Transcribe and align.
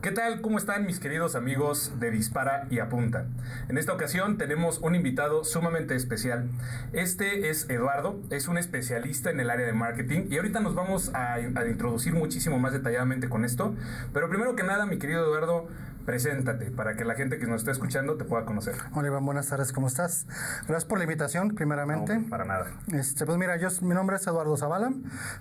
¿Qué 0.00 0.12
tal? 0.12 0.42
¿Cómo 0.42 0.58
están 0.58 0.86
mis 0.86 1.00
queridos 1.00 1.34
amigos 1.34 1.92
de 1.98 2.12
Dispara 2.12 2.68
y 2.70 2.78
Apunta? 2.78 3.26
En 3.68 3.78
esta 3.78 3.92
ocasión 3.92 4.38
tenemos 4.38 4.78
un 4.78 4.94
invitado 4.94 5.42
sumamente 5.42 5.96
especial. 5.96 6.48
Este 6.92 7.50
es 7.50 7.68
Eduardo, 7.68 8.20
es 8.30 8.46
un 8.46 8.58
especialista 8.58 9.30
en 9.30 9.40
el 9.40 9.50
área 9.50 9.66
de 9.66 9.72
marketing 9.72 10.28
y 10.30 10.36
ahorita 10.36 10.60
nos 10.60 10.76
vamos 10.76 11.12
a, 11.14 11.34
a 11.34 11.66
introducir 11.68 12.14
muchísimo 12.14 12.60
más 12.60 12.72
detalladamente 12.72 13.28
con 13.28 13.44
esto. 13.44 13.74
Pero 14.12 14.28
primero 14.28 14.54
que 14.54 14.62
nada, 14.62 14.86
mi 14.86 15.00
querido 15.00 15.24
Eduardo, 15.24 15.66
preséntate 16.06 16.70
para 16.70 16.94
que 16.94 17.04
la 17.04 17.16
gente 17.16 17.38
que 17.40 17.46
nos 17.46 17.62
está 17.62 17.72
escuchando 17.72 18.16
te 18.16 18.24
pueda 18.24 18.44
conocer. 18.44 18.76
Hola 18.94 19.08
Iván, 19.08 19.26
buenas 19.26 19.48
tardes, 19.48 19.72
¿cómo 19.72 19.88
estás? 19.88 20.26
Gracias 20.68 20.84
por 20.84 20.98
la 20.98 21.04
invitación, 21.04 21.56
primeramente. 21.56 22.16
No, 22.16 22.28
para 22.28 22.44
nada. 22.44 22.70
Este, 22.92 23.26
pues 23.26 23.36
mira, 23.36 23.56
yo, 23.56 23.68
mi 23.82 23.94
nombre 23.94 24.14
es 24.14 24.26
Eduardo 24.28 24.56
Zavala, 24.56 24.92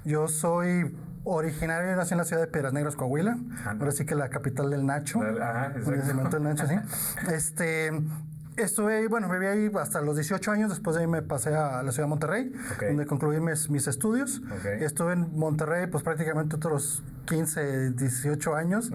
yo 0.04 0.28
soy 0.28 0.94
originario, 1.36 1.96
nací 1.96 2.14
en 2.14 2.18
la 2.20 2.24
ciudad 2.26 2.42
de 2.42 2.48
Piedras 2.48 2.74
Negras, 2.74 2.96
Coahuila, 2.96 3.38
ahora 3.66 3.92
sí 3.92 4.06
que 4.06 4.16
la 4.16 4.30
capital 4.30 4.70
del 4.70 4.86
Nacho, 4.86 5.22
Ajá, 5.22 5.74
exacto. 5.76 6.30
del 6.38 6.44
Nacho, 6.44 6.66
sí. 6.68 6.76
Este, 7.34 7.92
Estuve, 8.56 9.08
bueno, 9.08 9.30
viví 9.30 9.46
ahí 9.46 9.72
hasta 9.80 10.02
los 10.02 10.16
18 10.16 10.52
años, 10.52 10.72
después 10.72 10.96
de 10.96 11.04
ahí 11.04 11.08
me 11.08 11.22
pasé 11.22 11.54
a 11.56 11.84
la 11.84 11.92
ciudad 11.92 12.08
de 12.08 12.10
Monterrey, 12.10 12.52
donde 12.88 13.06
concluí 13.06 13.40
mis, 13.40 13.70
mis 13.70 13.86
estudios. 13.86 14.42
Estuve 14.80 15.14
en 15.14 15.38
Monterrey 15.38 15.86
pues 15.86 16.04
prácticamente 16.04 16.56
otros 16.56 17.04
15, 17.26 17.92
18 17.92 18.56
años. 18.56 18.90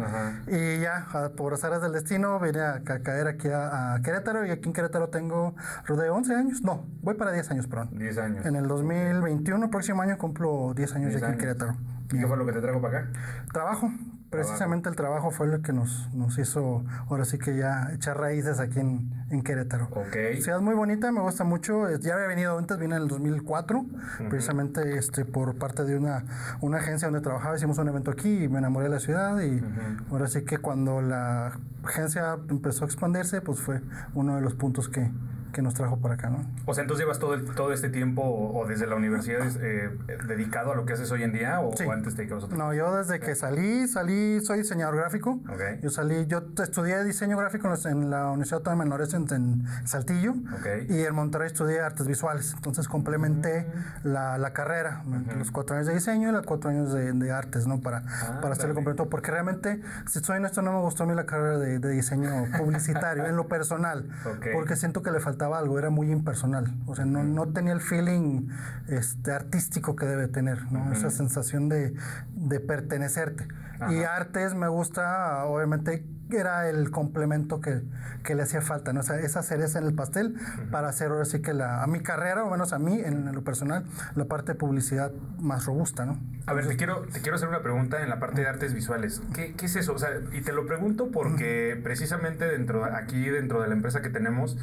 Y 0.49 0.81
ya, 0.81 1.07
a- 1.13 1.29
por 1.29 1.55
azares 1.55 1.81
del 1.81 1.93
destino, 1.93 2.41
vine 2.41 2.59
a, 2.61 2.81
ca- 2.83 3.03
caer 3.05 3.29
aquí 3.29 3.47
a, 3.51 3.95
a 3.95 4.03
Querétaro 4.03 4.45
y 4.45 4.51
aquí 4.51 4.67
en 4.69 4.73
Querétaro 4.73 5.11
tengo 5.11 5.55
de 5.87 6.11
11 6.11 6.35
años, 6.35 6.63
no, 6.63 6.85
voy 7.01 7.15
para 7.15 7.31
10 7.31 7.49
años, 7.53 7.69
perdón. 7.69 7.91
10 7.97 8.19
años. 8.19 8.45
En 8.45 8.57
el 8.57 8.67
2021, 8.67 9.71
próximo 9.71 10.03
año, 10.03 10.19
cumplo 10.19 10.73
10 10.75 10.93
años 10.97 11.11
10 11.11 11.21
ya 11.21 11.27
aquí 11.29 11.35
en. 11.35 11.39
Querétaro. 11.41 11.77
¿Y 12.13 12.19
qué 12.19 12.27
fue 12.27 12.37
lo 12.37 12.47
que 12.47 12.53
te 12.53 12.61
trajo 12.61 12.81
para 12.81 12.99
acá? 12.99 13.11
Trabajo. 13.53 13.91
Precisamente 14.31 14.89
el 14.89 14.97
trabajo 14.97 15.31
fue 15.31 15.47
lo 15.47 15.61
que 15.61 15.75
nos, 15.75 16.09
nos 16.15 16.39
hizo, 16.39 16.85
ahora 17.11 17.27
sí 17.27 17.37
que 17.37 17.55
ya 17.55 17.91
echar 17.93 18.19
raíces 18.19 18.61
aquí 18.61 18.81
en, 18.81 19.13
en 19.29 19.43
Querétaro. 19.43 19.89
Ok. 19.91 20.41
Ciudad 20.41 20.63
muy 20.63 20.75
bonita, 20.75 21.13
me 21.13 21.21
gusta 21.21 21.45
mucho. 21.45 21.95
Ya 21.99 22.15
había 22.15 22.29
venido 22.29 22.57
antes, 22.57 22.79
vine 22.79 22.97
en 22.97 23.03
el 23.03 23.09
2004, 23.09 23.85
precisamente 24.31 24.97
este, 24.97 25.27
por 25.27 25.59
parte 25.59 25.85
de 25.85 25.99
una, 25.99 26.25
una 26.63 26.79
agencia 26.79 27.09
donde 27.09 27.21
trabajaba. 27.21 27.57
Hicimos 27.57 27.77
un 27.77 27.89
evento 27.89 28.11
aquí 28.11 28.45
y 28.45 28.49
me 28.49 28.59
enamoré 28.59 28.85
de 28.85 28.95
la 28.95 29.01
ciudad. 29.01 29.39
Y 29.43 29.63
ahora 30.11 30.27
sí 30.29 30.47
que 30.47 30.57
cuando 30.57 31.03
la 31.03 31.59
agencia 31.85 32.39
empezó 32.49 32.85
a 32.85 32.87
expandirse, 32.87 33.43
pues 33.43 33.61
fue 33.61 33.83
uno 34.15 34.37
de 34.37 34.41
los 34.41 34.55
puntos 34.55 34.89
que, 34.89 35.11
que 35.53 35.63
nos 35.63 35.75
trajo 35.75 35.99
para 36.01 36.15
acá, 36.15 36.31
¿no? 36.31 36.45
O 36.67 36.75
sea, 36.75 36.83
entonces 36.83 37.05
llevas 37.05 37.19
todo, 37.19 37.35
el- 37.35 37.45
todo 37.55 37.73
este 37.73 37.89
tiempo 37.91 38.23
o, 38.23 38.61
o 38.61 38.67
desde 38.67 38.87
la 38.87 38.97
universidad 38.97 39.47
eh, 39.61 39.91
dedicado 40.27 40.73
a 40.73 40.75
lo 40.75 40.85
que 40.87 40.95
haces 40.95 41.11
hoy 41.13 41.23
en 41.23 41.33
día 41.33 41.61
o, 41.61 41.77
Sí. 41.77 41.85
o 41.85 41.93
antes 41.93 42.15
te 42.15 42.23
dedicabas 42.23 42.45
a 42.45 42.57
No, 42.57 42.73
yo 42.75 42.95
desde 42.97 43.21
que 43.21 43.35
salí, 43.35 43.87
salí, 43.89 44.41
soy 44.41 44.59
diseñador 44.59 44.97
gráfico. 44.97 45.41
Ok. 45.49 45.81
Yo 45.83 45.91
salí, 45.91 46.27
yo 46.27 46.43
estudié 46.63 47.05
diseño 47.05 47.37
gráfico 47.37 47.69
en, 47.85 48.11
la 48.11 48.27
Universidad 48.31 48.59
Autónoma 48.59 48.85
de 48.85 48.91
Menores 48.91 49.15
en, 49.15 49.65
Saltillo. 49.85 50.33
Ok. 50.33 50.89
Y 50.91 51.01
en 51.05 51.15
Monterrey 51.15 51.47
estudié 51.49 51.81
artes 51.81 52.07
visuales. 52.07 52.53
Entonces 52.55 52.89
complementé 52.89 53.67
la, 54.05 54.39
la 54.39 54.53
carrera, 54.53 55.03
los 55.37 55.51
cuatro 55.51 55.77
años 55.77 55.87
de 55.89 55.95
diseño 55.95 56.29
y 56.31 56.33
los 56.33 56.47
cuatro 56.47 56.71
años 56.71 56.93
de, 56.93 57.13
de 57.13 57.33
artes, 57.33 57.67
¿no? 57.67 57.81
Para, 57.81 58.03
Ah, 58.07 58.39
para 58.41 58.53
hacerlo 58.55 58.75
dale. 58.75 58.75
completo. 58.75 59.09
Porque 59.11 59.31
realmente, 59.31 59.81
si 60.07 60.21
soy 60.21 60.37
honesto, 60.39 60.63
no 60.63 60.73
me 60.73 60.79
gustó 60.81 61.05
a 61.05 61.07
mí 61.07 61.15
la 61.15 61.27
carrera 61.27 61.59
de, 61.59 61.79
de 61.79 61.91
diseño 61.91 62.31
publicitario, 62.59 63.27
en 63.27 63.37
lo 63.37 63.49
personal. 63.49 64.09
Ok. 64.25 64.47
Porque 64.53 64.77
siento 64.77 65.03
que 65.03 65.11
le 65.11 65.21
faltaba 65.21 65.42
algo, 65.43 65.79
era 65.79 65.91
muy 65.91 66.11
impersonal. 66.11 66.75
O 66.87 66.95
sea, 66.95 67.05
no, 67.05 67.25
no 67.25 67.49
tenía 67.49 67.73
el 67.73 67.81
feeling 67.81 68.49
este, 68.89 69.33
artístico 69.33 69.97
que 69.97 70.07
debe 70.07 70.29
tener, 70.29 70.71
¿no? 70.73 70.93
Esa 70.93 71.11
sensación 71.11 71.69
de, 71.69 71.95
de 72.35 72.61
pertenecerte. 72.61 73.49
Y 73.91 74.03
artes 74.05 74.55
me 74.55 74.69
gusta, 74.69 75.45
obviamente, 75.47 76.07
era 76.31 76.69
el 76.69 76.91
complemento 76.91 77.61
que, 77.61 77.83
que 78.25 78.35
le 78.35 78.43
hacía 78.43 78.63
falta, 78.63 78.93
¿no? 78.93 79.01
O 79.01 79.03
sea, 79.03 79.21
esa 79.21 79.43
cereza 79.43 79.79
en 79.79 79.87
el 79.87 79.95
pastel 79.95 80.35
para 80.71 80.89
hacer 80.89 81.11
ahora 81.11 81.25
sí 81.25 81.43
que 81.43 81.53
la, 81.53 81.83
a 81.83 81.87
mi 81.87 82.01
carrera, 82.01 82.45
o 82.45 82.51
menos 82.51 82.73
a 82.73 82.79
mí, 82.79 83.01
en 83.01 83.33
lo 83.35 83.43
personal, 83.43 83.85
la 84.15 84.25
parte 84.25 84.53
de 84.53 84.59
publicidad 84.59 85.13
más 85.39 85.67
robusta, 85.67 86.07
¿no? 86.07 86.19
A 86.47 86.55
ver, 86.55 86.67
te 86.67 86.77
quiero, 86.77 87.03
te 87.13 87.21
quiero 87.21 87.37
hacer 87.37 87.49
una 87.49 87.63
pregunta 87.63 88.03
en 88.03 88.09
la 88.09 88.19
parte 88.19 88.41
de 88.41 88.49
artes 88.49 88.75
visuales. 88.75 89.23
¿Qué, 89.35 89.55
qué 89.55 89.67
es 89.67 89.77
eso? 89.77 89.93
O 89.93 89.99
sea, 89.99 90.11
y 90.33 90.41
te 90.41 90.53
lo 90.53 90.67
pregunto 90.67 91.11
porque 91.13 91.79
precisamente 91.83 92.47
dentro, 92.47 92.85
aquí 92.85 93.29
dentro 93.29 93.61
de 93.63 93.69
la 93.69 93.75
empresa 93.75 94.03
que 94.03 94.09
tenemos, 94.09 94.59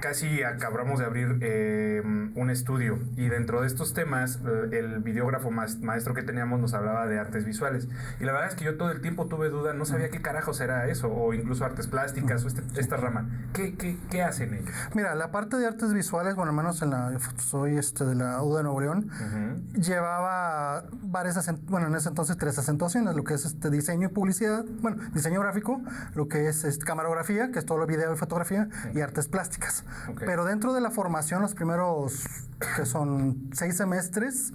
casi 0.00 0.42
acabamos 0.44 1.00
de 1.00 1.04
abrir 1.06 1.38
eh, 1.40 2.02
un 2.04 2.50
estudio 2.50 2.98
y 3.16 3.28
dentro 3.28 3.60
de 3.60 3.66
estos 3.66 3.92
temas, 3.94 4.40
eh, 4.46 4.78
el 4.78 5.00
videógrafo 5.00 5.50
mas- 5.50 5.80
maestro 5.80 6.14
que 6.14 6.22
teníamos 6.22 6.60
nos 6.60 6.72
hablaba 6.72 7.06
de 7.06 7.18
artes 7.18 7.44
visuales. 7.44 7.88
Y 8.20 8.24
la 8.24 8.32
verdad 8.32 8.48
es 8.48 8.54
que 8.54 8.64
yo 8.64 8.76
todo 8.76 8.90
el 8.90 9.00
tiempo 9.00 9.26
tuve 9.26 9.50
duda, 9.50 9.74
no 9.74 9.84
sabía 9.84 10.08
qué 10.10 10.22
carajos 10.22 10.60
era 10.60 10.86
eso, 10.86 10.97
o 11.04 11.32
incluso 11.34 11.64
artes 11.64 11.86
plásticas, 11.86 12.44
o 12.44 12.48
este- 12.48 12.80
esta 12.80 12.96
rama. 12.96 13.28
¿Qué, 13.52 13.74
qué, 13.76 13.98
qué 14.10 14.22
hacen 14.22 14.54
ellos? 14.54 14.70
Mira, 14.94 15.14
la 15.14 15.30
parte 15.30 15.56
de 15.56 15.66
artes 15.66 15.92
visuales, 15.92 16.34
bueno, 16.34 16.50
al 16.50 16.56
menos 16.56 16.82
en 16.82 16.90
la, 16.90 17.16
soy 17.38 17.76
este 17.76 18.04
de 18.04 18.14
la 18.14 18.42
U 18.42 18.56
de 18.56 18.62
Nuevo 18.62 18.80
León, 18.80 19.10
llevaba 19.74 20.84
varias, 21.02 21.50
bueno, 21.64 21.86
en 21.88 21.94
ese 21.94 22.08
entonces 22.08 22.36
tres 22.36 22.58
acentuaciones, 22.58 23.14
lo 23.14 23.24
que 23.24 23.34
es 23.34 23.44
este 23.44 23.70
diseño 23.70 24.08
y 24.08 24.12
publicidad, 24.12 24.64
bueno, 24.80 25.02
diseño 25.12 25.40
gráfico, 25.40 25.80
lo 26.14 26.28
que 26.28 26.48
es 26.48 26.64
este, 26.64 26.84
camarografía, 26.84 27.50
que 27.50 27.58
es 27.58 27.66
todo 27.66 27.78
lo 27.78 27.86
video 27.86 28.12
y 28.12 28.16
fotografía, 28.16 28.68
y 28.94 29.00
artes 29.00 29.28
plásticas. 29.28 29.84
Ok. 30.08 30.22
Pero 30.26 30.44
dentro 30.44 30.72
de 30.72 30.80
la 30.80 30.90
formación, 30.90 31.42
los 31.42 31.54
primeros, 31.54 32.24
que 32.76 32.86
son 32.86 33.50
seis 33.52 33.76
semestres, 33.76 34.52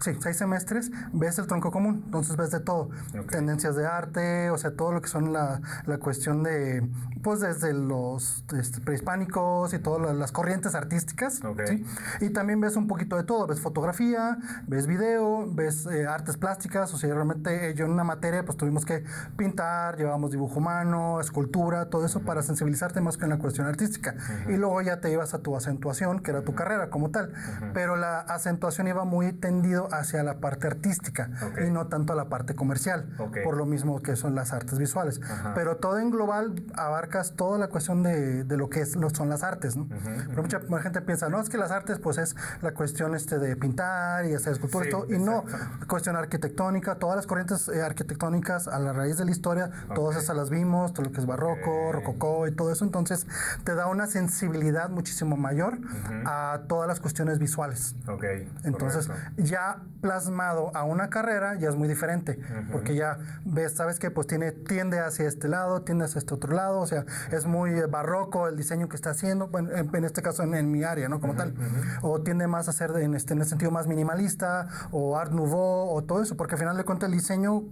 Sí, 0.00 0.16
seis 0.20 0.38
semestres, 0.38 0.90
ves 1.12 1.38
el 1.38 1.46
tronco 1.46 1.70
común, 1.70 2.02
entonces 2.06 2.36
ves 2.36 2.50
de 2.50 2.60
todo. 2.60 2.88
Tendencias 3.28 3.76
de 3.76 3.86
arte, 3.86 4.48
o 4.50 4.56
sea, 4.56 4.70
todo 4.74 4.92
lo 4.92 5.02
que 5.02 5.08
son 5.08 5.32
la, 5.32 5.60
la 5.84 5.98
cuestión 5.98 6.42
de, 6.42 6.88
pues 7.22 7.40
desde 7.40 7.74
los 7.74 8.42
este, 8.56 8.80
prehispánicos 8.80 9.74
y 9.74 9.78
todas 9.78 10.00
la- 10.00 10.14
las 10.14 10.32
corrientes 10.32 10.74
artísticas. 10.74 11.44
Ok. 11.44 11.60
¿sí? 11.68 11.84
Y 12.22 12.30
también 12.30 12.60
ves 12.62 12.76
un 12.76 12.86
poquito 12.86 13.16
de 13.16 13.24
todo, 13.24 13.46
ves 13.46 13.60
fotografía, 13.60 14.38
ves 14.66 14.86
video, 14.86 15.46
ves 15.52 15.84
eh, 15.84 16.06
artes 16.06 16.38
plásticas, 16.38 16.94
o 16.94 16.96
sea, 16.96 17.12
realmente 17.12 17.68
eh, 17.70 17.74
yo 17.74 17.84
en 17.84 17.90
una 17.92 18.04
materia 18.04 18.42
pues 18.44 18.56
tuvimos 18.56 18.86
que 18.86 19.04
pintar, 19.36 19.96
llevamos 19.98 20.30
dibujo 20.30 20.58
humano, 20.60 21.20
escultura, 21.20 21.90
todo 21.90 22.06
eso 22.06 22.20
para 22.20 22.42
sensibilizarte 22.42 23.02
más 23.02 23.18
con 23.18 23.28
la 23.28 23.38
cuestión 23.38 23.66
artística. 23.66 24.14
Y 24.48 24.52
luego 24.56 24.80
ya 24.80 25.00
te 25.00 25.10
ibas 25.12 25.34
a 25.34 25.40
tu 25.40 25.56
acentuación, 25.56 26.20
que 26.20 26.30
era 26.30 26.40
tu 26.42 26.54
carrera 26.54 26.88
como 26.88 27.10
tal. 27.10 27.34
Pero 27.74 27.96
la 27.96 28.20
acentuación 28.20 28.88
iba 28.88 29.04
muy 29.04 29.32
tendido 29.34 29.88
hacia 29.92 30.22
la 30.22 30.38
parte 30.40 30.66
artística 30.66 31.30
y 31.66 31.70
no 31.70 31.86
tanto 31.88 32.12
a 32.12 32.16
la 32.16 32.28
parte 32.28 32.54
comercial, 32.54 33.14
Ok. 33.18 33.38
por 33.44 33.56
lo 33.56 33.66
mismo 33.66 34.00
que 34.02 34.16
son 34.16 34.34
las 34.34 34.52
artes 34.52 34.78
visuales. 34.78 35.20
Ajá. 35.22 35.52
Pero 35.54 35.76
todo 35.76 35.98
en 35.98 36.10
global 36.10 36.62
abarcas 36.74 37.32
toda 37.36 37.58
la 37.58 37.68
cuestión 37.68 38.02
de, 38.02 38.44
de 38.44 38.56
lo 38.56 38.68
que 38.70 38.80
es, 38.82 38.96
lo, 38.96 39.10
son 39.10 39.28
las 39.28 39.42
artes. 39.42 39.76
¿no? 39.76 39.88
Pero 40.28 40.42
mucha, 40.42 40.60
mucha 40.68 40.82
gente 40.82 41.00
piensa, 41.02 41.28
no, 41.28 41.40
es 41.40 41.48
que 41.48 41.58
las 41.58 41.70
artes 41.70 41.98
pues 41.98 42.18
es 42.18 42.36
la 42.62 42.72
cuestión 42.72 43.14
este 43.14 43.38
de 43.38 43.56
pintar 43.56 44.24
y 44.26 44.34
hacer 44.34 44.52
esculturas 44.54 44.84
Sí, 44.84 44.88
y 44.88 44.92
todo, 44.92 45.06
y 45.14 45.18
no, 45.18 45.40
exacto. 45.42 45.86
cuestión 45.88 46.16
arquitectónica, 46.16 46.94
todas 46.96 47.16
las 47.16 47.26
corrientes 47.26 47.68
eh, 47.68 47.82
arquitectónicas 47.82 48.68
a 48.68 48.78
la 48.78 48.92
raíz 48.92 49.18
de 49.18 49.24
la 49.24 49.30
historia, 49.30 49.70
todas 49.94 50.16
Ok. 50.16 50.22
esas 50.22 50.36
las 50.36 50.50
vimos, 50.50 50.92
todo 50.92 51.06
lo 51.06 51.12
que 51.12 51.20
es 51.20 51.26
barroco, 51.26 51.92
rococó 51.92 52.46
y 52.48 52.52
todo 52.52 52.72
eso, 52.72 52.84
entonces 52.84 53.26
te 53.64 53.74
da 53.74 53.86
una 53.86 54.06
sensibilidad 54.06 54.88
muchísimo 54.90 55.36
mayor 55.36 55.78
a 56.24 56.62
todas 56.68 56.88
las 56.88 57.00
cuestiones 57.00 57.38
visuales. 57.38 57.94
Ok. 58.08 58.24
Entonces, 58.64 59.06
correcto. 59.08 59.42
ya 59.42 59.79
plasmado 60.00 60.74
a 60.74 60.84
una 60.84 61.10
carrera 61.10 61.56
ya 61.56 61.68
es 61.68 61.76
muy 61.76 61.88
diferente, 61.88 62.38
porque 62.72 62.94
ya 62.94 63.18
ves, 63.44 63.74
sabes 63.74 63.98
que 63.98 64.10
pues 64.10 64.26
tiene 64.26 64.52
tiende 64.52 64.98
hacia 64.98 65.28
este 65.28 65.48
lado, 65.48 65.82
tiende 65.82 66.04
hacia 66.04 66.18
este 66.18 66.34
otro 66.34 66.54
lado, 66.54 66.80
o 66.80 66.86
sea, 66.86 67.04
es 67.30 67.46
muy 67.46 67.70
eh, 67.70 67.86
barroco 67.86 68.48
el 68.48 68.56
diseño 68.56 68.88
que 68.88 68.96
está 68.96 69.10
haciendo, 69.10 69.48
bueno, 69.48 69.70
en, 69.72 69.94
en 69.94 70.04
este 70.04 70.22
caso 70.22 70.42
en, 70.42 70.54
en 70.54 70.70
mi 70.70 70.84
área, 70.84 71.08
¿no? 71.08 71.20
Como 71.20 71.34
tal, 71.34 71.54
o 72.02 72.20
tiende 72.22 72.46
más 72.46 72.68
a 72.68 72.72
ser 72.72 72.90
en 72.96 73.14
este 73.14 73.34
en 73.34 73.40
el 73.40 73.46
sentido 73.46 73.70
más 73.70 73.86
minimalista 73.86 74.68
o 74.90 75.18
art 75.18 75.32
nouveau 75.32 75.90
o 75.90 76.02
todo 76.02 76.22
eso, 76.22 76.36
porque 76.36 76.54
al 76.54 76.60
final 76.60 76.76
de 76.76 76.84
cuentas 76.84 77.08
el 77.08 77.16
diseño, 77.16 77.62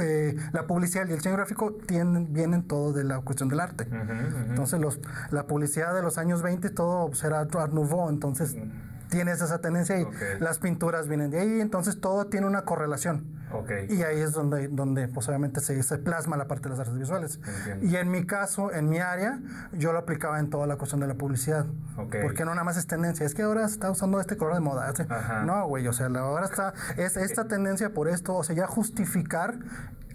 eh, 0.00 0.36
la 0.52 0.66
publicidad 0.66 1.06
y 1.06 1.12
el 1.12 1.16
diseño 1.16 1.36
gráfico 1.36 1.72
tienden 1.86 2.32
vienen 2.32 2.62
todo 2.62 2.92
de 2.92 3.04
la 3.04 3.20
cuestión 3.20 3.48
del 3.48 3.60
arte. 3.60 3.88
Entonces, 4.48 4.80
los, 4.80 5.00
la 5.30 5.46
publicidad 5.46 5.94
de 5.94 6.02
los 6.02 6.18
años 6.18 6.42
20 6.42 6.70
todo 6.70 7.10
era 7.24 7.40
Art 7.40 7.72
Nouveau, 7.72 8.08
entonces 8.08 8.56
tienes 9.08 9.40
esa 9.40 9.60
tendencia 9.60 9.98
y 10.00 10.06
las 10.40 10.58
pinturas 10.58 11.08
vienen 11.08 11.30
de 11.30 11.40
ahí, 11.40 11.60
entonces 11.60 12.00
todo 12.00 12.26
tiene 12.26 12.46
una 12.46 12.62
correlación. 12.62 13.38
Ok. 13.52 13.70
Y 13.88 14.02
ahí 14.02 14.20
es 14.20 14.32
donde, 14.32 14.68
donde 14.68 15.08
pues, 15.08 15.28
obviamente 15.28 15.60
se, 15.60 15.82
se 15.82 15.98
plasma 15.98 16.36
la 16.36 16.46
parte 16.46 16.64
de 16.64 16.70
las 16.70 16.80
artes 16.80 16.98
visuales. 16.98 17.40
Entiendo. 17.46 17.86
Y 17.86 17.96
en 17.96 18.10
mi 18.10 18.26
caso, 18.26 18.72
en 18.72 18.88
mi 18.88 18.98
área, 18.98 19.40
yo 19.72 19.92
lo 19.92 19.98
aplicaba 19.98 20.38
en 20.38 20.50
toda 20.50 20.66
la 20.66 20.76
cuestión 20.76 21.00
de 21.00 21.06
la 21.06 21.14
publicidad. 21.14 21.66
Ok. 21.96 22.16
Porque 22.22 22.44
no 22.44 22.50
nada 22.50 22.64
más 22.64 22.76
es 22.76 22.86
tendencia, 22.86 23.24
es 23.24 23.34
que 23.34 23.42
ahora 23.42 23.66
se 23.68 23.74
está 23.74 23.90
usando 23.90 24.20
este 24.20 24.36
color 24.36 24.54
de 24.54 24.60
moda. 24.60 24.92
Ajá. 25.08 25.44
No, 25.44 25.66
güey, 25.66 25.86
o 25.88 25.92
sea, 25.92 26.06
ahora 26.06 26.44
está, 26.44 26.74
es 26.96 27.16
esta 27.16 27.48
tendencia 27.48 27.94
por 27.94 28.08
esto, 28.08 28.34
o 28.34 28.44
sea, 28.44 28.54
ya 28.54 28.66
justificar 28.66 29.58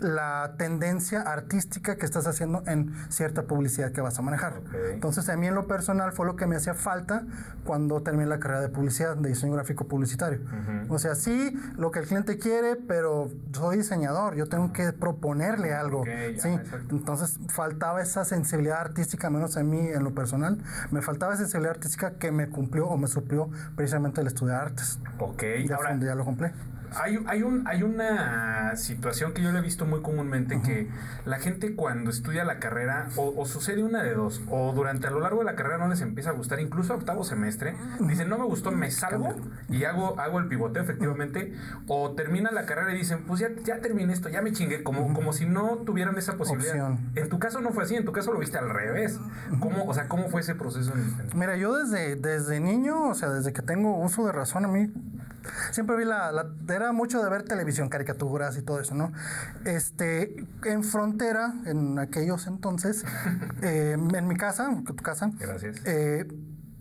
la 0.03 0.55
tendencia 0.57 1.21
artística 1.21 1.95
que 1.95 2.05
estás 2.05 2.27
haciendo 2.27 2.63
en 2.67 2.93
cierta 3.09 3.43
publicidad 3.43 3.91
que 3.91 4.01
vas 4.01 4.19
a 4.19 4.21
manejar. 4.21 4.61
Entonces, 4.91 5.29
a 5.29 5.37
mí 5.37 5.47
en 5.47 5.55
lo 5.55 5.67
personal 5.67 6.11
fue 6.11 6.25
lo 6.25 6.35
que 6.35 6.45
me 6.45 6.55
hacía 6.55 6.73
falta 6.73 7.23
cuando 7.63 8.01
terminé 8.03 8.27
la 8.27 8.39
carrera 8.39 8.61
de 8.61 8.69
publicidad, 8.69 9.15
de 9.15 9.29
diseño 9.29 9.53
gráfico 9.53 9.87
publicitario. 9.87 10.41
O 10.89 10.99
sea, 10.99 11.15
sí, 11.15 11.57
lo 11.77 11.91
que 11.91 11.99
el 11.99 12.05
cliente 12.05 12.37
quiere, 12.37 12.75
pero 12.75 13.29
soy 13.53 13.77
diseñador, 13.77 14.35
yo 14.35 14.47
tengo 14.47 14.73
que 14.73 14.91
proponerle 14.93 15.73
algo. 15.73 16.03
sí, 16.37 16.59
entonces 16.89 17.39
faltaba 17.49 18.01
esa 18.01 18.25
sensibilidad 18.25 18.79
artística, 18.79 19.29
menos 19.29 19.55
en 19.57 19.69
mí 19.69 19.79
en 19.79 20.03
lo 20.03 20.13
personal, 20.13 20.57
me 20.91 21.01
faltaba 21.01 21.33
esa 21.33 21.43
sensibilidad 21.43 21.75
artística 21.75 22.11
que 22.11 22.31
me 22.31 22.49
cumplió 22.49 22.87
o 22.87 22.97
me 22.97 23.07
suplió 23.07 23.49
precisamente 23.75 24.21
el 24.21 24.27
estudio 24.27 24.53
de 24.53 24.59
artes. 24.59 24.99
Ok, 25.19 25.43
ya, 25.67 25.75
Ahora, 25.75 25.97
ya 25.97 26.15
lo 26.15 26.25
cumplí. 26.25 26.49
Hay, 26.95 27.19
hay, 27.27 27.43
un, 27.43 27.67
hay 27.67 27.83
una 27.83 28.75
situación 28.75 29.33
que 29.33 29.41
yo 29.41 29.51
le 29.51 29.59
he 29.59 29.61
visto 29.61 29.85
muy 29.85 30.01
comúnmente 30.01 30.61
que 30.61 30.89
la 31.25 31.39
gente 31.39 31.75
cuando 31.75 32.09
estudia 32.09 32.43
la 32.43 32.59
carrera 32.59 33.09
o, 33.15 33.45
sucede 33.45 33.83
una 33.83 34.03
de 34.03 34.13
dos 34.13 34.41
o 34.49 34.71
durante 34.73 35.07
a 35.07 35.11
lo 35.11 35.19
largo 35.19 35.39
de 35.39 35.45
la 35.45 35.55
carrera 35.55 35.77
no 35.77 35.87
les 35.87 36.01
empieza 36.01 36.29
a 36.29 36.33
gustar 36.33 36.59
incluso 36.59 36.93
a 36.93 36.95
octavo 36.97 37.23
semestre 37.23 37.75
dicen 37.99 38.29
no 38.29 38.37
me 38.37 38.45
gustó 38.45 38.71
me 38.71 38.89
salgo 38.91 39.35
y 39.69 39.83
hago 39.83 40.19
hago 40.19 40.39
el 40.39 40.47
pivoteo 40.47 40.83
efectivamente 40.83 41.53
o 41.87 42.11
termina 42.11 42.51
la 42.51 42.65
carrera 42.65 42.93
y 42.93 42.97
dicen 42.97 43.25
pues 43.25 43.39
ya, 43.39 43.49
ya 43.63 43.79
terminé 43.79 44.13
esto 44.13 44.29
ya 44.29 44.41
me 44.41 44.51
chingué 44.51 44.83
como, 44.83 45.13
como 45.13 45.33
si 45.33 45.45
no 45.45 45.77
tuvieran 45.85 46.17
esa 46.17 46.37
posibilidad. 46.37 46.91
En 47.15 47.29
tu 47.29 47.39
caso 47.39 47.61
no 47.61 47.71
fue 47.71 47.83
así 47.83 47.95
en 47.95 48.05
tu 48.05 48.11
caso 48.11 48.31
lo 48.33 48.39
viste 48.39 48.57
al 48.57 48.69
revés. 48.69 49.19
Cómo 49.59 49.85
o 49.85 49.93
sea 49.93 50.07
cómo 50.07 50.29
fue 50.29 50.41
ese 50.41 50.55
proceso 50.55 50.93
mira 51.35 51.55
yo 51.57 51.77
desde 51.77 52.15
desde 52.15 52.59
niño 52.59 53.09
o 53.09 53.13
sea 53.15 53.29
desde 53.29 53.53
que 53.53 53.61
tengo 53.61 53.97
uso 53.97 54.25
de 54.25 54.31
razón 54.31 54.65
a 54.65 54.67
mí 54.67 54.91
siempre 55.71 55.95
vi 55.95 56.05
la, 56.05 56.31
la 56.31 56.45
era 56.73 56.91
mucho 56.91 57.21
de 57.23 57.29
ver 57.29 57.43
televisión, 57.43 57.89
caricaturas 57.89 58.57
y 58.57 58.61
todo 58.61 58.79
eso, 58.79 58.95
¿no? 58.95 59.11
Este, 59.65 60.35
en 60.65 60.83
frontera, 60.83 61.53
en 61.65 61.99
aquellos 61.99 62.47
entonces, 62.47 63.05
eh, 63.61 63.95
en 63.97 64.27
mi 64.27 64.35
casa, 64.35 64.71
en 64.71 64.83
tu 64.83 64.95
casa. 64.95 65.31
Gracias. 65.37 65.81
Eh, 65.85 66.27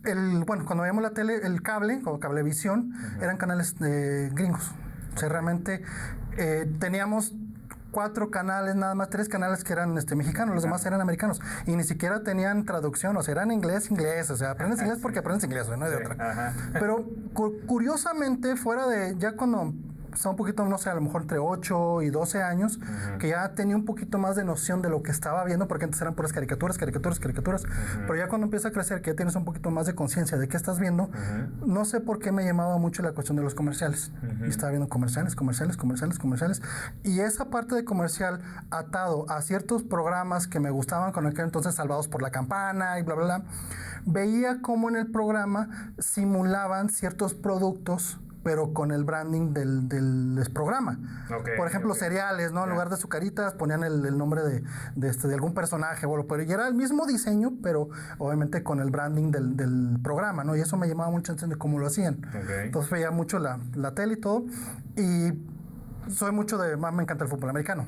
el, 0.05 0.45
bueno, 0.45 0.65
cuando 0.65 0.83
veíamos 0.83 1.03
la 1.03 1.11
tele, 1.11 1.37
el 1.43 1.63
cable, 1.63 2.01
o 2.05 2.19
cablevisión, 2.19 2.93
eran 3.21 3.37
canales 3.37 3.79
de 3.79 4.31
gringos. 4.35 4.73
O 5.15 5.19
sea, 5.19 5.29
realmente 5.29 5.83
eh, 6.37 6.71
teníamos 6.79 7.35
cuatro 7.93 8.31
canales, 8.31 8.75
nada 8.75 8.97
más 8.97 9.11
tres 9.11 9.29
canales 9.29 9.63
que 9.63 9.73
eran 9.73 9.97
este, 9.97 10.17
mexicanos, 10.17 10.55
los 10.55 10.65
demás 10.65 10.85
eran 10.85 11.01
americanos. 11.01 11.41
Y 11.67 11.77
ni 11.77 11.85
siquiera 11.85 12.23
tenían 12.25 12.65
traducción, 12.65 13.17
o 13.17 13.23
sea, 13.23 13.33
eran 13.33 13.53
inglés, 13.53 13.91
inglés, 13.91 14.31
o 14.31 14.37
sea, 14.37 14.51
aprendes 14.51 14.81
inglés 14.81 14.99
porque 15.01 15.21
aprendes 15.21 15.45
inglés, 15.45 15.69
no 15.69 15.85
hay 15.85 15.91
de 15.93 15.97
otra. 15.99 16.55
Pero 16.73 17.07
curiosamente, 17.67 18.57
fuera 18.57 18.89
de, 18.89 19.17
ya 19.19 19.37
cuando 19.37 19.73
estaba 20.15 20.31
un 20.31 20.37
poquito, 20.37 20.65
no 20.65 20.79
sé, 20.79 20.91
a 20.91 20.95
lo 20.95 21.01
mejor 21.01 21.23
entre 21.23 21.39
8 21.39 22.03
y 22.03 22.11
12 22.11 22.43
años, 22.43 22.79
que 23.19 23.29
ya 23.29 23.55
tenía 23.55 23.77
un 23.77 23.85
poquito 23.85 24.19
más 24.19 24.37
de 24.37 24.45
noción 24.45 24.83
de 24.83 24.89
lo 24.89 25.03
que 25.03 25.11
estaba 25.11 25.45
viendo, 25.45 25.69
porque 25.69 25.85
antes 25.85 26.01
eran 26.01 26.15
puras 26.15 26.33
caricaturas, 26.33 26.79
caricaturas, 26.79 27.19
caricaturas, 27.19 27.65
pero 28.03 28.17
ya 28.17 28.29
cuando 28.29 28.47
empieza 28.47 28.69
a 28.69 28.71
crecer, 28.73 29.03
que 29.03 29.11
ya 29.11 29.17
tienes 29.17 29.35
un 29.37 29.45
poquito 29.45 29.71
más 29.71 29.87
de 29.87 29.95
conciencia 29.95 30.39
de 30.39 30.49
qué 30.49 30.57
estás 30.57 30.79
viendo, 30.79 31.11
no 31.65 31.85
sé 31.85 32.01
por 32.01 32.19
qué 32.19 32.33
me 32.33 32.45
llamaba 32.45 32.79
mucho 32.79 33.03
la 33.03 33.13
cuestión 33.13 33.37
de 33.37 33.43
los 33.43 33.55
comerciales. 33.55 34.13
Y 34.45 34.49
estaba 34.49 34.71
viendo 34.71 34.89
comerciales, 34.89 35.35
comerciales, 35.35 35.77
comerciales, 35.77 36.19
comerciales, 36.19 36.63
y 37.03 37.21
esa 37.21 37.47
parte 37.51 37.75
de 37.75 37.85
comercial 37.85 38.41
atado 38.71 39.29
a 39.31 39.41
ciertos 39.43 39.83
programas 39.83 40.47
que 40.47 40.61
me 40.61 40.71
gustaban 40.71 41.13
con 41.13 41.27
aquel 41.27 41.47
entonces, 41.47 41.75
Salvados 41.75 42.09
por 42.09 42.23
la 42.23 42.31
Campana 42.31 42.99
y 42.99 43.03
bla, 43.03 43.15
bla, 43.15 43.25
bla, 43.25 43.43
veía 44.05 44.61
cómo 44.63 44.89
en 44.89 44.97
el 44.97 45.11
programa 45.11 45.93
simulaban 45.99 46.89
ciertos 46.89 47.35
productos 47.35 48.19
pero 48.43 48.73
con 48.73 48.91
el 48.91 49.05
branding 49.05 49.53
del, 49.53 49.89
del 49.89 50.51
programa. 50.53 50.99
Por 51.57 51.67
ejemplo, 51.67 51.95
cereales, 51.95 52.53
¿no? 52.53 52.65
En 52.65 52.71
lugar 52.71 52.89
de 52.89 52.97
sucaritas 52.97 53.55
ponían 53.55 53.85
el, 53.85 54.17
nombre 54.17 54.43
de, 54.43 54.63
de, 54.97 55.09
este, 55.09 55.29
de 55.29 55.35
algún 55.35 55.55
personaje, 55.55 56.07
bueno, 56.07 56.27
pero 56.27 56.43
y 56.43 56.51
era 56.51 56.67
el 56.67 56.75
mismo 56.75 57.07
diseño, 57.07 57.53
pero 57.63 57.89
obviamente 58.19 58.63
con 58.63 58.81
el 58.81 58.91
branding 58.91 59.31
del, 59.31 59.57
del 59.57 59.99
programa, 60.03 60.45
¿no? 60.45 60.57
Y 60.57 60.61
eso 60.61 60.77
me 60.77 60.89
llamaba 60.89 61.11
mucho 61.11 61.33
la 61.33 61.35
atención 61.35 61.51
de 61.51 61.57
cómo 61.57 61.79
lo 61.79 61.87
hacían. 61.87 62.21
Entonces 62.65 62.91
veía 62.91 63.11
mucho 63.11 63.39
la, 63.39 63.59
la 63.75 63.95
tele 63.95 64.15
y 64.15 64.21
todo, 64.21 64.45
y 64.97 65.33
soy 66.11 66.33
mucho 66.33 66.59
de, 66.59 66.77
más 66.77 66.93
me 66.93 67.03
encanta 67.03 67.25
el 67.25 67.31
fútbol 67.31 67.51
americano. 67.51 67.87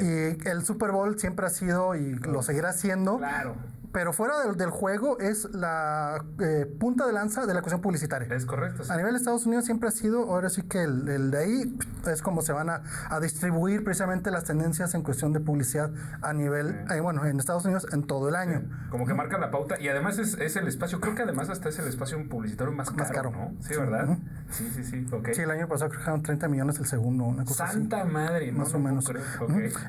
Y 0.00 0.48
el 0.48 0.64
Super 0.64 0.90
Bowl 0.92 1.18
siempre 1.18 1.46
ha 1.46 1.50
sido 1.50 1.94
y 1.94 2.14
lo 2.14 2.42
seguirá 2.42 2.72
siendo 2.72 3.18
claro 3.18 3.56
pero 3.92 4.12
fuera 4.12 4.40
del, 4.40 4.56
del 4.56 4.70
juego 4.70 5.18
es 5.18 5.48
la 5.52 6.24
eh, 6.40 6.66
punta 6.80 7.06
de 7.06 7.12
lanza 7.12 7.46
de 7.46 7.54
la 7.54 7.60
cuestión 7.60 7.80
publicitaria. 7.80 8.34
Es 8.34 8.46
correcto. 8.46 8.82
A 8.88 8.96
nivel 8.96 9.12
de 9.12 9.18
Estados 9.18 9.46
Unidos 9.46 9.66
siempre 9.66 9.88
ha 9.88 9.92
sido, 9.92 10.30
ahora 10.30 10.48
sí 10.48 10.62
que 10.62 10.82
el, 10.82 11.08
el 11.08 11.30
de 11.30 11.38
ahí 11.38 11.78
es 12.06 12.22
como 12.22 12.42
se 12.42 12.52
van 12.52 12.70
a, 12.70 12.82
a, 13.10 13.20
distribuir 13.20 13.84
precisamente 13.84 14.30
las 14.30 14.44
tendencias 14.44 14.94
en 14.94 15.02
cuestión 15.02 15.32
de 15.32 15.40
publicidad 15.40 15.90
a 16.22 16.32
nivel, 16.32 16.84
eh, 16.90 17.00
bueno, 17.00 17.24
en 17.26 17.38
Estados 17.38 17.64
Unidos 17.64 17.86
en 17.92 18.04
todo 18.06 18.28
el 18.28 18.34
año. 18.34 18.62
Como 18.90 19.06
que 19.06 19.14
marca 19.14 19.38
la 19.38 19.50
pauta 19.50 19.80
y 19.80 19.88
además 19.88 20.18
es, 20.18 20.34
es, 20.34 20.56
el 20.56 20.68
espacio, 20.68 21.00
creo 21.00 21.14
que 21.14 21.22
además 21.22 21.50
hasta 21.50 21.68
es 21.68 21.78
el 21.78 21.88
espacio 21.88 22.28
publicitario 22.28 22.72
más 22.72 22.90
caro, 22.90 22.98
más 23.02 23.10
caro. 23.12 23.30
¿no? 23.30 23.52
Sí, 23.60 23.76
¿verdad? 23.76 24.18
Sí, 24.50 24.70
sí, 24.74 24.84
sí, 24.84 25.06
okay. 25.12 25.34
Sí, 25.34 25.42
el 25.42 25.50
año 25.50 25.68
pasado 25.68 25.90
creo 25.90 26.16
que 26.16 26.22
30 26.22 26.48
millones 26.48 26.78
el 26.78 26.86
segundo, 26.86 27.24
una 27.24 27.44
cosa 27.44 27.68
Santa 27.68 28.04
madre, 28.04 28.52
más 28.52 28.72
o 28.74 28.78
menos. 28.78 29.10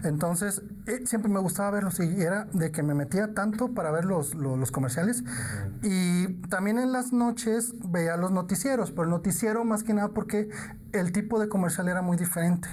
Entonces, 0.04 0.62
eh, 0.88 1.06
siempre 1.06 1.32
me 1.32 1.40
gustaba 1.40 1.72
verlos 1.72 2.00
y 2.00 2.22
era 2.22 2.46
de 2.54 2.72
que 2.72 2.84
me 2.84 2.94
metía 2.94 3.34
tanto 3.34 3.74
para 3.74 3.92
ver 3.94 4.06
los, 4.06 4.36
los, 4.36 4.72
comerciales. 4.72 5.24
Y 5.81 6.28
también 6.50 6.80
en 6.80 6.92
las 6.92 7.13
noches 7.13 7.74
veía 7.86 8.18
los 8.18 8.31
noticieros, 8.31 8.92
pero 8.92 9.04
el 9.04 9.10
noticiero 9.10 9.63
más 9.63 9.84
que 9.84 9.94
nada 9.94 10.10
porque 10.10 10.50
el 10.94 11.12
tipo 11.12 11.40
de 11.40 11.50
comercial 11.50 11.88
era 11.90 12.01
muy 12.01 12.18
diferente. 12.18 12.68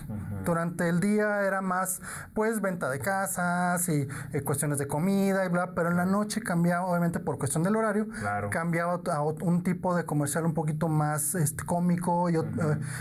Durante 0.45 0.89
el 0.89 1.01
día 1.01 1.43
era 1.43 1.63
más, 1.63 2.01
pues, 2.35 2.61
venta 2.61 2.91
de 2.91 2.99
casas 2.99 3.89
y 3.89 4.07
eh, 4.33 4.43
cuestiones 4.43 4.79
de 4.79 4.87
comida 4.87 5.45
y 5.45 5.49
bla, 5.49 5.75
pero 5.75 5.91
en 5.91 5.97
la 5.97 6.05
noche 6.05 6.43
cambiaba, 6.43 6.87
obviamente 6.87 7.19
por 7.19 7.39
cuestión 7.39 7.63
del 7.63 7.77
horario, 7.77 8.09
cambiaba 8.51 9.01
a 9.11 9.23
un 9.23 9.63
tipo 9.63 9.97
de 9.97 10.05
comercial 10.05 10.45
un 10.45 10.55
poquito 10.55 10.89
más 10.89 11.35
este, 11.35 11.65
cómico 11.65 12.29
y 12.29 12.37
eh, 12.37 12.41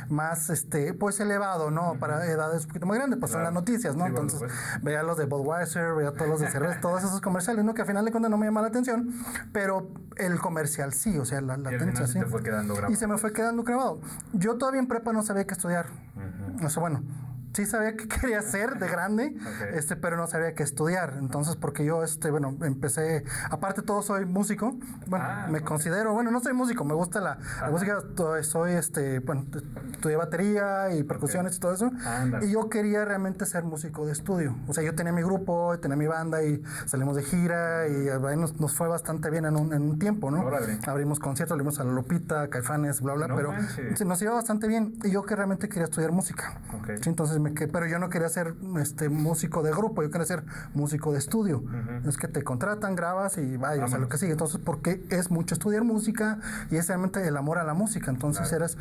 más, 0.10 0.50
este, 0.50 0.94
pues, 0.94 1.20
elevado, 1.20 1.70
¿no? 1.70 1.96
Para 2.00 2.26
edades 2.26 2.64
un 2.64 2.68
poquito 2.70 2.86
más 2.86 2.98
grandes, 2.98 3.20
pues 3.20 3.32
son 3.32 3.44
las 3.44 3.54
noticias, 3.54 3.96
¿no? 3.96 4.08
Entonces, 4.08 4.42
veía 4.82 5.04
los 5.04 5.18
de 5.18 5.26
Budweiser, 5.26 5.94
veía 5.96 6.12
todos 6.12 6.30
los 6.30 6.40
de 6.40 6.50
cerveza, 6.50 6.80
todos 6.80 7.04
esos 7.04 7.20
comerciales, 7.20 7.66
¿no? 7.66 7.74
Que 7.74 7.82
al 7.82 7.88
final 7.88 8.08
de 8.10 8.12
cuentas 8.12 8.32
no 8.32 8.38
me 8.38 8.46
llama 8.46 8.62
la 8.62 8.68
atención, 8.68 9.14
pero 9.52 9.92
el 10.18 10.40
comercial 10.40 10.94
sí, 10.94 11.18
o 11.18 11.26
sea, 11.26 11.42
la, 11.42 11.58
la 11.58 11.74
y 11.74 12.08
sí. 12.08 12.20
fue 12.28 12.44
quedando 12.44 12.74
grabado. 12.74 12.94
Y 12.94 12.96
se 12.96 13.08
me 13.08 13.18
fue 13.18 13.34
quedando 13.34 13.64
grabado. 13.64 14.02
Yo 14.34 14.58
todavía 14.58 14.80
en 14.80 14.88
prepa 14.88 15.14
no 15.14 15.24
sabía 15.24 15.46
qué 15.46 15.54
estudiar. 15.54 15.88
O 16.64 16.70
sea, 16.70 16.82
bueno, 16.82 17.04
sí 17.54 17.66
sabía 17.66 17.96
qué 17.96 18.08
quería 18.22 18.40
hacer 18.40 18.80
de 18.80 18.88
grande, 18.88 19.36
este, 19.74 19.96
pero 19.96 20.18
no 20.18 20.28
sabía 20.28 20.54
qué 20.54 20.64
estudiar. 20.64 21.16
Entonces, 21.20 21.56
porque 21.56 21.86
yo, 21.86 22.04
este, 22.04 22.32
bueno, 22.32 22.56
empecé, 22.62 23.24
aparte 23.50 23.82
todo 23.82 24.02
soy 24.02 24.26
músico, 24.26 24.78
bueno, 25.08 25.26
ah, 25.28 25.48
me 25.50 25.62
considero, 25.62 26.14
bueno, 26.14 26.32
no 26.32 26.40
soy 26.40 26.54
músico, 26.54 26.86
me 26.86 26.94
gusta 26.94 27.22
la, 27.22 27.38
música, 27.72 28.00
soy, 28.44 28.74
este, 28.74 29.20
bueno, 29.20 29.46
estudié 29.92 30.16
batería 30.16 30.94
y 30.94 31.04
percusiones 31.04 31.58
y 31.58 31.60
todo 31.60 31.74
eso, 31.74 31.92
y 32.42 32.52
yo 32.52 32.70
quería 32.70 33.06
realmente 33.06 33.46
ser 33.46 33.64
músico 33.64 34.06
de 34.06 34.12
estudio. 34.12 34.56
O 34.68 34.74
sea, 34.74 34.84
yo 34.84 34.96
tenía 34.96 35.14
mi 35.14 35.22
grupo, 35.22 35.78
tenía 35.80 35.98
mi 35.98 36.08
banda 36.08 36.44
y 36.44 36.62
salimos 36.86 37.16
de 37.16 37.24
gira 37.24 37.88
y 37.88 38.10
ahí 38.10 38.38
nos, 38.38 38.60
nos 38.60 38.74
fue 38.74 38.88
bastante 38.88 39.30
bien 39.30 39.46
en 39.46 39.56
un, 39.56 39.74
en 39.74 39.82
un 39.82 40.00
tiempo, 40.00 40.32
¿no? 40.32 40.50
Abrimos 40.88 41.20
conciertos, 41.20 41.54
abrimos 41.54 41.80
a 41.80 41.84
la 41.84 41.92
Lupita, 41.92 42.50
Caifanes, 42.50 43.02
bla, 43.02 43.14
bla, 43.14 43.28
pero 43.36 43.54
nos 44.06 44.22
iba 44.22 44.34
bastante 44.34 44.68
bien 44.68 44.94
y 45.04 45.12
yo 45.12 45.24
que 45.24 45.36
realmente 45.36 45.68
quería 45.70 45.86
estudiar 45.86 46.12
música. 46.12 46.60
entonces 47.06 47.39
pero 47.72 47.88
yo 47.88 48.00
no 48.00 48.10
quería 48.10 48.30
ser 48.30 48.56
este 48.80 49.10
músico 49.10 49.64
de 49.64 49.72
grupo, 49.72 50.04
yo 50.04 50.12
quería 50.12 50.26
ser 50.26 50.44
músico 50.74 51.12
de 51.12 51.20
estudio. 51.20 51.64
Es 52.08 52.18
que 52.18 52.28
te 52.28 52.44
contratan, 52.44 52.96
grabas 52.96 53.38
y 53.38 53.58
vaya, 53.58 53.86
o 53.86 53.88
sea, 53.88 53.98
lo 53.98 54.10
que 54.10 54.18
sigue. 54.18 54.32
Entonces, 54.32 54.60
porque 54.64 55.04
es 55.10 55.32
mucho 55.32 55.56
estudiar 55.56 55.84
música 55.84 56.40
y 56.72 56.78
es 56.78 56.88
realmente 56.88 57.26
el 57.28 57.38
amor 57.38 57.58
a 57.58 57.64
la 57.64 57.74
música. 57.74 58.12
Entonces, 58.12 58.52
eras, 58.52 58.78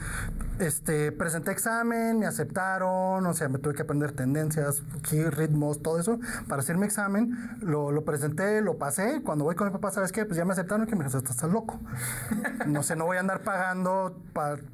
este, 0.58 1.12
presenté 1.12 1.50
examen, 1.50 2.18
me 2.18 2.26
aceptaron, 2.26 3.24
o 3.26 3.34
sea, 3.34 3.48
me 3.48 3.58
tuve 3.58 3.74
que 3.74 3.82
aprender 3.82 4.12
tendencias, 4.12 4.82
ritmos, 5.30 5.82
todo 5.82 5.98
eso 5.98 6.18
para 6.46 6.60
hacer 6.60 6.76
mi 6.76 6.86
examen. 6.86 7.36
Lo, 7.60 7.92
lo 7.92 8.04
presenté, 8.04 8.60
lo 8.60 8.78
pasé. 8.78 9.22
Cuando 9.22 9.44
voy 9.44 9.54
con 9.54 9.68
mi 9.68 9.72
papá, 9.72 9.90
¿sabes 9.90 10.12
qué? 10.12 10.24
Pues 10.24 10.36
ya 10.36 10.44
me 10.44 10.52
aceptaron 10.52 10.86
que 10.86 10.96
me 10.96 11.04
dijo, 11.04 11.18
estás 11.18 11.42
loco. 11.50 11.80
no 12.66 12.82
sé, 12.82 12.96
no 12.96 13.06
voy 13.06 13.16
a 13.16 13.20
andar 13.20 13.40
pagando 13.40 14.16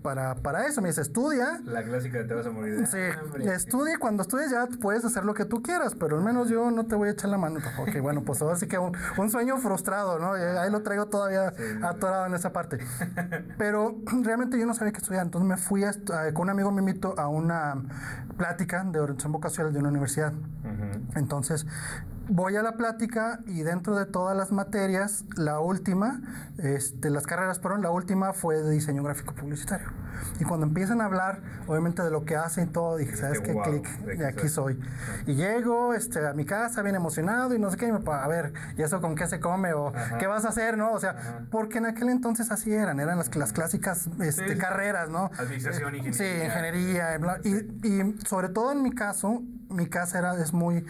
para, 0.03 0.37
para 0.37 0.67
eso. 0.67 0.81
Me 0.81 0.89
dice, 0.89 1.01
estudia. 1.01 1.61
La 1.65 1.83
clásica 1.83 2.19
de 2.19 2.25
te 2.25 2.35
vas 2.35 2.47
a 2.47 2.51
morir. 2.51 2.87
Sí, 2.87 2.99
estudia 3.75 3.99
cuando 3.99 4.23
estudies 4.23 4.53
ya 4.53 4.69
puedes 4.81 5.05
hacer 5.05 5.25
lo 5.25 5.35
que 5.35 5.45
tú 5.45 5.61
quieras, 5.61 5.97
pero 5.99 6.17
al 6.17 6.23
menos 6.23 6.49
yo 6.49 6.71
no 6.71 6.87
te 6.87 6.95
voy 6.95 7.09
a 7.09 7.13
echar 7.13 7.31
la 7.31 7.39
mano. 7.39 7.59
Ok, 7.81 8.01
bueno, 8.01 8.23
pues 8.23 8.41
ahora 8.41 8.57
sí 8.57 8.69
que 8.69 8.79
un, 8.79 8.95
sueño 9.31 9.57
frustrado, 9.59 10.19
¿no? 10.21 10.35
Ahí 10.35 10.71
lo 10.71 10.83
traigo 10.83 11.07
todavía 11.07 11.53
atorado 11.83 12.27
en 12.27 12.35
esa 12.35 12.53
parte. 12.53 12.79
Pero 13.59 13.97
realmente 14.23 14.59
yo 14.59 14.67
no 14.67 14.75
sabía 14.75 14.93
qué 14.93 14.99
estudiar, 14.99 15.25
entonces 15.25 15.49
me 15.49 15.57
fui 15.57 15.83
a, 15.83 15.93
con 16.33 16.43
un 16.43 16.51
amigo 16.51 16.71
me 16.71 16.83
invito 16.83 17.19
a 17.19 17.27
una 17.29 17.83
plática 18.37 18.85
de 18.85 19.01
orientación 19.01 19.33
vocacional 19.33 19.73
de 19.73 19.81
una 19.81 19.89
universidad. 19.89 20.33
Entonces, 21.17 21.67
voy 22.29 22.57
a 22.57 22.63
la 22.63 22.73
plática 22.73 23.41
y 23.47 23.63
dentro 23.63 23.97
de 23.97 24.07
todas 24.07 24.37
las 24.37 24.53
materias, 24.53 25.25
la 25.37 25.61
última, 25.61 26.21
este, 26.59 27.11
las 27.11 27.27
carreras, 27.27 27.59
perdón, 27.59 27.83
la 27.83 27.91
última 27.91 28.33
fue 28.33 28.63
de 28.63 28.71
diseño 28.71 29.03
gráfico 29.03 29.35
publicitario. 29.35 29.89
Y 30.41 30.45
cuando 30.45 30.67
empiezan 30.67 31.01
a 31.01 31.07
hablar, 31.07 31.43
obviamente, 31.67 32.03
de 32.03 32.11
lo 32.11 32.25
que 32.25 32.37
hacen 32.37 32.69
y 32.69 32.73
todo, 32.73 32.97
dije, 32.97 33.17
¿sabes 33.17 33.41
qué? 33.41 33.55
Clic, 33.55 33.87
de 34.05 34.27
aquí 34.27 34.49
soy. 34.49 34.81
Y 35.27 35.35
llego 35.35 35.95
este, 35.95 36.27
a 36.27 36.33
mi 36.33 36.45
casa 36.45 36.83
bien 36.83 36.95
emocionado 36.95 37.55
y 37.55 37.59
no 37.59 37.71
sé 37.71 37.77
qué, 37.77 37.89
y 37.89 37.93
me, 37.93 38.01
a 38.11 38.29
ver, 38.29 38.53
¿y 38.77 38.83
eso 38.83 39.01
con 39.01 39.15
qué 39.15 39.27
se 39.27 39.41
come? 39.41 39.73
¿O 39.75 39.93
qué 40.19 40.27
vas 40.27 40.45
a 40.45 40.49
hacer? 40.49 40.77
¿No? 40.79 40.93
O 40.93 41.01
sea, 41.01 41.47
porque 41.51 41.79
en 41.79 41.87
aquel 41.87 42.09
entonces 42.09 42.51
así 42.51 42.73
eran, 42.73 43.01
eran 43.01 43.19
las, 43.19 43.35
las 43.37 43.53
clásicas 43.53 44.09
este, 44.21 44.57
carreras, 44.57 45.11
¿no? 45.11 45.31
Administración, 45.39 45.95
ingeniería. 45.97 46.41
Sí, 46.41 46.45
ingeniería. 46.45 47.21
Y, 47.45 47.89
y 47.89 48.17
sobre 48.27 48.49
todo 48.49 48.73
en 48.73 48.83
mi 48.83 48.93
caso, 48.93 49.43
mi 49.69 49.87
casa 49.87 50.19
era, 50.19 50.35
es 50.41 50.53
muy 50.53 50.85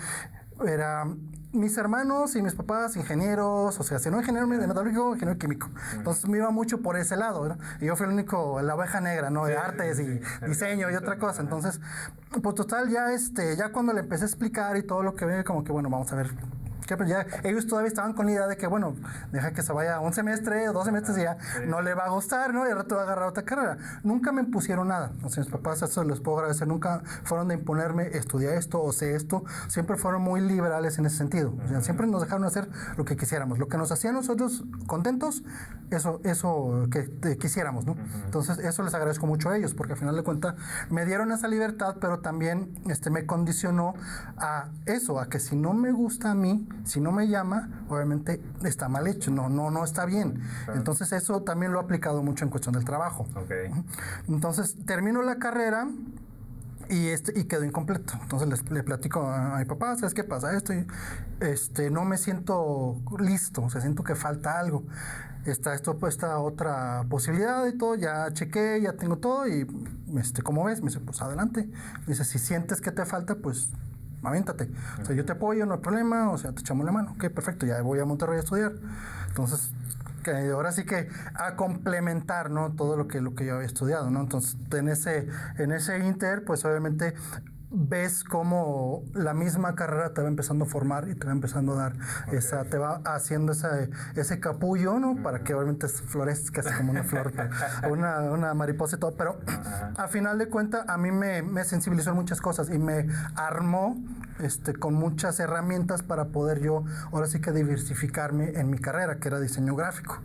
era 0.67 1.07
mis 1.55 1.77
hermanos 1.79 2.35
y 2.35 2.43
mis 2.43 2.55
papás 2.55 2.97
ingenieros, 2.97 3.79
o 3.79 3.83
sea, 3.83 3.99
si 3.99 4.11
no 4.11 4.19
ingeniero 4.19 4.47
metalúrgico, 4.47 5.15
ingeniero 5.15 5.39
químico. 5.39 5.69
Entonces 5.95 6.29
me 6.29 6.39
iba 6.39 6.51
mucho 6.51 6.83
por 6.83 6.97
ese 6.97 7.17
lado, 7.17 7.49
¿no? 7.49 7.59
Y 7.81 7.87
yo 7.87 7.97
fui 7.97 8.07
el 8.07 8.13
único, 8.13 8.61
la 8.61 8.75
oveja 8.75 9.01
negra, 9.01 9.31
¿no? 9.31 9.47
De 9.47 9.57
artes 9.57 10.01
y 10.01 10.21
diseño 10.47 10.91
y 10.91 10.95
otra 10.95 11.19
cosa. 11.19 11.43
Entonces, 11.43 11.81
pues 12.43 12.55
total, 12.55 12.91
ya 12.91 13.13
este, 13.13 13.57
ya 13.57 13.71
cuando 13.71 13.93
le 13.93 14.01
empecé 14.01 14.25
a 14.25 14.27
explicar 14.27 14.77
y 14.77 14.83
todo 14.83 15.03
lo 15.03 15.15
que 15.15 15.25
ve, 15.25 15.45
como 15.45 15.63
que 15.63 15.71
bueno, 15.71 15.89
vamos 15.89 16.13
a 16.13 16.17
ver 16.17 16.31
ya 17.07 17.27
ellos 17.43 17.67
todavía 17.67 17.89
estaban 17.89 18.13
con 18.13 18.27
la 18.27 18.33
idea 18.33 18.47
de 18.47 18.57
que, 18.57 18.67
bueno, 18.67 18.95
deja 19.33 19.53
que 19.53 19.63
se 19.63 19.73
vaya 19.73 20.01
un 20.01 20.13
semestre 20.13 20.69
o 20.69 20.73
dos 20.73 20.85
semestres 20.85 21.19
y 21.19 21.23
ya 21.23 21.37
no 21.67 21.83
le 21.83 21.95
va 21.95 22.05
a 22.05 22.11
gustar, 22.11 22.53
¿no? 22.53 22.67
Y 22.67 22.71
ahora 22.71 22.85
te 22.85 22.95
va 22.95 23.03
a 23.03 23.05
agarrar 23.05 23.29
otra 23.29 23.45
carrera. 23.45 23.79
Nunca 24.03 24.33
me 24.33 24.43
impusieron 24.43 24.89
nada. 24.89 25.13
O 25.23 25.29
sea, 25.29 25.43
mis 25.43 25.53
papás, 25.53 25.83
eso 25.83 26.05
les 26.05 26.21
puedo 26.21 26.39
agradecer. 26.39 26.69
Nunca 26.69 27.03
fueron 27.25 27.49
de 27.49 27.55
imponerme, 27.55 28.09
estudiar 28.17 28.55
esto 28.55 28.83
o 28.83 28.93
sé 28.93 29.15
esto. 29.15 29.45
Siempre 29.69 29.97
fueron 29.97 30.23
muy 30.23 30.41
liberales 30.41 30.99
en 30.99 31.07
ese 31.07 31.17
sentido. 31.17 31.55
O 31.65 31.69
sea, 31.69 31.81
siempre 31.81 32.07
nos 32.07 32.23
dejaron 32.23 32.45
hacer 32.45 32.69
lo 32.97 33.05
que 33.05 33.17
quisiéramos. 33.17 33.59
Lo 33.59 33.69
que 33.69 33.77
nos 33.77 33.91
hacía 33.93 34.13
nosotros 34.13 34.65
contentos, 34.87 35.43
eso, 35.91 36.21
eso 36.25 36.89
que 36.91 37.39
quisiéramos, 37.39 37.87
¿no? 37.87 37.97
Entonces, 38.25 38.59
eso 38.59 38.83
les 38.83 38.95
agradezco 38.95 39.27
mucho 39.27 39.51
a 39.51 39.57
ellos, 39.57 39.75
porque 39.75 39.93
al 39.93 39.99
final 39.99 40.17
de 40.17 40.23
cuentas 40.23 40.55
me 40.91 41.05
dieron 41.05 41.33
esa 41.33 41.49
libertad, 41.49 41.97
pero 42.01 42.21
también 42.21 42.73
este, 42.89 43.11
me 43.11 43.27
condicionó 43.27 43.95
a 44.37 44.69
eso, 44.87 45.21
a 45.21 45.29
que 45.29 45.41
si 45.41 45.57
no 45.57 45.73
me 45.73 45.93
gusta 45.93 46.33
a 46.33 46.35
mí, 46.35 46.69
si 46.85 47.01
no 47.01 47.13
me 47.13 47.29
llama, 47.29 47.85
obviamente 47.89 48.41
está 48.65 48.89
mal 48.89 49.07
hecho, 49.07 49.31
no, 49.31 49.49
no, 49.49 49.71
no 49.71 49.85
está 49.85 50.05
bien. 50.05 50.41
Entonces 50.75 51.13
eso 51.13 51.43
también 51.43 51.73
lo 51.73 51.81
he 51.81 51.83
aplicado 51.83 52.23
mucho 52.23 52.45
en 52.45 52.51
cuestión 52.51 52.75
del 52.75 52.85
trabajo. 52.85 53.27
Entonces 54.29 54.77
termino 54.85 55.23
la 55.23 55.37
carrera 55.37 55.89
y 56.89 57.09
este 57.09 57.39
y 57.39 57.45
quedó 57.45 57.65
incompleto. 57.65 58.15
Entonces 58.23 58.49
les, 58.49 58.71
le 58.71 58.83
platico 58.83 59.27
a, 59.27 59.59
mi 59.59 59.65
papá, 59.65 59.97
¿sabes 59.97 60.15
qué 60.15 60.25
pasa? 60.25 60.55
Esto 60.57 60.73
este 61.41 61.91
no 61.91 62.05
me 62.05 62.19
siento 62.19 63.01
listo, 63.19 63.63
o 63.63 63.71
sea, 63.71 63.81
siento 63.81 64.05
que 64.05 64.15
falta 64.15 64.59
algo. 64.59 64.85
Está 65.47 65.75
esto 65.75 65.99
pues, 65.99 66.15
esta 66.15 66.39
otra 66.39 67.05
posibilidad 67.11 67.67
y 67.67 67.77
todo, 67.77 67.97
ya 67.97 68.33
chequé, 68.33 68.81
ya 68.83 68.95
tengo 68.95 69.19
todo 69.19 69.47
y 69.47 69.67
este, 70.17 70.43
¿cómo 70.43 70.65
ves? 70.65 70.81
Me 70.81 70.89
dice, 70.89 71.01
pues 71.01 71.21
adelante. 71.21 71.69
Me 72.01 72.07
dice, 72.07 72.25
si 72.25 72.39
sientes 72.39 72.81
que 72.81 72.93
te 72.93 73.05
falta, 73.05 73.37
pues 73.37 73.71
aviéntate. 74.29 74.71
O 75.01 75.05
sea, 75.05 75.15
yo 75.15 75.25
te 75.25 75.33
apoyo, 75.33 75.67
no 75.67 75.75
hay 75.75 75.81
problema, 75.81 76.31
o 76.31 76.39
sea, 76.39 76.53
te 76.53 76.61
echamos 76.61 76.85
la 76.87 76.93
mano. 76.93 77.13
Ok, 77.13 77.29
perfecto, 77.31 77.67
ya 77.67 77.81
voy 77.83 78.01
a 78.01 78.05
Monterrey 78.05 78.37
a 78.37 78.41
estudiar. 78.41 78.73
Entonces, 79.29 79.73
que 80.25 80.51
ahora 80.51 80.73
sí 80.73 80.85
que 80.85 81.09
a 81.35 81.55
complementar, 81.55 82.51
¿no? 82.51 82.73
Todo 82.73 82.97
lo 82.97 83.07
que, 83.07 83.21
lo 83.21 83.35
que 83.35 83.47
yo 83.47 83.57
había 83.57 83.67
estudiado, 83.67 84.11
¿no? 84.11 84.21
Entonces, 84.21 84.57
en 84.73 84.89
ese, 84.89 85.29
en 85.59 85.73
ese 85.73 85.99
inter, 85.99 86.45
pues 86.45 86.65
obviamente 86.65 87.15
ves 87.75 88.23
cómo 88.23 89.03
la 89.15 89.35
misma 89.35 89.75
carrera 89.75 90.15
te 90.15 90.23
va 90.23 90.29
empezando 90.29 90.65
a 90.65 90.69
formar 90.69 91.09
y 91.09 91.15
te 91.15 91.27
va 91.27 91.33
empezando 91.33 91.73
a 91.73 91.77
dar 91.77 91.97
esa, 92.33 92.65
te 92.65 92.79
va 92.79 93.01
haciendo 93.05 93.53
ese, 93.53 93.91
ese 94.15 94.39
capullo, 94.39 94.99
¿no? 95.01 95.23
Para 95.23 95.41
que 95.41 95.55
obviamente 95.55 95.89
florezca 95.89 96.63
casi 96.63 96.75
como 96.77 96.93
una 96.93 97.03
flor, 97.03 97.33
una, 97.91 98.21
una 98.21 98.55
mariposa 98.55 98.97
y 98.97 99.01
todo. 99.01 99.15
Pero 99.17 99.39
a 99.97 100.09
final 100.09 100.39
de 100.39 100.49
cuentas, 100.49 100.89
a 100.89 100.97
mí 100.97 101.11
me, 101.11 101.43
me 101.43 101.65
sensibilizó 101.65 102.11
en 102.11 102.17
muchas 102.17 102.41
cosas 102.41 102.71
y 102.71 102.79
me 102.79 103.09
armó 103.35 103.97
este, 104.39 104.75
con 104.75 104.95
muchas 104.95 105.39
herramientas 105.41 106.03
para 106.03 106.27
poder 106.27 106.61
yo 106.61 106.85
ahora 107.13 107.27
sí 107.27 107.41
que 107.41 107.53
diversificarme 107.53 108.59
en 108.59 108.71
mi 108.71 108.79
carrera, 108.79 109.17
que 109.17 109.29
era 109.29 109.41
diseño 109.41 109.75
gráfico. 109.75 110.21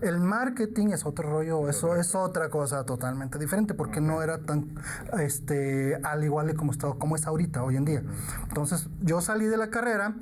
El 0.00 0.20
marketing 0.20 0.88
es 0.88 1.06
otro 1.06 1.30
rollo, 1.30 1.68
eso 1.68 1.96
es 1.96 2.14
otra 2.14 2.50
cosa 2.50 2.84
totalmente 2.84 3.38
diferente, 3.38 3.74
porque 3.74 4.00
no 4.00 4.22
era 4.22 4.38
tan 4.38 4.74
este, 5.18 5.96
al 6.02 6.22
igual 6.24 6.54
como, 6.54 6.72
como 6.98 7.16
es 7.16 7.26
ahorita, 7.26 7.62
hoy 7.62 7.76
en 7.76 7.84
día. 7.84 8.02
Entonces, 8.48 8.88
yo 9.00 9.20
salí 9.20 9.46
de 9.46 9.56
la 9.56 9.70
carrera 9.70 10.14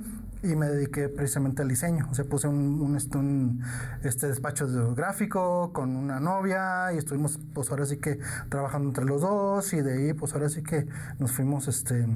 y 0.45 0.55
me 0.55 0.67
dediqué 0.67 1.09
precisamente 1.09 1.61
al 1.61 1.67
diseño. 1.67 2.07
O 2.11 2.13
sea, 2.13 2.25
puse 2.25 2.47
un, 2.47 2.95
este, 2.95 3.17
un, 3.17 3.61
este 4.03 4.27
despacho 4.27 4.67
gráfico 4.95 5.71
con 5.73 5.95
una 5.95 6.19
novia 6.19 6.93
y 6.93 6.97
estuvimos, 6.97 7.39
pues 7.53 7.71
ahora 7.71 7.85
sí 7.85 7.97
que 7.97 8.19
trabajando 8.49 8.89
entre 8.89 9.05
los 9.05 9.21
dos 9.21 9.73
y 9.73 9.81
de 9.81 9.93
ahí, 9.93 10.13
pues 10.13 10.33
ahora 10.33 10.49
sí 10.49 10.63
que 10.63 10.87
nos 11.19 11.31
fuimos 11.31 11.67
este, 11.67 12.07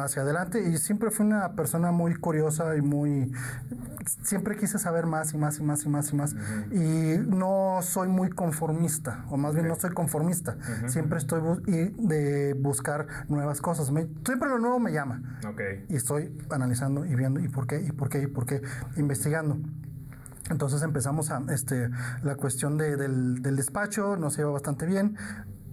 hacia 0.00 0.22
adelante 0.22 0.62
y 0.62 0.76
siempre 0.78 1.10
fui 1.10 1.26
una 1.26 1.52
persona 1.52 1.90
muy 1.90 2.14
curiosa 2.14 2.76
y 2.76 2.82
muy... 2.82 3.32
Siempre 4.22 4.56
quise 4.56 4.78
saber 4.78 5.04
más 5.04 5.34
y 5.34 5.36
más 5.36 5.58
y 5.58 5.62
más 5.62 5.84
y 5.84 5.88
más 5.90 6.12
y 6.12 6.16
más. 6.16 6.34
Y 6.70 7.18
no 7.26 7.80
soy 7.82 8.08
muy 8.08 8.30
conformista, 8.30 9.26
o 9.28 9.36
más 9.36 9.54
bien 9.54 9.68
no 9.68 9.74
soy 9.74 9.90
conformista. 9.90 10.56
Siempre 10.86 11.18
estoy 11.18 11.42
de 11.66 12.54
buscar 12.54 13.06
nuevas 13.28 13.60
cosas. 13.60 13.86
siempre 13.86 14.48
lo 14.48 14.58
nuevo 14.58 14.78
me 14.78 14.92
llama. 14.92 15.20
Y 15.90 15.96
estoy 15.96 16.34
analizando 16.50 17.04
y 17.04 17.14
viendo 17.14 17.37
y 17.38 17.48
por 17.48 17.66
qué, 17.66 17.80
y 17.80 17.92
por 17.92 18.08
qué, 18.08 18.22
y 18.22 18.26
por 18.26 18.46
qué, 18.46 18.62
investigando. 18.96 19.58
Entonces 20.50 20.82
empezamos 20.82 21.30
a, 21.30 21.42
este, 21.50 21.90
la 22.22 22.36
cuestión 22.36 22.78
de, 22.78 22.96
del, 22.96 23.42
del, 23.42 23.56
despacho, 23.56 24.16
nos 24.16 24.38
iba 24.38 24.50
bastante 24.50 24.86
bien. 24.86 25.16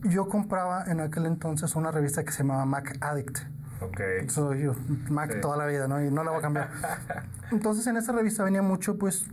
Yo 0.03 0.27
compraba 0.27 0.86
en 0.86 1.00
aquel 1.00 1.25
entonces 1.25 1.75
una 1.75 1.91
revista 1.91 2.24
que 2.24 2.31
se 2.31 2.39
llamaba 2.39 2.65
Mac 2.65 2.98
Addict. 3.01 3.39
Okay. 3.81 4.29
Soy 4.29 4.63
yo, 4.63 4.75
Mac 5.10 5.39
toda 5.41 5.57
la 5.57 5.65
vida, 5.65 5.88
¿no? 5.88 6.03
Y 6.03 6.10
no 6.10 6.24
la 6.24 6.31
voy 6.31 6.39
a 6.39 6.41
cambiar. 6.41 6.69
Entonces 7.51 7.86
en 7.88 7.98
esa 7.98 8.12
revista 8.13 8.43
venía 8.43 8.62
mucho, 8.62 8.98
pues, 8.98 9.25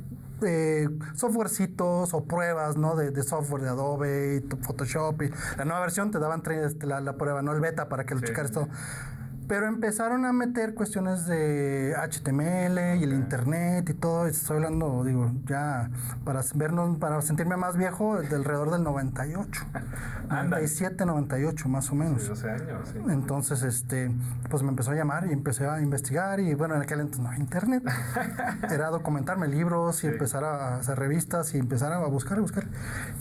eh, 0.43 0.89
softwarecitos 1.15 2.12
o 2.15 2.25
pruebas, 2.25 2.77
¿no? 2.77 2.97
De, 2.97 3.11
de, 3.11 3.23
software 3.23 3.62
de 3.62 3.69
Adobe 3.69 4.43
y 4.45 4.57
Photoshop. 4.57 5.23
Y 5.23 5.31
la 5.57 5.65
nueva 5.65 5.81
versión 5.81 6.11
te 6.11 6.19
daban 6.19 6.43
la, 6.81 7.01
la, 7.01 7.17
prueba, 7.17 7.43
¿no? 7.43 7.53
El 7.53 7.61
beta 7.61 7.89
para 7.89 8.05
que 8.05 8.15
lo 8.15 8.21
checaras 8.21 8.51
todo. 8.51 8.69
Pero 9.49 9.67
empezaron 9.67 10.25
a 10.25 10.33
meter 10.33 10.75
cuestiones 10.75 11.27
de 11.27 11.95
HTML 11.97 12.99
y 12.99 13.05
el 13.05 13.13
internet 13.13 13.89
y 13.91 13.95
todo. 13.95 14.27
Estoy 14.27 14.57
hablando, 14.57 15.05
digo, 15.05 15.31
ya 15.47 15.91
para 16.25 16.43
vernos, 16.55 16.99
para 16.99 17.21
sentirme 17.23 17.57
más 17.57 17.77
viejo, 17.77 18.21
de 18.21 18.35
alrededor 18.35 18.71
del 18.71 18.83
98. 18.83 19.65
97, 20.31 21.05
98 21.05 21.69
más 21.69 21.91
o 21.91 21.95
menos. 21.95 22.27
12 22.27 22.51
años, 22.51 22.89
sí. 22.93 22.99
Entonces, 23.11 23.63
este, 23.63 24.11
pues 24.49 24.63
me 24.63 24.71
empezó 24.71 24.93
a 24.93 24.95
llamar 24.95 25.27
y 25.27 25.33
empecé 25.33 25.69
a 25.69 25.81
investigar 25.81 26.41
y 26.41 26.55
bueno, 26.55 26.75
en 26.77 26.83
aquel 26.83 27.01
entonces 27.01 27.23
no 27.23 27.29
había 27.29 27.41
internet. 27.41 27.83
Era 28.71 28.89
documentarme 28.89 29.49
libros 29.49 30.03
y 30.05 30.07
empezar 30.07 30.45
a 30.45 30.77
hacer 30.77 30.99
revistas 30.99 31.55
y 31.55 31.59
empezar 31.59 31.93
a 31.93 31.99
buscar 32.07 32.39
y 32.39 32.41
buscar. 32.41 32.65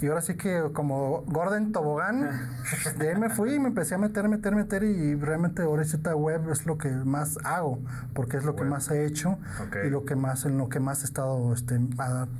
Y 0.01 0.07
ahora 0.07 0.21
sí 0.21 0.35
que 0.35 0.69
como 0.73 1.23
Gordon 1.27 1.71
Tobogán, 1.71 2.29
de 2.97 3.09
ahí 3.09 3.17
me 3.17 3.29
fui 3.29 3.55
y 3.55 3.59
me 3.59 3.67
empecé 3.69 3.95
a 3.95 3.97
meter, 3.97 4.29
meter, 4.29 4.55
meter 4.55 4.83
y 4.83 5.15
realmente 5.15 5.63
ahora 5.63 5.83
sí 5.83 5.97
web 6.13 6.49
es 6.49 6.65
lo 6.65 6.77
que 6.77 6.89
más 6.89 7.37
hago, 7.43 7.79
porque 8.13 8.37
es 8.37 8.45
lo 8.45 8.55
que 8.55 8.63
más 8.63 8.89
he 8.91 9.05
hecho 9.05 9.37
y 9.85 9.89
lo 9.89 10.05
que 10.05 10.15
más, 10.15 10.45
en 10.45 10.57
lo 10.57 10.69
que 10.69 10.79
más 10.79 11.01
he 11.01 11.05
estado 11.05 11.53
este, 11.53 11.79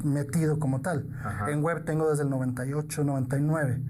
metido 0.04 0.60
como 0.60 0.82
tal. 0.82 1.08
En 1.48 1.62
web 1.63 1.86
tengo 1.86 2.10
desde 2.10 2.24
el 2.24 2.30
98, 2.30 3.04
99. 3.04 3.82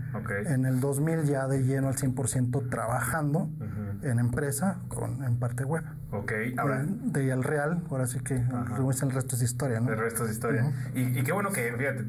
En 0.47 0.65
el 0.65 0.79
2000 0.79 1.23
ya 1.25 1.47
de 1.47 1.63
lleno 1.63 1.87
al 1.87 1.95
100% 1.95 2.69
trabajando 2.69 3.49
en 4.03 4.19
empresa 4.19 4.79
con, 4.87 5.23
en 5.23 5.37
parte 5.37 5.63
web. 5.63 5.83
Ok, 6.11 6.31
ahora. 6.57 6.83
De, 6.83 7.21
de 7.21 7.31
el 7.31 7.43
real, 7.43 7.83
ahora 7.89 8.07
sí 8.07 8.19
que 8.19 8.35
el 8.35 9.11
resto 9.11 9.35
es 9.35 9.41
historia, 9.41 9.79
¿no? 9.79 9.91
El 9.91 9.97
resto 9.97 10.25
es 10.25 10.31
historia. 10.31 10.71
y, 10.93 11.23
qué 11.23 11.31
bueno 11.31 11.51
que, 11.51 11.73
fíjate, 11.77 12.05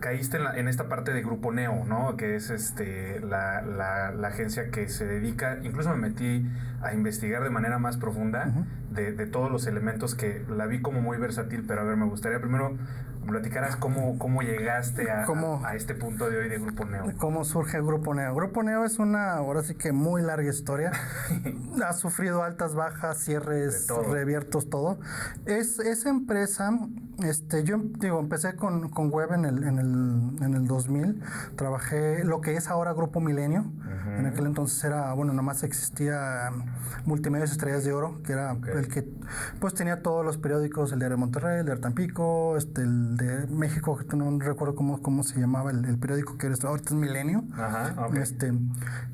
caíste 0.00 0.38
en, 0.38 0.46
en, 0.58 0.68
esta 0.68 0.88
parte 0.88 1.12
de 1.12 1.22
Grupo 1.22 1.52
Neo, 1.52 1.84
¿no? 1.84 2.16
Que 2.16 2.36
es 2.36 2.50
este 2.50 3.20
la, 3.20 3.62
la, 3.62 4.12
la, 4.12 4.28
agencia 4.28 4.70
que 4.70 4.88
se 4.88 5.06
dedica, 5.06 5.58
incluso 5.62 5.90
me 5.90 6.08
metí 6.08 6.48
a 6.82 6.94
investigar 6.94 7.42
de 7.42 7.50
manera 7.50 7.78
más 7.78 7.96
profunda 7.96 8.52
de, 8.90 9.12
de, 9.12 9.26
todos 9.26 9.50
los 9.50 9.66
elementos 9.66 10.14
que 10.14 10.44
la 10.48 10.66
vi 10.66 10.80
como 10.80 11.00
muy 11.00 11.18
versátil, 11.18 11.64
pero 11.66 11.82
a 11.82 11.84
ver, 11.84 11.96
me 11.96 12.06
gustaría 12.06 12.40
primero 12.40 12.76
platicaras 13.24 13.76
cómo, 13.76 14.18
cómo 14.18 14.42
llegaste 14.42 15.10
a, 15.10 15.24
a, 15.24 15.74
este 15.76 15.94
punto 15.94 16.30
de 16.30 16.38
hoy 16.38 16.48
de 16.48 16.58
Grupo 16.58 16.84
Neo. 16.84 17.04
¿Cómo 17.18 17.44
surge 17.44 17.80
Grupo 17.80 18.14
Neo? 18.14 18.34
Grupo 18.34 18.62
Neo 18.62 18.84
es 18.84 18.98
una, 18.98 19.34
ahora 19.34 19.62
sí 19.62 19.74
que 19.74 19.92
muy 19.92 20.22
larga 20.22 20.48
historia. 20.48 20.92
ha 21.84 21.92
sufrido 21.92 22.42
altas, 22.42 22.74
bajas, 22.74 23.18
cierres, 23.18 23.88
reviertos, 24.10 24.68
todo. 24.68 24.98
Es, 25.46 25.78
esa 25.78 26.08
empresa, 26.10 26.70
este, 27.24 27.64
yo 27.64 27.78
digo, 27.78 28.20
empecé 28.20 28.56
con, 28.56 28.88
con 28.88 29.10
web 29.10 29.32
en 29.32 29.44
el, 29.44 29.64
en, 29.64 29.78
el, 29.78 30.44
en 30.44 30.54
el 30.54 30.66
2000. 30.66 31.22
Trabajé 31.56 32.24
lo 32.24 32.40
que 32.40 32.56
es 32.56 32.68
ahora 32.68 32.92
Grupo 32.92 33.20
Milenio. 33.20 33.64
En 34.18 34.26
aquel 34.26 34.46
entonces 34.46 34.82
era, 34.84 35.12
bueno, 35.14 35.32
nomás 35.32 35.62
existía 35.64 36.50
Multimedios 37.04 37.50
Estrellas 37.50 37.84
de 37.84 37.92
Oro, 37.92 38.22
que 38.22 38.32
era 38.32 38.56
el 38.74 38.86
que 38.86 39.08
pues 39.58 39.74
tenía 39.74 40.02
todos 40.02 40.24
los 40.24 40.38
periódicos, 40.38 40.92
el 40.92 40.98
de 40.98 41.16
Monterrey, 41.16 41.60
el 41.60 41.66
de 41.66 41.76
Tampico, 41.76 42.56
este, 42.56 42.82
el 42.82 43.13
de 43.16 43.46
México, 43.46 43.98
no 44.14 44.38
recuerdo 44.38 44.74
cómo, 44.74 45.00
cómo 45.02 45.22
se 45.22 45.40
llamaba 45.40 45.70
el, 45.70 45.98
periódico 45.98 46.36
que 46.38 46.46
era, 46.46 46.56
ahorita 46.62 46.90
es 46.90 46.94
Milenio. 46.94 47.44
este, 48.20 48.52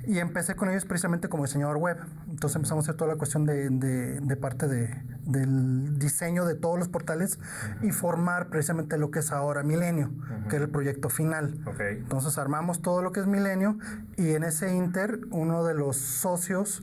y 0.06 0.18
empecé 0.18 0.54
con 0.54 0.70
ellos 0.70 0.84
precisamente 0.84 1.28
como 1.28 1.44
diseñador 1.44 1.76
web. 1.76 1.98
Entonces 2.28 2.56
empezamos 2.56 2.84
a 2.84 2.90
hacer 2.90 2.96
toda 2.96 3.12
la 3.12 3.18
cuestión 3.18 3.46
de, 3.46 3.70
de, 3.70 4.36
parte 4.36 4.66
de, 4.66 5.02
del 5.24 5.98
diseño 5.98 6.44
de 6.44 6.54
todos 6.54 6.78
los 6.78 6.88
portales 6.88 7.38
y 7.82 7.90
formar 7.90 8.48
precisamente 8.48 8.98
lo 8.98 9.10
que 9.10 9.20
es 9.20 9.32
ahora 9.32 9.62
Milenio, 9.62 10.10
que 10.48 10.56
era 10.56 10.64
el 10.64 10.70
proyecto 10.70 11.08
final. 11.08 11.58
Entonces 11.78 12.38
armamos 12.38 12.82
todo 12.82 13.02
lo 13.02 13.12
que 13.12 13.20
es 13.20 13.26
Milenio 13.26 13.78
y 14.16 14.30
en 14.30 14.44
ese 14.44 14.74
inter 14.74 15.20
uno 15.30 15.64
de 15.64 15.74
los 15.74 15.96
socios 15.96 16.82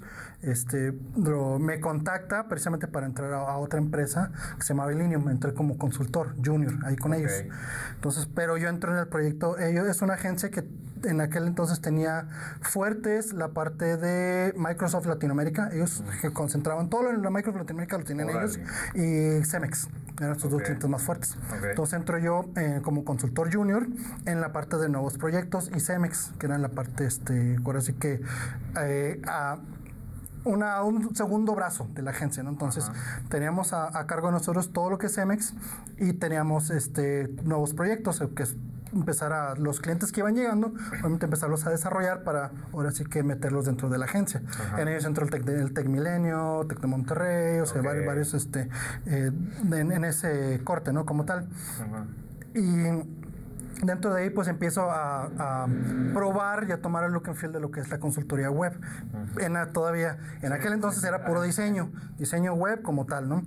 este, 0.52 0.94
me 1.60 1.80
contacta 1.80 2.48
precisamente 2.48 2.88
para 2.88 3.06
entrar 3.06 3.34
a, 3.34 3.58
otra 3.58 3.80
empresa 3.80 4.32
que 4.58 4.64
se 4.64 4.74
llama 4.74 4.88
me 4.88 5.32
entré 5.32 5.54
como 5.54 5.78
consultor 5.78 6.36
junior 6.44 6.74
ahí 6.86 6.96
con 6.96 7.14
ellos. 7.14 7.32
Entonces, 7.96 8.28
pero 8.34 8.58
yo 8.58 8.70
entro 8.70 8.92
en 8.94 9.00
el 9.00 9.08
proyecto, 9.08 9.58
ellos 9.58 9.88
es 9.88 10.02
una 10.02 10.14
agencia 10.14 10.50
que 10.50 10.64
en 11.04 11.22
aquel 11.22 11.48
entonces 11.48 11.82
tenía 11.82 12.28
fuertes 12.62 13.34
la 13.34 13.50
parte 13.50 13.98
de 13.98 14.54
Microsoft 14.58 15.06
Latinoamérica, 15.06 15.70
ellos 15.74 16.04
que 16.22 16.32
concentraban 16.32 16.90
todo 16.90 17.10
en 17.10 17.22
la 17.22 17.30
Microsoft 17.30 17.62
Latinoamérica 17.62 17.98
lo 17.98 18.04
tenían 18.04 18.30
ellos 18.30 18.60
y 18.94 19.46
Cemex 19.46 19.88
eran 20.20 20.40
sus 20.40 20.52
dos 20.52 20.62
clientes 20.64 20.90
más 20.90 21.02
fuertes. 21.02 21.38
Entonces 21.64 22.00
entro 22.00 22.18
yo 22.18 22.46
eh, 22.56 22.80
como 22.82 23.06
consultor 23.06 23.54
junior 23.54 23.88
en 24.26 24.42
la 24.42 24.52
parte 24.52 24.78
de 24.78 24.90
nuevos 24.90 25.18
proyectos 25.18 25.70
y 25.76 25.80
Cemex, 25.80 26.32
que 26.40 26.48
era 26.48 26.56
en 26.56 26.62
la 26.62 26.70
parte, 26.70 27.06
este, 27.06 27.58
ahora 27.64 27.82
sí 27.82 27.94
que 27.94 28.22
eh, 28.82 29.22
a, 29.28 29.60
una, 30.48 30.82
un 30.84 31.16
segundo 31.16 31.54
brazo 31.56 31.88
de 31.94 32.02
la 32.02 32.12
agencia, 32.12 32.44
¿no? 32.44 32.50
Entonces, 32.50 32.90
teníamos 33.30 33.74
a, 33.74 34.06
cargo 34.08 34.28
de 34.28 34.34
nosotros 34.34 34.72
todo 34.72 34.90
lo 34.90 34.98
que 34.98 35.08
es 35.08 35.16
Cemex 35.16 35.54
y 35.98 36.14
teníamos 36.14 36.70
este, 36.70 37.28
nuevos 37.44 37.74
proyectos, 37.74 38.24
que 38.36 38.44
es 38.44 38.56
empezar 38.94 39.34
a 39.34 39.56
los 39.56 39.80
clientes 39.80 40.12
que 40.12 40.22
iban 40.22 40.36
llegando, 40.36 40.74
obviamente 41.00 41.26
empezarlos 41.26 41.66
a 41.66 41.70
desarrollar 41.70 42.24
para 42.24 42.52
ahora 42.74 42.92
sí 42.92 43.04
que 43.06 43.24
meterlos 43.24 43.66
dentro 43.66 43.90
de 43.90 43.98
la 43.98 44.06
agencia. 44.06 44.42
En 44.78 44.88
ellos 44.88 45.06
entró 45.06 45.26
el 45.26 45.32
Tec, 45.32 45.48
el 45.48 45.74
Tec 45.74 45.88
Milenio, 45.88 46.66
Tec 46.68 46.80
de 46.80 46.88
Monterrey, 46.88 47.60
o 47.60 47.66
sea, 47.66 47.82
varios, 47.82 48.06
varios 48.06 48.34
este, 48.34 48.70
eh, 49.06 49.32
en, 49.72 50.06
ese 50.06 50.62
corte, 50.64 50.94
¿no? 50.94 51.06
Como 51.06 51.26
tal. 51.26 51.48
Y 52.54 52.62
dentro 53.84 54.14
de 54.14 54.24
ahí 54.24 54.30
pues 54.30 54.48
empiezo 54.48 54.90
a, 54.90 55.68
probar 56.14 56.66
y 56.68 56.72
a 56.72 56.82
tomar 56.82 57.04
el 57.04 57.12
look 57.12 57.28
and 57.28 57.38
feel 57.38 57.52
de 57.52 57.60
lo 57.60 57.72
que 57.72 57.80
es 57.80 57.90
la 57.90 58.00
consultoría 58.00 58.50
web. 58.50 58.74
en, 59.40 59.56
todavía, 59.74 60.18
en 60.42 60.54
aquel 60.54 60.74
entonces 60.74 61.04
era 61.04 61.26
puro 61.26 61.42
diseño, 61.42 61.92
diseño 62.18 62.54
web 62.54 62.82
como 62.82 63.06
tal, 63.06 63.30
¿no? 63.30 63.44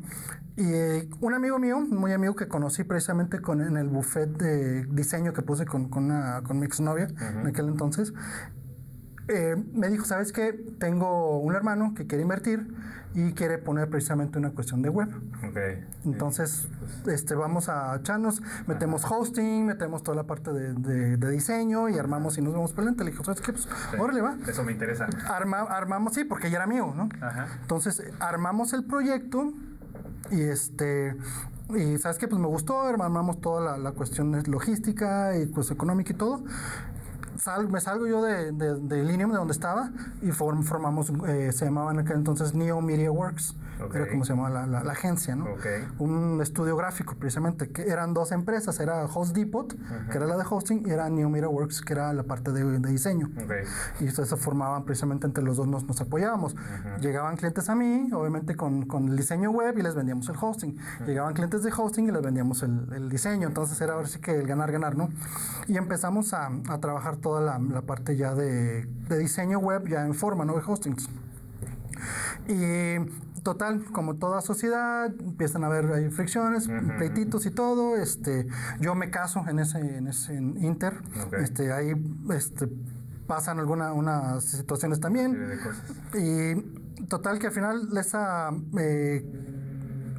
Y 0.57 0.73
eh, 0.73 1.09
un 1.21 1.33
amigo 1.33 1.59
mío, 1.59 1.81
muy 1.81 2.13
amigo 2.13 2.35
que 2.35 2.49
conocí 2.49 2.85
precisamente 2.85 3.41
con, 3.41 3.61
en 3.63 3.77
el 3.77 3.89
buffet 3.89 4.29
de 4.29 4.85
diseño 4.87 5.33
que 5.33 5.43
puse 5.43 5.65
con, 5.65 5.89
con, 5.89 6.05
una, 6.05 6.43
con 6.43 6.59
mi 6.59 6.67
exnovia 6.67 7.09
en 7.19 7.47
aquel 7.47 7.69
entonces, 7.69 8.13
eh, 9.33 9.57
me 9.73 9.89
dijo, 9.89 10.05
¿sabes 10.05 10.33
qué? 10.33 10.53
Tengo 10.81 11.39
un 11.39 11.55
hermano 11.55 11.95
que 11.95 12.07
quiere 12.07 12.23
invertir 12.23 12.67
y 13.15 13.33
quiere 13.33 13.59
poner 13.59 13.89
precisamente 13.89 14.39
una 14.39 14.51
cuestión 14.51 14.83
de 14.83 14.89
web. 14.89 15.09
Okay. 15.51 15.87
Entonces, 16.05 16.67
este, 17.07 17.37
vamos 17.37 17.69
a 17.69 17.95
echarnos, 17.95 18.43
metemos 18.67 19.05
hosting, 19.09 19.67
metemos 19.67 20.03
toda 20.03 20.17
la 20.17 20.25
parte 20.25 20.53
de, 20.53 21.31
diseño 21.31 21.89
y 21.89 21.97
armamos 21.97 22.39
y 22.39 22.43
nos 22.43 22.53
vemos 22.55 22.73
por 22.73 22.85
Le 22.85 23.11
dijo, 23.11 23.23
¿sabes 23.23 23.41
qué? 23.41 23.53
Pues, 23.53 23.69
órale, 23.99 24.21
va. 24.21 24.37
Eso 24.49 24.65
me 24.65 24.73
interesa. 24.73 25.07
armamos, 25.29 26.13
sí, 26.13 26.25
porque 26.25 26.51
ya 26.51 26.57
era 26.57 26.67
mío, 26.67 26.93
¿no? 26.97 27.09
Ajá. 27.21 27.47
Entonces, 27.63 28.03
armamos 28.19 28.73
el 28.73 28.85
proyecto 28.85 29.53
y 30.31 30.41
este... 30.43 31.17
Y 31.69 31.99
sabes 31.99 32.19
qué? 32.19 32.27
pues 32.27 32.41
me 32.41 32.49
gustó, 32.49 32.81
armamos 32.81 33.41
toda 33.41 33.61
la, 33.61 33.79
la 33.79 33.93
cuestión 33.93 34.43
logística 34.49 35.39
y 35.39 35.47
pues 35.47 35.71
económica 35.71 36.13
y 36.13 36.17
todo 36.17 36.43
me 37.68 37.80
salgo 37.80 38.06
yo 38.06 38.23
de, 38.23 38.52
de, 38.52 38.75
de 38.76 39.04
de 39.04 39.26
donde 39.26 39.52
estaba, 39.52 39.90
y 40.23 40.30
formamos, 40.30 41.12
eh, 41.26 41.52
se 41.52 41.64
llamaban 41.64 41.99
en 41.99 42.06
aquel 42.06 42.16
entonces 42.16 42.54
Neo 42.54 42.80
Media 42.80 43.11
Works, 43.11 43.54
era 43.94 44.09
como 44.09 44.25
se 44.25 44.35
llamaba 44.35 44.66
la, 44.66 44.82
la, 44.82 44.92
agencia, 44.92 45.35
¿no? 45.35 45.47
Un 45.99 46.40
estudio 46.42 46.76
gráfico, 46.76 47.14
precisamente, 47.16 47.70
que 47.70 47.88
eran 47.88 48.12
dos 48.12 48.32
empresas, 48.32 48.78
era 48.80 49.04
Host 49.06 49.35
Depot, 49.35 49.75
que 50.11 50.16
era 50.16 50.26
la 50.26 50.37
de 50.37 50.44
hosting, 50.49 50.87
y 50.87 50.90
era 50.90 51.09
Neo 51.09 51.28
Media 51.30 51.49
Works, 51.49 51.80
que 51.80 51.94
era 51.94 52.12
la 52.12 52.25
parte 52.25 52.52
de, 52.52 52.78
de 52.78 52.90
diseño. 52.90 53.30
Y 54.00 54.06
eso 54.06 54.25
se 54.25 54.37
formaban 54.37 54.85
precisamente 54.85 55.26
entre 55.26 55.42
los 55.42 55.56
dos, 55.56 55.66
nos, 55.66 55.85
nos 55.85 56.00
apoyábamos. 56.00 56.54
Llegaban 57.00 57.37
clientes 57.37 57.68
a 57.68 57.75
mí, 57.75 58.11
obviamente 58.12 58.54
con, 58.56 58.87
con, 58.87 59.09
el 59.09 59.16
diseño 59.16 59.50
web, 59.50 59.76
y 59.78 59.82
les 59.82 59.94
vendíamos 59.94 60.28
el 60.28 60.37
hosting. 60.40 60.76
Llegaban 61.06 61.35
clientes 61.35 61.62
de 61.62 61.73
hosting 61.76 62.09
y 62.09 62.11
les 62.11 62.22
vendíamos 62.22 62.62
el, 62.62 62.87
el 62.92 63.09
diseño. 63.09 63.48
Entonces 63.48 63.81
era 63.81 63.94
ahora 63.94 64.09
sí 64.09 64.18
que 64.20 64.38
el 64.38 64.46
ganar-ganar, 64.46 64.96
¿no? 64.96 65.09
Y 65.68 65.76
empezamos 65.76 66.35
a, 66.35 66.50
a 66.68 66.79
trabajar 66.81 67.16
todo 67.16 67.30
toda 67.31 67.59
la, 67.59 67.83
parte 67.83 68.16
ya 68.16 68.35
de, 68.35 68.87
diseño 69.09 69.61
web 69.61 69.87
ya 69.88 70.05
en 70.05 70.14
forma, 70.14 70.45
¿no? 70.45 70.55
De 70.55 70.62
hostings. 70.66 71.09
Y 72.49 72.97
total, 73.45 73.85
como 73.93 74.16
toda 74.16 74.40
sociedad, 74.40 75.12
empiezan 75.21 75.62
a 75.62 75.69
haber 75.69 75.93
hay 75.93 76.11
fricciones, 76.11 76.69
pleititos 76.99 77.47
y 77.47 77.51
todo. 77.53 77.97
Este, 77.97 78.49
yo 78.81 78.97
me 78.97 79.11
caso 79.11 79.45
en 79.47 79.61
ese, 79.61 79.79
en 79.79 80.09
ese 80.09 80.35
Inter. 80.35 81.03
Este, 81.38 81.73
ahí 81.73 81.93
este, 82.35 82.69
pasan 83.29 83.61
algunas 83.61 83.95
unas 83.95 84.45
situaciones 84.45 84.99
también. 84.99 85.57
Y 86.14 87.05
total 87.07 87.38
que 87.38 87.47
al 87.47 87.53
final 87.53 87.97
esa 87.97 88.51
eh, 88.77 89.25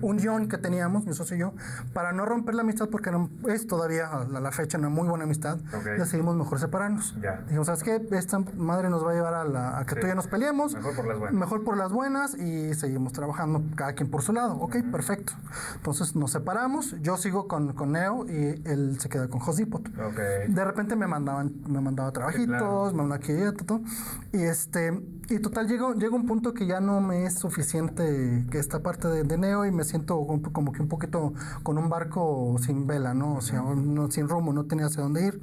unión 0.01 0.47
que 0.47 0.57
teníamos, 0.57 1.05
mi 1.05 1.13
socio 1.13 1.35
y 1.35 1.39
yo, 1.39 1.53
para 1.93 2.11
no 2.11 2.25
romper 2.25 2.55
la 2.55 2.61
amistad, 2.61 2.89
porque 2.89 3.11
es 3.47 3.67
todavía 3.67 4.07
a 4.07 4.25
la, 4.25 4.51
fecha 4.51 4.77
una 4.77 4.89
muy 4.89 5.07
buena 5.07 5.23
amistad, 5.23 5.57
decidimos 5.97 6.35
mejor 6.35 6.59
separarnos. 6.59 7.15
Dijimos, 7.45 7.67
¿sabes 7.67 7.83
qué? 7.83 8.01
Esta 8.11 8.39
madre 8.57 8.89
nos 8.89 9.05
va 9.05 9.11
a 9.11 9.13
llevar 9.13 9.33
a, 9.33 9.43
la, 9.45 9.85
que 9.87 9.95
tú 9.95 10.07
y 10.07 10.09
yo 10.09 10.15
nos 10.15 10.27
peleemos. 10.27 10.73
Mejor 10.73 10.95
por 10.95 11.07
las 11.07 11.19
buenas. 11.19 11.39
Mejor 11.39 11.63
por 11.63 11.77
las 11.77 11.91
buenas 11.91 12.35
y 12.35 12.73
seguimos 12.73 13.13
trabajando 13.13 13.63
cada 13.75 13.93
quien 13.93 14.09
por 14.09 14.21
su 14.21 14.33
lado. 14.33 14.55
Ok, 14.55 14.77
perfecto. 14.91 15.33
Entonces 15.75 16.15
nos 16.15 16.31
separamos, 16.31 16.95
yo 17.01 17.17
sigo 17.17 17.47
con, 17.47 17.73
con 17.73 17.93
Neo 17.93 18.25
y 18.27 18.61
él 18.65 18.97
se 18.99 19.09
queda 19.09 19.27
con 19.27 19.39
Josipot. 19.39 19.87
Okay. 19.87 20.53
De 20.53 20.65
repente 20.65 20.95
me 20.95 21.07
mandaban, 21.07 21.53
me 21.67 21.81
mandaba 21.81 22.11
trabajitos, 22.11 22.93
me 22.93 22.97
mandaba 22.97 23.15
aquí 23.15 23.33
y 23.33 23.65
todo. 23.65 23.81
Y 24.31 24.43
este, 24.43 25.01
y 25.29 25.39
total, 25.39 25.67
llegó, 25.67 25.93
llega 25.93 26.15
un 26.15 26.25
punto 26.25 26.53
que 26.53 26.65
ya 26.65 26.79
no 26.79 27.01
me 27.01 27.25
es 27.25 27.35
suficiente 27.35 28.45
que 28.49 28.59
esta 28.59 28.79
parte 28.79 29.07
de, 29.07 29.23
de 29.23 29.37
Neo 29.37 29.65
y 29.65 29.71
me 29.71 29.83
siento 29.91 30.25
como 30.51 30.71
que 30.71 30.81
un 30.81 30.87
poquito 30.87 31.33
con 31.63 31.77
un 31.77 31.89
barco 31.89 32.55
sin 32.59 32.87
vela, 32.87 33.13
¿no? 33.13 33.35
O 33.35 33.41
sea, 33.41 33.61
no, 33.61 34.09
sin 34.09 34.27
rumbo, 34.27 34.53
no 34.53 34.65
tenía 34.65 34.87
hacia 34.87 35.03
dónde 35.03 35.27
ir. 35.27 35.41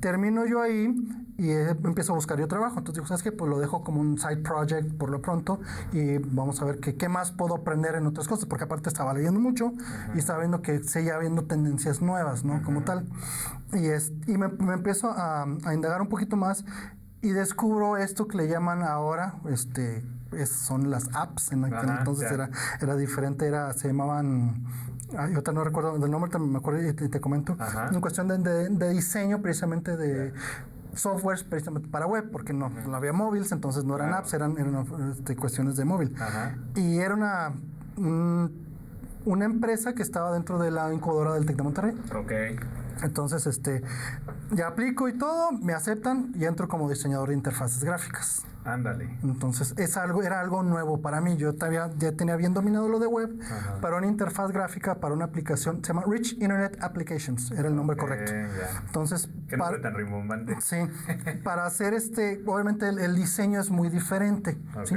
Termino 0.00 0.46
yo 0.46 0.60
ahí 0.60 0.94
y 1.38 1.50
eh, 1.50 1.70
empiezo 1.70 2.12
a 2.12 2.16
buscar 2.16 2.38
yo 2.38 2.46
trabajo. 2.46 2.78
Entonces 2.78 2.94
digo, 2.96 3.06
¿sabes 3.06 3.22
qué? 3.22 3.32
Pues 3.32 3.50
lo 3.50 3.58
dejo 3.58 3.82
como 3.82 4.00
un 4.00 4.18
side 4.18 4.38
project 4.38 4.92
por 4.96 5.10
lo 5.10 5.20
pronto 5.20 5.60
y 5.92 6.18
vamos 6.18 6.60
a 6.62 6.66
ver 6.66 6.78
qué, 6.80 6.94
qué 6.94 7.08
más 7.08 7.32
puedo 7.32 7.56
aprender 7.56 7.94
en 7.94 8.06
otras 8.06 8.28
cosas, 8.28 8.46
porque 8.46 8.64
aparte 8.64 8.88
estaba 8.88 9.14
leyendo 9.14 9.40
mucho 9.40 9.72
y 10.14 10.18
estaba 10.18 10.40
viendo 10.40 10.62
que 10.62 10.82
seguía 10.84 11.16
habiendo 11.16 11.44
tendencias 11.44 12.00
nuevas, 12.02 12.44
¿no? 12.44 12.62
Como 12.62 12.82
tal. 12.82 13.08
Y, 13.72 13.86
es, 13.86 14.12
y 14.26 14.36
me, 14.38 14.48
me 14.48 14.74
empiezo 14.74 15.10
a, 15.10 15.46
a 15.64 15.74
indagar 15.74 16.00
un 16.02 16.08
poquito 16.08 16.36
más 16.36 16.64
y 17.22 17.30
descubro 17.30 17.96
esto 17.96 18.28
que 18.28 18.36
le 18.36 18.48
llaman 18.48 18.82
ahora, 18.82 19.34
este, 19.48 20.04
son 20.44 20.90
las 20.90 21.08
apps, 21.14 21.52
en 21.52 21.64
aquel 21.64 21.88
entonces 21.88 22.30
era, 22.30 22.50
era 22.80 22.96
diferente, 22.96 23.46
era, 23.46 23.72
se 23.72 23.88
llamaban 23.88 24.64
yo 25.32 25.52
no 25.52 25.64
recuerdo 25.64 25.98
del 25.98 26.10
nombre, 26.10 26.36
me 26.38 26.58
acuerdo 26.58 26.82
y 26.88 26.92
te, 26.92 27.20
comento. 27.20 27.56
En 27.92 28.00
cuestión 28.00 28.26
de, 28.28 28.68
de, 28.68 28.88
diseño, 28.90 29.40
precisamente 29.40 29.96
de 29.96 30.32
softwares 30.94 31.44
precisamente 31.44 31.88
para 31.88 32.06
web, 32.06 32.30
porque 32.30 32.52
no, 32.52 32.70
no 32.70 32.96
había 32.96 33.12
móviles, 33.12 33.52
entonces 33.52 33.84
no 33.84 33.94
eran 33.96 34.14
apps, 34.14 34.34
eran, 34.34 34.58
eran 34.58 34.84
este, 35.12 35.36
cuestiones 35.36 35.76
de 35.76 35.84
móvil. 35.84 36.14
Y 36.74 36.98
era 36.98 37.14
una, 37.14 37.52
una 39.24 39.44
empresa 39.44 39.94
que 39.94 40.02
estaba 40.02 40.32
dentro 40.32 40.58
de 40.58 40.70
la 40.70 40.92
incubadora 40.92 41.34
del 41.34 41.46
TEC 41.46 41.56
de 41.56 41.62
Monterrey. 41.62 42.00
Okay. 42.24 42.56
Entonces, 43.02 43.46
este, 43.46 43.82
ya 44.52 44.68
aplico 44.68 45.08
y 45.08 45.16
todo, 45.16 45.52
me 45.52 45.74
aceptan 45.74 46.32
y 46.34 46.46
entro 46.46 46.66
como 46.66 46.88
diseñador 46.88 47.28
de 47.28 47.34
interfaces 47.34 47.84
gráficas. 47.84 48.44
Ándale. 48.66 49.08
Entonces, 49.22 49.74
es 49.78 49.96
algo, 49.96 50.22
era 50.22 50.40
algo 50.40 50.62
nuevo 50.62 51.00
para 51.00 51.20
mí. 51.20 51.36
Yo 51.36 51.54
todavía, 51.54 51.90
ya 51.98 52.12
tenía 52.12 52.36
bien 52.36 52.52
dominado 52.52 52.88
lo 52.88 52.98
de 52.98 53.06
web 53.06 53.30
para 53.80 53.96
una 53.96 54.06
interfaz 54.06 54.50
gráfica, 54.50 54.96
para 54.96 55.14
una 55.14 55.26
aplicación, 55.26 55.82
se 55.82 55.88
llama 55.88 56.04
Rich 56.06 56.34
Internet 56.34 56.78
Applications, 56.80 57.50
era 57.52 57.68
el 57.68 57.76
nombre 57.76 57.96
correcto. 57.96 58.32
Entonces, 58.86 59.30
¿Qué 59.48 59.56
nombre 59.56 59.78
tan 59.80 59.94
rimbombante? 59.94 60.56
Sí, 60.60 60.76
para 61.44 61.66
hacer 61.66 61.94
este, 61.94 62.42
obviamente 62.46 62.88
el, 62.88 63.14
diseño 63.16 63.60
es 63.60 63.70
muy 63.70 63.88
diferente, 63.88 64.58
¿sí? 64.84 64.96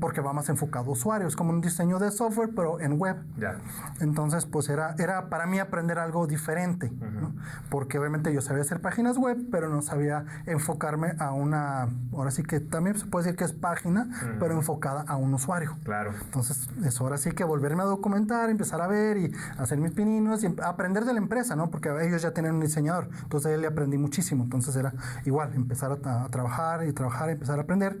porque 0.00 0.20
va 0.20 0.32
más 0.32 0.48
enfocado 0.48 0.86
a 0.86 0.92
usuarios, 0.92 1.36
como 1.36 1.50
un 1.50 1.60
diseño 1.60 1.98
de 1.98 2.10
software, 2.10 2.50
pero 2.54 2.80
en 2.80 2.98
web. 2.98 3.16
Ya. 3.36 3.56
Entonces, 4.00 4.46
pues 4.46 4.68
era, 4.68 4.94
era 4.98 5.28
para 5.28 5.46
mí 5.46 5.58
aprender 5.58 5.98
algo 5.98 6.26
diferente, 6.26 6.90
¿no? 6.90 7.34
porque 7.68 7.98
obviamente 7.98 8.32
yo 8.32 8.40
sabía 8.40 8.62
hacer 8.62 8.80
páginas 8.80 9.18
web, 9.18 9.38
pero 9.50 9.68
no 9.68 9.82
sabía 9.82 10.24
enfocarme 10.46 11.14
a 11.18 11.32
una, 11.32 11.88
ahora 12.12 12.30
sí 12.30 12.42
que 12.42 12.60
también 12.60 12.93
se 12.94 13.06
puede 13.06 13.24
decir 13.24 13.38
que 13.38 13.44
es 13.44 13.52
página, 13.52 14.08
pero 14.38 14.54
enfocada 14.54 15.04
a 15.06 15.16
un 15.16 15.34
usuario. 15.34 15.76
Claro. 15.84 16.12
Entonces, 16.24 16.68
es 16.84 17.00
ahora 17.00 17.18
sí 17.18 17.32
que 17.32 17.44
volverme 17.44 17.82
a 17.82 17.86
documentar, 17.86 18.50
empezar 18.50 18.80
a 18.80 18.86
ver 18.86 19.16
y 19.16 19.32
hacer 19.58 19.78
mis 19.78 19.92
pininos 19.92 20.42
y 20.44 20.54
aprender 20.62 21.04
de 21.04 21.12
la 21.12 21.18
empresa, 21.18 21.56
¿no? 21.56 21.70
Porque 21.70 21.90
ellos 22.02 22.22
ya 22.22 22.32
tienen 22.32 22.54
un 22.54 22.60
diseñador. 22.60 23.08
Entonces, 23.22 23.52
él 23.52 23.60
le 23.62 23.66
aprendí 23.66 23.98
muchísimo. 23.98 24.44
Entonces, 24.44 24.74
era 24.76 24.92
igual, 25.24 25.52
empezar 25.54 25.92
a, 25.92 26.28
trabajar 26.28 26.86
y 26.86 26.92
trabajar 26.92 27.30
empezar 27.30 27.58
a 27.58 27.62
aprender. 27.62 28.00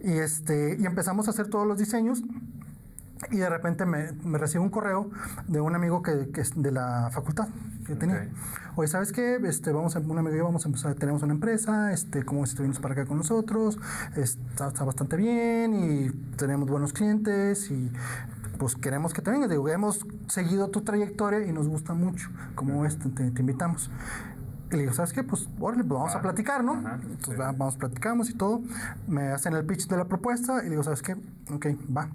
Y, 0.00 0.12
este, 0.12 0.76
y 0.78 0.86
empezamos 0.86 1.26
a 1.28 1.30
hacer 1.30 1.48
todos 1.48 1.66
los 1.66 1.78
diseños. 1.78 2.22
Y 3.30 3.38
de 3.38 3.48
repente 3.48 3.86
me, 3.86 4.12
me 4.24 4.38
recibo 4.38 4.62
un 4.62 4.70
correo 4.70 5.10
de 5.48 5.60
un 5.60 5.74
amigo 5.74 6.02
que, 6.02 6.30
que 6.30 6.42
es 6.42 6.52
de 6.54 6.70
la 6.70 7.10
facultad 7.12 7.48
que 7.86 7.94
tenía. 7.94 8.28
Oye, 8.74 8.88
¿sabes 8.88 9.12
qué? 9.12 9.36
Este, 9.44 9.72
vamos 9.72 9.96
a, 9.96 10.00
un 10.00 10.18
amigo 10.18 10.34
y 10.34 10.38
yo 10.38 10.44
vamos 10.44 10.64
a 10.64 10.68
empezar, 10.68 10.94
tenemos 10.94 11.22
una 11.22 11.32
empresa, 11.32 11.92
este, 11.92 12.24
¿cómo 12.24 12.44
si 12.46 12.56
te 12.56 12.68
para 12.80 12.94
acá 12.94 13.06
con 13.06 13.16
nosotros? 13.16 13.78
Está, 14.16 14.68
está, 14.68 14.84
bastante 14.84 15.16
bien 15.16 15.74
y 15.74 16.10
tenemos 16.36 16.68
buenos 16.68 16.92
clientes 16.92 17.70
y 17.70 17.90
pues 18.58 18.74
queremos 18.74 19.14
que 19.14 19.22
te 19.22 19.30
vengas. 19.30 19.48
Digo, 19.48 19.68
hemos 19.68 20.06
seguido 20.28 20.68
tu 20.68 20.82
trayectoria 20.82 21.46
y 21.46 21.52
nos 21.52 21.68
gusta 21.68 21.94
mucho, 21.94 22.28
como 22.54 22.84
este, 22.84 23.08
te, 23.08 23.30
te 23.30 23.40
invitamos. 23.40 23.90
Y 24.70 24.74
le 24.74 24.82
digo, 24.82 24.92
¿sabes 24.92 25.12
qué? 25.12 25.22
Pues, 25.22 25.48
órale, 25.60 25.84
pues 25.84 25.98
vamos 25.98 26.14
a 26.14 26.20
platicar, 26.20 26.64
¿no? 26.64 26.74
Entonces, 26.74 27.36
vamos, 27.36 27.76
platicamos 27.76 28.30
y 28.30 28.34
todo. 28.34 28.62
Me 29.06 29.28
hacen 29.28 29.54
el 29.54 29.64
pitch 29.64 29.86
de 29.86 29.96
la 29.96 30.06
propuesta 30.06 30.60
y 30.60 30.64
le 30.64 30.70
digo, 30.70 30.82
¿sabes 30.82 31.02
qué? 31.02 31.16
Ok, 31.52 31.66
va. 31.96 32.08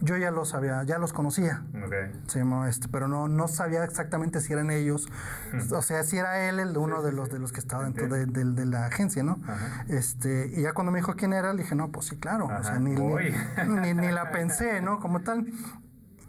Yo 0.00 0.16
ya 0.18 0.30
los 0.30 0.50
sabía, 0.50 0.82
ya 0.82 0.98
los 0.98 1.14
conocía. 1.14 1.62
Okay. 1.86 2.12
Sí, 2.26 2.40
este, 2.68 2.88
pero 2.88 3.08
no, 3.08 3.28
no 3.28 3.48
sabía 3.48 3.84
exactamente 3.84 4.40
si 4.40 4.52
eran 4.52 4.70
ellos. 4.70 5.08
O 5.70 5.82
sea, 5.82 6.02
si 6.04 6.18
era 6.18 6.48
él 6.48 6.58
el 6.58 6.76
uno 6.76 7.02
de 7.02 7.12
los 7.12 7.30
de 7.30 7.38
los 7.38 7.52
que 7.52 7.60
estaba 7.60 7.84
dentro 7.84 8.08
de, 8.08 8.26
de, 8.26 8.66
la 8.66 8.86
agencia, 8.86 9.22
¿no? 9.22 9.38
Este, 9.88 10.52
y 10.54 10.62
ya 10.62 10.72
cuando 10.72 10.92
me 10.92 10.98
dijo 10.98 11.14
quién 11.14 11.32
era, 11.32 11.54
le 11.54 11.62
dije, 11.62 11.74
no, 11.74 11.90
pues 11.90 12.06
sí, 12.06 12.16
claro. 12.16 12.46
O 12.46 12.62
sea, 12.62 12.78
ni, 12.78 12.90
ni, 13.66 13.94
ni, 13.94 14.12
la 14.12 14.30
pensé, 14.30 14.82
¿no? 14.82 15.00
Como 15.00 15.20
tal. 15.20 15.46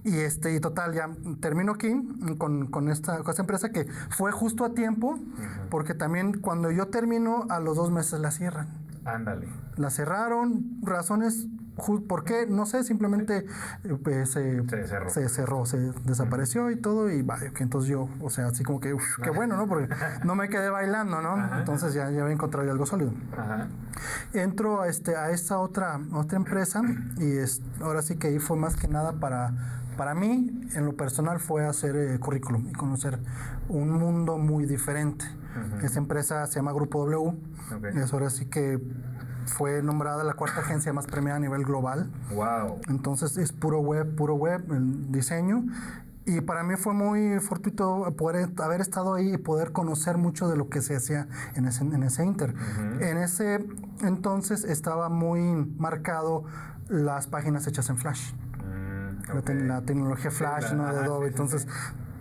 Y 0.05 0.19
este, 0.19 0.55
y 0.55 0.59
total, 0.59 0.93
ya 0.93 1.09
termino 1.39 1.73
aquí 1.73 1.93
con, 2.37 2.67
con, 2.67 2.89
esta, 2.89 3.17
con 3.19 3.31
esta 3.31 3.41
empresa 3.41 3.71
que 3.71 3.85
fue 4.09 4.31
justo 4.31 4.63
a 4.63 4.73
tiempo, 4.73 5.19
porque 5.69 5.93
también 5.93 6.39
cuando 6.39 6.71
yo 6.71 6.87
termino, 6.87 7.45
a 7.49 7.59
los 7.59 7.75
dos 7.75 7.91
meses 7.91 8.19
la 8.19 8.31
cierran. 8.31 8.67
Ándale. 9.03 9.47
La 9.77 9.89
cerraron, 9.89 10.79
razones 10.81 11.47
¿Por 12.07 12.23
qué? 12.23 12.47
No 12.47 12.65
sé, 12.65 12.83
simplemente 12.83 13.45
eh, 13.83 13.97
pues, 14.01 14.31
se, 14.31 14.63
cerró. 14.87 15.09
se, 15.09 15.29
cerró. 15.29 15.65
se 15.65 15.77
desapareció 16.05 16.71
y 16.71 16.77
todo, 16.77 17.11
y 17.11 17.21
vaya, 17.21 17.51
que 17.51 17.63
entonces 17.63 17.89
yo, 17.89 18.07
o 18.21 18.29
sea, 18.29 18.47
así 18.47 18.63
como 18.63 18.79
que, 18.79 18.93
uf, 18.93 19.03
qué 19.21 19.29
bueno, 19.29 19.57
¿no? 19.57 19.67
Porque 19.67 19.93
no 20.23 20.35
me 20.35 20.47
quedé 20.47 20.69
bailando, 20.69 21.21
¿no? 21.21 21.35
entonces 21.57 21.93
ya, 21.93 22.09
ya 22.11 22.21
había 22.21 22.33
encontrado 22.33 22.69
algo 22.71 22.85
sólido. 22.85 23.11
Ajá. 23.33 23.67
Entro 24.33 24.81
a, 24.81 24.87
este, 24.87 25.17
a 25.17 25.31
esta 25.31 25.59
otra, 25.59 25.99
otra 26.13 26.37
empresa 26.37 26.81
y 27.17 27.37
es, 27.37 27.61
ahora 27.81 28.01
sí 28.01 28.15
que 28.17 28.27
ahí 28.27 28.39
fue 28.39 28.55
más 28.57 28.75
que 28.75 28.87
nada 28.87 29.13
para 29.13 29.53
para 29.97 30.13
mí, 30.13 30.67
en 30.73 30.85
lo 30.85 30.95
personal, 30.95 31.39
fue 31.39 31.65
hacer 31.65 31.95
eh, 31.95 32.19
currículum 32.19 32.67
y 32.69 32.73
conocer 32.73 33.19
un 33.69 33.91
mundo 33.91 34.37
muy 34.37 34.65
diferente. 34.65 35.25
Esa 35.81 35.99
empresa 35.99 36.45
se 36.47 36.55
llama 36.55 36.73
Grupo 36.73 37.05
W. 37.05 37.33
Okay. 37.77 38.01
Es 38.01 38.11
ahora 38.11 38.29
sí 38.29 38.45
que 38.45 38.79
fue 39.45 39.81
nombrada 39.81 40.23
la 40.23 40.33
cuarta 40.33 40.59
agencia 40.59 40.91
más 40.91 41.07
premiada 41.07 41.37
a 41.37 41.39
nivel 41.39 41.63
global. 41.63 42.11
Wow. 42.33 42.81
Entonces 42.89 43.37
es 43.37 43.53
puro 43.53 43.79
web, 43.79 44.15
puro 44.15 44.35
web, 44.35 44.65
el 44.71 45.11
diseño. 45.11 45.63
Y 46.25 46.41
para 46.41 46.63
mí 46.63 46.75
fue 46.75 46.93
muy 46.93 47.39
fortuito 47.39 48.13
poder 48.17 48.49
haber 48.59 48.81
estado 48.81 49.13
ahí 49.13 49.35
y 49.35 49.37
poder 49.37 49.71
conocer 49.71 50.17
mucho 50.17 50.47
de 50.49 50.57
lo 50.57 50.69
que 50.69 50.81
se 50.81 50.95
hacía 50.95 51.27
en 51.53 51.65
ese, 51.65 51.83
en 51.83 52.01
ese 52.01 52.25
Inter. 52.25 52.55
En 52.99 53.17
ese 53.17 53.63
entonces 54.01 54.63
estaba 54.63 55.09
muy 55.09 55.39
marcado 55.77 56.43
las 56.89 57.27
páginas 57.27 57.67
hechas 57.67 57.89
en 57.89 57.97
Flash 57.97 58.33
la, 59.27 59.81
tecnología 59.81 60.31
Flash, 60.31 60.73
¿no? 60.73 60.91
De 60.91 60.99
Adobe. 60.99 61.27
Entonces, 61.27 61.67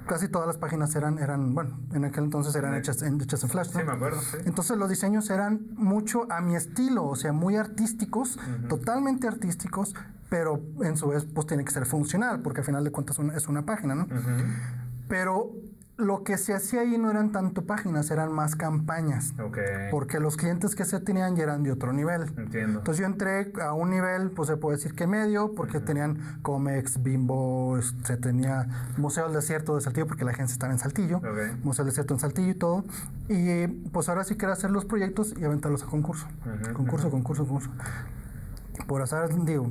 casi 0.06 0.28
todas 0.28 0.46
las 0.46 0.56
páginas 0.56 0.94
eran, 0.94 1.18
eran 1.18 1.54
bueno, 1.54 1.78
en 1.92 2.04
aquel 2.04 2.24
entonces 2.24 2.54
eran 2.54 2.74
hechas, 2.74 3.02
en, 3.02 3.20
hechas 3.20 3.42
en 3.42 3.50
Flash. 3.50 3.72
¿no? 3.72 3.80
Sí, 3.80 3.86
me 3.86 3.92
acuerdo. 3.92 4.20
Entonces 4.44 4.76
los 4.76 4.88
diseños 4.88 5.30
eran 5.30 5.66
mucho 5.74 6.30
a 6.30 6.40
mi 6.40 6.56
estilo, 6.56 7.04
o 7.04 7.16
sea, 7.16 7.32
muy 7.32 7.56
artísticos, 7.56 8.38
totalmente 8.68 9.26
artísticos, 9.26 9.94
pero 10.28 10.60
en 10.82 10.96
su 10.96 11.08
vez 11.08 11.24
pues 11.24 11.46
tiene 11.46 11.64
que 11.64 11.70
ser 11.70 11.86
funcional, 11.86 12.40
porque 12.40 12.60
al 12.60 12.66
final 12.66 12.84
de 12.84 12.90
cuentas 12.90 13.18
es 13.34 13.48
una 13.48 13.64
página, 13.64 13.94
¿no? 13.94 14.06
Pero 15.08 15.52
lo 15.96 16.24
que 16.24 16.38
se 16.38 16.54
hacía 16.54 16.80
ahí 16.80 16.98
no 16.98 17.10
eran 17.10 17.30
tanto 17.30 17.62
páginas, 17.66 18.10
eran 18.10 18.32
más 18.32 18.56
campañas. 18.56 19.32
Porque 19.90 20.18
los 20.18 20.36
clientes 20.36 20.74
que 20.74 20.84
se 20.84 20.98
tenían 21.00 21.36
ya 21.36 21.44
eran 21.44 21.62
de 21.62 21.70
otro 21.70 21.92
nivel. 21.92 22.22
Entiendo. 22.36 22.80
Entonces 22.80 23.00
yo 23.00 23.06
entré 23.06 23.52
a 23.62 23.72
un 23.74 23.90
nivel, 23.90 24.30
pues 24.30 24.48
se 24.48 24.56
puede 24.56 24.76
decir 24.76 24.94
que 24.94 25.06
medio, 25.06 25.54
porque 25.54 25.80
tenían 25.80 26.40
Comex, 26.42 27.02
Bimbo, 27.02 27.78
se 28.04 28.16
tenía 28.16 28.66
Museo 28.96 29.24
del 29.24 29.34
Desierto 29.34 29.76
de 29.76 29.82
Saltillo, 29.82 30.06
porque 30.06 30.24
la 30.24 30.32
agencia 30.32 30.54
estaba 30.54 30.72
en 30.72 30.78
Saltillo. 30.78 31.20
Museo 31.62 31.84
del 31.84 31.92
Desierto 31.92 32.14
en 32.14 32.20
Saltillo 32.20 32.50
y 32.50 32.54
todo. 32.54 32.84
Y 33.28 33.66
pues 33.66 34.08
ahora 34.08 34.24
sí 34.24 34.36
quiero 34.36 34.52
hacer 34.52 34.70
los 34.70 34.84
proyectos 34.84 35.34
y 35.38 35.44
aventarlos 35.44 35.84
a 35.84 35.86
concurso. 35.86 36.26
concurso, 36.74 37.10
concurso, 37.10 37.46
concurso. 37.46 37.70
Por 38.88 39.00
azar, 39.00 39.28
digo, 39.44 39.70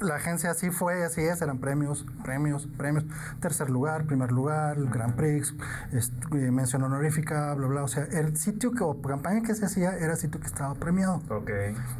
la 0.00 0.16
agencia 0.16 0.50
así 0.50 0.70
fue, 0.70 1.04
así 1.04 1.22
es, 1.22 1.40
eran 1.42 1.58
premios, 1.58 2.06
premios, 2.24 2.66
premios. 2.76 3.04
Tercer 3.40 3.70
lugar, 3.70 4.04
primer 4.04 4.32
lugar, 4.32 4.76
el 4.76 4.88
Grand 4.88 5.14
Prix, 5.14 5.54
eh, 5.92 6.50
mención 6.50 6.82
honorífica, 6.82 7.54
bla, 7.54 7.66
bla. 7.66 7.82
O 7.84 7.88
sea, 7.88 8.04
el 8.04 8.36
sitio 8.36 8.72
que, 8.72 8.82
o 8.82 9.00
campaña 9.00 9.42
que 9.42 9.54
se 9.54 9.64
hacía 9.64 9.96
era 9.96 10.12
el 10.12 10.18
sitio 10.18 10.40
que 10.40 10.46
estaba 10.46 10.74
premiado. 10.74 11.22
Ok. 11.28 11.50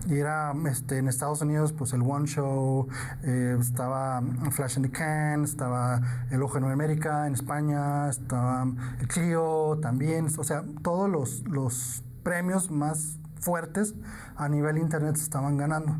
Y 0.07 0.19
era 0.19 0.53
este, 0.71 0.99
en 0.99 1.09
Estados 1.09 1.41
Unidos, 1.43 1.73
pues 1.73 1.93
el 1.93 2.03
One 2.03 2.27
Show, 2.27 2.89
eh, 3.23 3.57
estaba 3.61 4.23
Flash 4.51 4.77
in 4.77 4.83
the 4.83 4.91
Can, 4.91 5.45
estaba 5.45 6.01
el 6.31 6.43
Ojo 6.43 6.61
Nueva 6.61 6.75
América 6.75 7.27
en 7.27 7.35
España, 7.35 8.09
estaba 8.09 8.67
el 9.01 9.09
Clio 9.09 9.79
también. 9.81 10.29
O 10.37 10.45
sea, 10.45 10.65
todos 10.83 11.09
los, 11.09 11.47
los 11.49 12.03
premios 12.23 12.71
más 12.71 13.19
fuertes 13.41 13.95
a 14.37 14.49
nivel 14.49 14.79
internet 14.79 15.17
se 15.17 15.25
estaban 15.25 15.57
ganando. 15.57 15.97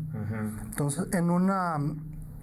Entonces, 0.65 1.07
en 1.13 1.29
una 1.29 1.77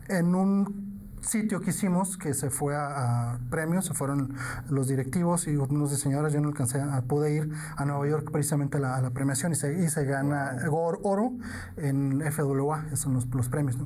en 0.08 0.34
un 0.34 0.86
sitio 1.20 1.60
que 1.60 1.70
hicimos 1.70 2.16
que 2.16 2.34
se 2.34 2.50
fue 2.50 2.74
a, 2.76 3.38
premios, 3.50 3.86
se 3.86 3.94
fueron 3.94 4.34
los 4.68 4.88
directivos 4.88 5.48
y 5.48 5.56
unos 5.56 5.90
diseñadores, 5.90 6.32
yo 6.32 6.40
no 6.40 6.48
alcancé 6.48 6.80
a, 6.80 7.02
pude 7.02 7.34
ir 7.34 7.52
a 7.76 7.84
Nueva 7.84 8.06
York 8.06 8.30
precisamente 8.30 8.78
a 8.78 9.00
la, 9.00 9.10
premiación 9.10 9.52
y 9.52 9.56
se, 9.56 9.82
y 9.82 9.88
se 9.88 10.04
gana 10.04 10.56
oro 10.70 11.32
en 11.76 12.20
FWA, 12.30 12.86
esos 12.86 13.00
son 13.00 13.14
los, 13.14 13.26
los 13.34 13.48
premios. 13.48 13.76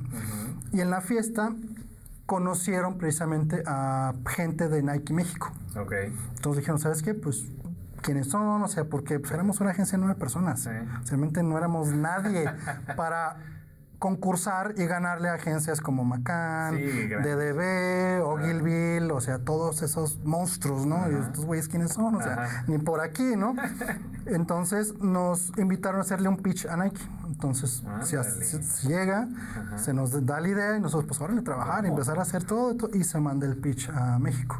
Y 0.71 0.81
en 0.81 0.89
la 0.89 1.01
fiesta 1.01 1.53
conocieron 2.25 2.97
precisamente 2.97 3.63
a 3.65 4.13
gente 4.29 4.69
de 4.69 4.83
Nike 4.83 5.13
México. 5.13 5.51
Okay. 5.75 6.13
Entonces 6.35 6.61
dijeron, 6.61 6.79
¿sabes 6.79 7.01
qué? 7.01 7.13
Pues 7.13 7.45
quiénes 8.01 8.27
son, 8.27 8.61
o 8.61 8.67
sea, 8.67 8.85
porque 8.85 9.19
pues, 9.19 9.31
éramos 9.31 9.59
una 9.61 9.71
agencia 9.71 9.97
de 9.97 10.03
nueve 10.03 10.19
personas. 10.19 10.67
Realmente 11.05 11.43
no 11.43 11.57
éramos 11.57 11.89
nadie 11.89 12.45
para 12.95 13.37
concursar 14.01 14.73
y 14.77 14.87
ganarle 14.87 15.29
a 15.29 15.35
agencias 15.35 15.79
como 15.79 16.03
Macan, 16.03 16.75
DDB, 16.75 18.23
Ogilville, 18.25 19.11
o 19.11 19.21
sea, 19.21 19.37
todos 19.37 19.83
esos 19.83 20.17
monstruos, 20.25 20.87
¿no? 20.87 21.09
Y 21.11 21.13
estos 21.13 21.45
güeyes 21.45 21.67
quiénes 21.67 21.93
son, 21.93 22.15
o 22.15 22.21
sea, 22.21 22.63
ni 22.65 22.79
por 22.79 22.99
aquí, 22.99 23.35
¿no? 23.37 23.53
Entonces 24.25 24.97
nos 24.99 25.55
invitaron 25.55 25.99
a 25.99 26.01
hacerle 26.01 26.29
un 26.29 26.37
pitch 26.37 26.65
a 26.65 26.77
Nike. 26.77 26.99
Entonces, 27.27 27.83
si, 28.01 28.87
llega, 28.87 29.27
se 29.75 29.93
nos 29.93 30.25
da 30.25 30.41
la 30.41 30.47
idea 30.47 30.77
y 30.77 30.81
nosotros, 30.81 31.05
pues, 31.07 31.21
ahora 31.21 31.35
le 31.35 31.43
trabajar, 31.43 31.85
y 31.85 31.89
empezar 31.89 32.17
a 32.17 32.23
hacer 32.23 32.43
todo 32.43 32.71
esto 32.71 32.89
y 32.91 33.03
se 33.03 33.19
manda 33.19 33.45
el 33.45 33.57
pitch 33.57 33.87
a 33.89 34.17
México. 34.17 34.59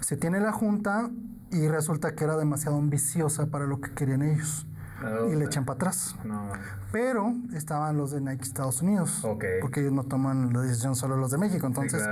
Se 0.00 0.16
tiene 0.16 0.40
la 0.40 0.50
junta 0.50 1.08
y 1.50 1.68
resulta 1.68 2.14
que 2.14 2.24
era 2.24 2.36
demasiado 2.36 2.76
ambiciosa 2.76 3.46
para 3.46 3.66
lo 3.66 3.80
que 3.80 3.92
querían 3.92 4.22
ellos. 4.22 4.66
y 5.30 5.36
le 5.36 5.44
echan 5.44 5.64
para 5.64 5.76
atrás. 5.76 6.16
Pero 6.90 7.32
estaban 7.54 7.96
los 7.96 8.10
de 8.10 8.20
Nike 8.20 8.42
Estados 8.42 8.82
Unidos. 8.82 9.20
Porque 9.60 9.80
ellos 9.80 9.92
no 9.92 10.02
toman 10.02 10.52
la 10.52 10.62
decisión 10.62 10.96
solo 10.96 11.16
los 11.16 11.30
de 11.30 11.38
México. 11.38 11.66
Entonces, 11.68 12.02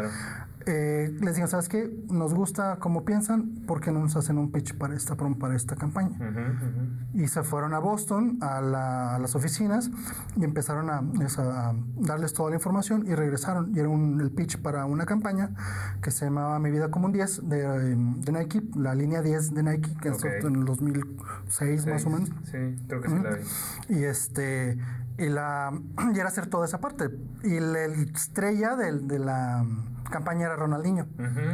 eh, 0.67 1.17
les 1.21 1.37
digo, 1.37 1.47
¿sabes 1.47 1.69
qué? 1.69 1.89
Nos 2.09 2.35
gusta 2.35 2.79
cómo 2.81 3.05
piensan, 3.05 3.65
¿por 3.67 3.81
qué 3.81 3.93
no 3.93 4.01
nos 4.01 4.17
hacen 4.17 4.37
un 4.37 4.51
pitch 4.51 4.77
para 4.77 4.97
esta, 4.97 5.17
para 5.17 5.55
esta 5.55 5.77
campaña? 5.77 6.19
Y 7.15 7.29
se 7.29 7.45
fueron 7.45 7.73
a 7.73 7.79
Boston, 7.79 8.39
a, 8.41 8.61
las 9.21 9.37
oficinas, 9.37 9.91
y 10.37 10.43
empezaron 10.43 10.91
a, 10.91 11.03
darles 12.01 12.33
toda 12.33 12.51
la 12.51 12.57
información 12.57 13.07
y 13.07 13.15
regresaron. 13.15 13.73
Y 13.77 13.79
era 13.79 13.89
un, 13.89 14.21
el 14.21 14.33
pitch 14.33 14.61
para 14.61 14.87
una 14.87 15.07
campaña 15.07 15.51
que 16.03 16.11
se 16.11 16.25
llamaba 16.25 16.59
Mi 16.59 16.73
Vida 16.73 16.91
como 16.91 17.07
un 17.07 17.13
10 17.13 17.49
de, 17.49 17.95
de 17.95 18.33
Nike, 18.33 18.63
la 18.75 18.97
línea 18.97 19.23
10 19.23 19.55
de 19.55 19.63
Nike, 19.63 19.91
que 20.03 20.09
es 20.09 20.25
en 20.25 20.57
el 20.57 20.65
2006 20.65 21.87
más 21.87 22.07
o 22.07 22.11
menos. 22.11 22.31
Sí, 22.43 22.77
creo 22.89 23.01
que 23.01 23.09
sí 23.09 23.15
la 23.23 23.31
vi. 23.31 24.01
Y 24.01 24.05
este... 24.05 24.79
Y, 25.19 25.29
la, 25.29 25.73
y 26.15 26.19
era 26.19 26.29
hacer 26.29 26.47
toda 26.49 26.67
esa 26.67 26.79
parte. 26.81 27.11
Y 27.43 27.59
la 27.61 27.85
estrella 27.85 28.77
de 28.77 29.19
la 29.19 29.65
campaña 30.11 30.47
era 30.47 30.57
Ronaldinho. 30.57 31.07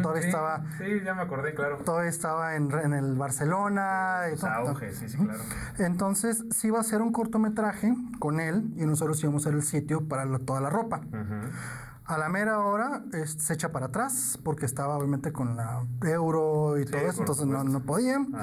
todavía 0.02 0.26
estaba. 0.26 0.64
Sí, 0.78 1.00
ya 1.04 1.14
me 1.14 1.22
acordé, 1.22 1.54
claro. 1.54 1.78
Todavía 1.78 2.10
estaba 2.10 2.56
en, 2.56 2.70
en 2.72 2.92
el 2.92 3.14
Barcelona. 3.14 4.22
Y 4.32 4.36
todo, 4.38 4.78
sí, 4.78 5.08
sí, 5.08 5.16
claro. 5.16 5.40
Entonces, 5.78 6.44
sí 6.50 6.68
iba 6.68 6.80
a 6.80 6.82
ser 6.82 7.02
un 7.02 7.12
cortometraje 7.12 7.94
con 8.18 8.40
él 8.40 8.72
y 8.76 8.84
nosotros 8.86 9.22
íbamos 9.22 9.42
a 9.46 9.50
ser 9.50 9.54
el 9.54 9.62
sitio 9.62 10.06
para 10.08 10.26
toda 10.38 10.60
la 10.60 10.70
ropa. 10.70 11.00
A 12.04 12.18
la 12.18 12.28
mera 12.28 12.58
hora 12.58 13.02
se 13.24 13.54
echa 13.54 13.70
para 13.70 13.86
atrás 13.86 14.38
porque 14.42 14.66
estaba 14.66 14.96
obviamente 14.96 15.32
con 15.32 15.56
la 15.56 15.86
euro 16.02 16.78
y 16.78 16.84
todo 16.84 17.00
eso, 17.00 17.20
entonces 17.20 17.46
no, 17.46 17.62
no, 17.62 17.80
podían. 17.80 18.34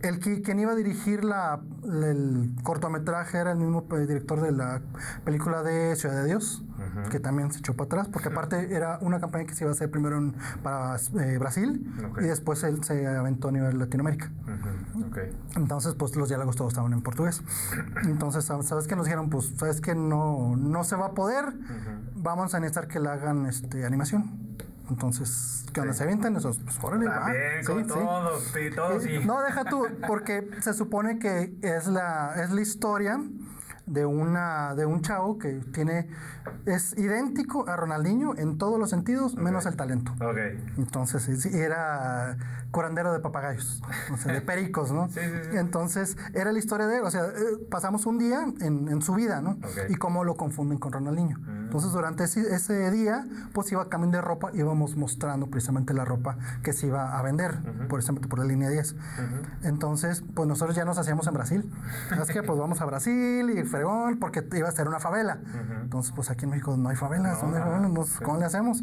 El 0.00 0.18
que, 0.18 0.40
quien 0.40 0.58
iba 0.58 0.72
a 0.72 0.74
dirigir 0.74 1.22
la, 1.22 1.60
el 1.84 2.54
cortometraje 2.62 3.38
era 3.38 3.52
el 3.52 3.58
mismo 3.58 3.82
director 3.82 4.40
de 4.40 4.52
la 4.52 4.80
película 5.24 5.62
de 5.62 5.94
Ciudad 5.96 6.22
de 6.22 6.24
Dios, 6.24 6.64
que 7.10 7.20
también 7.20 7.52
se 7.52 7.58
echó 7.58 7.74
para 7.74 7.86
atrás, 7.86 8.08
porque 8.08 8.28
aparte 8.28 8.74
era 8.74 8.98
una 9.02 9.20
campaña 9.20 9.44
que 9.44 9.54
se 9.54 9.64
iba 9.64 9.70
a 9.70 9.74
hacer 9.74 9.90
primero 9.90 10.32
para 10.62 10.96
eh, 10.96 11.38
Brasil 11.38 11.86
y 12.18 12.24
después 12.24 12.62
él 12.64 12.82
se 12.82 13.06
aventó 13.06 13.48
a 13.48 13.52
nivel 13.52 13.78
Latinoamérica. 13.78 14.30
Entonces, 15.54 15.94
pues 15.94 16.16
los 16.16 16.28
diálogos 16.28 16.56
todos 16.56 16.72
estaban 16.72 16.92
en 16.92 17.02
portugués. 17.02 17.42
Entonces, 18.04 18.44
¿sabes 18.44 18.86
qué 18.86 18.96
nos 18.96 19.04
dijeron? 19.04 19.30
Pues, 19.30 19.52
¿sabes 19.56 19.80
que 19.80 19.94
No, 19.94 20.56
no 20.56 20.84
se 20.84 20.96
va 20.96 21.06
a 21.06 21.12
poder. 21.12 21.44
Vamos 22.22 22.54
a 22.54 22.60
necesitar 22.60 22.88
que 22.88 23.00
la 23.00 23.14
hagan 23.14 23.46
este, 23.46 23.84
animación. 23.84 24.56
Entonces, 24.88 25.64
que 25.72 25.80
donde 25.80 25.94
se 25.94 26.02
avientan 26.04 26.36
esos, 26.36 26.58
pues 26.58 26.78
órale, 26.82 27.06
va. 27.06 27.32
Sí, 27.60 27.66
con 27.66 27.86
todos, 27.86 28.42
sí, 28.52 28.70
todos, 28.74 29.02
sí. 29.02 29.18
No, 29.24 29.40
deja 29.40 29.64
tú, 29.64 29.86
porque 30.06 30.48
se 30.60 30.74
supone 30.74 31.18
que 31.18 31.54
es 31.62 31.86
la, 31.86 32.34
es 32.42 32.50
la 32.50 32.60
historia 32.60 33.18
de 33.86 34.06
una 34.06 34.74
de 34.74 34.86
un 34.86 35.02
chavo 35.02 35.38
que 35.38 35.60
tiene 35.72 36.08
es 36.66 36.96
idéntico 36.96 37.68
a 37.68 37.76
Ronaldinho 37.76 38.36
en 38.36 38.56
todos 38.56 38.78
los 38.78 38.90
sentidos 38.90 39.34
menos 39.34 39.66
el 39.66 39.76
talento. 39.76 40.12
Entonces 40.76 41.46
era 41.46 42.36
curandero 42.70 43.12
de 43.12 43.20
papagayos, 43.20 43.82
o 44.12 44.16
sea, 44.16 44.32
de 44.32 44.40
pericos, 44.42 44.92
¿no? 44.92 45.08
sí. 45.08 45.20
Entonces 45.54 46.16
era 46.34 46.52
la 46.52 46.58
historia 46.58 46.86
de 46.86 46.98
él, 46.98 47.04
o 47.04 47.10
sea, 47.10 47.24
eh, 47.24 47.66
pasamos 47.70 48.06
un 48.06 48.18
día 48.18 48.44
en, 48.60 48.88
en 48.88 49.02
su 49.02 49.14
vida, 49.14 49.40
¿no? 49.40 49.58
Y 49.88 49.96
cómo 49.96 50.24
lo 50.24 50.36
confunden 50.36 50.78
con 50.78 50.92
Ronaldinho. 50.92 51.38
Mm. 51.38 51.61
Entonces 51.72 51.92
durante 51.92 52.24
ese, 52.24 52.54
ese, 52.54 52.90
día 52.90 53.24
pues 53.54 53.72
iba 53.72 53.88
cambiando 53.88 54.18
de 54.18 54.20
ropa, 54.20 54.50
íbamos 54.52 54.94
mostrando 54.94 55.46
precisamente 55.46 55.94
la 55.94 56.04
ropa 56.04 56.36
que 56.62 56.74
se 56.74 56.88
iba 56.88 57.18
a 57.18 57.22
vender, 57.22 57.56
por 57.88 57.98
ejemplo, 57.98 58.28
por 58.28 58.40
la 58.40 58.44
línea 58.44 58.68
10. 58.68 58.94
Entonces, 59.62 60.22
pues 60.34 60.46
nosotros 60.46 60.76
ya 60.76 60.84
nos 60.84 60.98
hacíamos 60.98 61.26
en 61.28 61.32
Brasil. 61.32 61.72
Así 62.10 62.34
que 62.34 62.42
pues 62.42 62.58
vamos 62.58 62.82
a 62.82 62.84
Brasil 62.84 63.48
y 63.48 63.64
fregón, 63.64 64.18
porque 64.18 64.46
iba 64.52 64.68
a 64.68 64.72
ser 64.72 64.86
una 64.86 65.00
favela. 65.00 65.38
Entonces, 65.80 66.12
pues 66.14 66.28
aquí 66.28 66.44
en 66.44 66.50
México 66.50 66.76
no 66.76 66.90
hay 66.90 66.96
favelas, 66.96 67.40
¿dónde 67.40 67.56
hay 67.56 67.64
favelas? 67.64 68.20
¿Cómo 68.22 68.38
le 68.38 68.44
hacemos? 68.44 68.82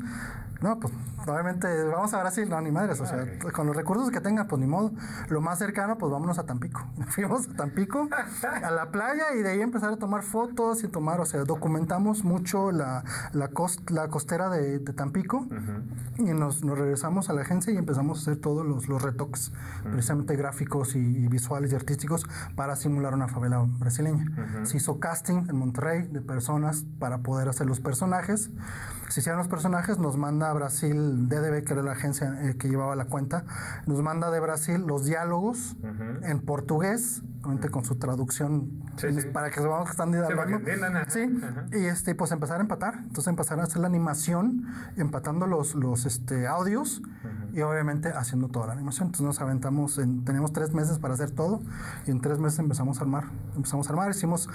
No, 0.62 0.78
pues 0.78 0.94
obviamente 1.26 1.84
vamos 1.86 2.14
a 2.14 2.20
Brasil, 2.20 2.50
no, 2.50 2.60
ni 2.60 2.70
madres, 2.70 3.00
o 3.00 3.06
sea, 3.06 3.26
con 3.54 3.66
los 3.68 3.76
recursos 3.76 4.12
que 4.12 4.20
tengan, 4.20 4.46
pues 4.48 4.60
ni 4.60 4.68
modo. 4.68 4.92
Lo 5.30 5.40
más 5.40 5.58
cercano, 5.58 5.98
pues 5.98 6.12
vámonos 6.12 6.38
a 6.38 6.46
Tampico. 6.46 6.86
Fuimos 7.10 7.48
a 7.48 7.54
Tampico, 7.54 8.10
a 8.62 8.72
la 8.72 8.92
playa 8.92 9.36
y 9.36 9.42
de 9.42 9.52
ahí 9.52 9.62
empezar 9.62 9.94
a 9.94 9.98
tomar 9.98 10.24
fotos 10.24 10.84
y 10.84 10.90
tomar, 10.90 11.22
o 11.22 11.26
sea, 11.26 11.46
documentamos 11.46 12.26
mucho 12.26 12.72
la, 12.80 13.04
la, 13.34 14.08
costera 14.08 14.50
de, 14.50 14.80
Tampico 14.80 15.46
y 16.18 16.24
nos, 16.24 16.62
regresamos 16.62 17.30
a 17.30 17.34
la 17.34 17.42
agencia 17.42 17.72
y 17.72 17.78
empezamos 17.78 18.20
a 18.20 18.22
hacer 18.22 18.38
todos 18.38 18.66
los, 18.66 18.88
los 18.88 19.02
retoques, 19.02 19.52
precisamente 19.84 20.36
gráficos 20.36 20.96
y, 20.96 21.28
visuales 21.28 21.72
y 21.72 21.76
artísticos 21.76 22.26
para 22.56 22.76
simular 22.76 23.14
una 23.14 23.28
favela 23.28 23.64
brasileña. 23.80 24.26
Se 24.64 24.78
hizo 24.78 25.00
casting 25.00 25.48
en 25.50 25.58
Monterrey 25.58 26.08
de 26.08 26.22
personas 26.22 26.86
para 27.00 27.20
poder 27.20 27.50
hacer 27.50 27.68
los 27.68 27.80
personajes. 27.80 28.50
Se 29.10 29.20
hicieron 29.20 29.40
los 29.40 29.48
personajes, 29.48 29.98
nos 30.00 30.18
manda 30.18 30.50
a 30.50 30.54
Brasil 30.54 31.28
DDB, 31.28 31.64
que 31.64 31.74
era 31.74 31.84
la 31.84 31.94
agencia 31.94 32.50
eh, 32.50 32.56
que 32.58 32.70
llevaba 32.70 32.96
la 32.96 33.06
cuenta, 33.06 33.44
nos 33.86 34.02
manda 34.02 34.30
de 34.32 34.40
Brasil 34.40 34.84
los 34.86 35.06
diálogos 35.06 35.76
en 36.22 36.40
portugués, 36.42 37.24
con 37.42 37.86
su 37.86 37.96
traducción 37.96 38.70
para 39.34 39.50
que 39.50 39.62
sepamos 39.62 39.86
que 39.86 39.92
están 39.92 40.12
dialogando. 40.12 40.60
Sí, 41.08 41.42
y 41.72 41.86
este, 41.86 42.16
pues 42.16 42.32
empezar 42.32 42.60
empatar. 42.70 43.00
Entonces 43.00 43.28
empezaron 43.28 43.62
a 43.62 43.64
hacer 43.64 43.82
la 43.82 43.88
animación, 43.88 44.68
empatando 44.96 45.48
los, 45.48 45.74
los 45.74 46.06
este, 46.06 46.48
audios 46.48 47.02
y 47.52 47.62
obviamente 47.62 48.10
haciendo 48.10 48.48
toda 48.48 48.68
la 48.68 48.74
animación. 48.74 49.08
Entonces 49.08 49.26
nos 49.26 49.42
aventamos, 49.42 49.98
en, 49.98 50.24
teníamos 50.24 50.54
tres 50.54 50.74
meses 50.74 51.00
para 51.00 51.16
hacer 51.16 51.32
todo 51.32 51.62
y 52.06 52.12
en 52.12 52.22
tres 52.22 52.38
meses 52.38 52.60
empezamos 52.60 53.00
a 53.00 53.02
armar. 53.02 53.26
Empezamos 53.56 53.88
a 53.88 53.90
armar, 53.90 54.12
hicimos 54.12 54.48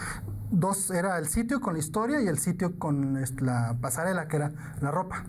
dos, 0.50 0.90
era 0.90 1.18
el 1.18 1.26
sitio 1.26 1.60
con 1.60 1.74
la 1.74 1.80
historia 1.80 2.20
y 2.20 2.28
el 2.28 2.38
sitio 2.38 2.78
con 2.78 3.16
este, 3.16 3.44
la 3.44 3.76
pasarela, 3.80 4.28
que 4.28 4.36
era 4.36 4.52
la 4.80 4.90
ropa. 4.92 5.24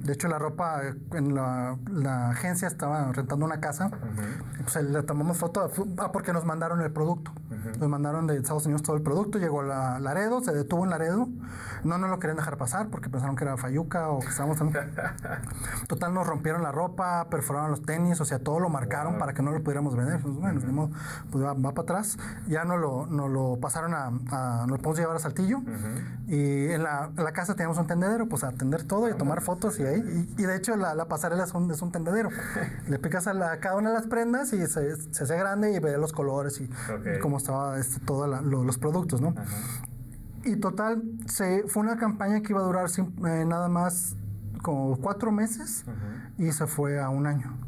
De 0.00 0.12
hecho, 0.12 0.28
la 0.28 0.38
ropa 0.38 0.82
en 1.12 1.34
la, 1.34 1.78
la 1.90 2.30
agencia 2.30 2.68
estaba 2.68 3.12
rentando 3.12 3.46
una 3.46 3.60
casa. 3.60 3.90
Pues 4.62 4.84
le 4.84 5.02
tomamos 5.02 5.38
foto, 5.38 5.70
ah, 5.98 6.12
porque 6.12 6.32
nos 6.32 6.44
mandaron 6.44 6.80
el 6.80 6.90
producto. 6.90 7.32
Nos 7.78 7.88
mandaron 7.88 8.26
de 8.26 8.36
Estados 8.36 8.66
Unidos 8.66 8.82
todo 8.82 8.96
el 8.96 9.02
producto, 9.02 9.38
llegó 9.38 9.60
a 9.60 9.98
Laredo, 9.98 10.42
se 10.42 10.52
detuvo 10.52 10.84
en 10.84 10.90
Laredo. 10.90 11.28
No 11.84 11.98
nos 11.98 12.10
lo 12.10 12.13
querían 12.18 12.36
dejar 12.36 12.56
pasar 12.56 12.88
porque 12.88 13.08
pensaron 13.08 13.36
que 13.36 13.44
era 13.44 13.56
Fayuca 13.56 14.08
o 14.08 14.20
que 14.20 14.28
estábamos... 14.28 14.58
Total, 15.88 16.14
nos 16.14 16.26
rompieron 16.26 16.62
la 16.62 16.72
ropa, 16.72 17.26
perforaron 17.30 17.70
los 17.70 17.82
tenis, 17.82 18.20
o 18.20 18.24
sea, 18.24 18.38
todo 18.38 18.60
lo 18.60 18.68
marcaron 18.68 19.18
para 19.18 19.32
que 19.34 19.42
no 19.42 19.50
lo 19.52 19.62
pudiéramos 19.62 19.96
vender. 19.96 20.20
Pues, 20.20 20.34
bueno, 20.34 20.90
pues 21.30 21.44
va, 21.44 21.54
para 21.54 21.82
atrás. 21.82 22.18
Ya 22.46 22.64
no 22.64 22.76
lo, 22.76 23.06
no 23.06 23.28
lo 23.28 23.58
pasaron 23.60 23.94
a, 23.94 24.06
a, 24.30 24.66
nos 24.66 24.78
podemos 24.78 24.98
llevar 24.98 25.16
a 25.16 25.18
Saltillo. 25.18 25.58
Y 26.26 26.68
en 26.70 26.82
la, 26.82 27.10
la, 27.16 27.32
casa 27.32 27.54
teníamos 27.54 27.78
un 27.78 27.86
tendedero, 27.86 28.28
pues 28.28 28.44
a 28.44 28.48
atender 28.48 28.84
todo 28.84 29.08
y 29.08 29.12
a 29.12 29.16
tomar 29.16 29.40
fotos 29.40 29.78
y 29.78 29.84
ahí. 29.84 30.28
Y, 30.38 30.44
de 30.44 30.56
hecho 30.56 30.76
la, 30.76 30.94
la 30.94 31.06
pasarela 31.06 31.44
es 31.44 31.52
un, 31.52 31.70
es 31.70 31.82
un 31.82 31.92
tendedero. 31.92 32.30
Le 32.88 32.98
picas 32.98 33.26
a, 33.26 33.34
la, 33.34 33.58
cada 33.60 33.76
una 33.76 33.90
de 33.90 33.96
las 33.96 34.06
prendas 34.06 34.52
y 34.52 34.66
se, 34.66 34.96
se 35.12 35.24
hace 35.24 35.36
grande 35.36 35.72
y 35.72 35.78
ve 35.78 35.96
los 35.98 36.12
colores 36.12 36.60
y, 36.60 36.70
cómo 37.20 37.38
estaba 37.38 37.78
este, 37.78 38.00
todos 38.00 38.42
los 38.42 38.78
productos, 38.78 39.20
¿no? 39.20 39.34
Y 40.44 40.56
total, 40.56 41.02
se, 41.26 41.64
fue 41.68 41.82
una 41.82 41.96
campaña 41.96 42.42
que 42.42 42.52
iba 42.52 42.60
a 42.60 42.64
durar 42.64 42.88
eh, 42.88 43.44
nada 43.46 43.68
más 43.68 44.16
como 44.62 44.96
cuatro 44.96 45.30
meses 45.30 45.84
y 46.38 46.50
se 46.52 46.66
fue 46.66 47.00
a 47.00 47.10
un 47.10 47.26
año 47.26 47.58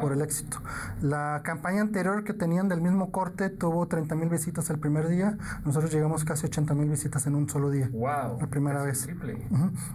por 0.00 0.12
el 0.12 0.22
éxito. 0.22 0.58
La 1.02 1.40
campaña 1.44 1.82
anterior 1.82 2.24
que 2.24 2.32
tenían 2.32 2.68
del 2.68 2.80
mismo 2.80 3.10
corte 3.10 3.50
tuvo 3.50 3.86
30 3.86 4.14
mil 4.14 4.28
visitas 4.28 4.70
el 4.70 4.78
primer 4.78 5.08
día. 5.08 5.36
Nosotros 5.64 5.92
llegamos 5.92 6.24
casi 6.24 6.46
80 6.46 6.74
mil 6.74 6.88
visitas 6.88 7.26
en 7.26 7.34
un 7.34 7.48
solo 7.48 7.70
día. 7.70 7.88
Wow. 7.92 8.38
La 8.40 8.46
primera 8.48 8.82
vez. 8.82 9.08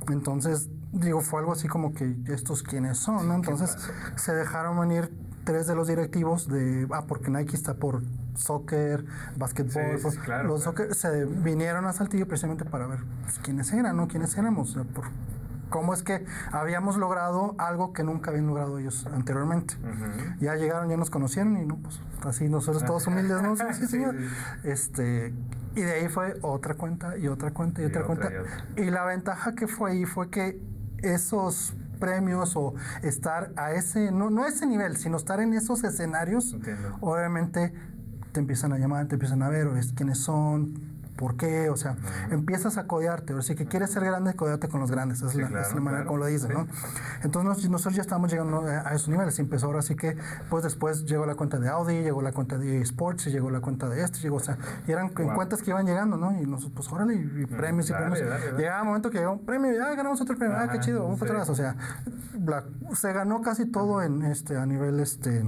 Entonces, 0.09 0.69
digo, 0.91 1.21
fue 1.21 1.39
algo 1.39 1.53
así 1.53 1.67
como 1.67 1.93
que 1.93 2.15
estos 2.27 2.63
quiénes 2.63 2.97
son, 2.97 3.27
¿no? 3.27 3.35
Entonces 3.35 3.75
se 4.15 4.33
dejaron 4.33 4.79
venir 4.79 5.11
tres 5.43 5.67
de 5.67 5.75
los 5.75 5.87
directivos 5.87 6.47
de, 6.47 6.87
ah, 6.91 7.05
porque 7.07 7.31
Nike 7.31 7.55
está 7.55 7.75
por 7.75 8.01
soccer, 8.35 9.05
básquetbol, 9.37 9.99
pues, 10.01 10.17
los 10.45 10.63
Soccer, 10.63 10.95
se 10.95 11.25
vinieron 11.25 11.85
a 11.85 11.93
Saltillo 11.93 12.27
precisamente 12.27 12.65
para 12.65 12.87
ver 12.87 12.99
pues, 13.23 13.39
quiénes 13.39 13.71
eran, 13.73 13.97
¿no? 13.97 14.07
Quiénes 14.07 14.37
éramos, 14.37 14.77
por, 14.93 15.05
cómo 15.71 15.93
es 15.95 16.03
que 16.03 16.23
habíamos 16.51 16.97
logrado 16.97 17.55
algo 17.57 17.93
que 17.93 18.03
nunca 18.03 18.29
habían 18.29 18.45
logrado 18.45 18.77
ellos 18.77 19.07
anteriormente. 19.07 19.75
Ya 20.39 20.55
llegaron, 20.55 20.89
ya 20.89 20.97
nos 20.97 21.09
conocieron 21.09 21.57
y 21.57 21.65
no, 21.65 21.77
pues 21.77 21.99
así 22.23 22.47
nosotros 22.47 22.85
todos 22.85 23.07
humildes, 23.07 23.41
¿no? 23.41 23.55
Sí, 23.73 23.87
señor. 23.87 24.15
Este, 24.63 25.33
y 25.75 25.81
de 25.81 25.91
ahí 25.93 26.09
fue 26.09 26.37
otra 26.41 26.75
cuenta 26.75 27.17
y 27.17 27.27
otra 27.27 27.51
cuenta 27.51 27.81
y, 27.81 27.85
otra, 27.85 28.03
cuenta. 28.03 28.29
Y, 28.75 28.91
la 28.91 29.05
ventaja 29.05 29.53
que 29.55 29.67
fue 29.67 29.91
ahí 29.91 30.05
fue 30.05 30.29
que 30.29 30.61
esos 30.99 31.73
premios 32.01 32.57
o 32.57 32.73
estar 33.01 33.53
a 33.55 33.71
ese, 33.71 34.11
no, 34.11 34.29
no 34.29 34.43
a 34.43 34.49
ese 34.49 34.65
nivel, 34.65 34.97
sino 34.97 35.15
estar 35.15 35.39
en 35.39 35.53
esos 35.53 35.85
escenarios, 35.85 36.57
obviamente 36.99 37.73
te 38.33 38.39
empiezan 38.41 38.73
a 38.73 38.77
llamar, 38.77 39.07
te 39.07 39.15
empiezan 39.15 39.41
a 39.43 39.49
ver, 39.49 39.69
quiénes 39.95 40.17
son, 40.17 40.90
¿por 41.21 41.37
qué? 41.37 41.69
O 41.69 41.77
sea, 41.77 41.95
empiezas 42.31 42.79
a 42.79 42.87
codearte. 42.87 43.35
O 43.35 43.43
sea, 43.43 43.55
que 43.55 43.67
quieres 43.67 43.91
ser 43.91 44.03
grande, 44.03 44.33
codeate 44.33 44.67
con 44.67 44.81
los 44.81 44.89
grandes. 44.89 45.21
Es, 45.21 45.35
la, 45.35 45.61
es 45.61 45.75
la, 45.75 45.79
manera 45.79 46.03
como 46.05 46.17
lo 46.17 46.25
dicen, 46.25 46.51
¿no? 46.51 46.67
Entonces 47.23 47.69
nosotros 47.69 47.93
ya 47.93 48.01
estamos 48.01 48.31
llegando 48.31 48.61
a 48.65 48.91
esos 48.95 49.07
niveles. 49.07 49.37
Y 49.37 49.43
empezó 49.43 49.67
ahora 49.67 49.83
sí 49.83 49.95
que, 49.95 50.17
pues 50.49 50.63
después 50.63 51.05
llegó 51.05 51.27
la 51.27 51.35
cuenta 51.35 51.59
de 51.59 51.69
Audi, 51.69 52.01
llegó 52.01 52.23
la 52.23 52.31
cuenta 52.31 52.57
de 52.57 52.81
Sports, 52.81 53.27
y 53.27 53.29
llegó 53.29 53.51
la 53.51 53.59
cuenta 53.59 53.87
de 53.87 54.03
este, 54.03 54.17
llegó, 54.17 54.37
o 54.37 54.39
sea, 54.39 54.57
y 54.87 54.91
eran 54.91 55.09
cuentas 55.09 55.61
que 55.61 55.69
iban 55.69 55.85
llegando, 55.85 56.17
¿no? 56.17 56.35
Y 56.41 56.47
nosotros, 56.47 56.73
pues 56.73 56.91
órale, 56.91 57.13
y, 57.13 57.45
premios 57.45 57.87
y 57.91 57.93
premios. 57.93 58.19
Llegaba 58.57 58.81
un 58.81 58.87
momento 58.87 59.11
que 59.11 59.19
llegó 59.19 59.33
un 59.33 59.45
premio, 59.45 59.71
ya 59.73 59.93
ganamos 59.93 60.19
otro 60.21 60.35
premio, 60.35 60.57
ah, 60.57 60.69
qué 60.71 60.79
chido, 60.79 61.03
vamos 61.03 61.19
para 61.19 61.33
atrás. 61.33 61.49
O 61.49 61.55
sea, 61.55 61.75
se 62.93 63.13
ganó 63.13 63.41
casi 63.41 63.67
todo 63.67 64.01
en 64.01 64.23
este, 64.23 64.57
a 64.57 64.65
nivel 64.65 64.99
este 64.99 65.43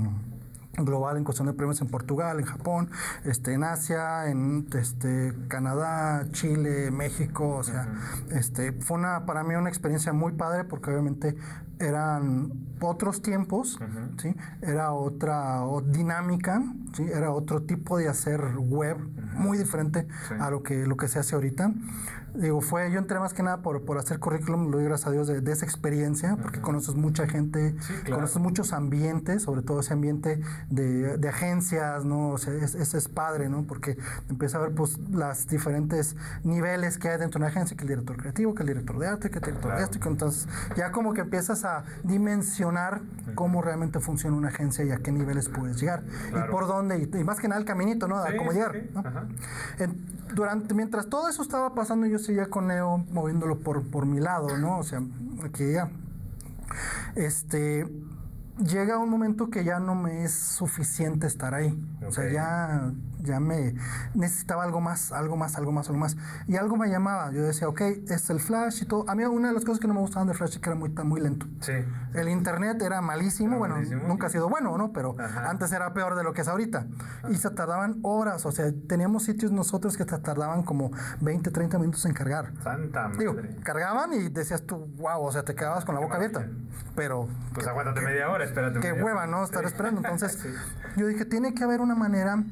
global 0.77 1.17
en 1.17 1.23
cuestión 1.23 1.47
de 1.47 1.53
premios 1.53 1.81
en 1.81 1.87
Portugal, 1.87 2.39
en 2.39 2.45
Japón, 2.45 2.89
este, 3.25 3.53
en 3.53 3.63
Asia, 3.63 4.27
en 4.29 4.67
este, 4.73 5.33
Canadá, 5.47 6.25
Chile, 6.31 6.89
México, 6.91 7.57
o 7.57 7.63
sea, 7.63 7.87
este, 8.31 8.71
fue 8.73 8.97
una, 8.97 9.25
para 9.25 9.43
mí 9.43 9.53
una 9.55 9.69
experiencia 9.69 10.13
muy 10.13 10.33
padre 10.33 10.63
porque 10.63 10.89
obviamente 10.89 11.35
eran 11.79 12.51
otros 12.81 13.21
tiempos, 13.21 13.79
¿sí? 14.17 14.35
era 14.61 14.93
otra 14.93 15.61
dinámica, 15.85 16.61
¿sí? 16.93 17.03
era 17.03 17.31
otro 17.31 17.63
tipo 17.63 17.97
de 17.97 18.09
hacer 18.09 18.41
web 18.57 18.97
muy 19.35 19.57
diferente 19.57 20.07
a 20.39 20.49
lo 20.49 20.63
que, 20.63 20.85
lo 20.87 20.97
que 20.97 21.07
se 21.07 21.19
hace 21.19 21.35
ahorita. 21.35 21.71
Digo, 22.35 22.61
fue, 22.61 22.91
yo 22.91 22.97
entré 22.97 23.19
más 23.19 23.33
que 23.33 23.43
nada 23.43 23.61
por, 23.61 23.85
por 23.85 23.99
hacer 23.99 24.19
currículum, 24.19 24.71
lo 24.71 24.77
doy 24.77 24.85
gracias 24.85 25.07
a 25.07 25.11
Dios 25.11 25.27
de, 25.27 25.51
esa 25.51 25.65
experiencia, 25.65 26.35
porque 26.41 26.61
conoces 26.61 26.95
mucha 26.95 27.27
gente, 27.27 27.75
conoces 28.09 28.37
muchos 28.37 28.73
ambientes, 28.73 29.43
sobre 29.43 29.61
todo 29.61 29.81
ese 29.81 29.93
ambiente 29.93 30.41
de, 30.69 31.17
de 31.17 31.29
agencias, 31.29 32.05
¿no? 32.05 32.29
O 32.29 32.37
sea, 32.39 32.53
ese 32.53 32.97
es, 32.97 33.07
padre, 33.07 33.49
¿no? 33.49 33.63
Porque 33.63 33.97
empieza 34.29 34.57
a 34.57 34.61
ver, 34.61 34.73
pues, 34.73 34.97
las 35.11 35.47
diferentes 35.47 36.15
niveles 36.43 36.97
que 36.97 37.09
hay 37.09 37.19
dentro 37.19 37.39
de 37.39 37.45
una 37.45 37.47
agencia, 37.47 37.77
que 37.77 37.83
el 37.83 37.89
director 37.89 38.17
creativo, 38.17 38.55
que 38.55 38.63
el 38.63 38.67
director 38.67 38.97
de 38.97 39.07
arte, 39.07 39.29
que 39.29 39.37
el 39.37 39.45
director 39.45 39.75
de 39.77 39.83
esto, 39.83 39.99
entonces 40.09 40.47
ya 40.75 40.91
como 40.91 41.13
que 41.13 41.21
empiezas 41.21 41.63
a 41.65 41.83
dimensionar 42.03 43.01
cómo 43.35 43.61
realmente 43.61 43.99
funciona 43.99 44.35
una 44.35 44.47
agencia 44.47 44.83
y 44.83 44.89
a 44.89 44.97
qué 44.97 45.11
niveles 45.11 45.49
puedes 45.49 45.79
llegar, 45.79 46.03
y 46.29 46.51
por 46.51 46.65
dónde, 46.65 46.97
y, 46.97 47.23
más 47.23 47.39
que 47.39 47.47
nada 47.47 47.61
el 47.61 47.67
caminito, 47.67 48.07
¿no? 48.07 48.17
A 48.17 48.35
cómo 48.35 48.51
llegar, 48.51 48.75
¿no? 48.93 49.03
durante, 50.33 50.73
mientras 50.73 51.07
todo 51.07 51.29
eso 51.29 51.41
estaba 51.41 51.73
pasando, 51.73 52.07
yo 52.07 52.19
seguía 52.23 52.47
con 52.47 52.67
Neo 52.67 52.97
moviéndolo 53.11 53.59
por, 53.59 53.83
por 53.83 54.05
mi 54.05 54.19
lado, 54.19 54.57
¿no? 54.57 54.79
O 54.79 54.83
sea, 54.83 55.01
aquí 55.43 55.73
ya. 55.73 55.89
Este, 57.15 57.85
llega 58.57 58.97
un 58.97 59.09
momento 59.09 59.49
que 59.49 59.63
ya 59.63 59.79
no 59.79 59.95
me 59.95 60.23
es 60.23 60.33
suficiente 60.33 61.27
estar 61.27 61.53
ahí. 61.53 61.77
O 62.07 62.11
sea, 62.11 62.31
ya 62.31 62.91
ya 63.23 63.39
me 63.39 63.75
necesitaba 64.13 64.63
algo 64.63 64.81
más, 64.81 65.11
algo 65.11 65.37
más, 65.37 65.57
algo 65.57 65.71
más, 65.71 65.87
algo 65.87 65.99
más. 65.99 66.17
Y 66.47 66.57
algo 66.57 66.75
me 66.75 66.89
llamaba. 66.89 67.31
Yo 67.31 67.43
decía, 67.43 67.67
ok, 67.67 67.81
es 67.81 68.29
el 68.29 68.39
Flash 68.39 68.83
y 68.83 68.85
todo. 68.85 69.09
A 69.09 69.15
mí 69.15 69.23
una 69.23 69.47
de 69.47 69.53
las 69.53 69.65
cosas 69.65 69.79
que 69.79 69.87
no 69.87 69.93
me 69.93 70.01
gustaban 70.01 70.27
de 70.27 70.33
Flash 70.33 70.53
es 70.53 70.59
que 70.59 70.69
era 70.69 70.77
muy, 70.77 70.89
muy 70.89 71.21
lento. 71.21 71.47
Sí. 71.61 71.73
El 72.13 72.29
Internet 72.29 72.81
era 72.81 73.01
malísimo. 73.01 73.57
bueno, 73.57 73.77
nunca 74.07 74.27
ha 74.27 74.29
sido 74.29 74.49
bueno, 74.49 74.77
¿no? 74.77 74.91
Pero 74.91 75.15
antes 75.19 75.71
era 75.71 75.93
peor 75.93 76.15
de 76.15 76.23
lo 76.23 76.33
que 76.33 76.41
es 76.41 76.47
ahorita. 76.47 76.87
Y 77.29 77.35
se 77.35 77.49
tardaban 77.49 77.99
horas. 78.03 78.45
O 78.45 78.51
sea, 78.51 78.71
teníamos 78.87 79.23
sitios 79.23 79.51
nosotros 79.51 79.97
que 79.97 80.03
se 80.03 80.17
tardaban 80.19 80.63
como 80.63 80.91
20, 81.21 81.49
30 81.51 81.79
minutos 81.79 82.05
en 82.05 82.13
cargar. 82.13 82.51
Santa 82.63 83.07
madre. 83.07 83.19
Digo, 83.19 83.35
cargaban 83.63 84.13
y 84.13 84.29
decías 84.29 84.63
tú, 84.63 84.87
wow, 84.97 85.23
o 85.23 85.31
sea, 85.31 85.43
te 85.43 85.55
quedabas 85.55 85.85
con 85.85 85.95
la 85.95 86.01
boca 86.01 86.15
abierta. 86.15 86.47
Pero... 86.95 87.27
Pues 87.53 87.67
aguántate 87.67 88.01
media 88.01 88.29
hora, 88.29 88.43
espérate. 88.43 88.79
Qué 88.79 88.91
hueva, 88.93 89.27
¿no? 89.27 89.43
Estar 89.43 89.63
esperando. 89.65 90.01
Entonces, 90.01 90.37
yo 90.97 91.07
dije, 91.07 91.25
tiene 91.25 91.53
que 91.53 91.63
haber 91.63 91.81
una 91.81 91.95
manera 91.95 92.43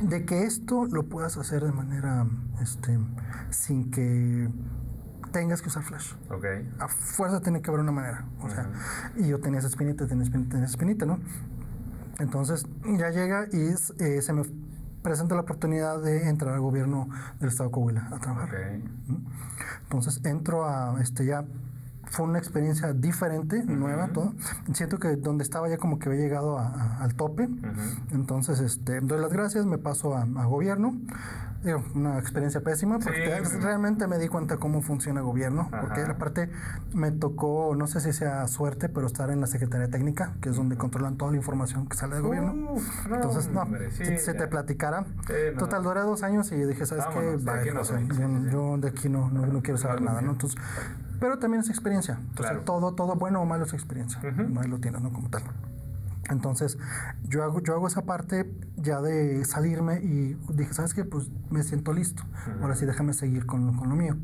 de 0.00 0.24
que 0.24 0.44
esto 0.44 0.86
lo 0.86 1.08
puedas 1.08 1.36
hacer 1.36 1.64
de 1.64 1.72
manera 1.72 2.26
este, 2.60 2.98
sin 3.50 3.90
que 3.90 4.48
tengas 5.32 5.62
que 5.62 5.68
usar 5.68 5.82
flash. 5.82 6.12
Okay. 6.30 6.68
A 6.78 6.88
fuerza 6.88 7.40
tiene 7.40 7.60
que 7.60 7.70
haber 7.70 7.80
una 7.80 7.92
manera. 7.92 8.24
O 8.40 8.48
sea, 8.48 8.70
y 9.16 9.28
yo 9.28 9.40
tenía 9.40 9.58
esa 9.58 9.68
espinita, 9.68 10.06
tenía 10.06 10.24
esa 10.24 10.64
espinita, 10.64 11.06
¿no? 11.06 11.18
Entonces 12.18 12.66
ya 12.98 13.10
llega 13.10 13.46
y 13.52 13.74
eh, 13.98 14.22
se 14.22 14.32
me 14.32 14.42
presenta 15.02 15.34
la 15.34 15.42
oportunidad 15.42 16.02
de 16.02 16.28
entrar 16.28 16.54
al 16.54 16.60
gobierno 16.60 17.08
del 17.38 17.48
estado 17.48 17.68
de 17.68 17.72
Coahuila 17.72 18.08
a 18.12 18.18
trabajar. 18.18 18.48
Okay. 18.48 18.84
Entonces 19.82 20.20
entro 20.24 20.66
a 20.66 21.00
este 21.00 21.24
ya 21.24 21.44
fue 22.10 22.26
una 22.26 22.38
experiencia 22.38 22.92
diferente, 22.92 23.62
nueva, 23.64 24.08
todo. 24.08 24.34
Siento 24.72 24.98
que 24.98 25.16
donde 25.16 25.44
estaba 25.44 25.68
ya 25.68 25.76
como 25.76 25.98
que 25.98 26.08
había 26.08 26.20
llegado 26.20 26.58
al 26.58 27.14
tope. 27.14 27.48
Entonces, 28.12 28.60
este, 28.60 29.00
doy 29.00 29.20
las 29.20 29.32
gracias, 29.32 29.66
me 29.66 29.78
paso 29.78 30.16
a, 30.16 30.24
gobierno. 30.24 30.96
una 31.94 32.18
experiencia 32.18 32.60
pésima, 32.62 32.98
porque 32.98 33.42
realmente 33.60 34.06
me 34.06 34.18
di 34.18 34.28
cuenta 34.28 34.56
cómo 34.56 34.80
funciona 34.80 35.20
el 35.20 35.26
gobierno, 35.26 35.68
porque 35.80 36.02
aparte 36.02 36.50
me 36.94 37.10
tocó, 37.10 37.74
no 37.76 37.86
sé 37.86 38.00
si 38.00 38.12
sea 38.12 38.46
suerte, 38.48 38.88
pero 38.88 39.06
estar 39.06 39.30
en 39.30 39.40
la 39.40 39.46
Secretaría 39.46 39.88
Técnica, 39.88 40.32
que 40.40 40.50
es 40.50 40.56
donde 40.56 40.76
controlan 40.76 41.16
toda 41.16 41.32
la 41.32 41.36
información 41.36 41.86
que 41.86 41.96
sale 41.96 42.14
del 42.14 42.22
gobierno. 42.22 42.76
Entonces, 43.04 43.48
no, 43.48 43.66
si 43.92 44.18
se 44.18 44.34
te 44.34 44.46
platicara. 44.46 45.04
Total, 45.58 45.82
duré 45.82 46.00
dos 46.00 46.22
años 46.22 46.50
y 46.52 46.56
dije, 46.56 46.86
¿sabes 46.86 47.04
qué? 47.06 47.38
yo, 48.50 48.78
de 48.78 48.88
aquí 48.88 49.08
no, 49.08 49.30
no, 49.30 49.62
quiero 49.62 49.78
saber 49.78 50.02
nada, 50.02 50.22
¿no? 50.22 50.32
Entonces, 50.32 50.60
pero 51.20 51.38
también 51.38 51.62
es 51.62 51.68
experiencia. 51.68 52.20
todo, 52.64 52.94
todo 52.94 53.16
bueno 53.16 53.40
o 53.40 53.46
malo 53.46 53.64
es 53.64 53.72
experiencia. 53.72 54.20
No 54.22 54.62
lo 54.62 54.78
tienes, 54.78 55.00
¿no? 55.00 55.12
Como 55.12 55.28
tal. 55.28 55.42
Entonces, 56.30 56.78
yo 57.24 57.42
hago, 57.42 57.62
yo 57.62 57.74
hago 57.74 57.86
esa 57.86 58.02
parte 58.02 58.52
ya 58.76 59.00
de 59.00 59.44
salirme 59.44 60.00
y 60.00 60.36
dije, 60.52 60.74
¿sabes 60.74 60.92
qué? 60.92 61.04
Pues 61.04 61.30
me 61.50 61.62
siento 61.62 61.92
listo. 61.92 62.22
Ahora 62.60 62.74
sí, 62.74 62.84
déjame 62.84 63.14
seguir 63.14 63.46
con, 63.46 63.74
con 63.76 63.88
lo 63.88 63.96
mío. 63.96 64.16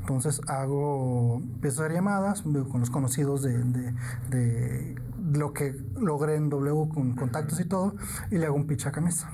Entonces, 0.00 0.40
hago, 0.46 1.40
empiezo 1.42 1.82
a 1.82 1.86
hacer 1.86 1.96
llamadas 1.96 2.42
con 2.42 2.80
los 2.80 2.90
conocidos 2.90 3.42
de, 3.42 3.58
de, 3.58 3.94
de, 4.30 4.94
lo 5.32 5.52
que 5.52 5.76
logré 6.00 6.36
en 6.36 6.48
W 6.48 6.88
con 6.88 7.14
contactos 7.16 7.60
y 7.60 7.64
todo, 7.64 7.96
y 8.30 8.38
le 8.38 8.46
hago 8.46 8.56
un 8.56 8.66
pitch 8.66 8.86
a 8.86 8.92
camisa. 8.92 9.30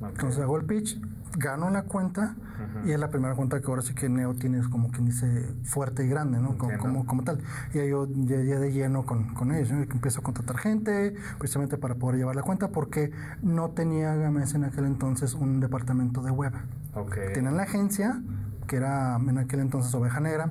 Entonces, 0.00 0.40
hago 0.40 0.56
el 0.56 0.64
pitch, 0.64 1.00
gano 1.36 1.70
la 1.70 1.82
cuenta 1.82 2.36
y 2.84 2.92
es 2.92 3.00
la 3.00 3.08
primera 3.08 3.34
cuenta 3.34 3.60
que 3.60 3.66
ahora 3.66 3.82
sí 3.82 3.94
que 3.94 4.08
Neo 4.08 4.34
tiene 4.34 4.62
como 4.68 4.90
quien 4.90 5.06
dice 5.06 5.54
fuerte 5.64 6.04
y 6.04 6.08
grande, 6.08 6.38
¿no? 6.38 6.56
Como, 6.56 7.06
como, 7.06 7.24
tal. 7.24 7.40
Y 7.72 7.78
ahí 7.78 7.90
yo 7.90 8.06
ya, 8.08 8.36
de 8.58 8.72
lleno 8.72 9.04
con, 9.04 9.34
con 9.34 9.52
ellos, 9.52 9.72
¿no? 9.72 9.80
Y 9.80 9.82
empiezo 9.82 10.20
a 10.20 10.22
contratar 10.22 10.58
gente 10.58 11.14
precisamente 11.38 11.76
para 11.76 11.94
poder 11.94 12.16
llevar 12.16 12.36
la 12.36 12.42
cuenta 12.42 12.68
porque 12.68 13.10
no 13.42 13.70
tenía 13.70 14.14
Games 14.14 14.54
en 14.54 14.64
aquel 14.64 14.84
entonces 14.84 15.34
un 15.34 15.60
departamento 15.60 16.22
de 16.22 16.30
web. 16.30 16.52
Okay. 16.94 17.32
Tienen 17.32 17.56
la 17.56 17.64
agencia, 17.64 18.22
que 18.66 18.76
era 18.76 19.16
en 19.16 19.38
aquel 19.38 19.60
entonces 19.60 19.92
Oveja 19.94 20.20
Negra, 20.20 20.50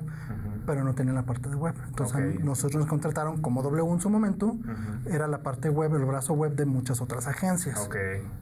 pero 0.66 0.84
no 0.84 0.94
tenía 0.94 1.12
la 1.12 1.22
parte 1.22 1.48
de 1.48 1.56
web. 1.56 1.74
Entonces 1.88 2.40
nosotros 2.40 2.80
nos 2.80 2.88
contrataron 2.88 3.40
como 3.40 3.62
W 3.62 3.92
en 3.92 4.00
su 4.00 4.10
momento, 4.10 4.56
era 5.06 5.26
la 5.26 5.42
parte 5.42 5.68
web, 5.68 5.94
el 5.94 6.04
brazo 6.04 6.34
web 6.34 6.54
de 6.54 6.66
muchas 6.66 7.00
otras 7.00 7.26
agencias. 7.26 7.78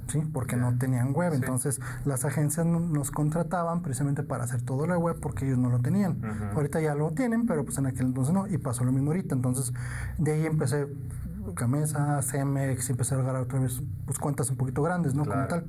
¿sí? 0.09 0.21
Porque 0.33 0.57
no 0.57 0.77
tenían 0.79 1.13
web. 1.13 1.33
Entonces 1.35 1.81
las 2.05 2.25
agencias 2.25 2.67
nos 2.67 3.11
contrataban 3.11 3.83
precisamente 3.83 4.23
para 4.23 4.45
hacer 4.45 4.63
todo 4.63 4.87
la 4.87 4.99
web 4.99 5.17
porque 5.21 5.47
ellos 5.47 5.59
no 5.59 5.71
lo 5.71 5.81
tenían. 5.81 6.19
Ahorita 6.55 6.81
ya 6.81 6.95
lo 6.95 7.11
tienen, 7.11 7.47
pero 7.47 7.65
pues 7.65 7.79
en 7.79 7.87
aquel 7.87 8.07
entonces 8.07 8.35
no. 8.35 8.47
Y 8.47 8.59
pasó 8.59 8.85
lo 8.85 8.93
mismo 8.93 9.11
ahorita. 9.11 9.35
Entonces 9.35 9.73
de 10.19 10.33
ahí 10.33 10.47
empecé 10.47 10.87
Camesa, 11.55 12.21
CMX, 12.23 12.91
empecé 12.91 13.15
a 13.15 13.19
agarrar 13.19 13.43
otra 13.43 13.59
vez 13.59 13.83
pues, 14.07 14.19
cuentas 14.19 14.51
un 14.51 14.57
poquito 14.57 14.83
grandes, 14.83 15.15
¿no? 15.15 15.25
Como 15.25 15.47
tal. 15.47 15.67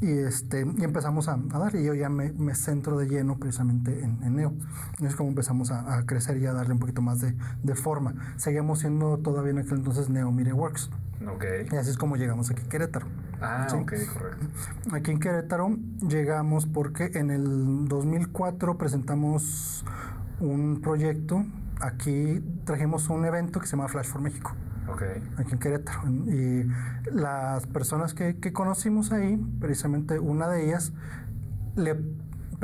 Y, 0.00 0.10
este, 0.10 0.66
y 0.76 0.84
empezamos 0.84 1.28
a, 1.28 1.34
a 1.34 1.58
dar, 1.58 1.74
y 1.76 1.84
yo 1.84 1.94
ya 1.94 2.08
me, 2.08 2.32
me, 2.32 2.54
centro 2.54 2.98
de 2.98 3.06
lleno 3.06 3.38
precisamente 3.38 4.02
en, 4.02 4.22
en 4.22 4.36
Neo. 4.36 4.52
Y 4.98 5.06
es 5.06 5.14
como 5.14 5.28
empezamos 5.30 5.70
a, 5.70 5.96
a, 5.96 6.06
crecer 6.06 6.38
y 6.38 6.46
a 6.46 6.52
darle 6.52 6.74
un 6.74 6.80
poquito 6.80 7.00
más 7.00 7.20
de, 7.20 7.34
de, 7.62 7.74
forma. 7.74 8.14
Seguíamos 8.36 8.80
siendo 8.80 9.18
todavía 9.18 9.52
en 9.52 9.58
aquel 9.58 9.78
entonces 9.78 10.08
Neo 10.10 10.30
Mire 10.32 10.52
Works. 10.52 10.90
Okay. 11.36 11.66
Y 11.72 11.76
así 11.76 11.90
es 11.90 11.96
como 11.96 12.16
llegamos 12.16 12.50
aquí 12.50 12.62
a 12.66 12.68
Querétaro. 12.68 13.06
Ah, 13.40 13.66
ok, 13.72 13.92
correcto. 14.12 14.46
Aquí 14.92 15.10
en 15.10 15.20
Querétaro 15.20 15.76
llegamos 16.06 16.66
porque 16.66 17.10
en 17.14 17.30
el 17.30 17.88
2004 17.88 18.76
presentamos 18.76 19.84
un 20.40 20.80
proyecto. 20.82 21.44
Aquí 21.80 22.42
trajimos 22.64 23.08
un 23.08 23.24
evento 23.24 23.60
que 23.60 23.66
se 23.66 23.76
llama 23.76 23.88
Flash 23.88 24.06
for 24.06 24.20
México. 24.20 24.52
Aquí 25.36 25.52
en 25.52 25.58
Querétaro. 25.58 26.08
Y 26.08 26.68
las 27.12 27.66
personas 27.66 28.14
que, 28.14 28.36
que, 28.38 28.52
conocimos 28.52 29.12
ahí, 29.12 29.36
precisamente 29.60 30.18
una 30.18 30.48
de 30.48 30.66
ellas, 30.66 30.92
le 31.76 31.96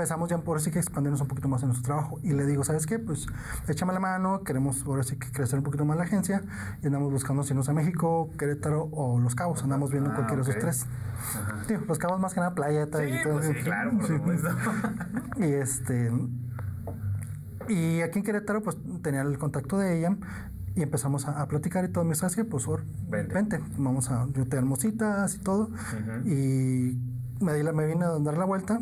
empezamos 0.00 0.30
ya 0.30 0.38
por 0.38 0.56
así 0.56 0.70
que 0.70 0.78
expandirnos 0.78 1.20
un 1.20 1.28
poquito 1.28 1.48
más 1.48 1.62
en 1.62 1.68
nuestro 1.68 1.87
trabajo. 1.87 2.18
Y 2.22 2.33
le 2.33 2.46
digo, 2.46 2.64
¿sabes 2.64 2.87
qué? 2.87 2.98
Pues 2.98 3.26
échame 3.68 3.92
la 3.92 4.00
mano, 4.00 4.42
queremos 4.44 4.85
ahora 4.87 5.02
sí 5.02 5.18
que 5.18 5.30
crecer 5.30 5.59
un 5.59 5.64
poquito 5.64 5.85
más 5.85 5.96
la 5.96 6.04
agencia 6.04 6.42
y 6.83 6.87
andamos 6.87 7.12
buscando 7.12 7.42
si 7.42 7.54
no 7.54 7.61
es 7.61 7.68
a 7.68 7.72
México, 7.72 8.30
Querétaro 8.38 8.88
o 8.92 9.18
Los 9.20 9.35
Cabos. 9.35 9.62
Andamos 9.62 9.90
viendo 9.90 10.11
ah, 10.11 10.14
cualquiera 10.14 10.42
de 10.42 10.50
esos 10.50 10.62
tres. 10.62 10.87
los 11.87 11.98
Cabos 11.98 12.18
más 12.20 12.33
que 12.33 12.40
nada, 12.40 12.54
playa 12.54 12.85
y 12.85 13.22
todo. 13.22 13.40
Pues 13.40 13.46
sí, 13.46 13.54
claro, 13.62 13.92
por 13.92 14.06
supuesto. 14.06 14.48
y 15.37 15.44
este... 15.44 16.11
Y 17.68 18.00
aquí 18.00 18.18
en 18.18 18.24
Querétaro, 18.24 18.62
pues 18.62 18.76
tenía 19.02 19.20
el 19.20 19.38
contacto 19.38 19.78
de 19.78 19.98
ella 19.98 20.16
y 20.74 20.83
empezamos 20.83 21.26
a, 21.26 21.46
platicar 21.48 21.85
y 21.85 21.88
todo. 21.88 22.04
Me 22.04 22.14
dice, 22.14 22.44
pues, 22.44 22.64
por, 22.64 22.85
vente. 23.09 23.61
Vamos 23.76 24.11
a, 24.11 24.26
yo 24.35 24.46
te 24.46 24.56
citas 24.80 25.35
y 25.35 25.38
todo. 25.38 25.70
Y 26.24 26.98
me, 27.40 27.54
di 27.54 27.62
la, 27.62 27.72
me 27.72 27.87
vine 27.87 28.04
a 28.04 28.18
dar 28.18 28.38
la 28.38 28.44
vuelta, 28.44 28.80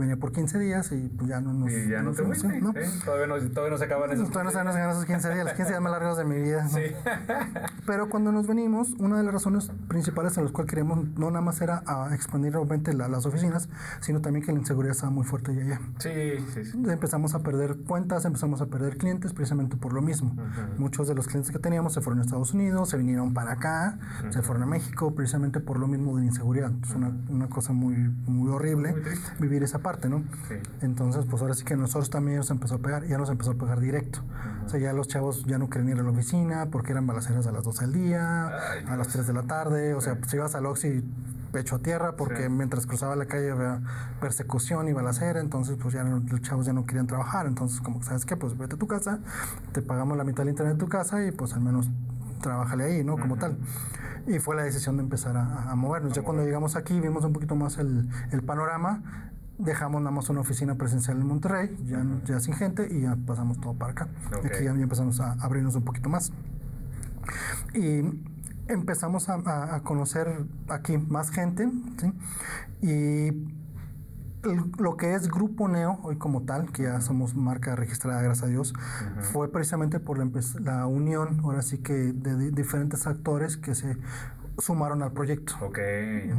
venía 0.00 0.16
por 0.16 0.32
15 0.32 0.58
días 0.58 0.90
y 0.92 1.08
pues 1.08 1.28
ya 1.28 1.40
no 1.40 1.52
nos... 1.52 1.70
Y 1.70 1.88
ya 1.88 2.02
no 2.02 2.12
te 2.12 2.24
fuiste, 2.24 2.60
¿no? 2.60 2.72
Todavía, 3.04 3.26
no, 3.26 3.36
todavía 3.50 3.70
no 3.70 3.78
se 3.78 3.84
acaban 3.84 4.10
esos 4.10 4.28
Todavía 4.30 4.64
no 4.64 4.72
se 4.72 4.78
acaban 4.78 4.96
esos 4.96 5.06
15 5.06 5.34
días, 5.34 5.44
los 5.44 5.54
15 5.54 5.70
días 5.70 5.82
más 5.82 5.92
largos 5.92 6.18
de 6.18 6.24
mi 6.24 6.40
vida. 6.40 6.68
Sí. 6.68 6.80
Pero 7.86 8.08
cuando 8.08 8.32
nos 8.32 8.46
venimos, 8.46 8.92
una 8.98 9.18
de 9.18 9.24
las 9.24 9.32
razones 9.32 9.70
principales 9.88 10.36
en 10.38 10.44
las 10.44 10.52
cuales 10.52 10.70
queríamos 10.70 11.04
no 11.18 11.30
nada 11.30 11.42
más 11.42 11.60
era 11.60 11.82
a 11.86 12.14
expandir 12.14 12.52
realmente 12.52 12.92
las 12.92 13.26
oficinas, 13.26 13.68
sino 14.00 14.20
también 14.20 14.44
que 14.44 14.52
la 14.52 14.58
inseguridad 14.58 14.92
estaba 14.92 15.10
muy 15.10 15.24
fuerte 15.24 15.52
allá. 15.52 15.80
Sí, 15.98 16.10
sí, 16.54 16.64
sí. 16.64 16.82
Empezamos 16.88 17.34
a 17.34 17.42
perder 17.42 17.76
cuentas, 17.86 18.24
empezamos 18.24 18.60
a 18.60 18.66
perder 18.66 18.96
clientes 18.96 19.32
precisamente 19.32 19.76
por 19.76 19.92
lo 19.92 20.02
mismo. 20.02 20.34
Muchos 20.78 21.08
de 21.08 21.14
los 21.14 21.26
clientes 21.26 21.50
que 21.50 21.58
teníamos 21.58 21.94
se 21.94 22.00
fueron 22.00 22.20
a 22.20 22.24
Estados 22.24 22.54
Unidos, 22.54 22.88
se 22.88 22.96
vinieron 22.96 23.34
para 23.34 23.52
acá, 23.52 23.98
se 24.30 24.42
fueron 24.42 24.62
a 24.64 24.66
México 24.66 25.14
precisamente 25.14 25.60
por 25.60 25.78
lo 25.78 25.86
mismo 25.86 26.14
de 26.16 26.22
la 26.22 26.26
inseguridad. 26.26 26.72
Es 26.82 26.94
una, 26.94 27.12
una 27.28 27.48
cosa 27.48 27.72
muy, 27.72 27.94
muy 28.26 28.50
horrible 28.50 28.94
vivir 29.38 29.62
esa 29.62 29.80
parte, 29.80 29.89
¿no? 30.08 30.24
Sí. 30.48 30.54
Entonces, 30.82 31.26
pues 31.28 31.42
ahora 31.42 31.54
sí 31.54 31.64
que 31.64 31.76
nosotros 31.76 32.10
también 32.10 32.38
nos 32.38 32.50
empezó 32.50 32.76
a 32.76 32.78
pegar, 32.78 33.06
ya 33.06 33.18
nos 33.18 33.30
empezó 33.30 33.52
a 33.52 33.54
pegar 33.54 33.80
directo. 33.80 34.20
O 34.64 34.68
sea, 34.68 34.78
ya 34.78 34.92
los 34.92 35.08
chavos 35.08 35.44
ya 35.46 35.58
no 35.58 35.68
querían 35.68 35.90
ir 35.90 36.00
a 36.00 36.02
la 36.02 36.10
oficina 36.10 36.68
porque 36.70 36.92
eran 36.92 37.06
balaceras 37.06 37.46
a 37.46 37.52
las 37.52 37.64
12 37.64 37.86
del 37.86 37.92
día, 37.92 38.50
a 38.86 38.96
las 38.96 39.08
3 39.08 39.26
de 39.26 39.32
la 39.32 39.42
tarde, 39.42 39.94
o 39.94 40.00
sea, 40.00 40.16
pues 40.16 40.32
ibas 40.34 40.54
al 40.54 40.66
Oxy 40.66 41.04
pecho 41.50 41.76
a 41.76 41.78
tierra 41.80 42.16
porque 42.16 42.48
mientras 42.48 42.86
cruzaba 42.86 43.16
la 43.16 43.26
calle 43.26 43.50
había 43.50 43.80
persecución 44.20 44.88
y 44.88 44.92
balacera, 44.92 45.40
entonces 45.40 45.76
pues 45.80 45.94
ya 45.94 46.04
los 46.04 46.40
chavos 46.42 46.66
ya 46.66 46.72
no 46.72 46.86
querían 46.86 47.06
trabajar, 47.06 47.46
entonces 47.46 47.80
como 47.80 48.02
sabes 48.02 48.24
qué, 48.24 48.36
pues 48.36 48.56
vete 48.56 48.76
a 48.76 48.78
tu 48.78 48.86
casa, 48.86 49.18
te 49.72 49.82
pagamos 49.82 50.16
la 50.16 50.24
mitad 50.24 50.44
del 50.44 50.50
internet 50.50 50.74
de 50.74 50.80
tu 50.80 50.88
casa 50.88 51.24
y 51.24 51.32
pues 51.32 51.52
al 51.54 51.60
menos 51.60 51.90
trabajale 52.40 52.84
ahí, 52.84 53.04
¿no? 53.04 53.18
Como 53.18 53.36
tal. 53.36 53.58
Y 54.26 54.38
fue 54.38 54.56
la 54.56 54.62
decisión 54.62 54.96
de 54.96 55.02
empezar 55.02 55.36
a, 55.36 55.74
movernos. 55.74 56.12
ya 56.12 56.22
cuando 56.22 56.44
llegamos 56.44 56.76
aquí 56.76 56.98
vimos 57.00 57.24
un 57.24 57.32
poquito 57.32 57.54
más 57.56 57.78
el, 57.78 58.08
el 58.30 58.42
panorama 58.42 59.30
dejamos 59.60 60.00
nada 60.00 60.10
más 60.10 60.28
una 60.28 60.40
oficina 60.40 60.74
presencial 60.74 61.18
en 61.18 61.26
Monterrey, 61.26 61.76
ya, 61.86 62.04
ya 62.24 62.40
sin 62.40 62.54
gente, 62.54 62.88
y 62.90 63.02
ya 63.02 63.16
pasamos 63.26 63.60
todo 63.60 63.74
para 63.74 63.92
acá. 63.92 64.08
Aquí 64.44 64.64
ya 64.64 64.70
empezamos 64.70 65.20
a 65.20 65.32
abrirnos 65.32 65.74
un 65.76 65.84
poquito 65.84 66.08
más. 66.08 66.32
Y 67.74 68.02
empezamos 68.68 69.28
a, 69.28 69.74
a 69.74 69.82
conocer 69.82 70.46
aquí 70.68 70.98
más 70.98 71.30
gente, 71.30 71.68
¿sí? 71.98 72.12
Y 72.82 73.60
lo 74.78 74.96
que 74.96 75.14
es 75.14 75.28
Grupo 75.28 75.68
Neo, 75.68 75.98
hoy 76.02 76.16
como 76.16 76.42
tal, 76.42 76.72
que 76.72 76.84
ya 76.84 77.00
somos 77.00 77.34
marca 77.34 77.76
registrada, 77.76 78.22
gracias 78.22 78.46
a 78.46 78.50
Dios, 78.50 78.72
fue 79.32 79.52
precisamente 79.52 80.00
por 80.00 80.18
la, 80.18 80.28
la, 80.60 80.86
unión, 80.86 81.40
ahora 81.44 81.62
sí 81.62 81.78
que 81.78 81.92
de 81.92 82.50
diferentes 82.50 83.06
actores 83.06 83.56
que 83.56 83.74
se 83.74 83.96
sumaron 84.60 85.02
al 85.02 85.12
proyecto. 85.12 85.54
Ok, 85.60 85.78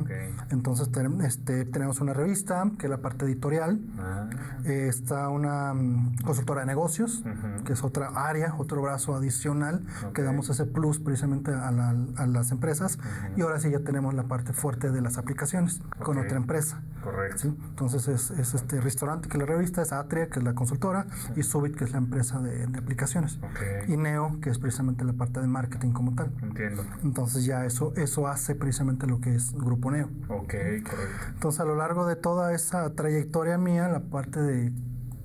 ok. 0.01 0.11
Entonces 0.51 0.89
este, 1.23 1.65
tenemos 1.65 1.99
una 2.01 2.13
revista, 2.13 2.69
que 2.77 2.85
es 2.85 2.89
la 2.89 2.97
parte 2.97 3.25
editorial. 3.25 3.79
Ah. 3.99 4.29
está 4.65 5.29
una 5.29 5.73
mm, 5.73 6.17
consultora 6.23 6.61
de 6.61 6.67
negocios, 6.67 7.23
que 7.65 7.73
es 7.73 7.83
otra 7.83 8.09
área, 8.15 8.55
otro 8.57 8.81
brazo 8.81 9.15
adicional, 9.15 9.81
que 10.13 10.21
damos 10.21 10.49
ese 10.49 10.65
plus 10.65 10.99
precisamente 10.99 11.51
a, 11.51 11.71
las 11.71 12.51
empresas. 12.51 12.99
Y 13.35 13.41
ahora 13.41 13.59
sí 13.59 13.69
ya 13.69 13.79
tenemos 13.79 14.13
la 14.13 14.23
parte 14.23 14.53
fuerte 14.53 14.91
de 14.91 15.01
las 15.01 15.17
aplicaciones 15.17 15.81
con 15.99 16.17
otra 16.17 16.37
empresa. 16.37 16.81
Correcto. 17.03 17.47
Entonces 17.47 18.07
es, 18.07 18.53
este 18.53 18.79
restaurante, 18.79 19.27
que 19.27 19.37
es 19.37 19.39
la 19.39 19.45
revista, 19.45 19.81
es 19.81 19.91
Atria, 19.91 20.29
que 20.29 20.39
es 20.39 20.45
la 20.45 20.53
consultora, 20.53 21.07
y 21.35 21.43
Subit, 21.43 21.75
que 21.75 21.85
es 21.85 21.91
la 21.91 21.97
empresa 21.97 22.39
de, 22.39 22.63
aplicaciones. 22.77 23.39
Y 23.87 23.97
Neo, 23.97 24.39
que 24.41 24.49
es 24.49 24.59
precisamente 24.59 25.03
la 25.03 25.13
parte 25.13 25.39
de 25.39 25.47
marketing 25.47 25.91
como 25.91 26.13
tal. 26.13 26.31
Entiendo. 26.41 26.83
Entonces 27.03 27.45
ya 27.45 27.65
eso, 27.65 27.93
eso 28.11 28.27
hace 28.27 28.55
precisamente 28.55 29.07
lo 29.07 29.21
que 29.21 29.33
es 29.33 29.53
Grupo 29.53 29.89
Neo. 29.89 30.09
Ok, 30.27 30.53
correcto. 30.83 31.25
Entonces 31.29 31.61
a 31.61 31.65
lo 31.65 31.75
largo 31.75 32.05
de 32.05 32.17
toda 32.17 32.53
esa 32.53 32.93
trayectoria 32.93 33.57
mía, 33.57 33.87
la 33.87 34.01
parte 34.01 34.41
de 34.41 34.73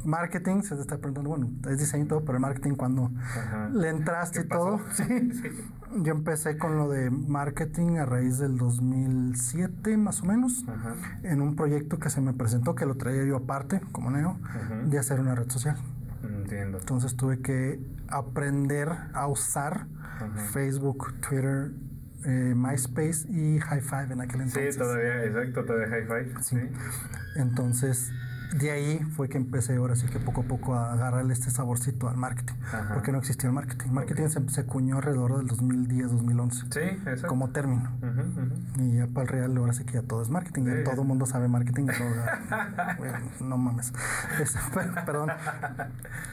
marketing, 0.04 0.62
se 0.62 0.76
te 0.76 0.82
está 0.82 0.98
preguntando, 0.98 1.30
bueno, 1.30 1.50
es 1.68 1.78
diseño 1.78 2.04
y 2.04 2.08
todo, 2.08 2.20
pero 2.20 2.34
el 2.34 2.42
marketing 2.42 2.76
cuando 2.76 3.10
le 3.72 3.88
entraste 3.88 4.42
y 4.42 4.44
todo, 4.48 4.78
¿sí? 4.92 5.04
yo 5.96 6.12
empecé 6.12 6.58
con 6.58 6.78
lo 6.78 6.88
de 6.88 7.10
marketing 7.10 7.96
a 7.96 8.06
raíz 8.06 8.38
del 8.38 8.56
2007 8.56 9.96
más 9.96 10.22
o 10.22 10.26
menos, 10.26 10.64
en 11.24 11.42
un 11.42 11.56
proyecto 11.56 11.98
que 11.98 12.08
se 12.08 12.20
me 12.20 12.34
presentó, 12.34 12.76
que 12.76 12.86
lo 12.86 12.94
traía 12.94 13.24
yo 13.24 13.36
aparte, 13.36 13.80
como 13.90 14.12
Neo, 14.12 14.38
de 14.84 14.96
hacer 14.96 15.18
una 15.18 15.34
red 15.34 15.50
social. 15.50 15.76
Entiendo. 16.22 16.78
Entonces 16.78 17.16
tuve 17.16 17.40
que 17.40 17.80
aprender 18.08 18.92
a 19.12 19.26
usar 19.26 19.88
Facebook, 20.52 21.12
Twitter, 21.20 21.72
eh, 22.26 22.54
MySpace 22.54 23.26
y 23.28 23.58
High 23.60 23.80
Five 23.80 24.12
en 24.12 24.20
aquel 24.20 24.40
entonces. 24.42 24.74
Sí, 24.74 24.78
todavía, 24.80 25.24
exacto, 25.24 25.64
todavía 25.64 25.88
High 25.88 26.06
Five. 26.06 26.42
sí. 26.42 26.56
Entonces, 27.36 28.10
de 28.54 28.70
ahí 28.70 28.98
fue 29.16 29.28
que 29.28 29.36
empecé 29.36 29.76
ahora 29.76 29.96
sí 29.96 30.06
que 30.06 30.18
poco 30.18 30.42
a 30.42 30.44
poco 30.44 30.74
a 30.74 30.92
agarrarle 30.92 31.32
este 31.32 31.50
saborcito 31.50 32.08
al 32.08 32.16
marketing, 32.16 32.54
porque 32.94 33.12
no 33.12 33.18
existía 33.18 33.48
el 33.48 33.54
marketing. 33.54 33.90
Marketing 33.90 34.28
se, 34.28 34.48
se, 34.48 34.60
acuñó 34.60 34.96
alrededor 34.96 35.38
del 35.38 35.46
2010, 35.46 36.12
2011. 36.12 36.66
Sí, 36.70 36.80
exacto. 36.80 37.26
Como 37.28 37.50
término. 37.50 37.90
Y 38.78 38.96
ya 38.96 39.06
para 39.06 39.22
el 39.22 39.28
real 39.28 39.56
ahora 39.56 39.72
sí 39.72 39.84
que 39.84 39.94
ya 39.94 40.02
todo 40.02 40.22
es 40.22 40.30
marketing, 40.30 40.64
ya 40.64 40.84
todo 40.84 41.02
el 41.02 41.08
mundo 41.08 41.26
sabe 41.26 41.48
marketing. 41.48 41.86
no 43.40 43.58
mames. 43.58 43.92
perdón. 45.04 45.30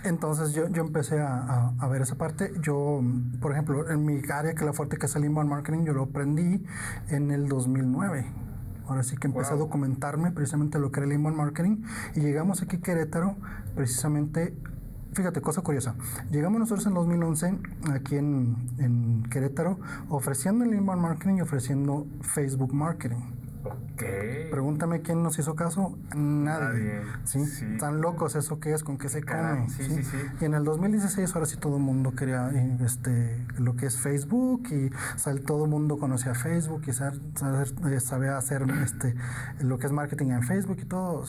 Entonces 0.04 0.54
yo, 0.54 0.70
yo 0.70 0.84
empecé 0.84 1.20
a, 1.22 1.74
a, 1.78 1.88
ver 1.88 2.02
esa 2.02 2.16
parte. 2.16 2.52
Yo, 2.62 3.02
por 3.40 3.52
ejemplo, 3.52 3.90
en 3.90 4.06
mi 4.06 4.22
área 4.32 4.54
que 4.54 4.66
la 4.66 4.74
fuerte 4.74 4.98
que 4.98 5.06
es 5.08 5.16
el 5.16 5.26
inbound 5.26 5.50
marketing, 5.50 5.86
yo 5.86 5.94
lo 5.94 6.04
aprendí 6.04 6.64
en 7.10 7.32
el 7.32 7.48
2009 7.48 8.53
Ahora 8.94 9.02
sí 9.02 9.18
que 9.18 9.26
empecé 9.26 9.56
a 9.56 9.58
documentarme 9.58 10.30
precisamente 10.30 10.78
lo 10.78 10.92
que 10.92 11.00
era 11.00 11.08
el 11.08 11.14
inbound 11.14 11.36
marketing 11.36 11.78
y 12.14 12.20
llegamos 12.20 12.62
aquí 12.62 12.76
a 12.76 12.80
Querétaro 12.80 13.36
precisamente 13.76 14.54
Fíjate, 15.14 15.42
cosa 15.42 15.62
curiosa. 15.62 15.96
Llegamos 16.30 16.60
nosotros 16.60 16.86
en 16.86 16.94
2011 16.94 17.60
aquí 17.92 18.18
en, 18.18 18.56
en 18.78 19.24
Querétaro 19.32 19.80
ofreciendo 20.10 20.64
el 20.64 20.76
inbound 20.76 21.02
marketing 21.02 21.38
y 21.38 21.42
ofreciendo 21.42 22.06
Facebook 22.22 22.72
marketing. 22.72 23.18
Ok. 23.64 24.04
Pregúntame 24.52 25.02
quién 25.02 25.24
nos 25.24 25.40
hizo 25.40 25.56
caso. 25.56 25.98
Nadie. 26.16 27.02
¿sí? 27.24 27.44
Tan 27.80 28.02
locos 28.02 28.36
eso 28.36 28.60
que 28.60 28.74
es, 28.74 28.84
con 28.84 28.98
qué 28.98 29.10
se 29.10 29.24
come. 29.24 29.70
Sí, 29.70 29.84
sí, 29.84 30.04
sí, 30.04 30.18
Y 30.42 30.46
en 30.46 30.54
el 30.54 30.64
2016 30.64 31.34
ahora 31.36 31.46
sí 31.46 31.58
todo 31.58 31.78
el 31.78 31.84
mundo 31.84 32.14
quería 32.14 32.52
este, 32.84 33.46
lo 33.58 33.76
que 33.76 33.86
es 33.86 33.98
Facebook 33.98 34.68
y 34.72 34.92
todo 35.46 35.66
el 35.66 35.72
mundo 35.72 35.98
conocía 35.98 36.34
Facebook 36.34 36.84
y 36.88 36.92
eh, 36.92 38.00
sabía 38.00 38.38
hacer 38.38 38.64
este, 38.84 39.16
lo 39.62 39.78
que 39.78 39.88
es 39.88 39.92
marketing 39.92 40.32
en 40.32 40.44
Facebook 40.44 40.78
y 40.82 40.86
todo. 40.86 41.24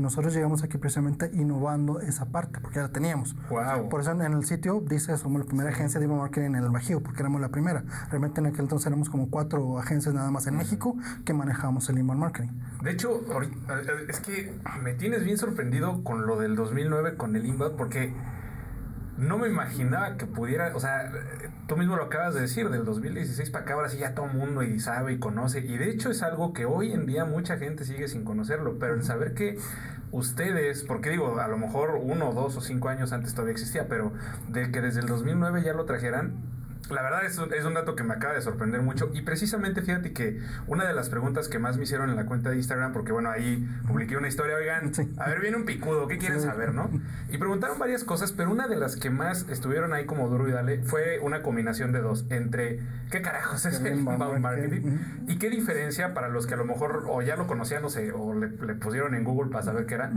nosotros 0.00 0.34
llegamos 0.34 0.62
aquí 0.62 0.78
precisamente 0.78 1.30
innovando 1.34 2.00
esa 2.00 2.26
parte 2.26 2.60
porque 2.60 2.76
ya 2.76 2.82
la 2.82 2.92
teníamos. 2.92 3.36
Wow. 3.50 3.88
Por 3.88 4.00
eso 4.00 4.12
en 4.12 4.20
el 4.20 4.44
sitio 4.44 4.82
dice 4.86 5.16
somos 5.18 5.40
la 5.40 5.46
primera 5.46 5.70
agencia 5.70 6.00
de 6.00 6.06
marketing 6.06 6.46
en 6.46 6.54
el 6.56 6.70
Bajío 6.70 7.02
porque 7.02 7.20
éramos 7.20 7.40
la 7.40 7.48
primera. 7.48 7.84
Realmente 8.10 8.40
en 8.40 8.46
aquel 8.46 8.62
entonces 8.62 8.86
éramos 8.86 9.10
como 9.10 9.28
cuatro 9.28 9.78
agencias 9.78 10.14
nada 10.14 10.30
más 10.30 10.46
en 10.46 10.56
México 10.56 10.96
que 11.24 11.32
inbound 11.88 12.20
marketing. 12.20 12.50
De 12.82 12.90
hecho, 12.90 13.20
es 14.08 14.20
que 14.20 14.52
me 14.82 14.94
tienes 14.94 15.24
bien 15.24 15.38
sorprendido 15.38 16.02
con 16.02 16.26
lo 16.26 16.38
del 16.38 16.56
2009 16.56 17.16
con 17.16 17.36
el 17.36 17.46
inbound 17.46 17.76
porque 17.76 18.12
no 19.18 19.38
me 19.38 19.48
imaginaba 19.48 20.16
que 20.16 20.26
pudiera, 20.26 20.74
o 20.74 20.80
sea, 20.80 21.12
tú 21.68 21.76
mismo 21.76 21.96
lo 21.96 22.04
acabas 22.04 22.34
de 22.34 22.40
decir, 22.40 22.70
del 22.70 22.84
2016 22.84 23.50
para 23.50 23.64
acá 23.64 23.74
ahora 23.74 23.88
sí 23.88 23.98
ya 23.98 24.14
todo 24.14 24.26
el 24.26 24.34
mundo 24.34 24.62
y 24.62 24.80
sabe 24.80 25.12
y 25.12 25.18
conoce, 25.18 25.60
y 25.60 25.76
de 25.76 25.90
hecho 25.90 26.10
es 26.10 26.22
algo 26.22 26.52
que 26.52 26.64
hoy 26.64 26.92
en 26.92 27.06
día 27.06 27.24
mucha 27.24 27.56
gente 27.56 27.84
sigue 27.84 28.08
sin 28.08 28.24
conocerlo, 28.24 28.78
pero 28.78 28.94
el 28.94 29.04
saber 29.04 29.34
que 29.34 29.58
ustedes, 30.10 30.82
porque 30.82 31.10
digo, 31.10 31.38
a 31.38 31.48
lo 31.48 31.58
mejor 31.58 31.98
uno, 32.00 32.32
dos 32.32 32.56
o 32.56 32.60
cinco 32.60 32.88
años 32.88 33.12
antes 33.12 33.32
todavía 33.34 33.52
existía, 33.52 33.86
pero 33.88 34.12
de 34.48 34.70
que 34.70 34.80
desde 34.80 35.00
el 35.00 35.06
2009 35.06 35.62
ya 35.62 35.72
lo 35.72 35.84
trajeran, 35.84 36.34
la 36.90 37.02
verdad 37.02 37.24
es, 37.24 37.38
es, 37.38 37.64
un 37.64 37.74
dato 37.74 37.94
que 37.94 38.02
me 38.02 38.14
acaba 38.14 38.34
de 38.34 38.42
sorprender 38.42 38.82
mucho 38.82 39.10
y 39.14 39.22
precisamente 39.22 39.82
fíjate 39.82 40.12
que 40.12 40.40
una 40.66 40.86
de 40.86 40.94
las 40.94 41.08
preguntas 41.08 41.48
que 41.48 41.58
más 41.58 41.76
me 41.76 41.84
hicieron 41.84 42.10
en 42.10 42.16
la 42.16 42.26
cuenta 42.26 42.50
de 42.50 42.56
Instagram, 42.56 42.92
porque 42.92 43.12
bueno, 43.12 43.30
ahí 43.30 43.66
publiqué 43.86 44.16
una 44.16 44.28
historia, 44.28 44.56
oigan, 44.56 44.92
a 45.18 45.28
ver, 45.28 45.40
viene 45.40 45.56
un 45.56 45.64
picudo, 45.64 46.08
¿qué 46.08 46.18
quieren 46.18 46.40
saber, 46.40 46.74
no? 46.74 46.90
Y 47.30 47.38
preguntaron 47.38 47.78
varias 47.78 48.04
cosas, 48.04 48.32
pero 48.32 48.50
una 48.50 48.68
de 48.68 48.76
las 48.76 48.96
que 48.96 49.10
más 49.10 49.48
estuvieron 49.48 49.92
ahí 49.92 50.06
como 50.06 50.28
duro 50.28 50.48
y 50.48 50.52
dale 50.52 50.82
fue 50.82 51.18
una 51.20 51.42
combinación 51.42 51.92
de 51.92 52.00
dos, 52.00 52.26
entre 52.30 52.80
qué 53.10 53.22
carajos 53.22 53.64
es 53.66 53.80
el 53.80 53.98
inbound 53.98 54.40
marketing 54.40 54.98
y 55.28 55.38
qué 55.38 55.50
diferencia 55.50 56.14
para 56.14 56.28
los 56.28 56.46
que 56.46 56.54
a 56.54 56.56
lo 56.56 56.64
mejor 56.64 57.04
o 57.08 57.22
ya 57.22 57.36
lo 57.36 57.46
conocían, 57.46 57.82
no 57.82 57.90
sé, 57.90 58.12
o 58.12 58.34
le, 58.34 58.48
pusieron 58.48 59.14
en 59.14 59.24
Google 59.24 59.50
para 59.50 59.64
saber 59.64 59.86
qué 59.86 59.94
era, 59.94 60.10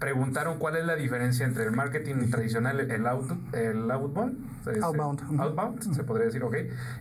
preguntaron 0.00 0.58
cuál 0.58 0.76
es 0.76 0.86
la 0.86 0.96
diferencia 0.96 1.44
entre 1.44 1.64
el 1.64 1.72
marketing 1.72 2.30
tradicional, 2.30 2.80
el, 2.80 3.06
out, 3.06 3.30
el 3.52 3.90
outbound, 3.90 4.38
outbound, 4.82 5.40
outbound 5.40 5.94
se 5.94 6.04
podría 6.04 6.26
decir, 6.26 6.42
ok, 6.42 6.56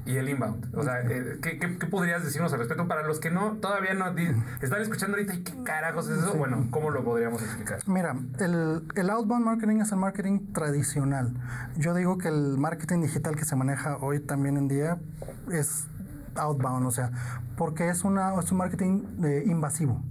y 0.06 0.18
el 0.18 0.28
inbound. 0.28 0.76
O 0.76 0.84
sea, 0.84 1.00
eh, 1.02 1.40
¿qué, 1.42 1.58
qué, 1.58 1.88
podrías 1.88 2.26
decirnos 2.26 2.52
al 2.52 2.60
respecto 2.60 2.90
para 2.90 3.04
los 3.04 3.22
que 3.22 3.32
no 3.32 3.54
todavía 3.54 3.94
no 3.94 4.14
están 4.62 4.82
escuchando 4.82 5.16
ahorita 5.16 5.34
y 5.34 5.44
qué 5.44 5.64
carajos 5.64 6.10
es 6.10 6.20
eso? 6.20 6.34
Bueno, 6.36 6.68
¿cómo 6.72 6.92
lo 6.92 7.02
podríamos 7.06 7.42
explicar? 7.42 7.80
Mira, 7.88 8.18
el, 8.40 8.84
el 8.94 9.10
outbound 9.10 9.46
marketing 9.46 9.78
es 9.78 9.94
el 9.94 9.98
marketing 9.98 10.52
tradicional. 10.52 11.34
Yo 11.78 11.94
digo 11.94 12.18
que 12.18 12.28
el 12.28 12.58
marketing 12.58 13.02
digital 13.02 13.38
que 13.38 13.46
se 13.46 13.56
maneja 13.56 13.96
hoy 14.02 14.20
también 14.20 14.58
en 14.58 14.68
día 14.68 14.98
es 15.50 15.88
outbound, 16.36 16.86
o 16.86 16.92
sea, 16.92 17.12
porque 17.56 17.88
es, 17.88 18.04
una, 18.04 18.38
es 18.38 18.52
un 18.52 18.58
marketing 18.58 19.04
eh, 19.24 19.44
invasivo. 19.46 20.04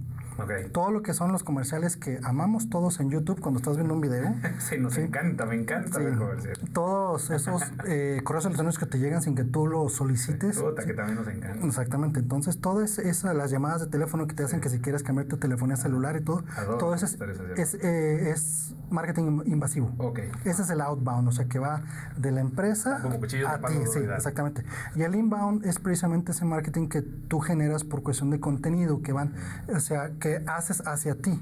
Todo 0.71 0.91
lo 0.91 1.01
que 1.01 1.13
son 1.13 1.31
los 1.31 1.43
comerciales 1.43 1.97
que 1.97 2.19
amamos 2.23 2.69
todos 2.69 2.99
en 2.99 3.09
YouTube 3.09 3.39
cuando 3.39 3.59
estás 3.59 3.75
viendo 3.75 3.93
un 3.93 4.01
video. 4.01 4.33
sí, 4.59 4.77
nos 4.77 4.97
encanta, 4.97 5.45
me 5.45 5.55
encanta 5.55 5.99
ver 5.99 6.17
comerciales. 6.17 6.59
Todos 6.73 7.29
esos 7.29 7.63
eh, 7.85 8.21
correos 8.23 8.45
electrónicos 8.45 8.79
que 8.79 8.85
te 8.85 8.99
llegan 8.99 9.21
sin 9.21 9.35
que 9.35 9.43
tú 9.43 9.67
los 9.67 9.93
solicites. 9.93 10.59
Puta, 10.59 10.85
que 10.85 10.93
también 10.93 11.17
nos 11.17 11.27
encanta. 11.27 11.65
Exactamente. 11.65 12.19
Entonces, 12.19 12.59
todas 12.59 12.99
esas, 12.99 13.35
las 13.35 13.51
llamadas 13.51 13.81
de 13.81 13.87
teléfono 13.87 14.27
que 14.27 14.35
te 14.35 14.43
hacen 14.43 14.61
que 14.61 14.69
si 14.69 14.79
quieres 14.79 15.03
cambiar 15.03 15.27
tu 15.27 15.37
telefonía 15.37 15.75
celular 15.75 16.15
y 16.17 16.23
todo, 16.23 16.43
todo 16.77 16.93
eso 16.93 17.05
es, 17.05 17.75
eh, 17.75 18.31
es, 18.31 18.75
marketing 18.89 19.43
invasivo. 19.45 19.93
Okay. 19.97 20.31
Ese 20.45 20.63
es 20.63 20.69
el 20.69 20.81
outbound, 20.81 21.27
o 21.27 21.31
sea, 21.31 21.45
que 21.45 21.59
va 21.59 21.81
de 22.17 22.31
la 22.31 22.41
empresa 22.41 22.97
a 22.97 23.67
ti. 23.67 23.75
Sí, 23.91 23.99
exactamente. 23.99 24.63
Y 24.95 25.03
el 25.03 25.15
inbound 25.15 25.65
es 25.65 25.79
precisamente 25.79 26.31
ese 26.31 26.45
marketing 26.45 26.87
que 26.89 27.01
tú 27.01 27.39
generas 27.39 27.83
por 27.83 28.03
cuestión 28.03 28.29
de 28.29 28.39
contenido, 28.39 29.01
que 29.01 29.13
van, 29.13 29.33
o 29.73 29.79
sea, 29.79 30.11
que 30.19 30.28
haces 30.47 30.81
hacia 30.85 31.15
ti. 31.15 31.41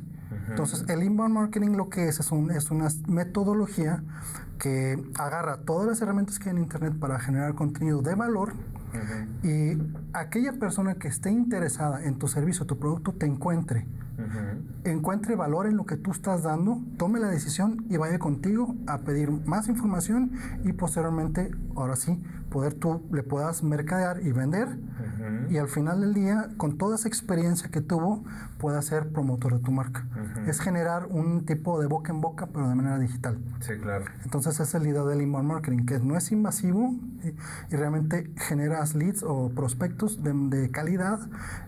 Entonces, 0.49 0.85
el 0.88 1.03
inbound 1.03 1.33
marketing 1.33 1.71
lo 1.71 1.89
que 1.89 2.07
es 2.07 2.19
es, 2.19 2.31
un, 2.31 2.51
es 2.51 2.71
una 2.71 2.88
metodología 3.07 4.03
que 4.57 5.01
agarra 5.17 5.57
todas 5.57 5.88
las 5.88 6.01
herramientas 6.01 6.39
que 6.39 6.49
hay 6.49 6.55
en 6.55 6.61
Internet 6.63 6.93
para 6.99 7.19
generar 7.19 7.53
contenido 7.55 8.01
de 8.01 8.15
valor 8.15 8.53
y 9.43 9.77
aquella 10.13 10.53
persona 10.53 10.95
que 10.95 11.07
esté 11.07 11.29
interesada 11.29 12.03
en 12.03 12.17
tu 12.17 12.27
servicio, 12.27 12.65
tu 12.65 12.79
producto, 12.79 13.13
te 13.13 13.25
encuentre. 13.25 13.85
Encuentre 14.83 15.35
valor 15.35 15.67
en 15.67 15.77
lo 15.77 15.85
que 15.85 15.95
tú 15.95 16.11
estás 16.11 16.43
dando, 16.43 16.81
tome 16.97 17.19
la 17.19 17.27
decisión 17.27 17.85
y 17.89 17.97
vaya 17.97 18.17
contigo 18.17 18.75
a 18.88 18.99
pedir 18.99 19.29
más 19.29 19.67
información 19.67 20.31
y 20.63 20.73
posteriormente, 20.73 21.51
ahora 21.75 21.95
sí, 21.95 22.19
poder 22.50 22.74
tú 22.74 23.04
le 23.12 23.24
puedas 23.24 23.64
mercadear 23.64 24.22
y 24.22 24.32
vender 24.32 24.78
y 25.50 25.58
al 25.58 25.68
final 25.68 26.02
del 26.02 26.14
día, 26.14 26.50
con 26.58 26.78
toda 26.78 26.95
esa 26.95 27.08
experiencia 27.08 27.70
que 27.70 27.82
tuvo, 27.82 28.24
pueda 28.58 28.82
ser 28.82 29.10
promotor 29.10 29.54
de 29.54 29.60
tu 29.60 29.72
marca. 29.72 30.06
Es 30.45 30.60
generar 30.60 31.08
un 31.10 31.45
tipo 31.45 31.80
de 31.80 31.88
boca 31.88 32.12
en 32.12 32.22
boca, 32.22 32.48
pero 32.48 32.68
de 32.68 32.76
manera 32.76 32.98
digital. 33.00 33.38
Sí, 33.62 33.74
claro. 33.82 34.06
Entonces 34.24 34.60
esa 34.60 34.78
es 34.78 34.84
la 34.84 34.89
idea 34.89 35.04
del 35.04 35.22
inbound 35.22 35.48
marketing, 35.48 35.86
que 35.86 36.00
no 36.00 36.18
es 36.18 36.32
invasivo 36.32 36.95
y, 37.24 37.76
realmente 37.76 38.32
generas 38.38 38.95
leads 38.95 39.24
o 39.24 39.50
prospectos 39.50 40.24
de, 40.24 40.70
calidad 40.72 41.20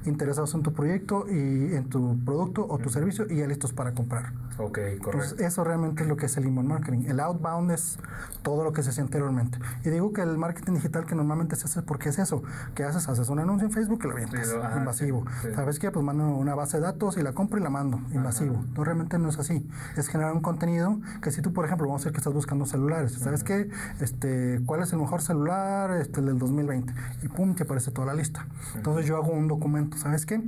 interesados 0.06 0.54
en 0.56 0.64
tu 0.64 0.74
proyecto 0.74 1.26
y 1.30 1.76
en 1.76 1.86
tu 1.90 2.18
producto 2.26 2.66
o 2.68 2.78
tu 2.80 2.90
servicio 2.90 3.26
y 3.30 3.38
ya 3.38 3.48
listos 3.48 3.72
para 3.74 3.94
comprar. 3.94 4.34
Ok, 4.58 4.78
correcto. 4.78 5.12
Entonces 5.12 5.40
eso 5.40 5.64
realmente 5.64 6.04
es 6.04 6.10
lo 6.10 6.18
que 6.18 6.26
es 6.26 6.38
el 6.38 6.46
inbound 6.46 6.70
marketing. 6.70 7.06
El 7.08 7.20
outbound 7.20 7.72
es 7.72 7.98
todo 8.42 8.64
lo 8.64 8.74
que 8.74 8.84
se 8.84 8.90
hacía 8.90 9.04
anteriormente. 9.04 9.58
Y 9.86 9.90
digo 9.90 10.12
que 10.12 10.22
el 10.22 10.38
marketing 10.38 10.69
digital 10.76 11.06
que 11.06 11.16
normalmente 11.16 11.56
se 11.56 11.66
hace 11.66 11.82
porque 11.82 12.10
es 12.10 12.20
eso, 12.20 12.44
que 12.76 12.84
haces, 12.84 13.08
haces 13.08 13.30
un 13.30 13.40
anuncio 13.40 13.68
en 13.68 13.74
Facebook 13.74 14.02
y 14.04 14.08
lo 14.08 14.16
vienes, 14.16 14.56
invasivo. 14.78 15.26
¿Sabes 15.56 15.80
qué? 15.80 15.92
Pues 15.92 16.06
mando 16.06 16.26
una 16.26 16.56
base 16.56 16.78
de 16.78 16.84
datos 16.84 17.18
y 17.18 17.22
la 17.22 17.34
compro 17.34 17.60
y 17.60 17.64
la 17.64 17.70
mando, 17.70 18.00
invasivo. 18.12 18.64
No, 18.76 18.84
realmente 18.84 19.18
no 19.20 19.30
es 19.30 19.40
así. 19.40 19.68
Es 19.98 20.08
generar 20.08 20.34
un 20.34 20.42
contenido 20.42 21.00
que 21.22 21.32
si 21.32 21.42
tú, 21.42 21.54
por 21.54 21.66
ejemplo, 21.66 21.88
vamos 21.88 22.02
a 22.02 22.04
decir 22.04 22.14
que 22.14 22.20
estás 22.20 22.34
buscando 22.34 22.66
celulares, 22.66 23.14
¿sabes 23.14 23.44
qué? 23.44 23.70
Este, 24.00 24.62
¿cuál 24.66 24.82
es 24.82 24.94
el 24.94 25.00
mejor 25.00 25.22
celular? 25.22 25.92
Este, 25.92 26.20
el 26.20 26.28
del 26.28 26.40
2020. 26.40 26.94
Y 27.24 27.28
pum, 27.28 27.56
te 27.56 27.64
aparece 27.64 27.92
toda 27.92 28.08
la 28.08 28.14
lista. 28.14 28.48
Entonces 28.76 29.06
yo 29.06 29.18
hago 29.18 29.32
un 29.32 29.48
documento, 29.48 29.98
¿sabes 29.98 30.26
qué? 30.26 30.42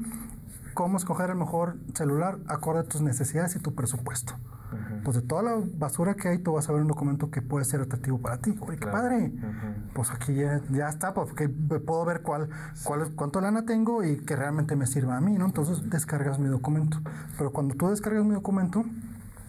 Cómo 0.73 0.97
escoger 0.97 1.29
el 1.29 1.35
mejor 1.35 1.77
celular 1.93 2.39
acorde 2.47 2.79
a 2.79 2.83
tus 2.83 3.01
necesidades 3.01 3.55
y 3.55 3.59
tu 3.59 3.75
presupuesto. 3.75 4.33
Pues 5.03 5.17
de 5.17 5.23
toda 5.23 5.43
la 5.43 5.61
basura 5.77 6.13
que 6.15 6.29
hay, 6.29 6.37
tú 6.37 6.53
vas 6.53 6.69
a 6.69 6.71
ver 6.71 6.81
un 6.81 6.87
documento 6.87 7.29
que 7.29 7.41
puede 7.41 7.65
ser 7.65 7.81
atractivo 7.81 8.19
para 8.19 8.37
ti. 8.37 8.55
Oye, 8.61 8.77
qué 8.77 8.87
padre. 8.87 9.31
Pues 9.93 10.11
aquí 10.11 10.35
ya, 10.35 10.61
ya 10.71 10.89
está, 10.89 11.13
porque 11.13 11.49
puedo 11.49 12.05
ver 12.05 12.21
cuál, 12.21 12.49
cuál, 12.83 13.11
cuánto 13.15 13.41
lana 13.41 13.65
tengo 13.65 14.03
y 14.03 14.17
que 14.17 14.35
realmente 14.35 14.75
me 14.75 14.87
sirva 14.87 15.17
a 15.17 15.21
mí, 15.21 15.37
¿no? 15.37 15.45
Entonces 15.45 15.89
descargas 15.89 16.39
mi 16.39 16.47
documento. 16.47 16.97
Pero 17.37 17.51
cuando 17.51 17.75
tú 17.75 17.89
descargas 17.89 18.23
mi 18.23 18.33
documento, 18.33 18.85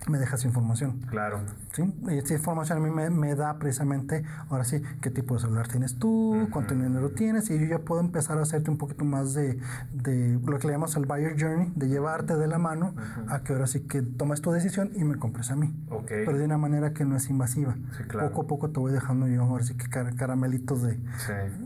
me 0.09 0.19
dejas 0.19 0.45
información. 0.45 1.01
Claro. 1.09 1.41
¿Sí? 1.73 1.83
Y 2.09 2.19
esa 2.19 2.35
información 2.35 2.79
a 2.79 2.81
mí 2.81 2.91
me, 2.91 3.11
me, 3.11 3.35
da 3.35 3.59
precisamente, 3.59 4.25
ahora 4.51 4.65
sí, 4.65 4.83
qué 5.01 5.11
tipo 5.11 5.35
de 5.35 5.41
celular 5.41 5.69
tienes 5.69 5.99
tú, 5.99 6.49
cuánto 6.51 6.75
dinero 6.75 7.11
tienes, 7.11 7.51
y 7.51 7.59
yo 7.59 7.67
ya 7.67 7.79
puedo 7.79 8.01
empezar 8.01 8.39
a 8.39 8.43
hacerte 8.43 8.71
un 8.71 8.79
poquito 8.79 9.05
más 9.05 9.35
de, 9.35 9.59
de 9.93 10.39
lo 10.45 10.59
que 10.59 10.67
le 10.67 10.73
llamamos 10.75 10.97
el 10.97 11.07
buyer 11.07 11.37
journey, 11.41 11.73
de 11.75 11.89
llevarte 11.89 12.37
de 12.37 12.47
la 12.47 12.59
mano 12.59 12.95
a 13.29 13.43
que 13.43 13.53
ahora 13.53 13.67
sí 13.67 13.81
que 13.81 14.03
tomes 14.03 14.43
tu 14.43 14.53
decisión 14.53 14.91
y 14.95 15.05
me 15.05 15.17
compres 15.17 15.51
a 15.51 15.57
mí. 15.57 15.73
Okay. 15.89 16.25
Pero 16.27 16.39
de 16.39 16.45
una 16.45 16.59
manera 16.59 16.93
que 16.93 17.05
no 17.05 17.17
es 17.17 17.31
invasiva. 17.31 17.75
Sí, 17.97 18.05
claro. 18.05 18.29
Poco 18.31 18.43
a 18.43 18.47
poco 18.47 18.71
te 18.71 18.81
voy 18.81 18.93
dejando 18.93 19.27
yo, 19.29 19.43
ahora 19.43 19.65
sí 19.65 19.75
que 19.75 19.89
caramelitos 19.89 20.83
de, 20.83 20.99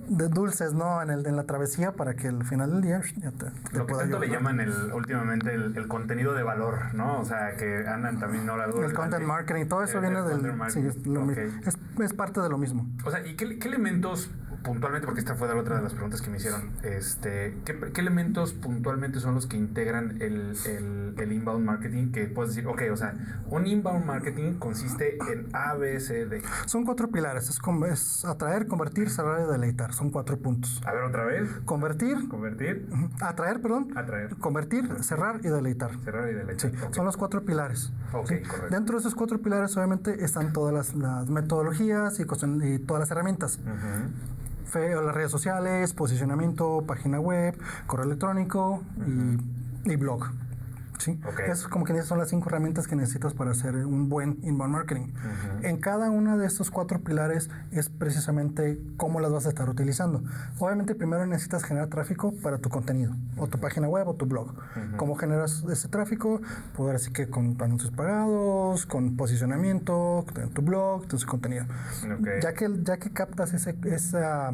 de 0.08 0.28
dulces, 0.28 0.74
¿no? 0.74 1.02
En, 1.02 1.10
el, 1.10 1.26
en 1.26 1.36
la 1.36 1.44
travesía 1.44 1.92
para 1.92 2.14
que 2.14 2.28
al 2.28 2.44
final 2.44 2.72
del 2.72 2.82
día 2.82 3.00
ya 3.16 3.30
te, 3.30 3.46
te 3.70 3.78
Lo 3.78 3.86
que 3.86 3.94
tanto 3.94 4.18
le 4.18 4.28
llaman 4.28 4.60
el, 4.60 4.72
últimamente 4.92 5.54
el, 5.54 5.76
el, 5.76 5.88
contenido 5.88 6.34
de 6.34 6.42
valor, 6.42 6.94
¿no? 6.94 7.20
O 7.20 7.24
sea, 7.24 7.56
que 7.56 7.86
andan 7.86 8.18
el 8.34 8.92
content 8.92 9.24
marketing, 9.24 9.66
todo 9.66 9.82
eso 9.82 10.00
viene 10.00 10.22
del... 10.22 10.40
Sí, 10.70 10.80
es, 10.80 11.76
es, 12.00 12.12
parte 12.14 12.40
de 12.40 12.48
lo 12.48 12.58
mismo. 12.58 12.86
O 13.04 13.10
sea, 13.10 13.26
¿y 13.26 13.36
qué, 13.36 13.58
qué 13.58 13.68
elementos 13.68 14.30
puntualmente, 14.62 15.06
porque 15.06 15.20
esta 15.20 15.34
fue 15.34 15.52
otra 15.52 15.76
de 15.76 15.82
las 15.82 15.92
preguntas 15.92 16.20
que 16.20 16.30
me 16.30 16.36
hicieron, 16.36 16.72
este, 16.82 17.56
¿qué, 17.64 17.78
¿qué, 17.92 18.00
elementos 18.00 18.52
puntualmente 18.52 19.20
son 19.20 19.34
los 19.34 19.46
que 19.46 19.56
integran 19.56 20.20
el, 20.20 20.56
el, 20.66 21.14
el, 21.16 21.32
inbound 21.32 21.64
marketing? 21.64 22.12
Que 22.12 22.26
puedes 22.26 22.54
decir, 22.54 22.68
ok, 22.68 22.82
o 22.92 22.96
sea, 22.96 23.14
un 23.48 23.66
inbound 23.66 24.04
marketing 24.04 24.54
consiste 24.54 25.18
en 25.32 25.48
A, 25.54 25.74
B, 25.74 25.98
C, 26.00 26.26
D. 26.26 26.42
Son 26.66 26.84
cuatro 26.84 27.08
pilares, 27.08 27.48
es, 27.48 27.60
es 27.92 28.24
atraer, 28.24 28.66
convertir, 28.66 29.10
cerrar 29.10 29.42
y 29.46 29.50
deleitar, 29.50 29.92
son 29.92 30.10
cuatro 30.10 30.38
puntos. 30.38 30.80
A 30.84 30.92
ver, 30.92 31.04
otra 31.04 31.24
vez. 31.24 31.48
Convertir. 31.64 32.28
Convertir. 32.28 32.88
Atraer, 33.20 33.60
perdón. 33.60 33.92
Atraer. 33.96 34.36
Convertir, 34.36 35.02
cerrar 35.02 35.40
y 35.44 35.48
deleitar. 35.48 35.90
Cerrar 36.02 36.28
y 36.30 36.34
deleitar. 36.34 36.70
Sí, 36.70 36.76
son 36.90 37.04
los 37.04 37.16
cuatro 37.16 37.44
pilares. 37.44 37.92
Ok, 38.12 38.32
correcto. 38.46 38.66
Dentro 38.70 38.96
de 38.96 39.00
esos 39.00 39.14
cuatro 39.14 39.40
pilares, 39.40 39.76
obviamente, 39.76 40.24
están 40.24 40.52
todas 40.52 40.74
las, 40.74 40.94
las 40.94 41.28
metodologías 41.28 42.18
y, 42.18 42.22
y, 42.22 42.78
todas 42.80 43.00
las 43.00 43.10
herramientas 43.10 43.60
las 44.74 45.14
redes 45.14 45.30
sociales, 45.30 45.92
posicionamiento, 45.92 46.84
página 46.86 47.20
web, 47.20 47.56
correo 47.86 48.06
electrónico 48.06 48.82
y 49.84 49.96
blog. 49.96 50.30
¿Sí? 50.98 51.20
Es 51.48 51.66
como 51.68 51.84
que 51.84 52.00
son 52.02 52.18
las 52.18 52.28
cinco 52.28 52.48
herramientas 52.48 52.86
que 52.86 52.96
necesitas 52.96 53.34
para 53.34 53.50
hacer 53.50 53.74
un 53.74 54.08
buen 54.08 54.38
inbound 54.42 54.72
marketing. 54.72 55.12
En 55.62 55.78
cada 55.78 56.10
una 56.10 56.36
de 56.36 56.46
estos 56.46 56.70
cuatro 56.70 57.00
pilares 57.00 57.50
es 57.70 57.88
precisamente 57.88 58.80
cómo 58.96 59.20
las 59.20 59.32
vas 59.32 59.46
a 59.46 59.48
estar 59.48 59.68
utilizando. 59.68 60.22
Obviamente 60.58 60.94
primero 60.94 61.26
necesitas 61.26 61.64
generar 61.64 61.88
tráfico 61.88 62.34
para 62.42 62.58
tu 62.58 62.68
contenido, 62.68 63.14
o 63.36 63.46
tu 63.46 63.58
página 63.58 63.88
web 63.88 64.08
o 64.08 64.14
tu 64.14 64.26
blog. 64.26 64.54
¿Cómo 64.96 65.16
generas 65.16 65.64
ese 65.70 65.88
tráfico? 65.88 66.40
Poder 66.76 66.96
así 66.96 67.12
que 67.12 67.28
con 67.28 67.56
anuncios 67.60 67.92
pagados, 67.92 68.86
con 68.86 69.16
posicionamiento, 69.16 70.24
en 70.36 70.50
tu 70.50 70.62
blog, 70.62 71.06
tu 71.06 71.16
contenido. 71.26 71.66
Ya, 72.42 72.52
que, 72.54 72.70
ya 72.82 72.98
que 72.98 73.10
captas 73.10 73.54
ese, 73.54 73.76
esa 73.84 74.52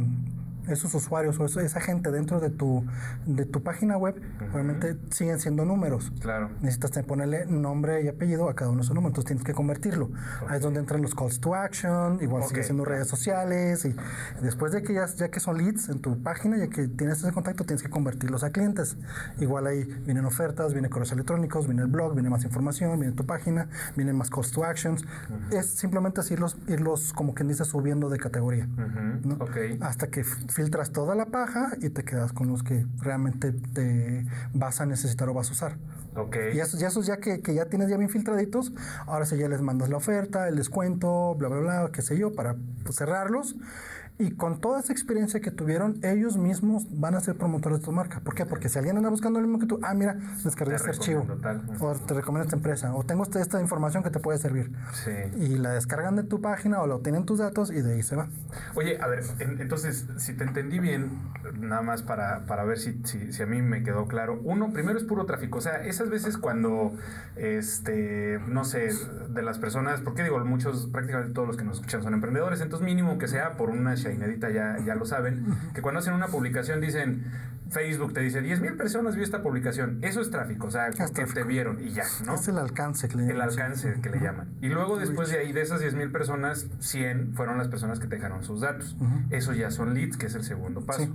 esos 0.69 0.95
usuarios 0.95 1.39
o 1.39 1.61
esa 1.61 1.81
gente 1.81 2.11
dentro 2.11 2.41
de 2.41 2.51
tu, 2.51 2.85
de 3.27 3.45
tu 3.45 3.63
página 3.63 3.97
web, 3.97 4.21
obviamente 4.53 4.97
siguen 5.11 5.41
siendo 5.41 5.65
números. 5.65 6.13
Claro. 6.21 6.51
Necesitas 6.61 6.93
ponerle 7.05 7.47
nombre 7.47 8.03
y 8.03 8.09
apellido 8.09 8.49
a 8.49 8.55
cada 8.55 8.71
uno 8.71 8.79
de 8.79 8.85
esos 8.85 8.95
números, 8.95 9.11
entonces 9.11 9.29
tienes 9.29 9.45
que 9.45 9.55
convertirlo. 9.55 10.11
Ahí 10.49 10.57
es 10.57 10.63
donde 10.63 10.81
entran 10.81 11.03
los 11.03 11.15
calls 11.15 11.41
to 11.41 11.55
action, 11.55 12.19
igual 12.21 12.45
sigue 12.45 12.63
siendo 12.63 12.85
redes 12.85 13.09
sociales 13.09 13.85
y 13.85 13.95
después 14.43 14.73
de 14.73 14.83
que 14.83 14.95
ya, 14.95 15.07
ya 15.07 15.31
que 15.31 15.41
son 15.41 15.59
leads 15.59 15.89
en 15.89 16.01
tu 16.01 16.23
página, 16.23 16.57
ya 16.57 16.69
que 16.69 16.89
tienes 16.89 17.19
ese 17.19 17.33
contacto, 17.33 17.65
tienes 17.65 17.83
que 17.83 17.91
convertirlos 17.91 18.45
a 18.45 18.51
clientes. 18.51 18.97
Igual 19.39 19.67
ahí 19.67 19.85
vienen 20.05 20.25
ofertas, 20.25 20.73
vienen 20.73 20.91
correos 20.91 21.13
electrónicos, 21.13 21.67
viene 21.67 21.83
el 21.83 21.89
blog, 21.89 22.15
viene 22.15 22.31
más 22.31 22.45
información, 22.45 22.99
viene 23.01 23.15
tu 23.15 23.27
página, 23.27 23.69
vienen 23.97 24.17
más 24.17 24.31
calls 24.31 24.53
to 24.53 24.65
actions. 24.65 25.05
Es 25.51 25.67
simplemente 25.67 26.21
así 26.21 26.35
irlos, 26.35 26.57
irlos, 26.69 27.13
como 27.13 27.35
quien 27.35 27.49
dice, 27.49 27.65
subiendo 27.65 28.09
de 28.09 28.19
categoría. 28.19 28.69
Hasta 29.81 30.09
que 30.09 30.25
filtras 30.53 30.93
toda 30.93 31.15
la 31.15 31.27
paja 31.27 31.73
y 31.81 31.91
te 31.91 32.05
quedas 32.05 32.33
con 32.33 32.49
los 32.49 32.63
que 32.63 32.87
realmente 32.99 33.53
te 33.53 34.27
vas 34.55 34.81
a 34.81 34.87
necesitar 34.87 35.29
o 35.29 35.35
vas 35.35 35.49
a 35.49 35.53
usar. 35.53 35.77
Okay. 36.15 36.55
Y 36.55 36.61
esos, 36.61 36.79
ya, 36.79 36.89
esos 36.89 37.07
ya 37.07 37.17
que, 37.17 37.41
que, 37.41 37.55
ya 37.55 37.67
tienes 37.67 37.89
ya 37.89 37.97
bien 37.97 38.11
filtraditos, 38.11 38.73
ahora 39.07 39.25
sí 39.25 39.37
ya 39.39 39.49
les 39.49 39.63
mandas 39.63 39.89
la 39.89 39.97
oferta, 39.97 40.47
el 40.49 40.57
descuento, 40.57 41.35
bla, 41.37 41.49
bla, 41.49 41.61
bla, 41.61 41.91
qué 41.93 42.03
sé 42.03 42.19
yo, 42.19 42.35
para 42.35 42.57
pues, 42.85 42.97
cerrarlos. 42.97 43.57
Y 44.19 44.33
con 44.33 44.61
toda 44.61 44.81
esa 44.81 44.93
experiencia 44.93 45.41
que 45.41 45.51
tuvieron, 45.51 45.99
ellos 46.03 46.37
mismos 46.37 46.85
van 46.91 47.15
a 47.15 47.21
ser 47.21 47.37
promotores 47.37 47.79
de 47.79 47.85
tu 47.85 47.93
marca. 47.93 48.21
¿Por 48.21 48.35
qué? 48.35 48.45
Porque 48.45 48.69
si 48.69 48.79
alguien 48.79 48.97
anda 48.97 49.09
buscando 49.09 49.41
lo 49.41 49.47
mismo 49.47 49.59
que 49.59 49.67
tú, 49.67 49.81
ah, 49.83 49.95
mira, 49.95 50.17
descargué 50.45 50.77
este 50.77 50.91
archivo. 50.91 51.27
O 51.81 51.95
te 51.95 52.15
recomiendo 52.15 52.45
esta 52.45 52.57
empresa. 52.57 52.95
O 52.95 53.05
tengo 53.05 53.25
esta 53.25 53.61
información 53.61 54.03
que 54.03 54.11
te 54.11 54.21
puede 54.21 54.39
servir. 54.39 54.71
Sí. 54.93 55.11
Y 55.37 55.57
la 55.57 55.71
descargan 55.73 56.17
de 56.17 56.25
tu 56.25 56.41
página 56.41 56.83
o 56.83 56.87
lo 56.87 57.01
tienen 57.01 57.25
tus 57.25 57.39
datos 57.39 57.71
y 57.71 57.81
de 57.81 57.95
ahí 57.95 58.03
se 58.03 58.17
va. 58.17 58.29
Oye, 58.75 59.01
a 59.01 59.07
ver, 59.07 59.25
entonces, 59.39 60.07
si 60.19 60.35
te 60.35 60.45
entendí 60.45 60.79
bien, 60.79 61.11
nada 61.59 61.83
más 61.83 62.03
para, 62.03 62.45
para 62.45 62.65
ver 62.65 62.79
si, 62.79 63.01
si, 63.05 63.33
si, 63.33 63.43
a 63.43 63.47
mí 63.47 63.63
me 63.63 63.83
quedó 63.83 64.07
claro. 64.07 64.41
Uno, 64.45 64.73
primero 64.73 64.99
es 64.99 65.05
puro 65.05 65.25
tráfico. 65.25 65.59
O 65.59 65.63
sea, 65.63 65.85
esa 65.85 66.03
muchas 66.03 66.11
veces 66.11 66.39
cuando, 66.39 66.93
este, 67.37 68.41
no 68.49 68.65
sé, 68.65 68.91
de 69.29 69.43
las 69.43 69.59
personas, 69.59 70.01
porque 70.01 70.25
digo, 70.25 70.39
muchos, 70.45 70.89
prácticamente 70.89 71.33
todos 71.33 71.47
los 71.47 71.57
que 71.57 71.65
nos 71.65 71.77
escuchan 71.77 72.03
son 72.03 72.15
emprendedores, 72.15 72.61
entonces 72.61 72.85
mínimo 72.85 73.19
que 73.19 73.29
sea 73.29 73.57
por 73.57 73.71
una 73.71 73.93
shainedita 74.03 74.51
ya, 74.51 74.79
ya 74.85 74.95
lo 74.95 75.07
saben, 75.07 75.45
que 75.75 75.83
cuando 75.83 76.01
hacen 76.01 76.15
una 76.15 76.29
publicación 76.29 76.81
dicen, 76.81 77.25
Facebook 77.71 78.13
te 78.13 78.21
dice 78.21 78.43
10 78.43 78.61
mil 78.61 78.77
personas 78.77 79.15
vio 79.15 79.25
esta 79.25 79.43
publicación. 79.43 79.99
Eso 80.03 80.21
es 80.21 80.31
tráfico, 80.31 80.67
o 80.67 80.71
sea, 80.71 80.91
que 80.91 81.25
te 81.25 81.43
vieron 81.45 81.83
y 81.83 81.91
ya, 81.91 82.05
¿no? 82.27 82.35
Es 82.35 82.47
el 82.49 82.59
alcance 82.59 83.09
que 83.09 83.17
le 83.17 83.23
llaman. 83.23 83.37
El 83.37 83.43
alcance 83.43 84.01
que 84.03 84.11
le 84.11 84.21
llaman. 84.21 84.49
Y 84.61 84.69
luego 84.69 84.99
después 84.99 85.31
de 85.31 85.39
ahí, 85.39 85.53
de 85.53 85.63
esas 85.63 85.81
10 85.81 85.95
mil 85.95 86.11
personas, 86.11 86.67
100 86.81 87.35
fueron 87.35 87.59
las 87.59 87.69
personas 87.69 87.99
que 87.99 88.07
te 88.07 88.17
dejaron 88.17 88.45
sus 88.45 88.61
datos. 88.61 88.97
Eso 89.31 89.55
ya 89.55 89.71
son 89.71 89.95
leads, 89.95 90.17
que 90.17 90.27
es 90.27 90.35
el 90.35 90.45
segundo 90.45 90.85
paso. 90.85 91.09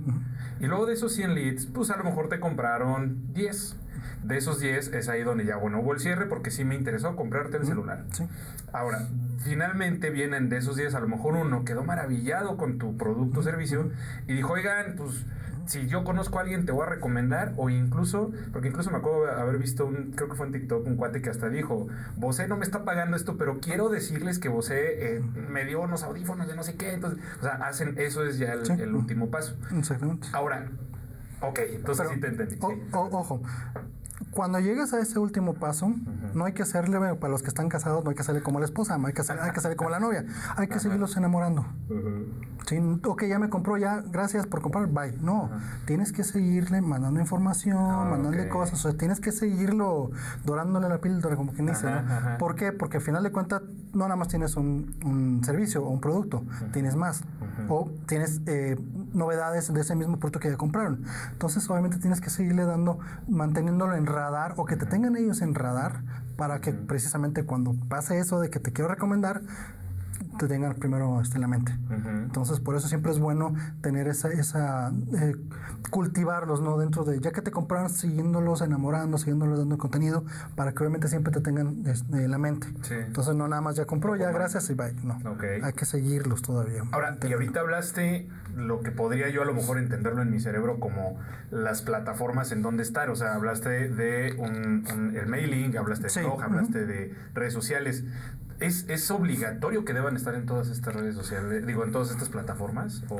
Y 0.60 0.66
luego 0.66 0.86
de 0.86 0.94
esos 0.94 1.12
100 1.12 1.34
leads, 1.34 1.66
pues 1.66 1.90
a 1.90 1.96
lo 1.96 2.04
mejor 2.04 2.28
te 2.28 2.40
compraron 2.40 3.32
10. 3.32 3.76
De 4.22 4.36
esos 4.36 4.60
10 4.60 4.94
es 4.94 5.08
ahí 5.08 5.22
donde 5.22 5.44
ya, 5.44 5.56
bueno, 5.56 5.80
hubo 5.80 5.92
el 5.92 6.00
cierre 6.00 6.26
porque 6.26 6.50
sí 6.50 6.64
me 6.64 6.74
interesó 6.74 7.16
comprarte 7.16 7.56
el 7.56 7.66
celular. 7.66 8.04
Ahora, 8.72 9.08
finalmente 9.38 10.10
vienen 10.10 10.48
de 10.48 10.58
esos 10.58 10.76
10, 10.76 10.94
a 10.94 11.00
lo 11.00 11.08
mejor 11.08 11.34
uno 11.34 11.64
quedó 11.64 11.84
maravillado 11.84 12.56
con 12.56 12.78
tu 12.78 12.96
producto 12.96 13.40
o 13.40 13.42
servicio 13.42 13.90
y 14.26 14.34
dijo, 14.34 14.52
oigan, 14.52 14.94
pues 14.96 15.24
si 15.68 15.86
yo 15.86 16.02
conozco 16.02 16.38
a 16.38 16.42
alguien 16.42 16.64
te 16.64 16.72
voy 16.72 16.86
a 16.86 16.88
recomendar 16.88 17.52
o 17.56 17.68
incluso, 17.68 18.32
porque 18.52 18.68
incluso 18.68 18.90
me 18.90 18.96
acuerdo 18.96 19.26
de 19.26 19.32
haber 19.32 19.58
visto 19.58 19.86
un, 19.86 20.12
creo 20.12 20.28
que 20.28 20.34
fue 20.34 20.46
en 20.46 20.52
TikTok, 20.52 20.86
un 20.86 20.96
cuate 20.96 21.20
que 21.20 21.28
hasta 21.28 21.50
dijo, 21.50 21.88
Bose 22.16 22.48
no 22.48 22.56
me 22.56 22.64
está 22.64 22.84
pagando 22.84 23.16
esto, 23.16 23.36
pero 23.36 23.60
quiero 23.60 23.88
decirles 23.90 24.38
que 24.38 24.48
Bose 24.48 25.16
eh, 25.16 25.20
me 25.50 25.64
dio 25.66 25.82
unos 25.82 26.02
audífonos 26.02 26.48
de 26.48 26.56
no 26.56 26.62
sé 26.62 26.76
qué, 26.76 26.94
entonces, 26.94 27.22
o 27.38 27.42
sea, 27.42 27.52
hacen, 27.56 27.94
eso 27.98 28.24
es 28.24 28.38
ya 28.38 28.54
el, 28.54 28.94
último 28.94 29.30
paso. 29.30 29.56
Exactamente. 29.76 30.28
Ahora, 30.32 30.68
ok, 31.42 31.58
entonces 31.74 32.08
sí 32.14 32.20
te 32.20 32.28
entendí. 32.28 32.56
ojo, 32.92 33.42
cuando 34.30 34.58
llegas 34.60 34.92
a 34.92 35.00
ese 35.00 35.18
último 35.18 35.54
paso, 35.54 35.92
no 36.34 36.44
hay 36.44 36.52
que 36.52 36.62
hacerle, 36.62 36.98
para 37.16 37.30
los 37.30 37.42
que 37.42 37.48
están 37.48 37.68
casados, 37.68 38.04
no 38.04 38.10
hay 38.10 38.16
que 38.16 38.22
hacerle 38.22 38.42
como 38.42 38.58
la 38.58 38.64
esposa, 38.64 38.98
hay 39.04 39.12
que 39.12 39.20
hacerle, 39.20 39.42
hay 39.42 39.52
que 39.52 39.58
hacerle 39.58 39.76
como 39.76 39.90
la 39.90 40.00
novia, 40.00 40.24
hay 40.56 40.68
que 40.68 40.78
seguirlos 40.80 41.16
enamorando. 41.16 41.66
sí, 42.66 42.78
ok, 43.04 43.24
ya 43.24 43.38
me 43.38 43.48
compró, 43.48 43.76
ya, 43.76 44.02
gracias 44.02 44.46
por 44.46 44.60
comprar, 44.60 44.88
bye. 44.88 45.12
No, 45.20 45.50
tienes 45.86 46.12
que 46.12 46.24
seguirle 46.24 46.80
mandando 46.80 47.20
información, 47.20 47.78
ah, 47.78 48.08
mandándole 48.10 48.48
cosas, 48.48 48.84
o 48.84 48.88
sea, 48.88 48.98
tienes 48.98 49.20
que 49.20 49.32
seguirlo 49.32 50.10
dorándole 50.44 50.88
la 50.88 50.98
píldora, 50.98 51.36
como 51.36 51.52
quien 51.52 51.66
dice, 51.66 51.86
¿no? 51.90 52.38
¿Por 52.38 52.54
qué? 52.54 52.72
Porque 52.72 52.98
al 52.98 53.02
final 53.02 53.22
de 53.22 53.32
cuentas, 53.32 53.62
no 53.92 54.04
nada 54.04 54.16
más 54.16 54.28
tienes 54.28 54.56
un, 54.56 54.94
un 55.04 55.42
servicio 55.44 55.84
o 55.84 55.90
un 55.90 56.00
producto, 56.00 56.44
tienes 56.72 56.96
más. 56.96 57.22
O 57.68 57.90
tienes 58.06 58.40
eh, 58.46 58.76
novedades 59.12 59.72
de 59.72 59.80
ese 59.80 59.94
mismo 59.94 60.18
producto 60.18 60.40
que 60.40 60.48
ya 60.48 60.56
compraron. 60.56 61.04
Entonces, 61.32 61.68
obviamente 61.68 61.98
tienes 61.98 62.20
que 62.20 62.30
seguirle 62.30 62.64
dando, 62.64 62.98
manteniéndolo 63.28 63.94
en 63.94 64.06
radar 64.08 64.54
o 64.56 64.64
que 64.64 64.76
te 64.76 64.86
tengan 64.86 65.16
ellos 65.16 65.42
en 65.42 65.54
radar 65.54 66.02
para 66.36 66.60
que 66.60 66.72
precisamente 66.72 67.44
cuando 67.44 67.74
pase 67.88 68.18
eso 68.18 68.40
de 68.40 68.50
que 68.50 68.60
te 68.60 68.72
quiero 68.72 68.88
recomendar, 68.88 69.42
te 70.38 70.48
tengan 70.48 70.74
primero 70.74 71.20
este, 71.20 71.36
en 71.36 71.42
la 71.42 71.48
mente. 71.48 71.72
Entonces, 71.90 72.60
por 72.60 72.76
eso 72.76 72.88
siempre 72.88 73.12
es 73.12 73.18
bueno 73.18 73.54
tener 73.80 74.08
esa, 74.08 74.28
esa 74.28 74.92
eh, 75.20 75.36
cultivarlos, 75.90 76.60
¿no? 76.60 76.78
Dentro 76.78 77.04
de, 77.04 77.20
ya 77.20 77.32
que 77.32 77.42
te 77.42 77.50
compraron, 77.50 77.90
siguiéndolos, 77.90 78.62
enamorando, 78.62 79.18
siguiéndolos, 79.18 79.58
dando 79.58 79.78
contenido, 79.78 80.24
para 80.54 80.72
que 80.72 80.78
obviamente 80.78 81.08
siempre 81.08 81.32
te 81.32 81.40
tengan 81.40 81.82
este, 81.86 82.24
en 82.24 82.30
la 82.30 82.38
mente. 82.38 82.68
Entonces, 82.90 83.34
no 83.34 83.48
nada 83.48 83.60
más 83.60 83.76
ya 83.76 83.84
compró, 83.84 84.16
ya 84.16 84.30
gracias 84.30 84.70
y 84.70 84.74
bye. 84.74 84.94
No. 85.02 85.18
Hay 85.62 85.72
que 85.72 85.84
seguirlos 85.84 86.42
todavía. 86.42 86.82
Ahora, 86.92 87.18
y 87.26 87.32
ahorita 87.32 87.60
hablaste 87.60 88.28
lo 88.56 88.80
que 88.80 88.90
podría 88.90 89.28
yo 89.28 89.42
a 89.42 89.44
lo 89.44 89.54
mejor 89.54 89.78
entenderlo 89.78 90.22
en 90.22 90.30
mi 90.30 90.40
cerebro 90.40 90.80
como 90.80 91.18
las 91.50 91.82
plataformas 91.82 92.52
en 92.52 92.62
donde 92.62 92.82
estar. 92.82 93.10
O 93.10 93.16
sea, 93.16 93.34
hablaste 93.34 93.88
de 93.88 94.34
un, 94.38 95.14
el 95.16 95.26
mailing, 95.26 95.76
hablaste 95.76 96.08
de 96.08 96.26
blog, 96.26 96.42
hablaste 96.42 96.86
de 96.86 97.14
redes 97.34 97.52
sociales. 97.52 98.04
¿Es, 98.60 99.10
obligatorio 99.10 99.84
que 99.84 99.92
deban 99.92 100.16
estar 100.16 100.34
en 100.34 100.44
todas 100.44 100.68
estas 100.68 100.94
redes 100.94 101.14
sociales? 101.14 101.64
Digo, 101.64 101.84
en 101.84 101.92
todas 101.92 102.10
estas 102.10 102.28
plataformas. 102.28 103.02
O, 103.08 103.18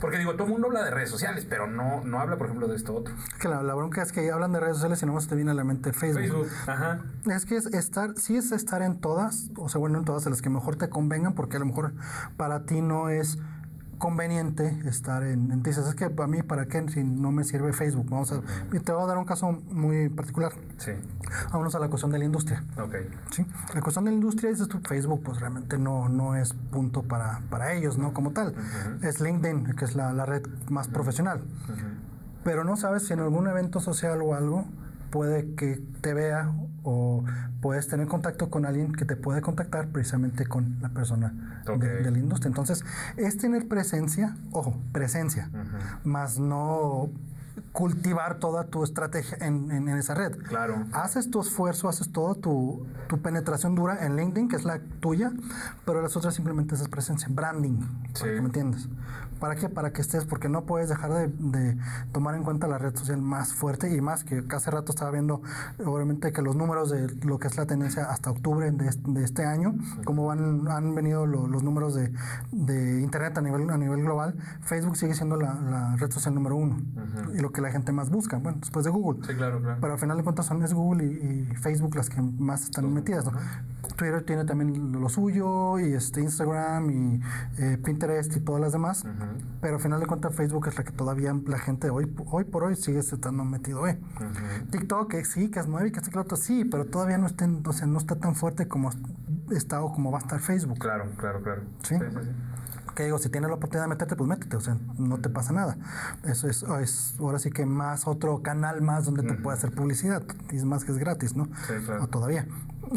porque 0.00 0.18
digo, 0.18 0.34
todo 0.34 0.44
el 0.44 0.52
mundo 0.52 0.68
habla 0.68 0.84
de 0.84 0.90
redes 0.90 1.10
sociales, 1.10 1.46
pero 1.48 1.66
no, 1.66 2.04
no 2.04 2.20
habla, 2.20 2.36
por 2.36 2.46
ejemplo, 2.46 2.68
de 2.68 2.76
esto 2.76 2.94
otro. 2.94 3.14
Que 3.40 3.48
la, 3.48 3.60
bronca 3.74 4.02
es 4.02 4.12
que 4.12 4.30
hablan 4.30 4.52
de 4.52 4.60
redes 4.60 4.76
sociales 4.76 5.02
y 5.02 5.06
no 5.06 5.20
se 5.20 5.28
te 5.28 5.34
viene 5.34 5.50
a 5.50 5.54
la 5.54 5.64
mente 5.64 5.92
Facebook. 5.92 6.22
Facebook, 6.22 6.48
ajá. 6.66 7.00
Es 7.26 7.46
que 7.46 7.56
es 7.56 7.66
estar, 7.66 8.16
sí 8.16 8.36
es 8.36 8.52
estar 8.52 8.82
en 8.82 9.00
todas, 9.00 9.50
o 9.56 9.68
sea, 9.68 9.80
bueno, 9.80 9.98
en 9.98 10.04
todas 10.04 10.24
las 10.26 10.40
que 10.40 10.50
mejor 10.50 10.76
te 10.76 10.88
convengan, 10.88 11.34
porque 11.34 11.56
a 11.56 11.60
lo 11.60 11.66
mejor 11.66 11.92
para 12.36 12.64
ti 12.64 12.80
no 12.80 13.08
es 13.08 13.38
conveniente 13.98 14.78
estar 14.86 15.22
en, 15.22 15.50
en 15.50 15.62
Es 15.66 15.94
que 15.94 16.04
a 16.04 16.26
mí, 16.26 16.42
¿para 16.42 16.66
qué? 16.66 16.86
Si 16.88 17.02
no 17.02 17.32
me 17.32 17.44
sirve 17.44 17.72
Facebook. 17.72 18.08
Vamos 18.08 18.32
a, 18.32 18.40
te 18.70 18.92
voy 18.92 19.02
a 19.02 19.06
dar 19.06 19.18
un 19.18 19.24
caso 19.24 19.52
muy 19.70 20.08
particular. 20.08 20.52
Sí. 20.78 20.92
Vámonos 21.52 21.74
a 21.74 21.78
la 21.78 21.88
cuestión 21.88 22.12
de 22.12 22.18
la 22.18 22.24
industria. 22.24 22.64
Ok. 22.78 22.94
Sí. 23.30 23.46
La 23.74 23.80
cuestión 23.80 24.04
de 24.04 24.10
la 24.10 24.16
industria 24.16 24.50
es 24.50 24.66
Facebook, 24.88 25.22
pues 25.22 25.40
realmente 25.40 25.78
no, 25.78 26.08
no 26.08 26.36
es 26.36 26.52
punto 26.52 27.02
para, 27.02 27.40
para 27.50 27.72
ellos, 27.72 27.98
¿no? 27.98 28.12
Como 28.12 28.32
tal. 28.32 28.54
Es 29.02 29.20
LinkedIn, 29.20 29.74
que 29.76 29.84
es 29.84 29.94
la, 29.94 30.12
la 30.12 30.26
red 30.26 30.42
más 30.68 30.88
profesional. 30.88 31.42
Pero 32.44 32.64
no 32.64 32.76
sabes 32.76 33.06
si 33.06 33.12
en 33.12 33.20
algún 33.20 33.48
evento 33.48 33.80
social 33.80 34.20
o 34.22 34.34
algo 34.34 34.66
puede 35.10 35.54
que 35.54 35.82
te 36.00 36.14
vea 36.14 36.52
o 36.88 37.24
puedes 37.60 37.88
tener 37.88 38.06
contacto 38.06 38.48
con 38.48 38.64
alguien 38.64 38.92
que 38.92 39.04
te 39.04 39.16
puede 39.16 39.40
contactar 39.40 39.88
precisamente 39.88 40.46
con 40.46 40.78
la 40.80 40.88
persona 40.90 41.62
de, 41.66 42.10
la 42.10 42.16
industria. 42.16 42.48
Entonces, 42.48 42.84
es 43.16 43.36
tener 43.38 43.66
presencia, 43.66 44.36
ojo, 44.52 44.78
presencia, 44.92 45.50
más 46.04 46.38
no 46.38 47.10
cultivar 47.76 48.38
toda 48.38 48.64
tu 48.64 48.82
estrategia 48.82 49.36
en, 49.42 49.70
en, 49.70 49.86
esa 49.90 50.14
red. 50.14 50.34
Claro. 50.48 50.86
Haces 50.92 51.30
tu 51.30 51.42
esfuerzo, 51.42 51.90
haces 51.90 52.10
todo 52.10 52.34
tu, 52.34 52.86
tu, 53.06 53.20
penetración 53.20 53.74
dura 53.74 54.02
en 54.06 54.16
LinkedIn, 54.16 54.48
que 54.48 54.56
es 54.56 54.64
la 54.64 54.80
tuya, 55.00 55.30
pero 55.84 56.00
las 56.00 56.16
otras 56.16 56.34
simplemente 56.34 56.74
es 56.74 56.88
presencia, 56.88 57.28
branding, 57.30 57.82
para 58.14 58.34
que 58.34 58.40
me 58.40 58.46
entiendas. 58.46 58.88
¿Para 59.38 59.56
qué? 59.56 59.68
Para 59.68 59.92
que 59.92 60.00
estés, 60.00 60.24
porque 60.24 60.48
no 60.48 60.64
puedes 60.64 60.88
dejar 60.88 61.12
de, 61.12 61.28
de, 61.28 61.76
tomar 62.12 62.34
en 62.34 62.44
cuenta 62.44 62.66
la 62.66 62.78
red 62.78 62.96
social 62.96 63.20
más 63.20 63.52
fuerte 63.52 63.94
y 63.94 64.00
más 64.00 64.24
que 64.24 64.42
hace 64.48 64.70
rato 64.70 64.92
estaba 64.92 65.10
viendo, 65.10 65.42
obviamente, 65.84 66.32
que 66.32 66.40
los 66.40 66.56
números 66.56 66.88
de 66.88 67.08
lo 67.26 67.38
que 67.38 67.48
es 67.48 67.58
la 67.58 67.66
tendencia 67.66 68.04
hasta 68.04 68.30
octubre 68.30 68.70
de, 68.70 68.90
de 69.06 69.24
este 69.24 69.44
año, 69.44 69.74
como 70.06 70.24
van, 70.24 70.66
han 70.68 70.94
venido 70.94 71.26
los 71.26 71.62
números 71.62 71.94
de, 71.94 72.10
de, 72.52 73.02
Internet 73.02 73.36
a 73.36 73.42
nivel, 73.42 73.68
a 73.68 73.76
nivel 73.76 74.00
global, 74.00 74.34
Facebook 74.62 74.96
sigue 74.96 75.12
siendo 75.12 75.36
la, 75.36 75.52
la 75.54 75.96
red 75.96 76.10
social 76.10 76.34
número 76.34 76.56
uno 76.56 76.78
y 77.34 77.40
lo 77.40 77.52
que 77.52 77.65
la 77.66 77.72
gente 77.72 77.92
más 77.92 78.10
busca, 78.10 78.38
bueno, 78.38 78.58
después 78.60 78.84
de 78.84 78.90
Google. 78.90 79.26
Sí, 79.26 79.34
claro, 79.34 79.60
claro. 79.60 79.78
Pero 79.80 79.92
al 79.92 79.98
final 79.98 80.16
de 80.16 80.22
cuentas 80.22 80.46
son 80.46 80.62
es 80.62 80.72
Google 80.72 81.04
y, 81.04 81.46
Facebook 81.56 81.96
las 81.96 82.08
que 82.08 82.20
más 82.20 82.64
están 82.64 82.92
metidas, 82.92 83.24
¿no? 83.24 83.32
Twitter 83.96 84.22
tiene 84.24 84.44
también 84.44 84.92
lo 84.92 85.08
suyo 85.08 85.78
y 85.78 85.94
este 85.94 86.20
Instagram 86.20 86.90
y 86.90 87.20
eh, 87.58 87.78
Pinterest 87.82 88.36
y 88.36 88.40
todas 88.40 88.60
las 88.60 88.72
demás. 88.72 89.04
Pero 89.60 89.76
al 89.76 89.80
final 89.80 90.00
de 90.00 90.06
cuentas 90.06 90.34
Facebook 90.34 90.68
es 90.68 90.76
la 90.76 90.84
que 90.84 90.92
todavía 90.92 91.34
la 91.46 91.58
gente 91.58 91.90
hoy, 91.90 92.14
hoy 92.30 92.44
por 92.44 92.64
hoy 92.64 92.76
sigue 92.76 93.00
estando 93.00 93.44
metido. 93.44 93.86
¿eh? 93.86 93.98
TikTok, 94.70 95.10
que 95.10 95.24
sí, 95.24 95.50
que 95.50 95.60
es 95.60 95.66
que 95.66 96.00
es 96.00 96.08
que 96.08 96.18
otro, 96.18 96.36
sí, 96.36 96.64
pero 96.64 96.84
todavía 96.84 97.18
no, 97.18 97.26
estén, 97.26 97.62
o 97.66 97.72
sea, 97.72 97.86
no 97.86 97.98
está 97.98 98.16
tan 98.16 98.34
fuerte 98.34 98.68
como 98.68 98.90
está 99.50 99.82
o 99.82 99.92
como 99.92 100.12
va 100.12 100.18
a 100.18 100.22
estar 100.22 100.40
Facebook. 100.40 100.78
Claro, 100.78 101.06
claro, 101.16 101.42
claro. 101.42 101.62
Sí, 101.82 101.96
sí, 101.96 102.04
sí 102.10 102.30
que 102.96 103.04
digo, 103.04 103.18
si 103.18 103.28
tienes 103.28 103.48
la 103.48 103.56
oportunidad 103.56 103.84
de 103.84 103.90
meterte, 103.90 104.16
pues 104.16 104.28
métete, 104.28 104.56
o 104.56 104.60
sea, 104.60 104.76
no 104.98 105.18
te 105.18 105.28
pasa 105.28 105.52
nada. 105.52 105.76
Eso 106.24 106.48
es, 106.48 106.64
es 106.80 107.14
ahora 107.20 107.38
sí 107.38 107.50
que 107.50 107.66
más 107.66 108.08
otro 108.08 108.42
canal 108.42 108.82
más 108.82 109.04
donde 109.04 109.22
te 109.22 109.34
puede 109.34 109.56
hacer 109.56 109.70
publicidad. 109.70 110.24
Y 110.50 110.56
es 110.56 110.64
más 110.64 110.84
que 110.84 110.90
es 110.90 110.98
gratis, 110.98 111.36
¿no? 111.36 111.44
Sí, 111.44 111.74
claro. 111.84 112.04
O 112.04 112.08
todavía. 112.08 112.48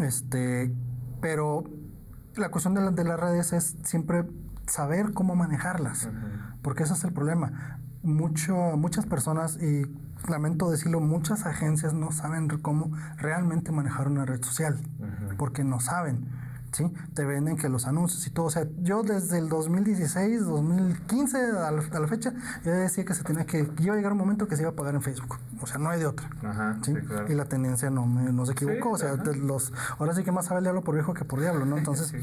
Este, 0.01 0.73
pero 1.21 1.65
la 2.35 2.49
cuestión 2.49 2.73
de, 2.73 2.89
de 2.89 3.03
las 3.03 3.19
redes 3.19 3.53
es 3.53 3.75
siempre 3.83 4.25
saber 4.65 5.13
cómo 5.13 5.35
manejarlas, 5.35 6.09
porque 6.61 6.83
ese 6.83 6.93
es 6.93 7.03
el 7.03 7.13
problema. 7.13 7.79
Mucho, 8.01 8.55
muchas 8.77 9.05
personas, 9.05 9.57
y 9.61 9.83
lamento 10.29 10.71
decirlo, 10.71 11.01
muchas 11.01 11.45
agencias 11.45 11.93
no 11.93 12.11
saben 12.11 12.47
cómo 12.61 12.91
realmente 13.17 13.71
manejar 13.71 14.07
una 14.07 14.25
red 14.25 14.41
social, 14.43 14.79
porque 15.37 15.63
no 15.63 15.79
saben. 15.79 16.29
¿Sí? 16.71 16.91
Te 17.13 17.25
venden 17.25 17.57
que 17.57 17.69
los 17.69 17.87
anuncios 17.87 18.25
y 18.27 18.29
todo. 18.29 18.45
O 18.45 18.49
sea, 18.49 18.67
yo 18.81 19.03
desde 19.03 19.37
el 19.37 19.49
2016, 19.49 20.45
2015 20.45 21.37
a 21.37 21.71
la, 21.71 22.07
fecha, 22.07 22.33
yo 22.63 22.71
decía 22.71 23.05
que 23.05 23.13
se 23.13 23.23
tenía 23.23 23.45
que, 23.45 23.69
iba 23.79 23.93
a 23.93 23.97
llegar 23.97 24.11
un 24.11 24.17
momento 24.17 24.47
que 24.47 24.55
se 24.55 24.63
iba 24.63 24.71
a 24.71 24.75
pagar 24.75 24.95
en 24.95 25.01
Facebook. 25.01 25.37
O 25.61 25.67
sea, 25.67 25.77
no 25.77 25.89
hay 25.89 25.99
de 25.99 26.05
otra. 26.05 26.29
¿sí? 26.81 26.93
Y 27.27 27.33
la 27.33 27.45
tendencia 27.45 27.89
no, 27.89 28.05
no 28.05 28.45
se 28.45 28.53
equivocó. 28.53 28.91
o 28.91 28.97
sea, 28.97 29.15
los, 29.15 29.73
ahora 29.97 30.13
sí 30.13 30.23
que 30.23 30.31
más 30.31 30.45
sabe 30.45 30.59
el 30.59 30.63
diablo 30.63 30.83
por 30.83 30.95
viejo 30.95 31.13
que 31.13 31.25
por 31.25 31.41
diablo, 31.41 31.65
¿no? 31.65 31.77
Entonces, 31.77 32.13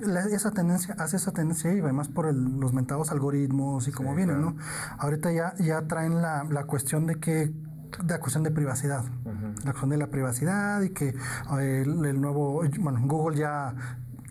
esa 0.30 0.50
tendencia, 0.52 0.94
hace 0.98 1.16
esa 1.16 1.32
tendencia 1.32 1.72
y 1.72 1.80
además 1.80 2.08
por 2.08 2.32
los 2.32 2.72
mentados 2.72 3.10
algoritmos 3.10 3.88
y 3.88 3.92
cómo 3.92 4.14
vienen, 4.14 4.40
¿no? 4.40 4.56
Ahorita 4.98 5.32
ya, 5.32 5.54
ya 5.56 5.86
traen 5.86 6.22
la, 6.22 6.44
la 6.44 6.64
cuestión 6.64 7.06
de 7.06 7.16
que 7.16 7.52
la 8.06 8.18
cuestión 8.20 8.42
de 8.44 8.50
privacidad. 8.50 9.04
La 9.64 9.72
cuestión 9.72 9.90
de 9.90 9.96
la 9.98 10.06
privacidad 10.08 10.80
y 10.82 10.90
que 10.90 11.14
el, 11.60 12.20
nuevo, 12.20 12.62
bueno, 12.80 13.00
Google 13.04 13.36
ya 13.38 13.74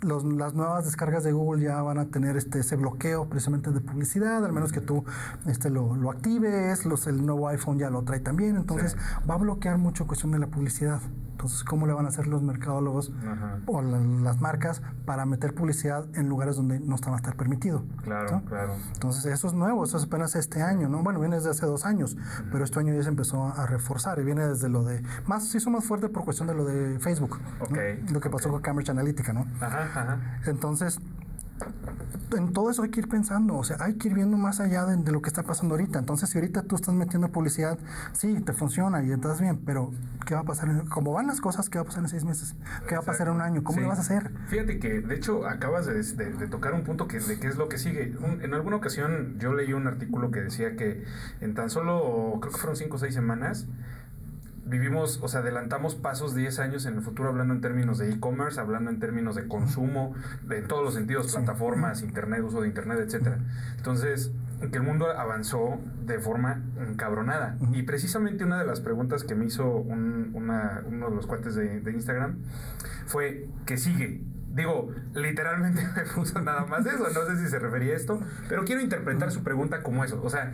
los- 0.02 0.26
las 0.26 0.54
nuevas 0.54 0.84
descargas 0.86 1.24
de 1.24 1.32
Google 1.32 1.64
ya 1.64 1.82
van 1.82 1.98
a 1.98 2.06
tener 2.06 2.36
este, 2.36 2.60
ese 2.60 2.76
bloqueo 2.76 3.30
precisamente 3.30 3.72
de 3.72 3.80
publicidad, 3.80 4.44
al 4.44 4.52
menos 4.52 4.72
que 4.74 4.82
tú 4.82 5.06
este, 5.46 5.70
lo, 5.70 5.96
lo 5.96 6.12
actives, 6.12 6.86
los, 6.86 7.08
el 7.08 7.26
nuevo 7.26 7.48
iPhone 7.48 7.80
ya 7.80 7.90
lo 7.90 8.04
trae 8.04 8.20
también, 8.20 8.58
entonces 8.58 8.98
va 9.30 9.36
a 9.36 9.38
bloquear 9.38 9.78
mucho 9.78 10.06
cuestión 10.06 10.32
de 10.34 10.40
la 10.40 10.48
publicidad. 10.48 11.00
Entonces, 11.34 11.64
¿cómo 11.66 11.88
le 11.88 11.94
van 11.94 12.06
a 12.06 12.10
hacer 12.10 12.28
los 12.28 12.42
mercadólogos 12.42 13.12
Ajá. 13.28 13.60
o 13.66 13.82
la- 13.82 14.00
las 14.00 14.40
marcas 14.40 14.82
para 15.06 15.26
meter 15.26 15.54
publicidad 15.54 16.06
en 16.16 16.30
lugares 16.30 16.56
donde 16.56 16.80
no 16.80 16.96
está 16.96 17.10
va 17.10 17.18
a 17.18 17.20
estar 17.20 17.36
permitido? 17.36 17.84
Claro, 18.04 18.42
claro. 18.48 18.76
Entonces, 18.94 19.26
eso 19.26 19.48
es 19.48 19.54
nuevo, 19.54 19.84
eso 19.84 19.98
es 19.98 20.04
apenas 20.06 20.36
este 20.36 20.62
año, 20.62 20.88
¿no? 20.88 21.04
Bueno, 21.04 21.20
viene 21.20 21.36
desde 21.36 21.50
hace 21.50 21.66
dos 21.66 21.86
años, 21.86 22.16
pero 22.52 22.64
este 22.64 22.80
año 22.80 22.94
ya 22.94 23.04
se 23.04 23.10
empezó 23.10 23.46
a 23.48 23.66
reforzar 23.66 24.20
y 24.20 24.24
viene 24.24 24.48
desde 24.48 24.70
lo 24.70 24.84
de. 24.84 25.04
Más, 25.28 25.48
se 25.50 25.58
hizo 25.58 25.70
más 25.70 25.84
fuerte 25.84 26.08
por 26.08 26.24
cuestión 26.24 26.48
de 26.48 26.54
lo 26.54 26.64
de 26.66 27.00
Facebook. 27.00 27.40
¿no? 27.60 27.66
Ok, 27.66 27.78
Lo 28.12 28.22
que 28.22 28.30
pasó 28.30 28.50
con 28.50 28.62
Cambridge 28.62 28.90
Analytica, 28.92 29.34
¿no? 29.34 29.46
Ajá, 29.60 29.84
ajá. 29.84 30.20
Entonces, 30.46 31.00
en 32.36 32.52
todo 32.52 32.72
eso 32.72 32.82
hay 32.84 32.90
que 32.90 33.00
ir 33.02 33.08
pensando, 33.08 33.56
o 33.56 33.64
sea, 33.64 33.78
hay 33.80 33.94
que 33.94 34.08
ir 34.08 34.16
viendo 34.16 34.38
más 34.38 34.60
allá 34.60 34.86
de, 34.86 34.98
de 34.98 35.12
lo 35.12 35.22
que 35.22 35.28
está 35.30 35.44
pasando 35.44 35.76
ahorita. 35.76 36.00
Entonces, 36.00 36.30
si 36.30 36.38
ahorita 36.40 36.64
tú 36.64 36.76
estás 36.76 36.94
metiendo 36.96 37.30
publicidad, 37.30 37.78
sí, 38.14 38.42
te 38.42 38.54
funciona 38.54 39.04
y 39.04 39.12
estás 39.12 39.40
bien, 39.40 39.60
pero 39.66 39.92
¿qué 40.26 40.34
va 40.34 40.42
a 40.42 40.44
pasar? 40.44 40.70
En, 40.70 40.88
¿Cómo 40.88 41.14
van 41.14 41.28
las 41.28 41.42
cosas? 41.42 41.70
¿Qué 41.70 41.78
va 41.78 41.84
a 41.84 41.86
pasar 41.86 42.02
en 42.04 42.10
seis 42.10 42.24
meses? 42.26 42.56
¿Qué 42.88 42.96
va 42.96 43.02
a 43.02 43.06
pasar 43.06 43.28
en 43.28 43.36
un 43.36 43.42
año? 43.42 43.64
¿Cómo 43.64 43.76
Sí. 43.78 43.82
le 43.82 43.88
vas 43.88 44.00
a 44.00 44.02
hacer? 44.02 44.32
Fíjate 44.48 44.80
que, 44.80 45.02
de 45.02 45.16
hecho, 45.16 45.48
acabas 45.48 45.86
de, 45.86 46.02
de- 46.02 46.34
de 46.34 46.48
tocar 46.48 46.74
un 46.74 46.84
punto 46.84 47.08
que, 47.08 47.20
de 47.20 47.40
qué 47.40 47.48
es 47.48 47.56
lo 47.56 47.70
que 47.70 47.78
sigue. 47.78 48.16
Un- 48.24 48.42
en 48.42 48.54
alguna 48.56 48.78
ocasión 48.78 49.38
yo 49.40 49.54
leí 49.54 49.74
un 49.74 49.86
artículo 49.86 50.32
que 50.32 50.42
decía 50.42 50.76
que 50.76 51.04
en 51.42 51.54
tan 51.54 51.70
solo, 51.70 52.38
creo 52.42 52.52
que 52.52 52.58
fueron 52.60 52.76
5 52.78 52.96
o 52.96 53.00
6 53.00 53.14
semanas, 53.14 53.68
vivimos, 54.66 55.20
o 55.22 55.28
sea, 55.28 55.42
adelantamos 55.42 55.96
pasos 55.96 56.34
10 56.36 56.60
años 56.60 56.86
en 56.86 56.96
el 56.96 57.02
futuro 57.02 57.30
hablando 57.30 57.54
en 57.54 57.62
términos 57.62 57.98
de 57.98 58.10
e-commerce, 58.12 58.60
hablando 58.60 58.90
en 58.92 59.00
términos 59.00 59.36
de 59.36 59.48
consumo, 59.48 60.14
de 60.48 60.60
en 60.60 60.68
todos 60.68 60.84
los 60.84 60.94
sentidos, 60.94 61.34
plataformas, 61.34 62.02
internet, 62.02 62.42
uso 62.44 62.62
de 62.62 62.68
internet, 62.68 63.00
etcétera. 63.02 63.40
Entonces, 63.78 64.32
que 64.72 64.78
el 64.78 64.84
mundo 64.84 65.08
avanzó 65.12 65.80
de 66.06 66.20
forma 66.20 66.62
encabronada. 66.80 67.58
Y 67.74 67.84
precisamente 67.84 68.46
una 68.46 68.58
de 68.60 68.66
las 68.66 68.80
preguntas 68.80 69.24
que 69.26 69.36
me 69.36 69.46
hizo 69.46 69.68
un- 69.76 70.32
una- 70.34 70.82
uno 70.88 71.10
de 71.10 71.16
los 71.16 71.28
cuates 71.28 71.56
de, 71.56 71.82
de 71.82 71.92
Instagram 71.92 72.38
fue 73.06 73.48
que 73.66 73.76
sigue. 73.78 74.22
Digo, 74.54 74.94
literalmente 75.16 75.82
me 75.96 76.04
puso 76.04 76.40
nada 76.42 76.66
más 76.66 76.86
eso, 76.86 77.08
no 77.10 77.26
sé 77.26 77.44
si 77.44 77.50
se 77.50 77.58
refería 77.58 77.94
a 77.94 77.96
esto, 77.96 78.22
pero 78.48 78.64
quiero 78.66 78.82
interpretar 78.82 79.32
su 79.32 79.44
pregunta 79.44 79.82
como 79.82 80.04
eso. 80.04 80.22
O 80.24 80.30
sea, 80.30 80.54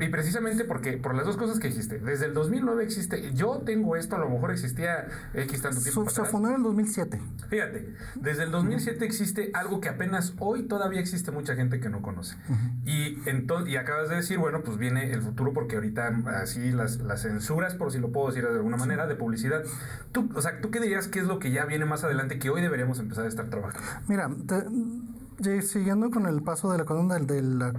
y 0.00 0.08
precisamente 0.08 0.64
porque, 0.64 0.96
por 0.96 1.14
las 1.14 1.24
dos 1.24 1.36
cosas 1.36 1.60
que 1.60 1.68
dijiste, 1.68 2.00
desde 2.00 2.26
el 2.26 2.34
2009 2.34 2.82
existe, 2.82 3.32
yo 3.34 3.62
tengo 3.64 3.94
esto, 3.94 4.16
a 4.16 4.18
lo 4.18 4.28
mejor 4.28 4.50
existía 4.50 5.06
X 5.34 5.62
tanto 5.62 5.80
tiempo. 5.80 6.04
Se 6.10 6.20
atrás. 6.20 6.32
fundó 6.32 6.48
en 6.48 6.56
el 6.56 6.62
2007. 6.64 7.20
Fíjate, 7.48 7.94
desde 8.16 8.42
el 8.42 8.50
2007 8.50 9.04
existe 9.04 9.50
algo 9.54 9.80
que 9.80 9.88
apenas 9.88 10.34
hoy 10.38 10.64
todavía 10.64 11.00
existe 11.00 11.30
mucha 11.30 11.54
gente 11.54 11.78
que 11.78 11.88
no 11.88 12.02
conoce. 12.02 12.36
Y, 12.84 13.22
entonces, 13.26 13.72
y 13.72 13.76
acabas 13.76 14.08
de 14.08 14.16
decir, 14.16 14.38
bueno, 14.38 14.62
pues 14.62 14.78
viene 14.78 15.12
el 15.12 15.22
futuro 15.22 15.52
porque 15.52 15.76
ahorita 15.76 16.08
así 16.42 16.72
las, 16.72 16.98
las 16.98 17.22
censuras, 17.22 17.74
por 17.76 17.92
si 17.92 17.98
lo 17.98 18.10
puedo 18.10 18.28
decir 18.28 18.44
de 18.44 18.54
alguna 18.56 18.76
manera, 18.76 19.06
de 19.06 19.14
publicidad. 19.14 19.62
Tú, 20.10 20.28
o 20.34 20.42
sea, 20.42 20.60
¿tú 20.60 20.70
qué 20.72 20.80
dirías 20.80 21.06
que 21.06 21.20
es 21.20 21.26
lo 21.26 21.38
que 21.38 21.52
ya 21.52 21.64
viene 21.66 21.84
más 21.84 22.02
adelante 22.02 22.38
que 22.38 22.50
hoy 22.50 22.62
deberíamos 22.62 22.98
empezar 22.98 23.24
a 23.24 23.27
estar 23.28 23.48
trabajando? 23.48 23.80
Mira, 24.08 24.30
te- 24.46 25.62
siguiendo 25.62 26.10
con 26.10 26.26
el 26.26 26.42
paso 26.42 26.70
de 26.72 26.78
la 26.78 26.84
columna 26.84 27.14
del- 27.14 27.26
de, 27.26 27.42
la- 27.42 27.72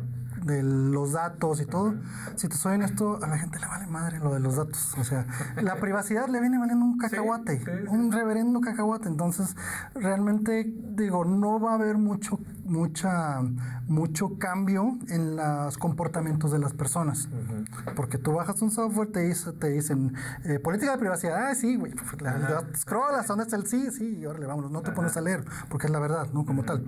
de 0.44 0.64
los 0.64 1.12
datos 1.12 1.60
y 1.60 1.66
todo, 1.66 1.94
si 2.36 2.48
te 2.48 2.56
soy 2.56 2.76
honesto, 2.76 3.20
a 3.22 3.28
la 3.28 3.38
gente 3.38 3.60
le 3.60 3.68
vale 3.68 3.86
madre 3.88 4.20
lo 4.20 4.34
de 4.34 4.40
los 4.40 4.56
datos. 4.56 4.96
O 4.98 5.04
sea, 5.04 5.26
la 5.62 5.76
privacidad 5.76 6.28
le 6.30 6.40
viene 6.40 6.58
valiendo 6.58 6.86
un 6.86 6.98
cacahuate, 6.98 7.60
sí, 7.60 7.66
sí. 7.66 7.72
un 7.90 8.12
reverendo 8.12 8.62
cacahuate. 8.62 9.10
Entonces, 9.10 9.56
realmente, 9.96 10.74
digo, 10.96 11.26
no 11.26 11.60
va 11.60 11.72
a 11.72 11.76
haber 11.76 11.98
mucho, 11.98 12.40
mucha, 12.70 13.42
mucho 13.88 14.38
cambio 14.38 14.98
en 15.10 15.36
los 15.36 15.78
comportamientos 15.78 16.52
de 16.52 16.60
las 16.60 16.74
personas. 16.74 17.28
Porque 17.96 18.18
tú 18.18 18.34
bajas 18.34 18.62
un 18.62 18.72
software, 18.72 19.12
te, 19.12 19.22
dice- 19.22 19.52
te 19.54 19.70
dicen, 19.70 20.14
eh, 20.46 20.60
política 20.60 20.92
de 20.94 20.98
privacidad, 20.98 21.48
ah, 21.50 21.56
sí, 21.56 21.76
güey. 21.76 21.94
La, 22.20 22.38
la- 22.38 22.64
scrollas, 22.76 23.28
¿dónde 23.28 23.44
está 23.44 23.56
el 23.56 23.66
sí? 23.68 23.90
Sí, 23.92 24.26
órale, 24.26 24.46
vámonos, 24.46 24.72
no 24.72 24.82
te 24.82 24.92
pones 24.92 25.18
a 25.18 25.22
leer, 25.22 25.44
porque 25.70 25.88
es 25.88 25.92
la 25.92 26.00
verdad, 26.00 26.28
¿no? 26.34 26.46
Como 26.46 26.64
tal. 26.64 26.86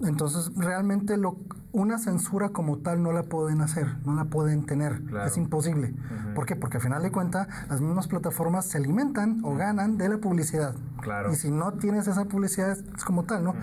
Entonces, 0.00 0.50
realmente 0.56 1.16
lo, 1.16 1.38
una 1.72 1.98
censura 1.98 2.48
como 2.50 2.78
tal 2.78 3.02
no 3.02 3.12
la 3.12 3.22
pueden 3.24 3.60
hacer, 3.60 3.96
no 4.04 4.14
la 4.14 4.24
pueden 4.26 4.66
tener, 4.66 5.02
Claro. 5.04 5.26
es 5.28 5.36
imposible. 5.36 5.94
¿Por 6.34 6.46
qué? 6.46 6.56
Porque 6.56 6.78
al 6.78 6.82
final 6.82 7.02
de 7.02 7.12
cuentas, 7.12 7.48
las 7.68 7.80
mismas 7.80 8.08
plataformas 8.08 8.64
se 8.66 8.78
alimentan 8.78 9.40
o 9.44 9.54
ganan 9.54 9.96
de 9.98 10.08
la 10.08 10.18
publicidad. 10.18 10.74
Claro. 11.00 11.32
Y 11.32 11.36
si 11.36 11.50
no 11.50 11.74
tienes 11.74 12.06
esa 12.08 12.24
publicidad, 12.24 12.72
es 12.96 13.04
como 13.04 13.24
tal, 13.24 13.44
¿no? 13.44 13.54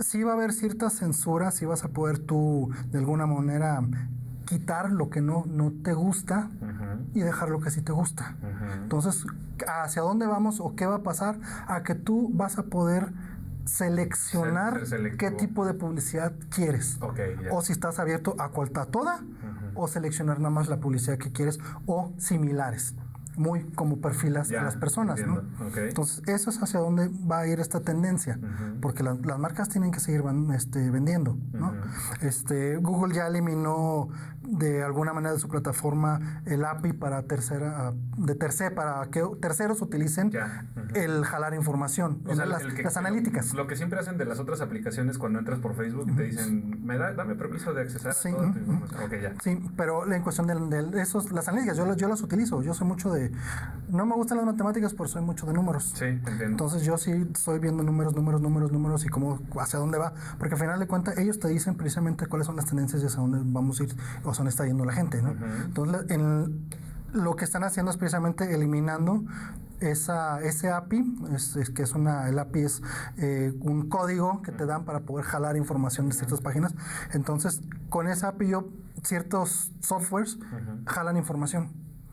Sí 0.00 0.22
va 0.22 0.32
a 0.32 0.34
haber 0.34 0.52
censura, 0.90 1.50
sí 1.50 1.64
vas 1.64 1.84
a 1.84 1.88
poder 1.88 2.18
tú, 2.18 2.70
de 2.90 2.98
alguna 2.98 3.26
manera, 3.26 3.82
quitar 4.46 4.90
lo 4.90 5.10
que 5.10 5.20
no, 5.20 5.44
no 5.46 5.72
te 5.84 5.92
gusta 5.92 6.50
y 7.14 7.20
dejar 7.20 7.50
lo 7.50 7.60
que 7.60 7.70
sí 7.70 7.82
te 7.82 7.92
gusta. 7.92 8.36
Entonces, 8.82 9.24
¿hacia 9.66 10.02
dónde 10.02 10.26
vamos 10.26 10.60
o 10.60 10.74
qué 10.74 10.86
va 10.86 10.96
a 10.96 11.02
pasar? 11.02 11.38
A 11.66 11.82
que 11.82 11.94
tú 11.94 12.30
vas 12.32 12.58
a 12.58 12.64
poder 12.64 13.12
seleccionar 13.64 14.82
qué 15.18 15.30
tipo 15.30 15.66
de 15.66 15.74
publicidad 15.74 16.32
quieres. 16.48 16.98
O 17.50 17.62
si 17.62 17.72
estás 17.72 17.98
abierto 17.98 18.34
a 18.38 18.48
cual 18.50 18.70
toda, 18.90 19.20
o 19.74 19.86
seleccionar 19.86 20.38
nada 20.38 20.50
más 20.50 20.68
la 20.68 20.78
publicidad 20.78 21.18
que 21.18 21.30
quieres, 21.32 21.60
o 21.86 22.12
similares, 22.18 22.94
muy 23.40 23.64
como 23.74 24.00
perfilas 24.00 24.48
Ya, 24.50 24.60
a 24.60 24.64
las 24.64 24.76
personas, 24.76 25.24
¿no? 25.26 25.42
Entonces, 25.76 26.22
eso 26.28 26.50
es 26.50 26.62
hacia 26.62 26.78
dónde 26.80 27.08
va 27.08 27.40
a 27.40 27.46
ir 27.46 27.58
esta 27.58 27.80
tendencia, 27.80 28.38
porque 28.82 29.02
la- 29.02 29.14
las 29.14 29.38
marcas 29.38 29.68
tienen 29.70 29.90
que 29.90 30.00
seguir 30.00 30.22
van- 30.22 30.50
este, 30.52 30.90
vendiendo, 30.90 31.38
¿no? 31.52 31.72
este, 32.20 32.76
Google 32.76 33.14
ya 33.14 33.26
eliminó 33.26 34.08
de 34.42 34.82
alguna 34.82 35.12
manera 35.12 35.32
de 35.34 35.38
su 35.38 35.48
plataforma 35.48 36.42
el 36.44 36.64
API 36.64 36.92
para 36.92 37.22
tercera, 37.22 37.92
de 38.18 38.34
tercer, 38.34 38.74
para 38.74 39.06
que 39.10 39.22
terceros 39.40 39.80
utilicen 39.80 40.30
Ya, 40.30 40.66
el 40.94 41.24
jalar 41.24 41.54
información, 41.54 42.22
O 42.26 42.34
sea, 42.34 42.46
las, 42.46 42.62
el 42.62 42.74
que- 42.74 42.82
las 42.82 42.96
analíticas. 42.96 43.54
Lo 43.54 43.66
que 43.66 43.76
siempre 43.76 44.00
hacen 44.00 44.18
de 44.18 44.24
las 44.24 44.38
otras 44.40 44.60
aplicaciones 44.60 45.18
cuando 45.18 45.38
entras 45.38 45.60
por 45.60 45.74
Facebook 45.74 46.10
y 46.10 46.16
te 46.16 46.22
dicen, 46.24 46.84
me 46.84 46.98
da, 46.98 47.12
dame 47.14 47.34
permiso 47.36 47.72
de 47.72 47.82
accesar 47.82 48.12
Sí, 48.14 48.30
toda 48.32 48.52
tu 48.52 48.58
información. 48.58 49.10
Ya. 49.22 49.34
Sí, 49.42 49.58
pero 49.76 50.10
en 50.12 50.22
cuestión 50.22 50.46
de, 50.46 50.82
de 50.84 51.00
esos, 51.02 51.30
las 51.32 51.46
analíticas, 51.48 51.76
yo, 51.76 51.94
yo 51.96 52.08
las 52.08 52.22
utilizo. 52.22 52.62
Yo 52.62 52.74
soy 52.74 52.86
mucho 52.88 53.12
de. 53.12 53.29
No 53.88 54.06
me 54.06 54.14
gustan 54.14 54.36
las 54.38 54.46
matemáticas, 54.46 54.94
pero 54.94 55.08
soy 55.08 55.22
mucho 55.22 55.46
de 55.46 55.52
números. 55.52 55.92
Sí, 55.96 56.04
entiendo. 56.04 56.44
Entonces 56.44 56.82
yo 56.84 56.96
sí 56.96 57.10
estoy 57.34 57.58
viendo 57.58 57.82
números, 57.82 58.14
números, 58.14 58.40
números, 58.40 58.70
números 58.70 59.04
y 59.04 59.08
cómo, 59.08 59.40
hacia 59.60 59.78
dónde 59.80 59.98
va. 59.98 60.12
Porque 60.38 60.54
al 60.54 60.60
final 60.60 60.78
de 60.78 60.86
cuentas 60.86 61.18
ellos 61.18 61.40
te 61.40 61.48
dicen 61.48 61.74
precisamente 61.76 62.26
cuáles 62.26 62.46
son 62.46 62.54
las 62.56 62.66
tendencias 62.66 63.02
y 63.02 63.06
hacia 63.06 63.18
dónde 63.20 63.40
vamos 63.44 63.80
a 63.80 63.84
ir 63.84 63.96
o 64.22 64.30
hacia 64.30 64.38
dónde 64.40 64.50
está 64.50 64.64
yendo 64.66 64.84
la 64.84 64.92
gente, 64.92 65.20
¿no? 65.22 65.30
Entonces 65.64 66.06
en- 66.10 66.68
lo 67.12 67.34
que 67.34 67.44
están 67.44 67.64
haciendo 67.64 67.90
es 67.90 67.96
precisamente 67.96 68.54
eliminando 68.54 69.24
esa, 69.80 70.40
ese 70.42 70.70
API, 70.70 71.16
es, 71.34 71.56
es 71.56 71.70
que 71.70 71.82
es 71.82 71.92
una, 71.94 72.28
el 72.28 72.38
API 72.38 72.60
es 72.60 72.82
eh, 73.16 73.52
un 73.62 73.88
código 73.88 74.42
que 74.42 74.52
te 74.52 74.64
dan 74.66 74.84
para 74.84 75.00
poder 75.00 75.24
jalar 75.24 75.56
información 75.56 76.06
de 76.08 76.14
ciertas 76.14 76.40
páginas. 76.40 76.72
Entonces, 77.12 77.62
con 77.88 78.06
esa 78.06 78.28
API 78.28 78.48
yo, 78.50 78.68
ciertos 79.02 79.72
softwares 79.80 80.38
jalan 80.86 81.16
información 81.16 81.72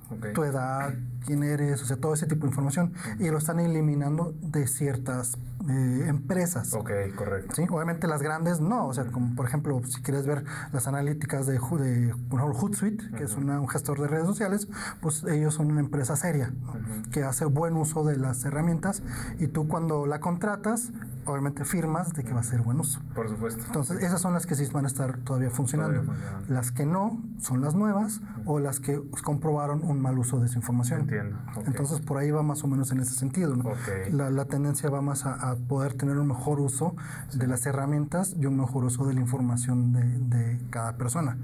Ok. 0.09 0.27
tu 0.33 0.43
edad, 0.43 0.93
quién 1.25 1.43
eres, 1.43 1.81
o 1.81 1.85
sea, 1.85 1.97
todo 1.97 2.13
ese 2.13 2.25
tipo 2.27 2.41
de 2.43 2.47
información. 2.49 2.93
Y 3.19 3.29
lo 3.29 3.37
están 3.37 3.59
eliminando 3.59 4.33
de 4.41 4.67
ciertas 4.67 5.37
eh, 5.69 6.05
empresas. 6.07 6.73
Ok, 6.73 6.91
correcto. 7.15 7.55
¿sí? 7.55 7.65
Obviamente 7.69 8.07
las 8.07 8.21
grandes 8.21 8.61
no, 8.61 8.87
o 8.87 8.93
sea, 8.93 9.05
como 9.05 9.35
por 9.35 9.45
ejemplo, 9.45 9.81
si 9.85 10.01
quieres 10.01 10.25
ver 10.25 10.45
las 10.71 10.87
analíticas 10.87 11.45
de, 11.45 11.53
de 11.53 11.59
por 11.59 12.39
ejemplo, 12.39 12.53
Hootsuite, 12.53 13.11
que 13.17 13.23
es 13.25 13.35
una- 13.35 13.59
un 13.59 13.67
gestor 13.67 13.99
de 13.99 14.07
redes 14.07 14.25
sociales, 14.27 14.67
pues 15.01 15.23
ellos 15.25 15.53
son 15.55 15.69
una 15.71 15.81
empresa 15.81 16.15
seria, 16.15 16.51
¿no? 16.61 16.73
que 17.11 17.23
hace 17.23 17.45
buen 17.45 17.75
uso 17.75 18.03
de 18.05 18.15
las 18.17 18.45
herramientas 18.45 19.01
y 19.39 19.47
tú 19.47 19.67
cuando 19.67 20.05
la 20.05 20.19
contratas, 20.21 20.91
obviamente 21.27 21.65
firmas 21.65 22.13
de 22.13 22.23
que 22.23 22.33
va 22.33 22.39
a 22.39 22.43
ser 22.43 22.61
buen 22.61 22.79
uso. 22.79 23.01
Por 23.13 23.29
supuesto. 23.29 23.63
Entonces, 23.65 24.01
esas 24.03 24.21
son 24.21 24.33
las 24.33 24.45
que 24.45 24.55
sí 24.55 24.65
van 24.71 24.85
a 24.85 24.87
estar 24.87 25.17
todavía 25.19 25.49
funcionando. 25.49 26.01
Todavía. 26.01 26.41
Las 26.47 26.71
que 26.71 26.85
no 26.85 27.21
son 27.39 27.61
las 27.61 27.75
nuevas 27.75 28.21
o 28.45 28.59
las 28.59 28.79
que 28.79 29.01
comprobaron 29.23 29.83
un 29.83 30.01
mal 30.01 30.17
uso 30.17 30.39
de 30.39 30.47
esa 30.47 30.57
información. 30.57 31.01
Entiendo. 31.01 31.37
Entonces, 31.65 31.99
por 32.01 32.17
ahí 32.17 32.31
va 32.31 32.43
más 32.43 32.63
o 32.63 32.67
menos 32.67 32.91
en 32.91 32.99
ese 32.99 33.13
sentido. 33.13 33.55
¿no? 33.55 33.71
La, 34.11 34.29
la 34.29 34.45
tendencia 34.45 34.89
va 34.89 35.01
más 35.01 35.25
a, 35.25 35.51
a 35.51 35.55
poder 35.55 35.93
tener 35.93 36.17
un 36.17 36.27
mejor 36.27 36.59
uso 36.59 36.95
de 37.33 37.47
las 37.47 37.65
herramientas 37.65 38.35
y 38.39 38.45
un 38.45 38.57
mejor 38.57 38.85
uso 38.85 39.05
de 39.05 39.13
la 39.13 39.21
información 39.21 39.93
de, 39.93 40.03
de 40.03 40.59
cada 40.69 40.97
persona. 40.97 41.37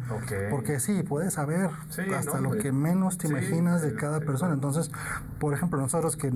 Porque 0.49 0.79
sí, 0.79 1.03
puedes 1.03 1.33
saber 1.33 1.69
Sí, 1.89 2.01
hasta 2.13 2.39
no, 2.39 2.53
lo 2.53 2.59
que 2.59 2.71
menos 2.71 3.17
te 3.17 3.27
sí, 3.27 3.33
imaginas 3.33 3.81
de 3.81 3.95
cada 3.95 4.19
persona. 4.19 4.53
Entonces, 4.53 4.91
por 5.39 5.53
ejemplo, 5.53 5.79
nosotros 5.79 6.15
que 6.15 6.31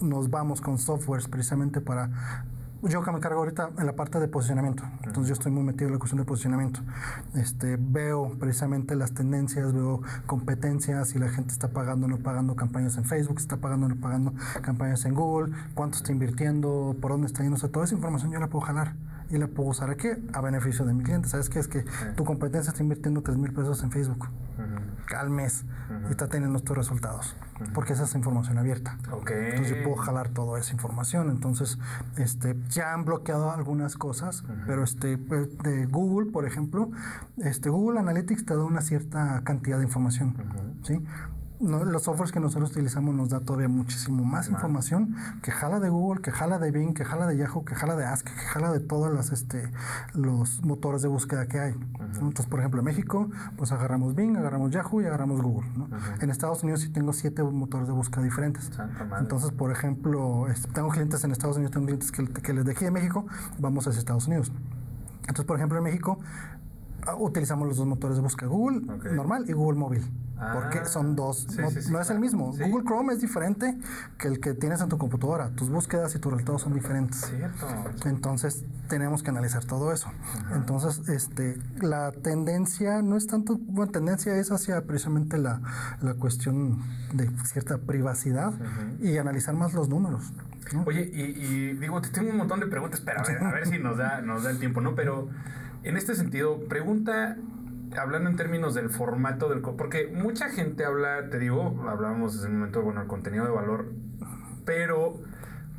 nos 0.00 0.30
vamos 0.30 0.60
con 0.60 0.78
softwares 0.78 1.28
precisamente 1.28 1.80
para 1.80 2.44
yo 2.82 3.02
que 3.02 3.12
me 3.12 3.20
cargo 3.20 3.38
ahorita 3.40 3.70
en 3.78 3.86
la 3.86 3.92
parte 3.94 4.18
de 4.18 4.28
posicionamiento. 4.28 4.82
Entonces 5.04 5.28
yo 5.28 5.32
estoy 5.34 5.52
muy 5.52 5.62
metido 5.62 5.86
en 5.86 5.92
la 5.92 5.98
cuestión 5.98 6.18
de 6.18 6.24
posicionamiento. 6.24 6.80
Este, 7.34 7.76
veo 7.78 8.36
precisamente 8.40 8.96
las 8.96 9.14
tendencias, 9.14 9.72
veo 9.72 10.02
competencias, 10.26 11.10
si 11.10 11.18
la 11.18 11.28
gente 11.28 11.52
está 11.52 11.68
pagando 11.68 12.06
o 12.06 12.08
no 12.08 12.18
pagando 12.18 12.56
campañas 12.56 12.96
en 12.96 13.04
Facebook, 13.04 13.38
si 13.38 13.44
está 13.44 13.58
pagando 13.58 13.86
o 13.86 13.88
no 13.88 13.96
pagando 13.96 14.34
campañas 14.62 15.04
en 15.04 15.14
Google, 15.14 15.54
cuánto 15.74 15.96
está 15.96 16.10
invirtiendo, 16.10 16.96
por 17.00 17.12
dónde 17.12 17.28
está 17.28 17.42
yendo. 17.42 17.56
O 17.56 17.58
sea, 17.60 17.70
toda 17.70 17.84
esa 17.84 17.94
información 17.94 18.32
yo 18.32 18.40
la 18.40 18.48
puedo 18.48 18.64
jalar 18.66 18.94
y 19.32 19.38
la 19.38 19.48
puedo 19.48 19.70
usar 19.70 19.90
aquí 19.90 20.08
a 20.32 20.40
beneficio 20.40 20.84
de 20.84 20.92
mi 20.92 21.02
cliente. 21.02 21.28
¿Sabes 21.28 21.48
qué? 21.48 21.58
Es 21.58 21.68
que 21.68 21.84
tu 22.16 22.24
competencia 22.24 22.70
está 22.70 22.82
invirtiendo 22.82 23.22
3 23.22 23.36
mil 23.38 23.52
pesos 23.52 23.82
en 23.82 23.90
Facebook 23.90 24.28
al 25.16 25.30
mes 25.30 25.64
y 26.08 26.10
está 26.10 26.28
teniendo 26.28 26.58
estos 26.58 26.76
resultados. 26.76 27.36
Porque 27.74 27.92
esa 27.92 28.04
es 28.04 28.14
información 28.14 28.58
abierta. 28.58 28.98
Entonces 29.50 29.76
yo 29.76 29.82
puedo 29.82 29.96
jalar 29.96 30.28
toda 30.30 30.58
esa 30.58 30.72
información. 30.72 31.30
Entonces, 31.30 31.78
este, 32.16 32.56
ya 32.68 32.92
han 32.92 33.04
bloqueado 33.04 33.50
algunas 33.50 33.96
cosas, 33.96 34.44
pero 34.66 34.84
este, 34.84 35.18
pues, 35.18 35.56
de 35.58 35.86
Google, 35.86 36.30
por 36.30 36.46
ejemplo, 36.46 36.90
este, 37.38 37.68
Google 37.68 38.00
Analytics 38.00 38.46
te 38.46 38.54
da 38.54 38.64
una 38.64 38.80
cierta 38.80 39.42
cantidad 39.44 39.78
de 39.78 39.84
información. 39.84 40.34
¿sí? 40.82 41.02
Los 41.62 42.02
softwares 42.02 42.32
que 42.32 42.40
nosotros 42.40 42.70
utilizamos 42.70 43.14
nos 43.14 43.30
da 43.30 43.40
todavía 43.40 43.68
muchísimo 43.68 44.24
más 44.24 44.48
información 44.48 45.14
que 45.42 45.50
jala 45.50 45.80
de 45.80 45.88
Google, 45.88 46.20
que 46.20 46.32
jala 46.32 46.58
de 46.58 46.70
Bing, 46.70 46.94
que 46.94 47.04
jala 47.04 47.26
de 47.26 47.36
Yahoo, 47.36 47.64
que 47.64 47.74
jala 47.74 47.94
de 47.96 48.04
Ask, 48.04 48.26
que 48.26 48.32
jala 48.32 48.72
de 48.72 48.80
todos 48.80 49.12
los, 49.12 49.32
este, 49.32 49.70
los 50.14 50.62
motores 50.62 51.02
de 51.02 51.08
búsqueda 51.08 51.46
que 51.46 51.60
hay. 51.60 51.74
Entonces, 52.14 52.46
por 52.46 52.58
ejemplo, 52.58 52.80
en 52.80 52.86
México, 52.86 53.30
pues 53.56 53.72
agarramos 53.72 54.14
Bing, 54.14 54.36
agarramos 54.36 54.70
Yahoo 54.72 55.02
y 55.02 55.06
agarramos 55.06 55.40
Google. 55.40 55.68
En 56.20 56.30
Estados 56.30 56.62
Unidos 56.62 56.80
sí 56.80 56.88
tengo 56.88 57.12
siete 57.12 57.42
motores 57.42 57.86
de 57.86 57.92
búsqueda 57.92 58.22
diferentes. 58.24 58.70
Entonces, 59.18 59.52
por 59.52 59.70
ejemplo, 59.70 60.46
tengo 60.74 60.88
clientes 60.88 61.22
en 61.24 61.30
Estados 61.30 61.56
Unidos, 61.56 61.72
tengo 61.72 61.86
clientes 61.86 62.10
que, 62.10 62.24
que 62.26 62.52
les 62.52 62.64
dejé 62.64 62.86
de 62.86 62.90
México, 62.90 63.26
vamos 63.58 63.86
hacia 63.86 63.98
Estados 63.98 64.26
Unidos. 64.26 64.52
Entonces, 65.22 65.44
por 65.44 65.56
ejemplo, 65.56 65.78
en 65.78 65.84
México 65.84 66.18
utilizamos 67.18 67.68
los 67.68 67.76
dos 67.76 67.86
motores 67.86 68.16
de 68.16 68.22
búsqueda, 68.22 68.48
Google 68.48 68.80
normal 69.12 69.44
y 69.48 69.52
Google 69.52 69.78
móvil 69.78 70.10
porque 70.52 70.78
ah, 70.78 70.84
son 70.86 71.14
dos, 71.14 71.46
no, 71.90 72.00
es 72.00 72.10
el 72.10 72.18
mismo. 72.18 72.52
Google 72.52 72.84
Chrome 72.84 73.12
es 73.12 73.20
diferente 73.20 73.78
que 74.18 74.28
el 74.28 74.40
que 74.40 74.54
tienes 74.54 74.80
en 74.80 74.88
tu 74.88 74.98
computadora. 74.98 75.50
Tus 75.50 75.70
búsquedas 75.70 76.14
y 76.14 76.18
tus 76.18 76.32
resultados 76.32 76.62
son 76.62 76.74
diferentes. 76.74 77.20
Cierto. 77.20 78.08
Entonces, 78.08 78.64
tenemos 78.88 79.22
que 79.22 79.30
analizar 79.30 79.64
todo 79.64 79.92
eso. 79.92 80.10
Entonces, 80.52 81.08
este, 81.08 81.58
la 81.80 82.10
tendencia 82.10 83.02
no 83.02 83.16
es 83.16 83.26
tanto, 83.26 83.58
bueno, 83.58 83.92
tendencia 83.92 84.34
es 84.36 84.50
hacia 84.50 84.82
precisamente 84.84 85.38
la, 85.38 85.60
la 86.00 86.14
cuestión 86.14 86.82
de 87.12 87.30
cierta 87.44 87.78
privacidad 87.78 88.52
y 89.00 89.18
analizar 89.18 89.54
más 89.54 89.74
los 89.74 89.88
números. 89.88 90.32
Oye, 90.86 91.02
y, 91.02 91.74
digo, 91.74 92.00
te 92.00 92.08
tengo 92.08 92.30
un 92.30 92.38
montón 92.38 92.58
de 92.60 92.66
preguntas, 92.66 93.00
pero 93.00 93.20
a 93.20 93.24
ver, 93.24 93.42
a 93.42 93.52
ver 93.52 93.66
si 93.66 93.78
nos 93.78 93.98
da, 93.98 94.22
nos 94.22 94.44
da 94.44 94.50
el 94.50 94.58
tiempo, 94.58 94.80
¿no? 94.80 94.94
Pero 94.94 95.28
en 95.84 95.96
este 95.96 96.14
sentido, 96.14 96.60
pregunta 96.68 97.36
hablando 97.98 98.30
en 98.30 98.36
términos 98.36 98.74
del 98.74 98.90
formato 98.90 99.48
del... 99.48 99.60
Porque 99.60 100.06
mucha 100.06 100.48
gente 100.48 100.84
habla, 100.84 101.28
te 101.30 101.38
digo, 101.38 101.84
hablábamos 101.88 102.44
en 102.44 102.52
el 102.52 102.58
momento, 102.58 102.82
bueno, 102.82 103.02
el 103.02 103.08
contenido 103.08 103.44
de 103.44 103.50
valor, 103.50 103.92
pero 104.64 105.20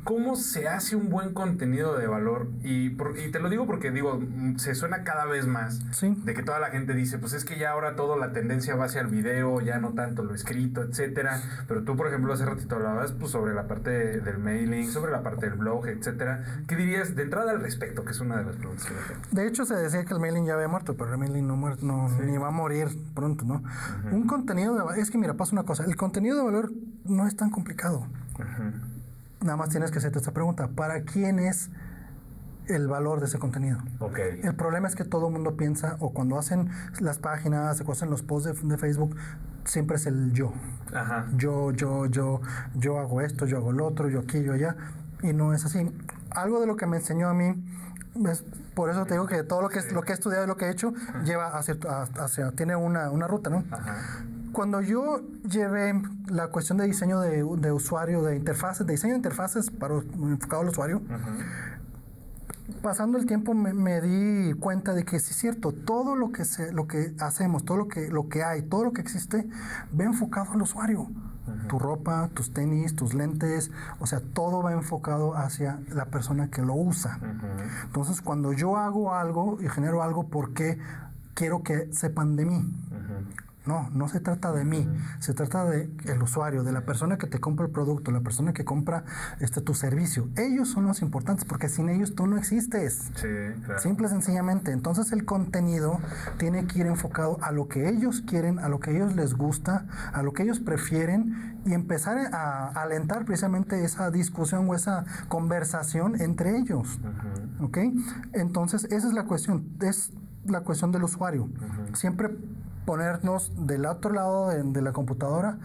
¿Cómo 0.04 0.36
se 0.36 0.68
hace 0.68 0.96
un 0.96 1.08
buen 1.08 1.32
contenido 1.32 1.96
de 1.96 2.06
valor? 2.06 2.48
Y, 2.62 2.88
y, 2.88 3.30
te 3.32 3.40
lo 3.40 3.48
digo 3.48 3.66
porque, 3.66 3.90
digo, 3.90 4.20
se 4.56 4.74
suena 4.74 5.02
cada 5.02 5.24
vez 5.24 5.46
más 5.46 5.80
de 6.02 6.34
que 6.34 6.42
toda 6.42 6.58
la 6.58 6.68
gente 6.68 6.92
dice, 6.92 7.16
pues 7.18 7.32
es 7.32 7.46
que 7.46 7.58
ya 7.58 7.70
ahora 7.70 7.96
toda 7.96 8.16
la 8.18 8.32
tendencia 8.32 8.76
va 8.76 8.84
hacia 8.84 9.00
el 9.00 9.06
video, 9.06 9.62
ya 9.62 9.78
no 9.78 9.94
tanto 9.94 10.22
lo 10.22 10.34
escrito, 10.34 10.82
etcétera. 10.82 11.40
Pero 11.66 11.84
tú, 11.84 11.96
por 11.96 12.08
ejemplo, 12.08 12.34
hace 12.34 12.44
ratito 12.44 12.76
hablabas 12.76 13.12
pues, 13.12 13.32
sobre 13.32 13.54
la 13.54 13.66
parte 13.66 14.20
del 14.20 14.38
mailing, 14.38 14.90
sobre 14.90 15.10
la 15.10 15.22
parte 15.22 15.48
del 15.48 15.58
blog, 15.58 15.86
etcétera. 15.86 16.44
¿Qué 16.68 16.76
dirías 16.76 17.16
de 17.16 17.22
entrada 17.22 17.52
al 17.52 17.60
respecto? 17.60 18.04
Que 18.04 18.12
es 18.12 18.20
una 18.20 18.36
de 18.36 18.44
las 18.44 18.56
preguntas 18.56 18.86
que 18.86 19.36
De 19.36 19.46
hecho, 19.46 19.64
se 19.64 19.74
decía 19.74 20.04
que 20.04 20.12
el 20.12 20.20
mailing 20.20 20.44
ya 20.44 20.54
había 20.54 20.68
muerto, 20.68 20.94
pero 20.98 21.12
el 21.12 21.18
mailing 21.18 21.46
no 21.46 21.56
muerto, 21.56 21.86
no, 21.86 22.10
ni 22.20 22.36
va 22.36 22.48
a 22.48 22.50
morir 22.50 22.88
pronto, 23.14 23.46
¿no? 23.46 23.62
Un 24.12 24.26
contenido 24.26 24.74
de 24.74 24.82
valor, 24.82 24.98
es 24.98 25.10
que 25.10 25.16
mira, 25.16 25.32
pasa 25.34 25.52
una 25.52 25.62
cosa, 25.62 25.84
el 25.84 25.96
contenido 25.96 26.36
de 26.36 26.44
valor 26.44 26.72
no 27.04 27.26
es 27.26 27.36
tan 27.36 27.48
complicado 27.48 28.06
nada 29.44 29.56
más 29.56 29.68
tienes 29.68 29.90
que 29.90 29.98
hacerte 29.98 30.18
esta 30.18 30.32
pregunta. 30.32 30.68
¿Para 30.68 31.02
quién 31.02 31.38
es 31.38 31.70
el 32.66 32.88
valor 32.88 33.20
de 33.20 33.26
ese 33.26 33.38
contenido? 33.38 33.78
Okay. 34.00 34.40
El 34.42 34.54
problema 34.56 34.88
es 34.88 34.96
que 34.96 35.04
todo 35.04 35.28
el 35.28 35.32
mundo 35.32 35.56
piensa, 35.56 35.96
o 36.00 36.12
cuando 36.12 36.38
hacen 36.38 36.70
las 37.00 37.18
páginas, 37.18 37.82
o 37.86 37.92
hacen 37.92 38.10
los 38.10 38.22
posts 38.22 38.66
de, 38.66 38.78
Facebook, 38.78 39.16
siempre 39.64 39.96
es 39.96 40.06
el 40.06 40.32
yo. 40.32 40.52
Ajá. 40.92 41.26
Yo, 41.36 41.70
yo, 41.72 42.06
yo, 42.06 42.40
yo 42.74 42.98
hago 42.98 43.20
esto, 43.20 43.46
yo 43.46 43.58
hago 43.58 43.72
lo 43.72 43.86
otro, 43.86 44.08
yo 44.08 44.20
aquí, 44.20 44.42
yo 44.42 44.54
allá. 44.54 44.76
Y 45.22 45.32
no 45.32 45.52
es 45.52 45.64
así. 45.64 45.90
Algo 46.30 46.60
de 46.60 46.66
lo 46.66 46.76
que 46.76 46.86
me 46.86 46.96
enseñó 46.96 47.28
a 47.28 47.34
mí, 47.34 47.54
es, 48.28 48.44
por 48.74 48.90
eso 48.90 49.04
te 49.04 49.14
digo 49.14 49.26
que 49.26 49.42
todo 49.44 49.60
lo 49.60 49.68
que, 49.68 49.80
lo 49.92 50.02
que 50.02 50.12
he 50.12 50.14
estudiado 50.14 50.44
y 50.44 50.48
lo 50.48 50.56
que 50.56 50.66
he 50.66 50.70
hecho, 50.70 50.92
lleva 51.24 51.56
hacia, 51.56 51.76
hacia, 52.18 52.50
tiene 52.52 52.76
una, 52.76 53.10
una 53.10 53.28
ruta, 53.28 53.50
¿no? 53.50 53.62
Ajá 53.70 54.24
cuando 54.54 54.80
yo 54.80 55.20
llevé 55.50 56.00
la 56.28 56.48
cuestión 56.48 56.78
de 56.78 56.86
diseño 56.86 57.20
de, 57.20 57.72
usuario, 57.72 58.22
de 58.22 58.36
interfaces, 58.36 58.86
de 58.86 58.94
diseño 58.94 59.12
de 59.12 59.18
interfaces 59.18 59.70
para 59.70 59.96
enfocado 59.96 60.62
al 60.62 60.68
usuario, 60.68 61.02
pasando 62.80 63.18
el 63.18 63.26
tiempo 63.26 63.52
me, 63.52 64.00
di 64.00 64.54
cuenta 64.54 64.94
de 64.94 65.04
que 65.04 65.20
sí 65.20 65.32
es 65.32 65.36
cierto, 65.36 65.72
todo 65.72 66.16
lo 66.16 66.32
que, 66.32 66.46
se, 66.46 66.72
lo 66.72 66.86
que 66.86 67.14
hacemos, 67.18 67.64
todo 67.64 67.76
lo 67.76 67.88
que, 67.88 68.08
lo 68.08 68.28
que 68.28 68.42
hay, 68.42 68.62
todo 68.62 68.84
lo 68.84 68.92
que 68.92 69.02
existe, 69.02 69.46
va 69.98 70.04
enfocado 70.04 70.52
al 70.52 70.62
usuario. 70.62 71.10
Tu 71.68 71.78
ropa, 71.78 72.30
tus 72.32 72.54
tenis, 72.54 72.96
tus 72.96 73.12
lentes, 73.12 73.70
o 73.98 74.06
sea, 74.06 74.20
todo 74.20 74.62
va 74.62 74.72
enfocado 74.72 75.36
hacia 75.36 75.78
la 75.90 76.06
persona 76.06 76.48
que 76.48 76.62
lo 76.62 76.74
usa. 76.74 77.18
Entonces, 77.84 78.22
cuando 78.22 78.54
yo 78.54 78.78
hago 78.78 79.14
algo 79.14 79.58
y 79.60 79.68
genero 79.68 80.02
algo, 80.02 80.28
¿por 80.28 80.54
qué 80.54 80.78
quiero 81.34 81.62
que 81.62 81.92
sepan 81.92 82.36
de 82.36 82.46
mí? 82.46 82.64
No, 83.66 83.88
no 83.90 84.08
se 84.08 84.20
trata 84.20 84.52
de 84.52 84.64
mí, 84.64 84.86
se 85.20 85.32
trata 85.32 85.64
de 85.64 85.90
el 86.04 86.22
usuario, 86.22 86.64
de 86.64 86.72
la 86.72 86.82
persona 86.82 87.16
que 87.16 87.26
te 87.26 87.40
compra 87.40 87.64
el 87.64 87.72
producto, 87.72 88.10
la 88.10 88.20
persona 88.20 88.52
que 88.52 88.64
compra 88.64 89.04
este 89.40 89.62
tu 89.62 89.74
servicio. 89.74 90.28
Ellos 90.36 90.68
son 90.68 90.86
los 90.86 91.00
importantes 91.00 91.46
porque 91.46 91.70
sin 91.70 91.88
ellos 91.88 92.14
tú 92.14 92.26
no 92.26 92.36
existes. 92.36 93.10
Sí, 93.14 93.28
claro. 93.64 93.80
Simple 93.80 94.06
y 94.06 94.10
sencillamente. 94.10 94.70
Entonces 94.70 95.12
el 95.12 95.24
contenido 95.24 95.98
tiene 96.36 96.66
que 96.66 96.80
ir 96.80 96.86
enfocado 96.86 97.38
a 97.40 97.52
lo 97.52 97.68
que 97.68 97.88
ellos 97.88 98.22
quieren, 98.26 98.58
a 98.58 98.68
lo 98.68 98.80
que 98.80 98.94
ellos 98.94 99.16
les 99.16 99.34
gusta, 99.34 99.86
a 100.12 100.22
lo 100.22 100.32
que 100.32 100.42
ellos 100.42 100.60
prefieren 100.60 101.58
y 101.64 101.72
empezar 101.72 102.18
a 102.34 102.68
alentar 102.68 103.24
precisamente 103.24 103.82
esa 103.82 104.10
discusión 104.10 104.68
o 104.68 104.74
esa 104.74 105.06
conversación 105.28 106.20
entre 106.20 106.58
ellos. 106.58 107.00
¿Ok? 107.60 107.78
Entonces 108.34 108.84
esa 108.84 109.08
es 109.08 109.14
la 109.14 109.24
cuestión, 109.24 109.70
es 109.80 110.12
la 110.44 110.60
cuestión 110.60 110.92
del 110.92 111.04
usuario. 111.04 111.48
Siempre 111.94 112.36
ponernos 112.84 113.52
del 113.66 113.86
otro 113.86 114.12
lado 114.12 114.48
de, 114.48 114.82
la 114.82 114.92
computadora 114.92 115.58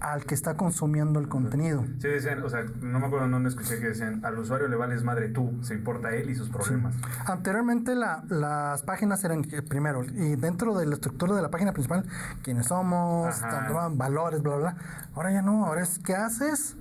al 0.00 0.24
que 0.24 0.34
está 0.34 0.54
consumiendo 0.54 1.18
el 1.20 1.28
contenido. 1.28 1.84
Sí, 1.98 2.08
decían, 2.08 2.42
o 2.42 2.50
sea, 2.50 2.64
no 2.80 3.00
me 3.00 3.06
acuerdo 3.06 3.28
dónde 3.28 3.48
escuché 3.48 3.80
que 3.80 3.88
decían, 3.88 4.24
al 4.24 4.38
usuario 4.38 4.68
le 4.68 4.76
vales 4.76 5.02
madre 5.02 5.28
tú, 5.28 5.58
se 5.62 5.74
importa 5.74 6.14
él 6.14 6.28
y 6.30 6.34
sus 6.34 6.50
problemas. 6.50 6.94
Anteriormente 7.24 7.94
las 7.94 8.82
páginas 8.82 9.24
eran 9.24 9.46
eh, 9.50 9.62
primero, 9.62 10.04
y 10.04 10.36
dentro 10.36 10.76
de 10.78 10.86
la 10.86 10.94
estructura 10.94 11.34
de 11.34 11.42
la 11.42 11.50
página 11.50 11.72
principal, 11.72 12.04
quiénes 12.42 12.66
somos, 12.66 13.34
valores, 13.92 14.42
bla, 14.42 14.56
bla, 14.56 14.72
bla. 14.72 14.76
Ahora 15.14 15.32
ya 15.32 15.42
no, 15.42 15.64
ahora 15.64 15.82
es 15.82 15.98
qué 15.98 16.14
haces, 16.14 16.76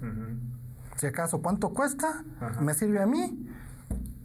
si 0.98 1.08
acaso 1.08 1.42
cuánto 1.42 1.70
cuesta, 1.70 2.24
me 2.60 2.74
sirve 2.74 3.02
a 3.02 3.06
mí, 3.06 3.50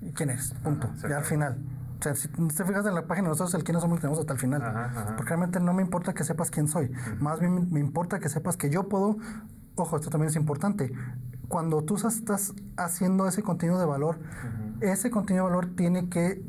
y 0.02 0.12
quién 0.12 0.30
eres, 0.30 0.52
punto, 0.62 0.90
y 1.08 1.12
al 1.12 1.24
final. 1.24 1.58
O 2.00 2.02
sea, 2.02 2.14
si 2.14 2.28
te 2.28 2.64
fijas 2.64 2.86
en 2.86 2.94
la 2.94 3.06
página, 3.06 3.28
nosotros 3.28 3.54
el 3.54 3.62
quiénes 3.62 3.82
somos 3.82 3.98
lo 3.98 4.00
tenemos 4.00 4.18
hasta 4.18 4.32
el 4.32 4.38
final. 4.38 4.62
Porque 5.16 5.28
realmente 5.28 5.60
no 5.60 5.74
me 5.74 5.82
importa 5.82 6.14
que 6.14 6.24
sepas 6.24 6.50
quién 6.50 6.66
soy. 6.66 6.90
Más 7.20 7.40
bien 7.40 7.70
me 7.70 7.78
importa 7.78 8.18
que 8.18 8.30
sepas 8.30 8.56
que 8.56 8.70
yo 8.70 8.88
puedo. 8.88 9.18
Ojo, 9.74 9.96
esto 9.96 10.08
también 10.08 10.30
es 10.30 10.36
importante. 10.36 10.92
Cuando 11.48 11.82
tú 11.82 11.96
estás 11.96 12.54
haciendo 12.78 13.26
ese 13.28 13.42
contenido 13.42 13.78
de 13.78 13.84
valor, 13.84 14.18
ese 14.80 15.10
contenido 15.10 15.44
de 15.44 15.50
valor 15.50 15.74
tiene 15.76 16.08
que, 16.08 16.42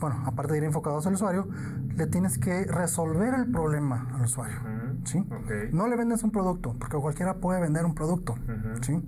bueno, 0.00 0.22
aparte 0.26 0.54
de 0.54 0.58
ir 0.58 0.64
enfocado 0.64 0.98
al 0.98 1.14
usuario, 1.14 1.48
le 1.96 2.06
tienes 2.08 2.38
que 2.38 2.64
resolver 2.64 3.32
el 3.34 3.50
problema 3.52 4.08
al 4.12 4.22
usuario. 4.22 4.58
¿sí? 5.04 5.24
No 5.72 5.86
le 5.86 5.94
vendes 5.94 6.24
un 6.24 6.32
producto, 6.32 6.74
porque 6.80 6.96
cualquiera 6.96 7.34
puede 7.34 7.60
vender 7.60 7.84
un 7.84 7.94
producto. 7.94 8.34
¿sí? 8.82 9.00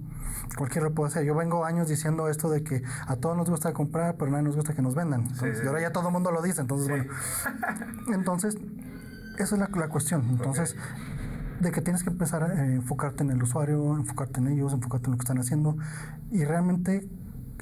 Cualquiera 0.57 0.89
lo 0.89 0.95
puede 0.95 1.09
hacer. 1.09 1.24
Yo 1.24 1.35
vengo 1.35 1.64
años 1.64 1.89
diciendo 1.89 2.29
esto 2.29 2.49
de 2.51 2.62
que 2.62 2.83
a 3.07 3.16
todos 3.16 3.37
nos 3.37 3.51
gusta 3.51 3.72
comprar, 3.72 4.16
pero 4.16 4.29
a 4.29 4.33
nadie 4.33 4.45
nos 4.45 4.57
gusta 4.57 4.74
que 4.74 4.83
nos 4.83 4.95
vendan. 4.95 5.29
Y 5.62 5.66
ahora 5.66 5.81
ya 5.81 5.93
todo 5.93 6.09
el 6.09 6.12
mundo 6.12 6.31
lo 6.31 6.43
dice. 6.43 6.61
Entonces, 6.61 6.89
bueno. 6.89 7.05
Entonces, 8.12 8.57
esa 9.39 9.55
es 9.55 9.61
la, 9.61 9.68
la 9.74 9.89
cuestión. 9.89 10.27
Entonces, 10.31 10.77
de 11.61 11.72
que 11.72 11.81
tienes 11.81 12.03
que 12.03 12.11
empezar 12.11 12.43
a 12.43 12.66
enfocarte 12.66 13.22
en 13.22 13.31
el 13.31 13.43
usuario, 13.43 13.97
enfocarte 13.97 14.41
en 14.41 14.49
ellos, 14.49 14.72
enfocarte 14.72 15.07
en 15.07 15.12
lo 15.12 15.18
que 15.18 15.22
están 15.22 15.39
haciendo 15.39 15.77
y 16.31 16.45
realmente 16.45 17.09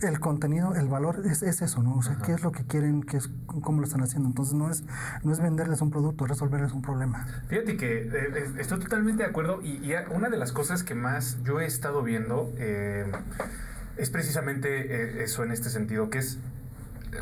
el 0.03 0.21
contenido, 0.21 0.75
el 0.75 0.89
valor 0.89 1.23
es, 1.25 1.43
es 1.43 1.63
eso, 1.63 1.83
¿no? 1.83 1.97
O 1.97 2.03
sea, 2.03 2.19
qué 2.25 2.33
es 2.33 2.43
lo 2.43 2.53
que 2.53 2.65
quieren, 2.65 3.03
qué 3.03 3.19
es, 3.19 3.31
cómo 3.47 3.81
lo 3.81 3.87
están 3.87 4.03
haciendo. 4.03 4.29
Entonces 4.29 4.55
no 4.55 4.71
es, 4.71 4.85
no 5.23 5.33
es 5.33 5.41
venderles 5.41 5.81
un 5.81 5.91
producto, 5.91 6.25
es 6.25 6.31
resolverles 6.31 6.73
un 6.73 6.83
problema. 6.83 7.27
Fíjate 7.49 7.77
que 7.77 8.03
eh, 8.03 8.53
estoy 8.59 8.81
totalmente 8.81 9.23
de 9.23 9.29
acuerdo 9.29 9.61
y, 9.63 9.93
una 10.11 10.29
de 10.29 10.37
las 10.37 10.53
cosas 10.53 10.83
que 10.83 10.95
más 10.95 11.39
yo 11.45 11.61
he 11.61 11.67
estado 11.67 12.03
viendo, 12.03 12.53
eh, 12.59 13.11
es 13.97 14.11
precisamente 14.11 15.21
eh, 15.21 15.23
eso 15.23 15.45
en 15.45 15.53
este 15.53 15.71
sentido, 15.71 16.11
que 16.11 16.19
es 16.19 16.39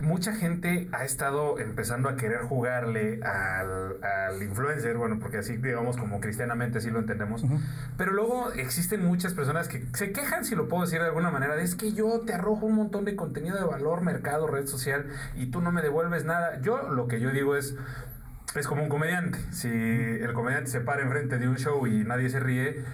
mucha 0.01 0.35
gente 0.35 0.89
ha 0.93 1.05
estado 1.05 1.59
empezando 1.59 2.09
a 2.09 2.17
querer 2.17 2.43
jugarle 2.43 3.21
al, 3.23 4.43
influencer, 4.43 4.97
bueno, 4.97 5.19
porque 5.21 5.39
así 5.39 5.57
digamos 5.57 5.97
como 5.97 6.21
cristianamente 6.21 6.79
así 6.79 6.91
lo 6.91 6.99
entendemos, 6.99 7.45
pero 7.97 8.13
luego 8.13 8.51
existen 8.53 9.05
muchas 9.05 9.35
personas 9.35 9.69
que 9.69 9.85
se 9.95 10.13
quejan, 10.13 10.45
si 10.45 10.55
lo 10.55 10.69
puedo 10.69 10.83
decir 10.85 11.01
de 11.01 11.07
alguna 11.07 11.31
manera, 11.31 11.55
de 11.55 11.63
es 11.63 11.75
que 11.75 11.93
yo 11.93 12.21
te 12.21 12.35
arrojo 12.35 12.67
un 12.67 12.75
montón 12.75 13.05
de 13.05 13.17
contenido 13.17 13.57
de 13.57 13.65
valor, 13.65 14.03
mercado, 14.03 14.47
red 14.47 14.67
social, 14.67 15.07
y 15.35 15.47
tú 15.47 15.61
no 15.61 15.73
me 15.73 15.83
devuelves 15.83 16.25
nada. 16.25 16.61
Yo 16.61 16.89
lo 16.89 17.09
que 17.09 17.21
yo 17.21 17.31
digo 17.31 17.57
es, 17.57 17.77
es 18.55 18.67
como 18.67 18.83
un 18.83 18.89
comediante. 18.89 19.39
Si 19.51 19.69
el 19.69 20.33
comediante 20.33 20.71
se 20.71 20.81
para 20.81 21.03
enfrente 21.03 21.39
de 21.39 21.49
un 21.49 21.57
show 21.57 21.87
y 21.87 22.05
nadie 22.05 22.29
se 22.29 22.41
ríe, 22.41 22.85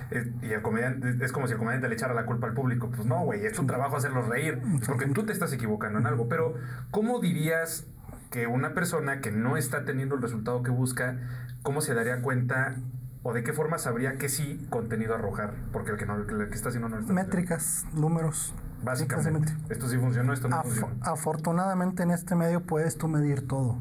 y 0.43 0.53
el 0.53 0.63
comediante 0.63 1.25
es 1.25 1.33
como 1.33 1.47
si 1.47 1.55
el 1.55 1.59
comediante 1.59 1.89
le 1.89 1.95
echara 1.95 2.15
la 2.15 2.27
culpa 2.27 2.47
al 2.47 2.55
público. 2.55 2.91
Pues 2.91 3.07
no, 3.07 3.25
güey, 3.25 3.45
es 3.45 3.55
tu 3.55 3.67
trabajo 3.67 3.97
hacerlos 3.97 4.29
reír, 4.29 4.61
porque 4.87 5.07
tú 5.07 5.25
te 5.25 5.33
estás 5.33 5.53
equivocando 5.53 5.99
en 5.99 6.07
algo. 6.07 6.29
Pero, 6.29 6.55
¿cómo 6.91 7.21
dirías 7.21 7.87
que 8.31 8.47
una 8.47 8.75
persona 8.75 9.21
que 9.21 9.33
no 9.33 9.57
está 9.57 9.85
teniendo 9.85 10.15
el 10.15 10.23
resultado 10.23 10.63
que 10.63 10.71
busca, 10.71 11.19
cómo 11.63 11.81
se 11.81 11.95
daría 11.95 12.21
cuenta 12.23 12.77
o 13.23 13.33
de 13.33 13.43
qué 13.43 13.53
forma 13.53 13.79
sabría 13.79 14.17
que 14.17 14.29
sí 14.29 14.67
contenido 14.71 15.15
arrojar? 15.15 15.55
Porque 15.73 15.91
el 15.91 15.97
que, 15.97 16.07
no, 16.07 16.17
el 16.17 16.49
que 16.49 16.55
está 16.55 16.69
haciendo 16.69 16.89
no 16.89 16.97
lo 16.97 17.03
está 17.03 17.13
Métricas, 17.13 17.87
números. 17.93 18.55
Básicamente. 18.83 19.55
Esto 19.68 19.89
sí 19.89 19.97
funcionó, 19.99 20.33
esto 20.33 20.49
no 20.49 20.62
funcionó. 20.62 20.89
Afortunadamente 21.01 22.03
en 22.03 22.11
este 22.11 22.35
medio 22.35 22.62
puedes 22.62 22.97
tú 22.97 23.09
medir 23.09 23.47
todo. 23.47 23.79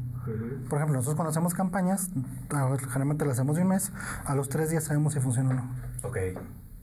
Por 0.68 0.78
ejemplo, 0.78 0.96
nosotros 0.96 1.16
cuando 1.16 1.30
hacemos 1.30 1.54
campañas, 1.54 2.10
generalmente 2.50 3.24
las 3.24 3.38
hacemos 3.38 3.56
de 3.56 3.62
un 3.62 3.68
mes, 3.68 3.92
a 4.24 4.34
los 4.34 4.48
tres 4.48 4.70
días 4.70 4.84
sabemos 4.84 5.14
si 5.14 5.20
funciona 5.20 5.50
o 5.50 5.54
no. 5.54 5.70
Ok. 6.02 6.18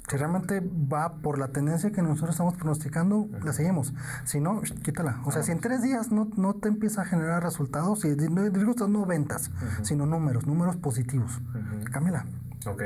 Si 0.08 0.18
realmente 0.18 0.62
va 0.62 1.16
por 1.16 1.40
la 1.40 1.48
tendencia 1.48 1.92
que 1.92 2.02
nosotros 2.04 2.32
estamos 2.32 2.54
pronosticando, 2.56 3.28
la 3.44 3.54
seguimos. 3.54 3.94
Si 4.24 4.40
no, 4.40 4.62
quítala. 4.84 5.20
O 5.26 5.32
sea, 5.32 5.42
si 5.42 5.52
en 5.52 5.60
tres 5.60 5.82
días 5.82 6.12
no, 6.12 6.30
no 6.38 6.54
te 6.54 6.68
empieza 6.68 7.02
a 7.02 7.06
generar 7.06 7.42
resultados, 7.42 8.02
si 8.02 8.14
digo 8.14 8.88
no 8.88 9.06
ventas, 9.06 9.52
sino 9.82 10.06
números, 10.06 10.46
números 10.46 10.76
positivos, 10.76 11.42
cámbiala. 11.92 12.26
Ok 12.66 12.82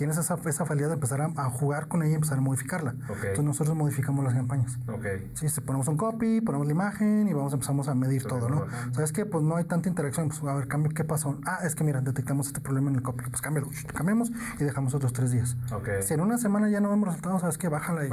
tienes 0.00 0.16
esa, 0.16 0.38
esa 0.46 0.64
facilidad 0.64 0.88
de 0.88 0.94
empezar 0.94 1.20
a, 1.20 1.50
jugar 1.50 1.86
con 1.86 2.02
ella 2.02 2.12
y 2.12 2.14
empezar 2.14 2.38
a 2.38 2.40
modificarla. 2.40 2.92
Entonces 2.92 3.44
nosotros 3.44 3.76
modificamos 3.76 4.24
las 4.24 4.32
campañas. 4.32 4.78
Okay. 4.88 5.30
Sí, 5.34 5.60
ponemos 5.60 5.88
un 5.88 5.98
copy, 5.98 6.40
ponemos 6.40 6.66
la 6.66 6.72
imagen 6.72 7.28
y 7.28 7.34
vamos 7.34 7.52
empezamos 7.52 7.86
a 7.86 7.94
medir 7.94 8.22
todo, 8.24 8.48
¿no? 8.48 8.64
¿Sabes 8.92 9.12
qué? 9.12 9.26
Pues 9.26 9.44
no 9.44 9.56
hay 9.56 9.64
tanta 9.64 9.90
interacción. 9.90 10.28
Pues 10.28 10.42
a 10.42 10.54
ver, 10.54 10.68
cambio, 10.68 10.90
¿qué 10.94 11.04
pasó? 11.04 11.38
Ah, 11.44 11.58
es 11.64 11.74
que 11.74 11.84
mira, 11.84 12.00
detectamos 12.00 12.46
este 12.46 12.62
problema 12.62 12.88
en 12.88 12.96
el 12.96 13.02
copy. 13.02 13.24
Pues 13.28 13.42
cámbialo, 13.42 13.68
cambiamos 13.94 14.32
y 14.58 14.64
dejamos 14.64 14.94
otros 14.94 15.12
tres 15.12 15.32
días. 15.32 15.54
Okay. 15.70 16.02
Si 16.02 16.14
en 16.14 16.22
una 16.22 16.38
semana 16.38 16.70
ya 16.70 16.80
no 16.80 16.88
vemos 16.88 17.06
resultados, 17.06 17.42
¿sabes 17.42 17.58
qué? 17.58 17.68
Bájala 17.68 18.06
y 18.06 18.10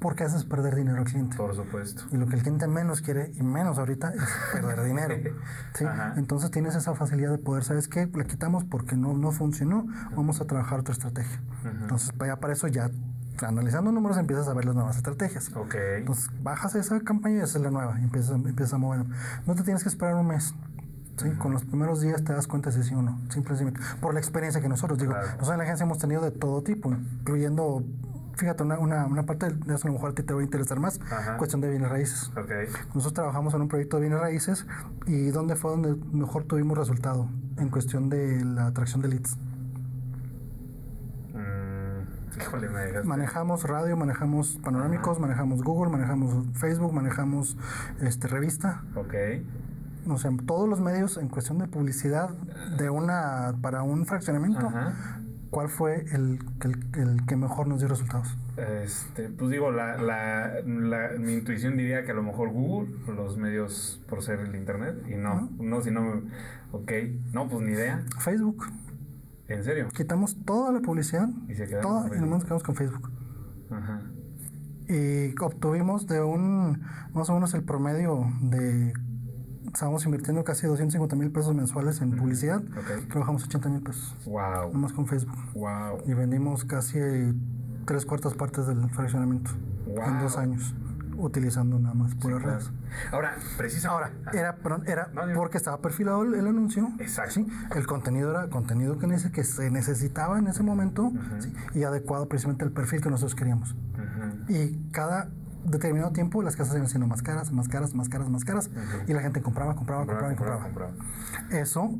porque 0.00 0.24
haces 0.24 0.44
perder 0.44 0.74
dinero 0.74 0.98
al 0.98 1.04
cliente. 1.04 1.36
Por 1.36 1.54
supuesto. 1.54 2.04
Y 2.10 2.16
lo 2.16 2.26
que 2.26 2.36
el 2.36 2.42
cliente 2.42 2.66
menos 2.66 3.02
quiere, 3.02 3.32
y 3.34 3.42
menos 3.42 3.78
ahorita, 3.78 4.12
es 4.14 4.22
perder 4.52 4.82
dinero. 4.86 5.14
¿sí? 5.74 5.84
Entonces 6.16 6.50
tienes 6.50 6.74
esa 6.74 6.94
facilidad 6.94 7.30
de 7.30 7.38
poder, 7.38 7.64
¿sabes 7.64 7.86
qué? 7.86 8.06
Le 8.06 8.26
quitamos 8.26 8.64
porque 8.64 8.96
no, 8.96 9.12
no 9.14 9.30
funcionó, 9.30 9.86
vamos 10.16 10.40
a 10.40 10.46
trabajar 10.46 10.80
otra 10.80 10.92
estrategia. 10.92 11.40
Entonces, 11.64 12.12
ya 12.18 12.36
para 12.36 12.54
eso 12.54 12.66
ya 12.66 12.90
analizando 13.42 13.92
números 13.92 14.18
empiezas 14.18 14.48
a 14.48 14.54
ver 14.54 14.64
las 14.64 14.74
nuevas 14.74 14.96
estrategias. 14.96 15.50
Ok. 15.54 15.74
Entonces, 15.98 16.30
bajas 16.42 16.74
esa 16.74 16.98
campaña 17.00 17.36
y 17.36 17.40
esa 17.40 17.58
es 17.58 17.64
la 17.64 17.70
nueva 17.70 17.98
y 18.00 18.04
empiezas, 18.04 18.32
empiezas 18.32 18.74
a 18.74 18.78
mover. 18.78 19.04
No 19.46 19.54
te 19.54 19.62
tienes 19.62 19.82
que 19.82 19.88
esperar 19.88 20.14
un 20.14 20.26
mes. 20.26 20.54
¿sí? 21.16 21.30
Con 21.32 21.52
los 21.52 21.64
primeros 21.64 22.00
días 22.00 22.24
te 22.24 22.32
das 22.32 22.46
cuenta 22.46 22.70
si 22.70 22.82
sí 22.82 22.94
o 22.94 23.02
no, 23.02 23.20
simplemente 23.30 23.80
por 24.00 24.14
la 24.14 24.20
experiencia 24.20 24.60
que 24.62 24.68
nosotros, 24.68 24.98
digo, 24.98 25.12
nosotros 25.12 25.50
en 25.50 25.58
la 25.58 25.64
agencia 25.64 25.84
hemos 25.84 25.98
tenido 25.98 26.22
de 26.22 26.30
todo 26.30 26.62
tipo, 26.62 26.90
incluyendo 26.90 27.84
fíjate, 28.40 28.62
una, 28.62 28.78
una, 28.78 29.06
una, 29.06 29.24
parte 29.24 29.50
de 29.50 29.74
eso 29.74 29.86
a 29.86 29.88
lo 29.88 29.94
mejor 29.94 30.10
a 30.10 30.14
ti 30.14 30.22
te 30.22 30.32
va 30.32 30.40
a 30.40 30.42
interesar 30.42 30.80
más, 30.80 30.98
cuestión 31.36 31.60
de 31.60 31.68
bienes 31.68 31.90
raíces. 31.90 32.32
Nosotros 32.94 33.12
trabajamos 33.12 33.52
en 33.52 33.60
un 33.60 33.68
proyecto 33.68 33.98
de 33.98 34.02
bienes 34.02 34.18
raíces 34.18 34.66
y 35.06 35.26
¿dónde 35.26 35.56
fue 35.56 35.70
donde 35.70 35.94
mejor 36.12 36.44
tuvimos 36.44 36.78
resultado 36.78 37.28
en 37.58 37.68
cuestión 37.68 38.08
de 38.08 38.42
la 38.42 38.68
atracción 38.68 39.02
de 39.02 39.08
leads? 39.08 39.36
Mm, 41.34 42.40
híjole, 42.40 42.68
me 42.70 43.02
manejamos 43.02 43.64
radio, 43.64 43.94
manejamos 43.98 44.58
panorámicos, 44.64 45.20
manejamos 45.20 45.62
Google, 45.62 45.92
manejamos 45.92 46.46
Facebook, 46.54 46.94
manejamos 46.94 47.58
este 48.00 48.26
revista. 48.26 48.82
Ok. 48.96 49.14
O 50.08 50.16
sea, 50.16 50.30
todos 50.46 50.66
los 50.66 50.80
medios 50.80 51.18
en 51.18 51.28
cuestión 51.28 51.58
de 51.58 51.68
publicidad 51.68 52.30
de 52.78 52.88
una 52.88 53.52
para 53.60 53.82
un 53.82 54.06
fraccionamiento 54.06 54.72
¿cuál 55.50 55.68
fue 55.68 56.04
el, 56.12 56.38
el, 56.94 57.26
que 57.26 57.36
mejor 57.36 57.66
nos 57.66 57.80
dio 57.80 57.88
resultados? 57.88 58.36
Este, 58.56 59.28
pues 59.28 59.50
digo, 59.50 59.70
la, 59.70 59.96
la, 59.96 60.60
la, 60.64 61.10
mi 61.18 61.34
intuición 61.34 61.76
diría 61.76 62.04
que 62.04 62.12
a 62.12 62.14
lo 62.14 62.22
mejor 62.22 62.50
Google, 62.50 62.90
los 63.14 63.36
medios 63.36 64.02
por 64.08 64.22
ser 64.22 64.40
el 64.40 64.54
Internet, 64.54 64.96
y 65.08 65.14
no, 65.16 65.50
no, 65.58 65.80
si 65.82 65.90
no, 65.90 66.22
ok, 66.72 66.92
no, 67.32 67.48
pues 67.48 67.62
ni 67.62 67.72
idea. 67.72 68.04
Facebook. 68.18 68.66
¿En 69.48 69.64
serio? 69.64 69.88
Quitamos 69.94 70.36
toda 70.44 70.72
la 70.72 70.80
publicidad, 70.80 71.28
y, 71.48 71.54
se 71.54 71.66
toda, 71.66 72.06
y 72.16 72.20
nos 72.20 72.44
quedamos 72.44 72.62
con 72.62 72.76
Facebook. 72.76 73.10
Ajá. 73.70 74.02
Y 74.88 75.34
obtuvimos 75.40 76.06
de 76.06 76.20
un, 76.20 76.82
más 77.12 77.30
o 77.30 77.34
menos 77.34 77.54
el 77.54 77.62
promedio 77.62 78.26
de 78.40 78.92
estábamos 79.72 80.04
invirtiendo 80.04 80.44
casi 80.44 80.66
250 80.66 81.16
mil 81.16 81.30
pesos 81.30 81.54
mensuales 81.54 82.00
en 82.00 82.16
publicidad. 82.16 82.62
Trabajamos 83.08 83.44
80 83.44 83.68
mil 83.68 83.82
pesos. 83.82 84.14
Wow. 84.26 84.72
Nomás 84.72 84.92
con 84.92 85.06
Facebook. 85.06 85.38
Wow. 85.54 86.02
Y 86.06 86.14
vendimos 86.14 86.64
casi 86.64 86.98
tres 87.86 88.04
cuartas 88.06 88.34
partes 88.34 88.66
del 88.66 88.88
fraccionamiento 88.90 89.50
en 89.86 90.20
dos 90.20 90.36
años 90.36 90.74
utilizando 91.16 91.78
nada 91.78 91.94
más 91.94 92.14
por 92.14 92.32
las 92.32 92.42
redes. 92.42 92.70
Ahora, 93.12 93.36
precisamente. 93.56 94.10
Ahora, 94.38 94.56
era, 94.86 95.10
era 95.12 95.34
porque 95.34 95.58
estaba 95.58 95.78
perfilado 95.80 96.22
el, 96.22 96.46
anuncio. 96.46 96.90
Exacto. 96.98 97.44
El 97.74 97.86
contenido 97.86 98.30
era 98.30 98.48
contenido 98.48 98.98
que, 98.98 99.06
que 99.32 99.44
se 99.44 99.70
necesitaba 99.70 100.38
en 100.38 100.46
ese 100.46 100.62
momento 100.62 101.12
y 101.74 101.82
adecuado 101.84 102.28
precisamente 102.28 102.64
al 102.64 102.72
perfil 102.72 103.02
que 103.02 103.10
nosotros 103.10 103.34
queríamos. 103.34 103.74
Y 104.48 104.76
cada 104.90 105.28
determinado 105.64 106.12
tiempo 106.12 106.42
las 106.42 106.56
casas 106.56 106.74
iban 106.76 106.88
siendo 106.88 107.06
más 107.06 107.22
caras, 107.22 107.52
más 107.52 107.68
caras, 107.68 107.94
más 107.94 108.08
caras, 108.08 108.28
más 108.30 108.44
caras, 108.44 108.70
y 109.06 109.12
la 109.12 109.20
gente 109.20 109.42
compraba, 109.42 109.74
compraba, 109.74 110.06
compraba, 110.06 110.34
compraba, 110.34 110.62
compraba. 110.62 110.92
Eso 111.50 111.90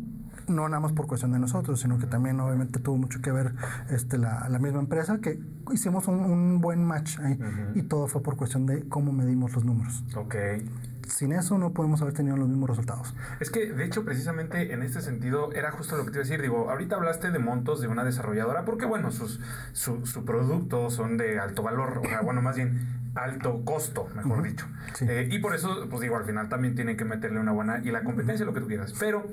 no 0.48 0.68
nada 0.68 0.80
más 0.80 0.92
por 0.92 1.06
cuestión 1.06 1.32
de 1.32 1.38
nosotros, 1.38 1.80
sino 1.80 1.98
que 1.98 2.06
también 2.06 2.40
obviamente 2.40 2.80
tuvo 2.80 2.96
mucho 2.96 3.20
que 3.20 3.30
ver 3.30 3.54
este, 3.90 4.18
la, 4.18 4.48
la 4.48 4.58
misma 4.58 4.80
empresa, 4.80 5.18
que 5.18 5.40
hicimos 5.72 6.08
un, 6.08 6.18
un 6.20 6.60
buen 6.60 6.84
match 6.84 7.18
ahí, 7.20 7.38
y 7.74 7.82
todo 7.82 8.08
fue 8.08 8.22
por 8.22 8.36
cuestión 8.36 8.66
de 8.66 8.88
cómo 8.88 9.12
medimos 9.12 9.52
los 9.54 9.64
números. 9.64 10.04
Ok. 10.16 10.34
Sin 11.06 11.32
eso 11.32 11.58
no 11.58 11.72
podemos 11.72 12.00
haber 12.02 12.14
tenido 12.14 12.36
los 12.36 12.48
mismos 12.48 12.70
resultados. 12.70 13.14
Es 13.40 13.50
que, 13.50 13.72
de 13.72 13.84
hecho, 13.84 14.04
precisamente 14.04 14.72
en 14.72 14.82
este 14.82 15.00
sentido, 15.00 15.52
era 15.52 15.72
justo 15.72 15.96
lo 15.96 16.04
que 16.04 16.12
te 16.12 16.18
iba 16.18 16.22
a 16.22 16.24
decir. 16.24 16.40
Digo, 16.40 16.70
ahorita 16.70 16.94
hablaste 16.96 17.32
de 17.32 17.38
montos 17.40 17.80
de 17.80 17.88
una 17.88 18.04
desarrolladora, 18.04 18.64
porque, 18.64 18.86
bueno, 18.86 19.10
sus, 19.10 19.40
su, 19.72 20.06
su 20.06 20.24
producto 20.24 20.88
son 20.90 21.16
de 21.16 21.40
alto 21.40 21.64
valor, 21.64 22.00
o 22.04 22.08
sea, 22.08 22.20
bueno, 22.22 22.42
más 22.42 22.54
bien 22.54 22.99
alto 23.14 23.64
costo, 23.64 24.08
mejor 24.14 24.42
dicho. 24.42 24.66
Eh, 25.00 25.28
y 25.30 25.38
por 25.38 25.54
eso, 25.54 25.86
pues 25.88 26.00
digo, 26.00 26.16
al 26.16 26.24
final 26.24 26.48
también 26.48 26.74
tienen 26.74 26.96
que 26.96 27.04
meterle 27.04 27.40
una 27.40 27.52
buena 27.52 27.80
y 27.82 27.90
la 27.90 28.02
competencia, 28.02 28.46
lo 28.46 28.54
que 28.54 28.60
tú 28.60 28.68
quieras. 28.68 28.94
Pero 28.98 29.26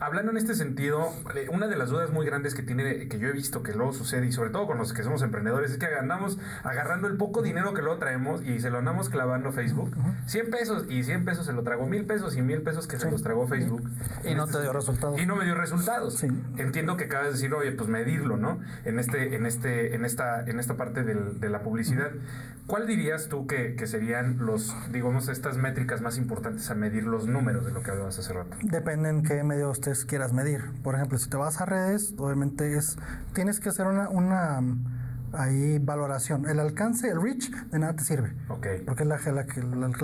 hablando 0.00 0.30
en 0.30 0.36
este 0.36 0.54
sentido, 0.54 1.12
eh, 1.34 1.48
una 1.50 1.66
de 1.66 1.76
las 1.76 1.90
dudas 1.90 2.10
muy 2.10 2.26
grandes 2.26 2.54
que 2.54 2.62
tiene, 2.62 3.08
que 3.08 3.18
yo 3.18 3.28
he 3.28 3.32
visto 3.32 3.62
que 3.62 3.72
luego 3.72 3.92
sucede, 3.92 4.26
y 4.26 4.32
sobre 4.32 4.50
todo 4.50 4.66
con 4.66 4.78
los 4.78 4.92
que 4.92 5.02
somos 5.02 5.22
emprendedores, 5.22 5.70
es 5.70 5.78
que 5.78 5.86
andamos 5.86 6.38
agarrando 6.62 7.08
el 7.08 7.16
poco 7.16 7.42
dinero 7.42 7.72
que 7.74 7.82
luego 7.82 7.98
traemos 7.98 8.42
y 8.44 8.60
se 8.60 8.70
lo 8.70 8.78
andamos 8.78 9.08
clavando 9.08 9.52
Facebook. 9.52 9.94
100 10.26 10.50
pesos 10.50 10.86
y 10.88 11.02
100 11.02 11.24
pesos 11.24 11.46
se 11.46 11.52
lo 11.52 11.62
trago, 11.62 11.86
mil 11.86 12.04
pesos 12.04 12.36
y 12.36 12.42
mil 12.42 12.62
pesos 12.62 12.86
que 12.86 12.98
se 12.98 13.10
los 13.10 13.22
tragó 13.22 13.46
Facebook. 13.46 13.88
Y 14.24 14.34
no 14.34 14.46
te 14.46 14.60
dio 14.60 14.72
resultados. 14.72 15.20
Y 15.20 15.26
no 15.26 15.36
me 15.36 15.44
dio 15.44 15.54
resultados. 15.54 16.22
Entiendo 16.22 16.96
que 16.96 17.04
acabas 17.04 17.26
de 17.26 17.32
decir, 17.32 17.54
oye, 17.54 17.72
pues 17.72 17.88
medirlo, 17.88 18.36
¿no? 18.36 18.60
En 18.84 18.98
este, 18.98 19.34
en 19.34 19.46
este, 19.46 19.94
en 19.94 20.04
esta, 20.04 20.42
en 20.44 20.60
esta 20.60 20.76
parte 20.76 21.02
de 21.02 21.48
la 21.48 21.62
publicidad. 21.62 22.10
¿Cuál 22.72 22.86
dirías 22.86 23.28
tú 23.28 23.46
que, 23.46 23.76
serían 23.86 24.38
los, 24.46 24.74
digamos, 24.90 25.28
estas 25.28 25.58
métricas 25.58 26.00
más 26.00 26.16
importantes 26.16 26.70
a 26.70 26.74
medir 26.74 27.04
los 27.04 27.26
números 27.26 27.66
de 27.66 27.72
lo 27.72 27.82
que 27.82 27.90
hablabas 27.90 28.18
hace 28.18 28.32
rato? 28.32 28.56
Depende 28.62 29.10
en 29.10 29.22
qué 29.22 29.44
medio 29.44 29.68
ustedes 29.68 30.06
quieras 30.06 30.32
medir. 30.32 30.62
Por 30.82 30.94
ejemplo, 30.94 31.18
si 31.18 31.28
te 31.28 31.36
vas 31.36 31.60
a 31.60 31.66
redes, 31.66 32.14
obviamente 32.16 32.74
es, 32.78 32.96
tienes 33.34 33.60
que 33.60 33.68
hacer 33.68 33.86
una, 33.88 34.08
una 34.08 34.62
ahí 35.34 35.78
valoración. 35.78 36.48
El 36.48 36.60
alcance, 36.60 37.08
el 37.08 37.20
reach, 37.20 37.50
de 37.50 37.78
nada 37.78 37.94
te 37.94 38.04
sirve. 38.04 38.32
Okay. 38.48 38.80
Porque 38.80 39.02
es 39.02 39.08
la, 39.08 39.18
la, 39.18 39.46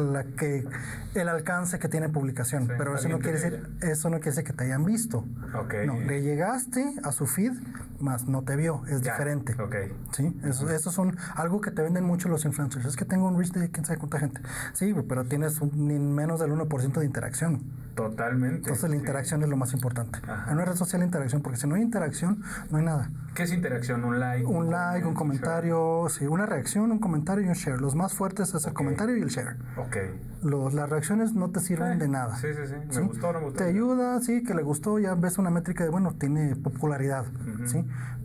la, 0.02 0.24
que 0.24 0.66
el 1.14 1.28
alcance 1.28 1.78
que 1.78 1.88
tiene 1.88 2.08
publicación. 2.08 2.68
Pero 2.78 2.94
eso 2.94 3.08
no 3.08 3.18
quiere 3.18 3.40
decir, 3.40 3.76
eso 3.80 4.10
no 4.10 4.16
quiere 4.16 4.30
decir 4.30 4.44
que 4.44 4.52
te 4.52 4.64
hayan 4.64 4.84
visto. 4.84 5.24
Okay. 5.64 5.86
No, 5.86 5.98
le 5.98 6.22
llegaste 6.22 6.94
a 7.02 7.12
su 7.12 7.26
feed, 7.26 7.52
más 8.00 8.26
no 8.26 8.42
te 8.42 8.56
vio, 8.56 8.82
es 8.88 9.02
diferente. 9.02 9.60
Okay. 9.60 9.92
Sí, 10.12 10.38
eso, 10.44 10.70
eso 10.70 10.90
es 10.90 10.98
un, 10.98 11.16
algo 11.34 11.60
que 11.60 11.70
te 11.70 11.82
venden 11.82 12.04
mucho 12.04 12.28
los 12.28 12.44
influencers. 12.44 12.84
Es 12.84 12.96
que 12.96 13.04
tengo 13.04 13.26
un 13.26 13.38
reach 13.38 13.52
de 13.52 13.70
quién 13.70 13.84
sabe 13.84 13.98
cuánta 13.98 14.18
gente. 14.18 14.40
Sí, 14.72 14.94
pero 15.08 15.24
tienes 15.24 15.60
un, 15.60 16.14
menos 16.14 16.40
del 16.40 16.52
1% 16.52 16.98
de 16.98 17.06
interacción. 17.06 17.62
Totalmente. 18.02 18.56
Entonces 18.58 18.88
la 18.88 18.96
interacción 18.96 19.42
es 19.42 19.48
lo 19.48 19.56
más 19.56 19.72
importante. 19.72 20.20
En 20.46 20.54
una 20.54 20.64
red 20.64 20.74
social 20.76 21.02
interacción, 21.02 21.42
porque 21.42 21.58
si 21.58 21.66
no 21.66 21.74
hay 21.74 21.82
interacción, 21.82 22.42
no 22.70 22.78
hay 22.78 22.84
nada. 22.84 23.10
¿Qué 23.34 23.42
es 23.42 23.52
interacción? 23.52 24.04
¿Un 24.04 24.20
like? 24.20 24.46
Un 24.46 24.70
like, 24.70 25.06
un 25.06 25.14
comentario, 25.14 26.06
sí, 26.08 26.26
una 26.26 26.46
reacción, 26.46 26.90
un 26.92 26.98
comentario 26.98 27.44
y 27.44 27.48
un 27.48 27.54
share. 27.54 27.80
Los 27.80 27.94
más 27.94 28.14
fuertes 28.14 28.54
es 28.54 28.66
el 28.66 28.72
comentario 28.72 29.16
y 29.16 29.22
el 29.22 29.28
share. 29.28 29.56
Ok. 29.76 29.96
Los, 30.42 30.74
las 30.74 30.88
reacciones 30.88 31.34
no 31.34 31.50
te 31.50 31.60
sirven 31.60 31.92
Eh, 31.92 31.96
de 31.98 32.08
nada. 32.08 32.36
Sí, 32.36 32.48
sí, 32.54 32.62
sí. 32.68 32.98
Me 33.00 33.06
gustó, 33.06 33.32
no 33.32 33.40
me 33.40 33.44
gustó. 33.46 33.58
Te 33.58 33.70
ayuda, 33.70 34.20
sí, 34.20 34.42
que 34.44 34.54
le 34.54 34.62
gustó, 34.62 34.98
ya 34.98 35.14
ves 35.14 35.38
una 35.38 35.50
métrica 35.50 35.84
de, 35.84 35.90
bueno, 35.90 36.14
tiene 36.18 36.54
popularidad, 36.56 37.24
¿sí? 37.66 37.84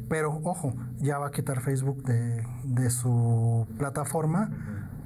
Pero, 0.09 0.39
ojo, 0.43 0.75
ya 0.99 1.17
va 1.17 1.27
a 1.27 1.31
quitar 1.31 1.61
Facebook 1.61 2.03
de, 2.03 2.45
de 2.63 2.89
su 2.89 3.65
plataforma 3.79 4.51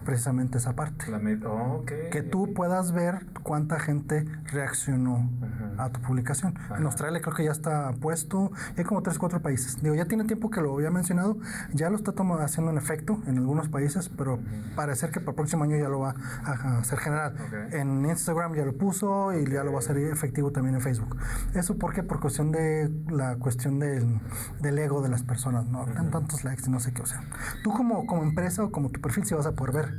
precisamente 0.07 0.57
esa 0.57 0.73
parte. 0.73 1.11
La 1.11 1.19
oh. 1.49 1.83
Que 1.85 2.23
tú 2.23 2.53
puedas 2.53 2.93
ver 2.93 3.25
cuánta 3.43 3.77
gente 3.77 4.23
reaccionó 4.53 5.29
a 5.77 5.89
tu 5.89 5.99
publicación. 5.99 6.55
En 6.77 6.85
Australia 6.85 7.19
creo 7.21 7.35
que 7.35 7.43
ya 7.43 7.51
está 7.51 7.91
puesto, 7.99 8.53
hay 8.77 8.85
como 8.85 9.03
tres, 9.03 9.19
cuatro 9.19 9.41
países. 9.41 9.83
Digo, 9.83 9.95
ya 9.95 10.05
tiene 10.05 10.23
tiempo 10.23 10.49
que 10.49 10.61
lo 10.61 10.73
había 10.73 10.91
mencionado, 10.91 11.37
ya 11.73 11.89
lo 11.89 11.97
está 11.97 12.13
toma- 12.13 12.41
haciendo 12.41 12.71
en 12.71 12.77
efecto 12.77 13.21
en 13.27 13.37
algunos 13.37 13.67
países, 13.67 14.07
pero 14.07 14.39
parece 14.77 15.09
que 15.09 15.19
para 15.19 15.31
el 15.31 15.35
próximo 15.35 15.65
año 15.65 15.75
ya 15.75 15.89
lo 15.89 15.99
va 15.99 16.15
a, 16.45 16.79
hacer 16.79 16.99
general. 16.99 17.35
En 17.73 18.05
Instagram 18.05 18.55
ya 18.55 18.63
lo 18.63 18.77
puso 18.77 19.33
y 19.37 19.45
ya 19.51 19.65
lo 19.65 19.73
va 19.73 19.79
a 19.79 19.81
hacer 19.81 19.97
efectivo 19.97 20.51
también 20.53 20.75
en 20.75 20.81
Facebook. 20.81 21.17
¿Eso 21.53 21.77
por 21.77 21.93
qué? 21.93 22.01
Por 22.01 22.21
cuestión 22.21 22.53
de 22.53 22.89
la 23.09 23.35
cuestión 23.35 23.79
del, 23.79 24.21
del 24.61 24.79
ego 24.79 25.01
de 25.01 25.09
las 25.09 25.23
personas, 25.23 25.65
¿no? 25.67 25.85
Tantos 26.11 26.45
likes 26.45 26.63
y 26.65 26.69
no 26.69 26.79
sé 26.79 26.93
qué, 26.93 27.01
o 27.01 27.05
sea. 27.05 27.21
Tú 27.61 27.73
como, 27.73 28.05
como 28.05 28.23
empresa 28.23 28.63
o 28.63 28.71
como 28.71 28.89
tu 28.89 29.01
perfil 29.01 29.25
sí 29.25 29.33
vas 29.33 29.45
a 29.45 29.51
poder 29.51 29.75
ver, 29.75 29.96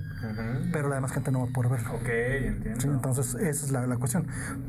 Pero 0.73 0.89
la 0.89 0.97
demás 0.97 1.13
gente 1.13 1.31
no 1.31 1.41
va 1.41 1.47
a 1.47 1.53
poder 1.53 1.71
verlo. 1.71 1.91
Ok, 1.95 2.09
entiendo. 2.09 2.81
Sí, 2.81 2.89
entonces 2.89 3.35
esa 3.35 3.67
es 3.67 3.71
la, 3.71 3.87
la 3.87 3.97
cuestión. 3.97 4.27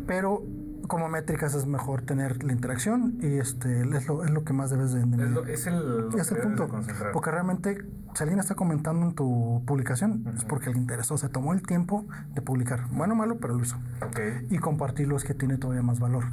Pero 0.08 0.44
como 0.88 1.08
métricas 1.08 1.54
es 1.54 1.66
mejor 1.68 2.02
tener 2.02 2.44
la 2.44 2.52
interacción 2.54 3.18
y 3.22 3.38
este 3.38 3.82
es 3.82 4.08
lo, 4.08 4.24
es 4.24 4.32
lo 4.32 4.44
que 4.44 4.54
más 4.54 4.70
debes 4.72 4.92
de, 4.92 5.04
de 5.06 5.24
es, 5.24 5.30
lo- 5.32 5.46
es 5.46 5.68
el, 5.68 6.08
Es 6.18 6.32
el 6.32 6.38
punto. 6.40 6.68
Porque 7.14 7.30
realmente, 7.32 7.84
si 8.16 8.24
alguien 8.24 8.40
está 8.40 8.56
comentando 8.56 9.06
en 9.06 9.14
tu 9.14 9.62
publicación, 9.66 10.24
es 10.36 10.46
porque 10.46 10.72
le 10.72 10.78
interesó. 10.78 11.18
Se 11.18 11.30
tomó 11.30 11.54
el 11.54 11.62
tiempo 11.62 12.06
de 12.34 12.42
publicar. 12.42 12.88
Bueno 12.92 13.14
o 13.14 13.18
malo, 13.18 13.38
pero 13.40 13.56
lo 13.56 13.62
hizo. 13.64 13.78
Ok. 14.08 14.20
Y 14.50 14.58
compartirlo 14.58 15.16
es 15.18 15.24
que 15.24 15.34
tiene 15.34 15.58
todavía 15.58 15.84
más 15.84 16.00
valor. 16.00 16.26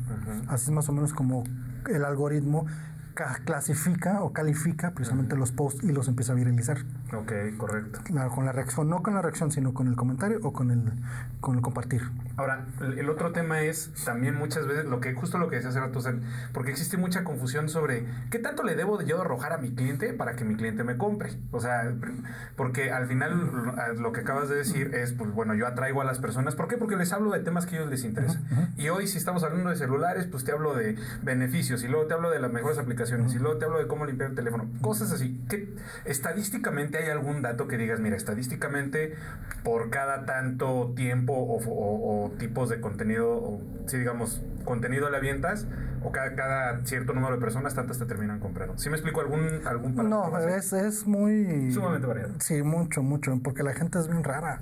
Así 0.49 0.66
es 0.66 0.70
más 0.70 0.88
o 0.88 0.92
menos 0.92 1.12
como 1.12 1.44
el 1.90 2.05
algoritmo 2.05 2.66
ca- 3.14 3.40
clasifica 3.44 4.22
o 4.22 4.32
califica 4.32 4.92
precisamente 4.92 5.36
los 5.36 5.53
posts 5.53 5.84
y 5.84 5.92
los 5.92 6.09
empieza 6.09 6.32
a 6.32 6.34
viralizar. 6.34 6.78
Ok, 7.13 7.33
correcto. 7.57 8.01
Claro, 8.05 8.31
con 8.31 8.45
la 8.47 8.53
reacción, 8.53 8.89
no 8.89 9.03
con 9.03 9.15
la 9.15 9.23
reacción, 9.23 9.53
sino 9.53 9.73
con 9.73 9.87
el 9.87 9.95
comentario 9.95 10.41
o 10.43 10.53
con 10.53 10.71
el, 10.73 10.83
con 11.41 11.55
el 11.57 11.63
compartir. 11.63 12.03
Ahora, 12.37 12.67
el 12.81 13.09
otro 13.09 13.31
tema 13.33 13.61
es 13.63 13.93
también 14.05 14.35
muchas 14.37 14.67
veces 14.67 14.85
lo 14.87 15.01
que 15.01 15.15
justo 15.15 15.39
lo 15.39 15.49
que 15.49 15.57
decía 15.57 15.71
hace 15.71 15.79
rato, 15.81 16.01
o 16.01 16.03
sea, 16.03 16.15
porque 16.53 16.73
existe 16.73 16.97
mucha 16.97 17.23
confusión 17.23 17.69
sobre 17.69 18.07
qué 18.31 18.39
tanto 18.41 18.65
le 18.65 18.75
debo 18.75 19.01
yo 19.03 19.21
arrojar 19.21 19.53
a 19.53 19.59
mi 19.59 19.73
cliente 19.73 20.13
para 20.15 20.35
que 20.35 20.45
mi 20.45 20.57
cliente 20.57 20.83
me 20.85 20.97
compre. 20.99 21.31
O 21.53 21.61
sea, 21.61 21.95
porque 22.57 22.91
al 22.91 23.07
final 23.07 23.51
lo- 23.53 23.95
lo 23.95 24.13
que 24.13 24.21
acabas 24.21 24.49
de 24.49 24.57
decir 24.57 24.93
es, 24.95 25.13
pues 25.13 25.31
bueno, 25.31 25.55
yo 25.55 25.67
atraigo 25.69 26.01
a 26.03 26.05
las 26.05 26.19
personas. 26.19 26.57
¿Por 26.57 26.67
qué? 26.69 26.77
Porque 26.77 26.97
les 26.97 27.13
hablo 27.13 27.31
de 27.31 27.39
temas 27.41 27.67
que 27.67 27.77
a 27.77 27.79
ellos 27.79 27.91
les 27.91 28.05
interesan. 28.05 28.45
Y 28.77 28.89
hoy 28.89 29.07
si 29.07 29.17
estamos 29.17 29.45
hablando 29.45 29.71
de 29.71 29.77
celulares, 29.77 30.27
pues 30.27 30.43
te 30.45 30.51
hablo 30.53 30.75
de 30.75 30.97
beneficios 31.23 31.85
y 31.85 31.89
luego 31.89 32.07
te 32.07 32.15
hablo 32.15 32.31
de 32.31 32.41
las 32.41 32.53
mejores 32.53 32.79
aplicaciones 32.79 33.33
y 33.35 33.39
luego 33.39 33.59
te 33.59 33.65
hablo 33.65 33.79
de 33.79 33.87
cómo 33.87 34.05
limpiar 34.07 34.31
el 34.31 34.37
teléfono. 34.37 34.69
Cosas 34.81 35.13
así. 35.13 35.41
que 35.49 35.75
estadísticamente 36.05 36.95
hay 36.97 37.11
algún 37.11 37.42
dato 37.42 37.68
que 37.68 37.76
digas, 37.78 38.01
mira, 38.01 38.16
estadísticamente 38.16 39.14
por 39.64 39.90
cada 39.90 40.24
tanto 40.24 40.92
tiempo 40.97 41.32
o, 41.32 41.59
o- 41.64 42.26
o 42.26 42.30
tipos 42.38 42.68
de 42.68 42.80
contenido, 42.80 43.28
o 43.36 43.61
si 43.86 43.99
digamos, 43.99 44.42
contenido 44.64 45.11
le 45.11 45.16
avientas, 45.16 45.66
o 46.03 46.12
cada, 46.12 46.34
cada 46.36 46.84
cierto 46.84 47.12
número 47.14 47.34
de 47.34 47.40
personas, 47.40 47.74
tantas 47.74 47.99
te 47.99 48.05
terminan 48.07 48.38
comprando. 48.38 48.76
¿Sí 48.78 48.90
me 48.90 48.97
explico 48.97 49.20
algún, 49.20 49.61
algún 49.66 49.94
No, 50.09 50.38
es, 50.38 50.72
es 50.72 51.07
muy... 51.07 51.72
Sumamente 51.72 52.07
variado. 52.07 52.34
Sí, 52.38 52.62
mucho, 52.62 53.03
mucho, 53.03 53.38
porque 53.42 53.62
la 53.64 53.72
gente 53.72 53.99
es 53.99 54.07
bien 54.09 54.22
rara. 54.22 54.61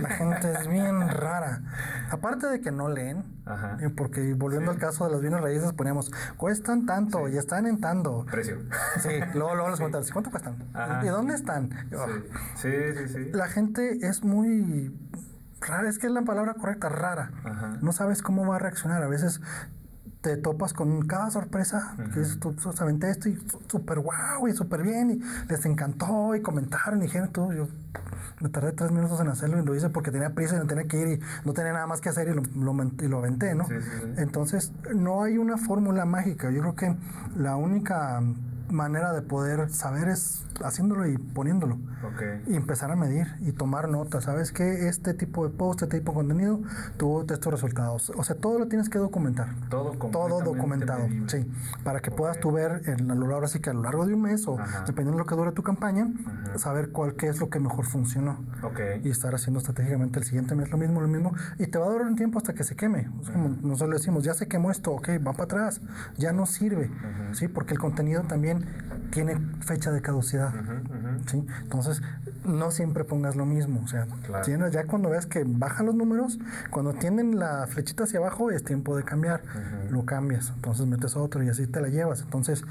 La 0.00 0.08
gente 0.08 0.52
es 0.52 0.66
bien 0.66 1.08
rara. 1.08 1.60
Aparte 2.10 2.48
de 2.48 2.60
que 2.60 2.72
no 2.72 2.88
leen, 2.88 3.22
Ajá. 3.46 3.78
porque 3.96 4.34
volviendo 4.34 4.72
al 4.72 4.78
caso 4.78 5.04
de 5.06 5.12
las 5.12 5.20
bienes 5.20 5.40
raíces, 5.40 5.72
poníamos, 5.72 6.10
cuestan 6.36 6.84
tanto 6.86 7.28
y 7.28 7.36
están 7.36 7.66
en 7.66 7.80
tanto. 7.80 8.24
Precio. 8.30 8.58
Sí, 9.00 9.10
luego, 9.34 9.54
luego 9.54 9.70
los 9.70 9.78
comentarios, 9.78 10.10
¿cuánto 10.10 10.30
cuestan? 10.30 10.56
Ajá. 10.74 11.00
¿Y 11.04 11.08
dónde 11.08 11.34
están? 11.34 11.61
Sí, 12.56 12.68
sí, 12.96 13.08
sí. 13.08 13.14
sí. 13.14 13.30
La 13.32 13.48
gente 13.48 14.06
es 14.06 14.24
muy 14.24 14.94
rara, 15.60 15.88
es 15.88 15.98
que 15.98 16.06
es 16.06 16.12
la 16.12 16.22
palabra 16.22 16.54
correcta, 16.54 16.88
rara. 16.88 17.30
Ajá. 17.44 17.78
No 17.80 17.92
sabes 17.92 18.22
cómo 18.22 18.46
va 18.46 18.56
a 18.56 18.58
reaccionar. 18.58 19.02
A 19.02 19.08
veces 19.08 19.40
te 20.22 20.36
topas 20.36 20.72
con 20.72 21.02
cada 21.06 21.30
sorpresa, 21.30 21.96
que 22.14 22.20
es, 22.20 22.38
tú, 22.38 22.52
tú 22.52 22.72
aventé 22.78 23.10
esto 23.10 23.28
y 23.28 23.36
súper 23.66 23.98
guau 23.98 24.46
y 24.46 24.52
súper 24.52 24.82
bien, 24.82 25.10
y 25.10 25.50
les 25.50 25.66
encantó 25.66 26.36
y 26.36 26.40
comentaron 26.40 27.00
y 27.00 27.02
dijeron 27.02 27.32
todo. 27.32 27.52
Yo 27.52 27.66
me 28.40 28.48
tardé 28.48 28.72
tres 28.72 28.92
minutos 28.92 29.20
en 29.20 29.28
hacerlo 29.28 29.60
y 29.60 29.64
lo 29.64 29.74
hice 29.74 29.90
porque 29.90 30.12
tenía 30.12 30.30
prisa 30.30 30.56
y 30.56 30.58
no 30.60 30.66
tenía 30.66 30.84
que 30.84 31.00
ir 31.00 31.08
y 31.08 31.20
no 31.44 31.52
tenía 31.52 31.72
nada 31.72 31.86
más 31.88 32.00
que 32.00 32.08
hacer 32.08 32.28
y 32.28 32.34
lo, 32.34 32.42
lo, 32.42 32.90
y 33.00 33.08
lo 33.08 33.18
aventé, 33.18 33.54
¿no? 33.56 33.66
Sí, 33.66 33.74
sí, 33.80 33.90
sí. 33.90 34.12
Entonces, 34.18 34.72
no 34.94 35.24
hay 35.24 35.38
una 35.38 35.58
fórmula 35.58 36.04
mágica. 36.04 36.50
Yo 36.52 36.60
creo 36.60 36.76
que 36.76 36.96
la 37.36 37.56
única 37.56 38.22
manera 38.72 39.12
de 39.12 39.22
poder 39.22 39.70
saber 39.70 40.08
es 40.08 40.44
haciéndolo 40.64 41.06
y 41.08 41.16
poniéndolo 41.18 41.74
Ok. 42.04 42.22
y 42.48 42.56
empezar 42.56 42.90
a 42.90 42.96
medir 42.96 43.26
y 43.40 43.52
tomar 43.52 43.88
notas. 43.88 44.24
¿Sabes 44.24 44.52
qué? 44.52 44.88
Este 44.88 45.14
tipo 45.14 45.46
de 45.48 45.54
post, 45.54 45.82
este 45.82 45.98
tipo 45.98 46.12
de 46.12 46.16
contenido 46.16 46.60
tuvo 46.96 47.22
estos 47.22 47.52
resultados. 47.52 48.10
O 48.16 48.24
sea, 48.24 48.36
todo 48.36 48.58
lo 48.58 48.66
tienes 48.68 48.88
que 48.88 48.98
documentar. 48.98 49.48
Todo 49.68 49.92
Todo 50.10 50.40
documentado, 50.42 51.08
medible. 51.08 51.28
sí. 51.28 51.50
Para 51.84 52.00
que 52.00 52.10
puedas 52.10 52.38
tú 52.40 52.52
ver 52.52 52.82
a 52.88 53.14
lo 53.14 53.26
largo, 53.28 53.44
así 53.44 53.60
que 53.60 53.70
a 53.70 53.74
lo 53.74 53.82
largo 53.82 54.06
de 54.06 54.14
un 54.14 54.22
mes 54.22 54.46
o 54.46 54.58
Ajá. 54.58 54.80
dependiendo 54.86 55.12
de 55.12 55.18
lo 55.18 55.26
que 55.26 55.34
dure 55.34 55.52
tu 55.52 55.62
campaña, 55.62 56.08
saber 56.56 56.90
cuál 56.90 57.14
qué 57.14 57.28
es 57.28 57.40
lo 57.40 57.50
que 57.50 57.60
mejor 57.60 57.84
funcionó. 57.84 58.38
Ok. 58.62 58.80
Y 59.04 59.10
estar 59.10 59.34
haciendo 59.34 59.58
estratégicamente 59.58 60.18
el 60.18 60.24
siguiente 60.24 60.54
mes 60.54 60.70
lo 60.70 60.78
mismo, 60.78 61.00
lo 61.00 61.08
mismo. 61.08 61.32
Y 61.58 61.66
te 61.66 61.78
va 61.78 61.86
a 61.86 61.90
durar 61.90 62.06
un 62.06 62.16
tiempo 62.16 62.38
hasta 62.38 62.54
que 62.54 62.64
se 62.64 62.76
queme. 62.76 63.10
Nosotros 63.62 63.90
le 63.90 63.96
decimos, 63.96 64.24
ya 64.24 64.34
se 64.34 64.48
quemó 64.48 64.70
esto, 64.70 64.92
ok, 64.92 65.08
va 65.26 65.32
para 65.32 65.44
atrás. 65.44 65.80
Ya 66.16 66.32
no 66.32 66.46
sirve. 66.46 66.90
¿sí? 67.32 67.48
Porque 67.48 67.72
el 67.74 67.80
contenido 67.80 68.22
también 68.22 68.61
tiene 69.10 69.36
fecha 69.60 69.90
de 69.92 70.00
caducidad. 70.00 70.52
¿sí? 71.26 71.44
Entonces, 71.62 72.02
no 72.44 72.70
siempre 72.70 73.04
pongas 73.04 73.36
lo 73.36 73.44
mismo. 73.46 73.80
O 73.84 73.88
sea, 73.88 74.06
Claro. 74.26 74.44
tienes- 74.44 74.72
ya 74.72 74.84
cuando 74.86 75.10
ves 75.10 75.26
que 75.26 75.44
bajan 75.46 75.86
los 75.86 75.94
números, 75.94 76.38
cuando 76.70 76.94
tienen 76.94 77.38
la 77.38 77.66
flechita 77.68 78.04
hacia 78.04 78.18
abajo, 78.20 78.50
es 78.50 78.64
tiempo 78.64 78.96
de 78.96 79.04
cambiar. 79.04 79.42
Lo 79.90 80.04
cambias. 80.04 80.52
Entonces 80.54 80.86
metes 80.86 81.16
otro 81.16 81.42
y 81.42 81.48
así 81.48 81.66
te 81.66 81.80
la 81.80 81.88
llevas. 81.88 82.22
Entonces, 82.22 82.64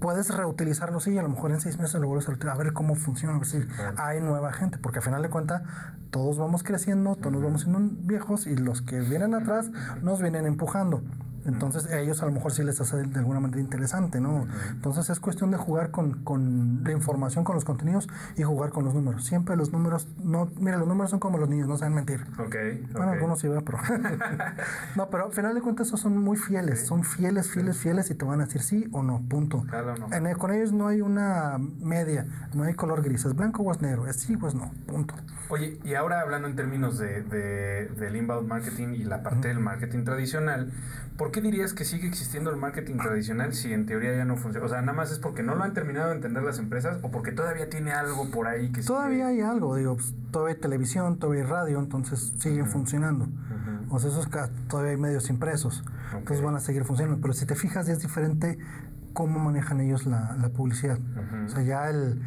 puedes 0.00 0.34
reutilizarlo, 0.34 1.00
sí, 1.00 1.12
y 1.12 1.18
a 1.18 1.22
lo 1.22 1.28
mejor 1.30 1.50
en 1.50 1.60
seis 1.60 1.78
meses 1.78 1.98
lo 2.00 2.06
vuelves 2.08 2.26
a 2.26 2.32
reutilizar, 2.32 2.54
a 2.60 2.62
ver 2.62 2.72
cómo 2.72 2.94
funciona, 2.94 3.34
a 3.36 3.38
ver 3.38 3.46
si 3.46 3.64
hay 3.96 4.20
nueva 4.20 4.52
gente, 4.52 4.76
porque 4.78 4.98
al 4.98 5.04
final 5.04 5.22
de 5.22 5.30
cuentas 5.30 5.62
todos 6.10 6.36
vamos 6.38 6.62
creciendo, 6.62 7.16
todos 7.16 7.32
nos 7.32 7.42
vamos 7.42 7.62
siendo 7.62 7.80
viejos 8.06 8.46
y 8.46 8.54
los 8.56 8.82
que 8.82 9.00
vienen 9.00 9.34
atrás 9.34 9.70
nos 10.02 10.20
vienen 10.20 10.46
empujando. 10.46 11.02
Entonces 11.46 11.86
a 11.90 11.98
ellos 11.98 12.22
a 12.22 12.26
lo 12.26 12.32
mejor 12.32 12.52
sí 12.52 12.62
les 12.62 12.80
hace 12.80 12.96
de 13.02 13.18
alguna 13.18 13.40
manera 13.40 13.60
interesante, 13.60 14.20
¿no? 14.20 14.46
Entonces 14.70 15.10
es 15.10 15.20
cuestión 15.20 15.50
de 15.50 15.56
jugar 15.56 15.90
con, 15.90 16.24
con 16.24 16.82
la 16.84 16.92
información, 16.92 17.44
con 17.44 17.54
los 17.54 17.64
contenidos 17.64 18.08
y 18.36 18.42
jugar 18.42 18.70
con 18.70 18.84
los 18.84 18.94
números. 18.94 19.24
Siempre 19.24 19.56
los 19.56 19.72
números, 19.72 20.08
no, 20.22 20.50
mira, 20.58 20.76
los 20.78 20.88
números 20.88 21.10
son 21.10 21.20
como 21.20 21.38
los 21.38 21.48
niños, 21.48 21.68
no 21.68 21.76
saben 21.76 21.94
mentir. 21.94 22.24
Ok. 22.38 22.56
Bueno, 22.92 23.10
algunos 23.12 23.38
sí, 23.40 23.48
pero... 23.64 23.78
no, 24.96 25.10
pero 25.10 25.26
al 25.26 25.32
final 25.32 25.54
de 25.54 25.60
cuentas 25.60 25.88
esos 25.88 26.00
son 26.00 26.16
muy 26.18 26.36
fieles, 26.36 26.86
son 26.86 27.04
fieles, 27.04 27.48
fieles, 27.50 27.76
fieles 27.78 28.10
y 28.10 28.14
te 28.14 28.24
van 28.24 28.40
a 28.40 28.44
decir 28.46 28.62
sí 28.62 28.88
o 28.92 29.02
no, 29.02 29.22
punto. 29.28 29.62
Claro, 29.68 29.94
no. 29.96 30.12
En 30.12 30.26
el- 30.26 30.36
con 30.38 30.52
ellos 30.52 30.72
no 30.72 30.88
hay 30.88 31.00
una 31.00 31.58
media, 31.58 32.26
no 32.54 32.64
hay 32.64 32.74
color 32.74 33.02
gris, 33.02 33.24
es 33.24 33.34
blanco 33.34 33.62
o 33.62 33.72
es 33.72 33.80
negro, 33.80 34.06
es 34.06 34.16
sí 34.16 34.36
o 34.40 34.48
es 34.48 34.54
no, 34.54 34.70
punto. 34.86 35.14
Oye, 35.50 35.78
y 35.84 35.94
ahora 35.94 36.20
hablando 36.20 36.48
en 36.48 36.56
términos 36.56 36.98
de, 36.98 37.22
de- 37.22 37.86
del 37.98 38.16
inbound 38.16 38.48
marketing 38.48 38.94
y 38.94 39.04
la 39.04 39.22
parte 39.22 39.48
del 39.48 39.60
marketing 39.60 40.04
tradicional, 40.04 40.72
¿por 41.16 41.30
qué 41.34 41.40
dirías 41.40 41.74
que 41.74 41.84
sigue 41.84 42.06
existiendo 42.06 42.50
el 42.50 42.56
marketing 42.56 42.96
tradicional 42.96 43.52
si 43.52 43.72
en 43.72 43.86
teoría 43.86 44.14
ya 44.16 44.24
no 44.24 44.36
funciona? 44.36 44.64
O 44.66 44.68
sea, 44.68 44.80
nada 44.80 44.92
más 44.92 45.10
es 45.10 45.18
porque 45.18 45.42
no 45.42 45.56
lo 45.56 45.64
han 45.64 45.74
terminado 45.74 46.10
de 46.10 46.14
entender 46.14 46.42
las 46.44 46.58
empresas 46.60 46.98
o 47.02 47.10
porque 47.10 47.32
todavía 47.32 47.68
tiene 47.68 47.90
algo 47.92 48.30
por 48.30 48.46
ahí 48.46 48.68
que 48.70 48.82
sigue- 48.82 48.86
Todavía 48.86 49.26
hay 49.26 49.40
algo, 49.40 49.74
digo, 49.74 49.96
pues, 49.96 50.14
todavía 50.30 50.54
hay 50.54 50.60
televisión, 50.60 51.18
todavía 51.18 51.42
hay 51.42 51.50
radio, 51.50 51.78
entonces 51.80 52.32
siguen 52.38 52.66
funcionando. 52.66 53.28
O 53.90 53.98
sea, 53.98 54.10
esos 54.10 54.28
todavía 54.68 54.92
hay 54.92 54.96
medios 54.96 55.28
impresos, 55.28 55.84
entonces 56.16 56.42
van 56.44 56.54
a 56.54 56.60
seguir 56.60 56.84
funcionando. 56.84 57.20
Pero 57.20 57.34
si 57.34 57.44
te 57.46 57.54
fijas, 57.56 57.88
es 57.88 58.00
diferente 58.00 58.58
cómo 59.12 59.38
manejan 59.40 59.80
ellos 59.80 60.06
la, 60.06 60.36
la 60.40 60.48
publicidad. 60.50 60.98
O 61.44 61.48
sea, 61.48 61.62
ya 61.62 61.90
el, 61.90 62.22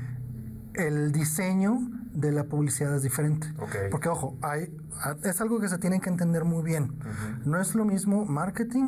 el 0.76 1.12
diseño 1.12 1.80
de 2.18 2.32
la 2.32 2.46
publicidad 2.46 2.96
es 2.96 3.04
diferente. 3.04 3.48
Ok. 3.60 3.76
Porque, 3.92 4.10
ojo, 4.10 4.38
hay, 4.42 4.76
es 5.24 5.40
algo 5.40 5.60
que 5.60 5.70
se 5.70 5.78
tiene 5.78 6.00
que 6.02 6.10
entender 6.10 6.44
muy 6.46 6.64
bien. 6.64 6.98
No 7.46 7.62
es 7.62 7.76
lo 7.76 7.86
mismo 7.86 8.26
marketing 8.26 8.88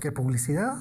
que 0.00 0.10
publicidad 0.10 0.76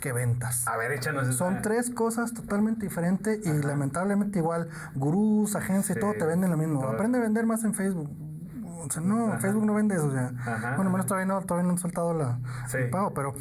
que 0.00 0.12
ventas. 0.12 0.68
A 0.68 0.76
ver, 0.76 0.92
échanos 0.92 1.26
esa- 1.28 1.32
Son 1.38 1.62
tres 1.62 1.90
cosas 1.90 2.32
totalmente 2.34 2.84
diferentes 2.86 3.44
y 3.44 3.52
lamentablemente 3.62 4.38
igual 4.38 4.68
gurús, 4.94 5.56
agencias 5.56 5.90
y 5.90 5.94
Sí. 5.94 6.00
todo 6.00 6.12
te 6.12 6.24
venden 6.26 6.50
lo 6.50 6.56
mismo. 6.56 6.80
Todo. 6.80 6.90
Aprende 6.92 7.18
a 7.18 7.22
vender 7.22 7.46
más 7.46 7.64
en 7.64 7.74
Facebook. 7.74 8.10
O 8.80 8.90
sea, 8.90 9.02
no, 9.02 9.38
Facebook 9.40 9.64
no 9.66 9.74
vende 9.74 9.96
eso. 9.96 10.06
O 10.06 10.12
sea, 10.12 10.32
Ajá, 10.40 10.76
bueno, 10.76 10.90
menos 10.90 11.00
ajá. 11.00 11.06
todavía 11.08 11.26
no, 11.26 11.40
todavía 11.42 11.64
no 11.66 11.72
han 11.72 11.78
soltado 11.78 12.14
la, 12.14 12.38
Sí. 12.68 12.76
el 12.78 12.90
pago, 12.90 13.12
pero 13.12 13.34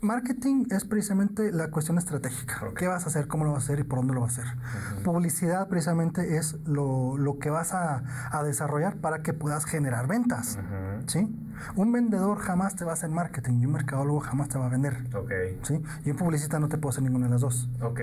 marketing 0.00 0.66
es 0.70 0.84
precisamente 0.84 1.50
la 1.52 1.70
cuestión 1.70 1.98
estratégica. 1.98 2.60
¿Qué 2.76 2.86
vas 2.86 3.04
a 3.04 3.08
hacer, 3.08 3.26
cómo 3.26 3.44
lo 3.44 3.52
vas 3.52 3.62
a 3.62 3.64
hacer 3.64 3.80
y 3.80 3.82
por 3.84 3.98
dónde 3.98 4.14
lo 4.14 4.20
vas 4.20 4.38
a 4.38 4.42
hacer? 4.42 4.54
Publicidad 5.02 5.68
precisamente 5.68 6.36
es 6.36 6.56
lo, 6.66 7.16
lo 7.18 7.38
que 7.38 7.50
vas 7.50 7.74
a, 7.74 8.02
a 8.30 8.42
desarrollar 8.42 8.96
para 8.96 9.22
que 9.22 9.32
puedas 9.32 9.64
generar 9.64 10.06
ventas. 10.06 10.58
¿Sí? 11.06 11.34
Un 11.74 11.90
vendedor 11.90 12.38
jamás 12.38 12.76
te 12.76 12.84
va 12.84 12.92
a 12.92 12.94
hacer 12.94 13.10
marketing 13.10 13.54
y 13.60 13.66
un 13.66 13.72
mercadólogo 13.72 14.20
jamás 14.20 14.48
te 14.48 14.58
va 14.58 14.66
a 14.66 14.68
vender. 14.68 15.04
Ok. 15.16 15.32
¿Sí? 15.62 15.82
Y 16.04 16.10
un 16.12 16.16
publicista 16.16 16.60
no 16.60 16.68
te 16.68 16.78
puede 16.78 16.92
hacer 16.92 17.02
ninguna 17.02 17.26
de 17.26 17.32
las 17.32 17.40
dos. 17.40 17.68
Ok. 17.82 18.00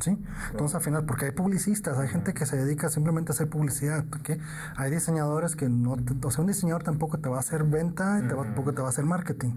¿Sí? 0.00 0.18
Entonces, 0.50 0.74
al 0.74 0.82
final, 0.82 1.04
porque 1.06 1.24
hay 1.26 1.30
publicistas, 1.30 1.96
hay 1.96 2.08
gente 2.08 2.34
que 2.34 2.44
se 2.44 2.56
dedica 2.62 2.90
simplemente 2.90 3.32
a 3.32 3.34
hacer 3.34 3.48
publicidad, 3.48 4.04
¿ok? 4.14 4.38
Hay 4.76 4.90
diseñadores 4.90 5.56
que 5.56 5.70
no, 5.70 5.96
te- 5.96 6.26
o 6.26 6.30
sea, 6.30 6.42
un 6.42 6.48
diseñador 6.48 6.82
tampoco 6.82 7.18
te 7.18 7.30
va 7.30 7.38
a 7.38 7.40
hacer 7.40 7.64
venta 7.64 8.20
y 8.22 8.28
te 8.28 8.34
va- 8.34 8.44
tampoco 8.44 8.74
te 8.74 8.82
va 8.82 8.88
a 8.88 8.90
hacer 8.90 9.06
marketing. 9.06 9.52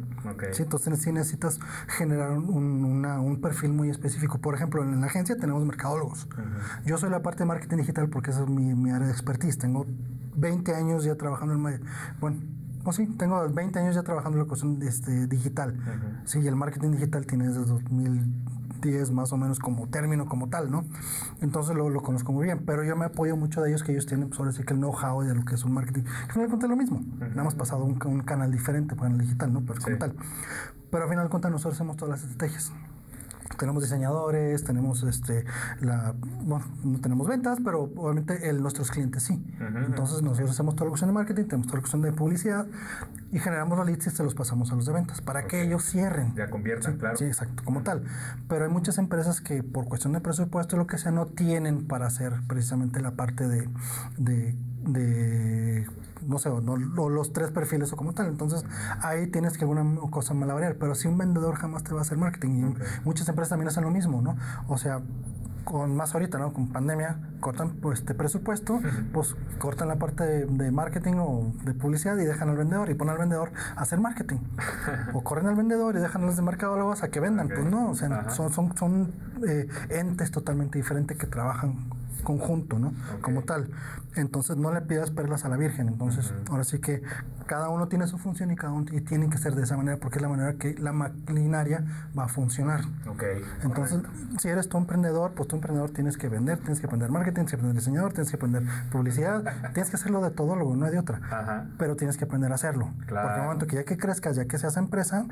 ¿sí? 0.53 0.63
Entonces, 0.63 1.01
sí 1.01 1.11
necesitas 1.11 1.59
generar 1.87 2.31
un, 2.37 2.83
una- 2.85 3.19
un 3.19 3.41
perfil 3.41 3.71
muy 3.73 3.89
específico. 3.89 4.39
Por 4.39 4.55
ejemplo, 4.55 4.83
en 4.83 4.99
la 5.01 5.07
agencia 5.07 5.35
tenemos 5.37 5.65
mercadólogos. 5.65 6.27
Yo 6.85 6.97
soy 6.97 7.09
la 7.09 7.21
parte 7.21 7.39
de 7.39 7.45
marketing 7.45 7.77
digital 7.77 8.09
porque 8.09 8.31
esa 8.31 8.43
es 8.43 8.49
mi, 8.49 8.73
mi 8.75 8.91
área 8.91 9.07
de 9.07 9.13
expertise. 9.13 9.57
Tengo 9.57 9.85
20 10.35 10.75
años 10.75 11.03
ya 11.03 11.15
trabajando 11.15 11.53
en... 11.53 11.81
Bueno, 12.19 12.37
o 12.83 12.91
sí, 12.93 13.07
tengo 13.17 13.47
20 13.49 13.79
años 13.79 13.95
ya 13.95 14.03
trabajando 14.03 14.37
en 14.37 14.43
la 14.43 14.47
cuestión 14.47 14.79
este, 14.83 15.27
digital. 15.27 15.75
Sí, 16.25 16.39
y 16.39 16.47
el 16.47 16.55
marketing 16.55 16.91
digital 16.91 17.25
tiene 17.25 17.47
desde 17.47 17.61
2010 18.85 19.11
más 19.11 19.33
o 19.33 19.37
menos 19.37 19.59
como 19.59 19.87
término 19.87 20.25
como 20.27 20.47
tal, 20.49 20.69
¿no? 20.71 20.85
Entonces 21.41 21.75
lo, 21.75 21.89
lo 21.89 22.01
conozco 22.01 22.31
muy 22.31 22.45
bien, 22.45 22.63
pero 22.65 22.83
yo 22.83 22.95
me 22.95 23.05
apoyo 23.05 23.35
mucho 23.35 23.61
de 23.61 23.69
ellos 23.69 23.83
que 23.83 23.91
ellos 23.91 24.05
tienen, 24.05 24.29
pues 24.29 24.39
ahora 24.39 24.51
sí 24.51 24.63
que 24.63 24.73
el 24.73 24.79
know-how 24.79 25.21
de 25.21 25.33
lo 25.35 25.43
que 25.45 25.55
es 25.55 25.63
un 25.65 25.73
marketing. 25.73 26.03
Al 26.27 26.31
final 26.31 26.53
es 26.53 26.69
lo 26.69 26.75
mismo, 26.75 27.01
nada 27.19 27.43
más 27.43 27.55
pasado 27.55 27.83
un, 27.83 27.95
ca- 27.95 28.07
un 28.09 28.21
canal 28.21 28.51
diferente 28.51 28.95
para 28.95 29.09
el 29.11 29.17
digital, 29.17 29.51
¿no? 29.53 29.61
Pero 29.61 29.81
como 29.81 29.95
Sí. 29.95 29.99
tal. 29.99 30.15
Pero 30.91 31.03
al 31.03 31.09
final 31.09 31.25
de 31.25 31.29
cuentas 31.29 31.51
nosotros 31.51 31.73
hacemos 31.75 31.97
todas 31.97 32.21
las 32.21 32.29
estrategias. 32.29 32.71
Tenemos 33.57 33.83
diseñadores, 33.83 34.63
tenemos 34.63 35.03
este, 35.03 35.45
la, 35.79 36.13
bueno, 36.19 36.65
no 36.83 36.99
tenemos 36.99 37.27
ventas, 37.27 37.59
pero 37.63 37.83
obviamente 37.83 38.49
el, 38.49 38.61
nuestros 38.61 38.91
clientes 38.91 39.23
sí. 39.23 39.41
Entonces 39.59 40.21
nosotros 40.21 40.51
hacemos 40.51 40.75
toda 40.75 40.85
la 40.85 40.89
cuestión 40.89 41.09
de 41.09 41.13
marketing, 41.13 41.43
tenemos 41.43 41.67
toda 41.67 41.77
la 41.77 41.81
cuestión 41.81 42.01
de 42.01 42.11
publicidad 42.11 42.67
y 43.31 43.39
generamos 43.39 43.77
los 43.77 43.87
leads 43.87 44.07
y 44.07 44.09
se 44.09 44.23
los 44.23 44.33
pasamos 44.33 44.71
a 44.71 44.75
los 44.75 44.85
de 44.85 44.93
ventas 44.93 45.21
para 45.21 45.45
que 45.47 45.61
ellos 45.61 45.83
cierren. 45.83 46.33
Ya 46.35 46.49
conviertan, 46.49 46.93
Sí, 46.93 46.99
claro. 46.99 47.17
Sí, 47.17 47.25
exacto, 47.25 47.63
como 47.63 47.81
tal. 47.81 48.03
Pero 48.47 48.65
hay 48.65 48.71
muchas 48.71 48.97
empresas 48.97 49.41
que 49.41 49.63
por 49.63 49.85
cuestión 49.85 50.13
de 50.13 50.21
presupuesto, 50.21 50.77
lo 50.77 50.87
que 50.87 50.97
sea, 50.97 51.11
no 51.11 51.27
tienen 51.27 51.87
para 51.87 52.07
hacer 52.07 52.33
precisamente 52.47 53.01
la 53.01 53.11
parte 53.11 53.47
de, 53.47 53.69
de, 54.17 54.55
de, 54.85 55.85
no 56.27 56.37
sé, 56.39 56.49
o 56.49 56.61
no- 56.61 56.73
o 57.01 57.09
los 57.09 57.33
tres 57.33 57.51
perfiles 57.51 57.91
o 57.93 57.97
como 57.97 58.13
tal. 58.13 58.27
Entonces 58.27 58.63
ahí 59.01 59.27
tienes 59.27 59.57
que 59.57 59.65
alguna 59.65 59.83
cosa 60.09 60.33
malabarear. 60.33 60.75
Pero 60.75 60.95
si 60.95 61.07
un 61.07 61.17
vendedor 61.17 61.55
jamás 61.55 61.83
te 61.83 61.93
va 61.93 61.99
a 61.99 62.01
hacer 62.01 62.17
marketing. 62.17 62.49
Y 62.49 62.75
muchas 63.05 63.27
empresas 63.29 63.49
también 63.49 63.67
hacen 63.69 63.83
lo 63.83 63.91
mismo, 63.91 64.21
¿no? 64.21 64.35
O 64.67 64.77
sea, 64.77 65.01
con 65.63 65.95
más 65.95 66.13
ahorita, 66.13 66.37
¿no? 66.37 66.53
Con 66.53 66.67
pandemia, 66.67 67.17
cortan 67.39 67.71
pues, 67.81 67.99
este 67.99 68.13
presupuesto, 68.13 68.79
pues 69.13 69.35
cortan 69.57 69.87
la 69.87 69.95
parte 69.95 70.23
de, 70.23 70.45
de 70.45 70.71
marketing 70.71 71.13
o 71.17 71.51
de 71.63 71.73
publicidad 71.73 72.15
y 72.19 72.23
dejan 72.23 72.49
al 72.49 72.57
vendedor 72.57 72.91
y 72.91 72.93
ponen 72.93 73.13
al 73.13 73.17
vendedor 73.19 73.51
a 73.75 73.81
hacer 73.81 73.99
marketing. 73.99 74.37
o 75.13 75.23
corren 75.23 75.47
al 75.47 75.55
vendedor 75.55 75.95
y 75.95 75.99
dejan 75.99 76.21
a 76.21 76.25
los 76.27 76.35
de 76.35 76.43
mercadólogos 76.43 77.01
a 77.01 77.07
que 77.09 77.19
vendan. 77.19 77.47
Pues 77.47 77.65
no, 77.65 77.89
o 77.89 77.95
sea, 77.95 78.09
Ajá. 78.15 78.29
son, 78.29 78.53
son, 78.53 78.77
son 78.77 79.11
eh, 79.47 79.67
entes 79.89 80.29
totalmente 80.29 80.77
diferentes 80.77 81.17
que 81.17 81.25
trabajan 81.25 81.89
conjunto, 82.25 82.77
¿no? 82.77 82.93
Como 83.21 83.43
tal. 83.43 83.69
Entonces 84.15 84.57
no 84.57 84.73
le 84.73 84.81
pidas 84.81 85.11
perlas 85.11 85.45
a 85.45 85.49
la 85.49 85.55
Virgen. 85.55 85.87
Entonces, 85.87 86.33
ahora 86.49 86.65
sí 86.65 86.79
que 86.79 87.01
cada 87.47 87.69
uno 87.69 87.87
tiene 87.87 88.07
su 88.07 88.17
función 88.17 88.51
y 88.51 88.55
cada 88.55 88.73
uno 88.73 88.85
y 88.91 88.99
tiene 89.01 89.29
que 89.29 89.37
ser 89.37 89.55
de 89.55 89.63
esa 89.63 89.77
manera 89.77 89.97
porque 89.97 90.17
es 90.17 90.21
la 90.21 90.29
manera 90.29 90.53
que 90.55 90.73
la 90.77 90.91
maquinaria 90.91 91.85
va 92.17 92.25
a 92.25 92.27
funcionar. 92.27 92.81
Ok. 93.07 93.23
Entonces, 93.63 93.99
si 94.39 94.49
eres 94.49 94.67
tu 94.67 94.77
emprendedor, 94.77 95.31
pues 95.33 95.47
tu 95.47 95.55
emprendedor 95.55 95.91
tienes 95.91 96.17
que 96.17 96.27
vender, 96.27 96.57
tienes 96.59 96.79
que 96.79 96.87
aprender 96.87 97.09
marketing, 97.11 97.33
tienes 97.33 97.51
que 97.51 97.55
aprender 97.55 97.75
diseñador, 97.77 98.13
tienes 98.13 98.29
que 98.29 98.35
aprender 98.35 98.63
publicidad, 98.91 99.43
tienes 99.73 99.89
que 99.89 99.95
hacerlo 99.95 100.21
de 100.21 100.31
todo, 100.31 100.55
luego 100.55 100.75
no 100.75 100.85
hay 100.85 100.91
de 100.91 100.99
otra. 100.99 101.21
Ajá. 101.29 101.65
Pero 101.77 101.95
tienes 101.95 102.17
que 102.17 102.25
aprender 102.25 102.51
a 102.51 102.55
hacerlo. 102.55 102.91
Claro. 103.05 103.27
Porque 103.27 103.35
en 103.35 103.41
el 103.41 103.47
momento 103.47 103.67
que 103.67 103.75
ya 103.75 103.83
que 103.83 103.97
crezcas, 103.97 104.35
ya 104.35 104.45
que 104.45 104.57
seas 104.57 104.77
empresa, 104.77 105.25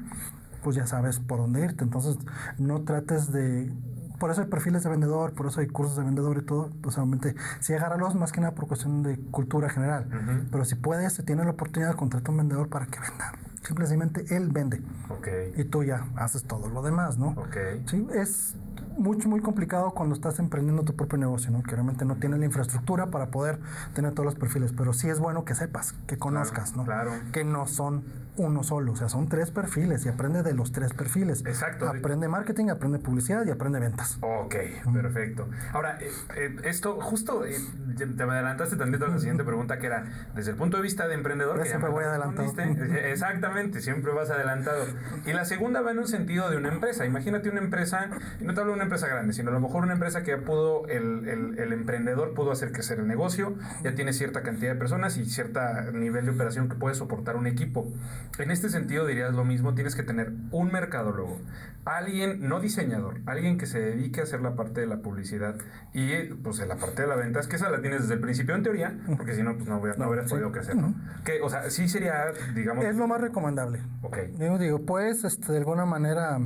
pues 0.64 0.76
ya 0.76 0.88
sabes 0.88 1.20
por 1.20 1.40
dónde 1.40 1.64
irte. 1.64 1.84
Entonces, 1.84 2.18
no 2.58 2.82
trates 2.82 3.32
de... 3.32 3.72
Por 4.20 4.32
eso 4.32 4.42
hay 4.42 4.48
perfiles 4.48 4.84
de 4.84 4.90
vendedor, 4.90 5.34
por 5.34 5.48
eso 5.48 5.60
hay 5.60 5.68
cursos 5.68 5.98
de 5.98 6.04
vendedor 6.04 6.38
y 6.38 6.46
todo. 6.46 6.70
Pues 6.82 6.98
obviamente, 6.98 7.36
sí 7.60 7.74
agárralos 7.74 8.16
más 8.16 8.32
que 8.32 8.42
nada 8.42 8.54
por 8.54 8.68
cuestión 8.68 9.04
de 9.04 9.18
cultura 9.32 9.70
general. 9.70 10.08
Ujú. 10.08 10.48
Pero 10.52 10.66
si 10.66 10.76
puedes, 10.76 11.14
si 11.14 11.24
tienes 11.24 11.46
la 11.46 11.52
oportunidad, 11.52 11.96
contrata 11.96 12.32
un 12.32 12.38
vendedor 12.38 12.70
para 12.70 12.86
que 12.86 13.00
venda. 13.00 13.34
Simplemente 13.64 14.36
él 14.36 14.50
vende. 14.52 14.82
Ok. 15.10 15.28
Y 15.56 15.64
tú 15.66 15.84
ya 15.84 16.06
haces 16.16 16.44
todo 16.44 16.70
lo 16.70 16.82
demás, 16.82 17.18
¿no? 17.18 17.30
Ok. 17.30 17.58
Sí, 17.86 18.06
es 18.14 18.56
mucho, 18.98 19.30
muy 19.30 19.42
complicado 19.42 19.92
cuando 19.92 20.16
estás 20.16 20.40
emprendiendo 20.40 20.84
tu 20.84 20.96
propio 20.96 21.18
negocio, 21.18 21.52
¿no? 21.52 21.64
Que 21.64 21.72
realmente 21.72 22.06
no 22.06 22.16
tienes 22.16 22.40
la 22.40 22.46
infraestructura 22.46 23.08
para 23.08 23.28
poder 23.28 23.60
tener 23.94 24.12
todos 24.12 24.26
los 24.26 24.36
perfiles, 24.36 24.74
pero 24.76 24.94
sí 24.94 25.10
es 25.10 25.20
bueno 25.20 25.46
que 25.46 25.56
sepas, 25.56 25.94
que 26.08 26.18
conozcas, 26.18 26.76
¿no? 26.76 26.84
claro. 26.84 27.12
Que 27.32 27.44
no 27.44 27.66
son 27.68 28.04
uno 28.36 28.64
solo, 28.64 28.94
o 28.94 28.96
sea, 28.96 29.10
son 29.10 29.28
tres 29.28 29.52
perfiles 29.52 30.06
y 30.06 30.10
aprende 30.10 30.42
de 30.44 30.54
los 30.54 30.72
tres 30.72 30.94
perfiles. 30.94 31.44
Exacto. 31.46 31.88
Aprende 31.88 32.28
marketing, 32.28 32.70
aprende 32.70 33.00
publicidad 33.00 33.46
y 33.46 33.52
aprende 33.52 33.80
ventas. 33.80 34.18
Ok, 34.22 34.56
perfecto. 34.94 35.48
Ahora, 35.72 35.98
eh, 36.02 36.10
eh, 36.36 36.56
esto 36.64 37.00
justo 37.00 37.46
eh, 37.46 37.56
te 37.98 38.06
me 38.26 38.34
adelantaste 38.34 38.76
tantito 38.76 39.06
a 39.06 39.10
la 39.10 39.20
siguiente 39.20 39.44
pregunta 39.44 39.78
que 39.80 39.86
era 39.88 40.06
desde 40.36 40.52
el 40.52 40.58
punto 40.58 40.78
de 40.78 40.84
vista 40.84 41.08
de 41.08 41.14
emprendedor. 41.16 41.62
Que 41.62 41.70
siempre 41.70 41.90
voy 41.90 42.04
adelantado. 42.06 42.48
respondiste. 42.48 43.00
Eh, 43.00 43.12
Exactamente, 43.12 43.82
siempre 43.82 44.12
vas 44.14 44.30
adelantado. 44.30 44.84
Y 45.26 45.34
la 45.34 45.46
segunda 45.46 45.82
va 45.82 45.92
en 45.92 46.00
un 46.00 46.08
sentido 46.08 46.50
de 46.50 46.58
una 46.58 46.70
empresa. 46.70 47.06
Imagínate 47.06 47.50
una 47.50 47.60
empresa, 47.62 48.10
y 48.40 48.44
no 48.46 48.54
te 48.54 48.60
hablo 48.62 48.72
de 48.72 48.76
una 48.76 48.84
empresa 48.84 49.08
grande, 49.08 49.34
sino 49.34 49.52
a 49.52 49.54
lo 49.54 49.60
mejor 49.60 49.84
una 49.84 49.94
empresa 49.94 50.24
que 50.24 50.32
ya 50.32 50.40
pudo, 50.44 50.88
el, 50.88 51.28
el- 51.28 51.60
el 51.60 51.74
emprendedor 51.74 52.34
pudo 52.34 52.52
hacer 52.52 52.72
crecer 52.72 53.00
el 53.00 53.08
negocio, 53.08 53.54
ya 53.84 53.94
tiene 53.96 54.12
cierta 54.14 54.42
cantidad 54.42 54.74
de 54.74 54.80
personas 54.80 55.18
y 55.18 55.26
cierto 55.26 55.60
nivel 55.94 56.26
de 56.26 56.32
operación 56.32 56.68
que 56.70 56.76
puede 56.76 56.96
soportar 56.96 57.36
un 57.36 57.48
equipo. 57.48 57.92
En 58.40 58.52
este 58.52 58.70
sentido 58.70 59.06
dirías 59.06 59.34
lo 59.34 59.46
mismo, 59.46 59.74
tienes 59.76 59.96
que 59.96 60.04
tener 60.04 60.34
un 60.52 60.72
mercadólogo, 60.72 61.40
alguien, 61.86 62.48
no 62.48 62.60
diseñador, 62.60 63.20
alguien 63.26 63.58
que 63.58 63.66
se 63.66 63.80
dedique 63.80 64.22
a 64.22 64.24
hacer 64.24 64.42
la 64.42 64.56
parte 64.56 64.82
de 64.82 64.88
la 64.88 64.98
publicidad 64.98 65.56
y 65.94 66.34
pues 66.44 66.60
en 66.60 66.70
la 66.70 66.78
parte 66.78 67.02
de 67.04 67.08
la 67.08 67.16
venta, 67.16 67.40
es 67.40 67.48
que 67.48 67.58
esa 67.58 67.70
la 67.70 67.82
tienes 67.82 68.02
desde 68.04 68.16
el 68.16 68.20
principio 68.22 68.56
en 68.56 68.64
teoría, 68.64 68.98
porque 69.18 69.36
si 69.36 69.44
no, 69.44 69.56
pues 69.56 69.68
no, 69.68 69.78
hubiera- 69.80 69.98
no 69.98 70.08
hubieras 70.08 70.26
sí. 70.28 70.32
podido 70.34 70.52
crecer, 70.52 70.76
¿no? 70.76 70.96
Que, 71.26 71.42
o 71.42 71.50
sea, 71.50 71.70
sí 71.70 71.88
sería, 71.90 72.14
digamos... 72.56 72.84
Es 72.86 72.96
lo 72.96 73.08
más 73.08 73.22
recomendable. 73.22 73.82
Ok. 74.02 74.18
Yo 74.40 74.58
digo, 74.58 74.80
pues, 74.86 75.24
este, 75.24 75.52
de 75.52 75.58
alguna 75.60 75.86
manera, 75.86 76.40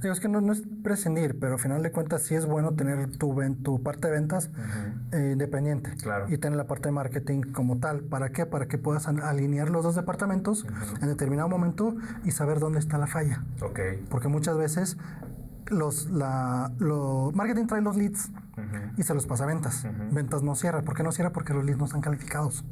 digo, 0.00 0.12
es 0.12 0.20
que 0.20 0.28
no, 0.28 0.40
no 0.40 0.52
es 0.52 0.62
prescindir, 0.84 1.38
pero 1.40 1.54
al 1.54 1.58
final 1.58 1.82
de 1.82 1.90
cuentas 1.90 2.22
sí 2.22 2.34
es 2.34 2.46
bueno 2.46 2.74
tener 2.74 3.16
tu, 3.16 3.34
tu 3.62 3.82
parte 3.82 4.08
de 4.08 4.14
ventas 4.14 4.50
eh, 5.12 5.30
independiente. 5.32 5.90
Claro. 6.02 6.26
Y 6.28 6.38
tener 6.38 6.56
la 6.56 6.66
parte 6.66 6.88
de 6.88 6.92
marketing 6.92 7.42
como 7.52 7.78
tal. 7.78 8.00
¿Para 8.02 8.30
qué? 8.30 8.46
Para 8.46 8.66
que 8.66 8.78
puedas 8.78 9.06
alinear 9.08 9.68
los 9.70 9.82
dos 9.84 9.96
departamentos 9.96 10.66
en 11.00 11.08
determinado 11.22 11.48
momento 11.48 11.94
y 12.24 12.32
saber 12.32 12.58
dónde 12.58 12.78
está 12.78 12.98
la 12.98 13.06
falla. 13.06 13.44
Porque 14.10 14.28
muchas 14.28 14.56
veces 14.56 14.96
los, 15.66 16.10
la, 16.10 16.72
lo, 16.78 17.30
marketing 17.34 17.66
trae 17.66 17.80
los 17.80 17.96
leads 17.96 18.30
y 18.96 19.02
se 19.02 19.14
los 19.14 19.26
pasa 19.26 19.44
a 19.44 19.46
ventas. 19.46 19.86
Ventas 20.10 20.42
no 20.42 20.54
cierra. 20.54 20.82
¿Por 20.82 20.94
qué 20.94 21.02
no 21.02 21.12
cierra? 21.12 21.30
Porque 21.30 21.54
los 21.54 21.64
leads 21.64 21.78
no 21.78 21.86
están 21.86 22.00
calificados. 22.00 22.64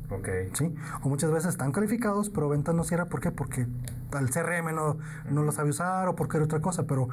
¿sí? 0.52 0.74
O 1.02 1.08
muchas 1.08 1.30
veces 1.30 1.50
están 1.50 1.72
calificados, 1.72 2.30
pero 2.30 2.48
ventas 2.48 2.74
no 2.74 2.84
cierra. 2.84 3.06
¿Por 3.06 3.20
qué? 3.20 3.30
Porque 3.30 3.62
el 3.62 4.30
CRM 4.30 4.74
no, 4.74 4.98
no 5.30 5.42
lo 5.42 5.52
sabe 5.52 5.70
usar 5.70 6.08
o 6.08 6.16
porque 6.16 6.36
era 6.36 6.44
otra 6.44 6.60
cosa, 6.60 6.86
pero 6.86 7.08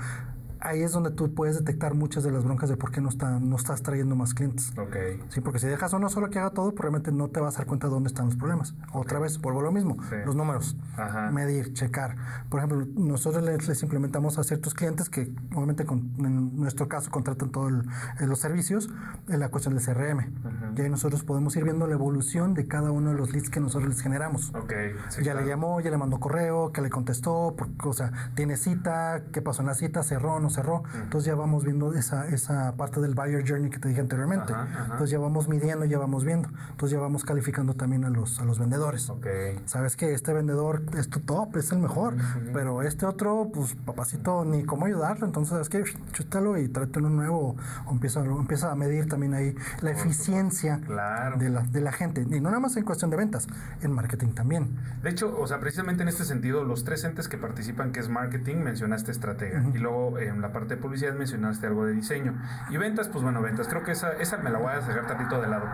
ahí 0.59 0.81
es 0.81 0.91
donde 0.91 1.11
tú 1.11 1.34
puedes 1.34 1.57
detectar 1.57 1.93
muchas 1.93 2.23
de 2.23 2.31
las 2.31 2.43
broncas 2.43 2.69
de 2.69 2.77
por 2.77 2.91
qué 2.91 3.01
no, 3.01 3.09
está, 3.09 3.39
no 3.39 3.55
estás 3.55 3.81
trayendo 3.81 4.15
más 4.15 4.34
clientes. 4.34 4.71
Ok. 4.77 4.95
Sí, 5.29 5.41
porque 5.41 5.59
si 5.59 5.67
dejas 5.67 5.93
uno 5.93 6.09
solo 6.09 6.29
que 6.29 6.39
haga 6.39 6.51
todo, 6.51 6.73
probablemente 6.73 7.11
no 7.11 7.27
te 7.29 7.39
vas 7.39 7.55
a 7.55 7.59
dar 7.59 7.67
cuenta 7.67 7.88
de 7.88 7.93
dónde 7.93 8.07
están 8.07 8.25
los 8.27 8.35
problemas. 8.35 8.73
Otra 8.93 9.19
vez, 9.19 9.39
vuelvo 9.39 9.59
a 9.59 9.63
lo 9.63 9.71
mismo, 9.71 9.97
Sí. 10.09 10.15
los 10.25 10.35
números, 10.35 10.75
Ajá. 10.97 11.31
medir, 11.31 11.73
checar. 11.73 12.15
Por 12.49 12.59
ejemplo, 12.59 12.85
nosotros 12.95 13.43
les, 13.43 13.67
les 13.67 13.84
implementamos 13.84 14.38
a 14.38 14.43
ciertos 14.43 14.73
clientes 14.73 15.09
que 15.09 15.31
obviamente 15.53 15.85
con- 15.85 16.11
en 16.19 16.55
nuestro 16.59 16.88
caso 16.88 17.09
contratan 17.11 17.49
todos 17.51 17.71
los 18.19 18.39
servicios 18.39 18.89
en 19.27 19.39
la 19.39 19.49
cuestión 19.49 19.75
del 19.75 19.84
CRM. 19.84 20.29
Y 20.75 20.81
ahí 20.81 20.89
nosotros 20.89 21.23
podemos 21.23 21.55
ir 21.55 21.63
viendo 21.63 21.88
la 21.88 21.93
evolución 21.93 22.53
de 22.53 22.67
cada 22.67 22.91
uno 22.91 23.11
de 23.11 23.17
los 23.17 23.31
leads 23.31 23.49
que 23.49 23.59
nosotros 23.59 23.89
les 23.89 24.01
generamos. 24.01 24.49
Ok. 24.55 24.73
sí, 25.09 25.17
ya 25.23 25.31
claro. 25.31 25.41
le 25.41 25.47
llamó, 25.47 25.79
ya 25.81 25.89
le 25.91 25.97
mandó 25.97 26.19
correo, 26.19 26.71
que 26.71 26.81
le 26.81 26.89
contestó, 26.89 27.55
por- 27.57 27.69
o 27.88 27.93
sea, 27.93 28.11
tiene 28.35 28.57
cita, 28.57 29.23
qué 29.31 29.41
pasó 29.41 29.61
en 29.61 29.67
la 29.67 29.73
cita, 29.73 30.03
cerró, 30.03 30.39
no 30.39 30.47
cerró. 30.49 30.84
Entonces 30.95 31.28
ya 31.28 31.36
vamos 31.36 31.64
viendo 31.64 31.94
esa, 31.94 32.28
esa 32.28 32.76
parte 32.76 32.99
del 33.02 33.15
buyer 33.15 33.48
journey 33.48 33.69
que 33.69 33.80
te 33.80 33.90
dije 33.90 34.02
anteriormente. 34.02 34.53
Entonces 34.84 35.10
ya 35.10 35.19
vamos 35.19 35.48
midiendo, 35.48 35.86
ya 35.86 35.98
vamos 35.98 36.24
viendo. 36.24 36.49
Entonces 36.72 36.91
ya 36.91 36.99
vamos 36.99 37.24
calificando 37.24 37.74
también 37.74 38.06
a 38.06 38.10
los, 38.10 38.40
a 38.40 38.45
los 38.45 38.60
vendedores. 38.60 39.10
Ok. 39.10 39.28
Sabes 39.65 39.95
que 39.95 40.14
este 40.14 40.34
vendedor 40.34 40.84
es 40.98 41.10
tu 41.10 41.19
top, 41.22 41.57
es 41.57 41.72
el 41.72 41.80
mejor. 41.80 42.15
Pero 42.53 42.82
este 42.82 43.06
otro, 43.06 43.49
pues 43.53 43.76
papacito, 43.86 44.45
ni 44.45 44.64
cómo 44.64 44.86
ayudarlo. 44.86 45.26
Entonces 45.26 45.60
es 45.60 45.69
que 45.69 45.84
chútalo 46.11 46.57
y 46.57 46.68
tráetelo 46.68 47.10
nuevo. 47.10 47.56
O 47.86 47.91
empieza, 47.91 48.22
empieza 48.22 48.72
a 48.72 48.76
medir 48.76 49.07
también 49.07 49.34
ahí 49.34 49.56
la 49.82 49.91
eficiencia 49.91 50.78
de, 50.78 51.49
la, 51.49 51.61
de 51.64 51.82
la 51.82 51.91
gente. 51.91 52.22
Y 52.22 52.40
no 52.41 52.49
nada 52.49 52.60
más 52.60 52.78
en 52.78 52.84
cuestión 52.84 53.11
de 53.11 53.18
ventas, 53.18 53.48
en 53.82 53.91
marketing 53.91 54.30
también. 54.30 54.78
De 55.03 55.10
hecho, 55.10 55.38
o 55.40 55.48
sea, 55.48 55.60
precisamente 55.60 56.03
en 56.03 56.10
este 56.10 56.26
sentido, 56.26 56.64
los 56.64 56.84
tres 56.84 57.03
entes 57.03 57.28
que 57.28 57.38
participan, 57.38 57.91
que 57.91 57.99
es 57.99 58.10
marketing, 58.10 58.57
mencionaste 58.57 59.11
estratega. 59.11 59.64
Y 59.74 59.78
luego 59.78 60.18
en 60.38 60.41
la 60.41 60.53
parte 60.53 60.76
de 60.76 60.81
publicidad 60.81 61.14
mencionaste 61.14 61.68
algo 61.68 61.85
de 61.85 61.93
diseño. 61.93 62.41
Y 62.69 62.77
ventas, 62.77 63.09
pues 63.09 63.23
bueno, 63.23 63.41
ventas. 63.41 63.68
Creo 63.68 63.84
que 63.84 63.91
esa, 63.91 64.14
esa 64.14 64.38
me 64.38 64.49
la 64.49 64.59
voy 64.59 64.72
a 64.72 64.81
sacar 64.81 65.07
tantito 65.07 65.41
de 65.41 65.47
lado. 65.47 65.65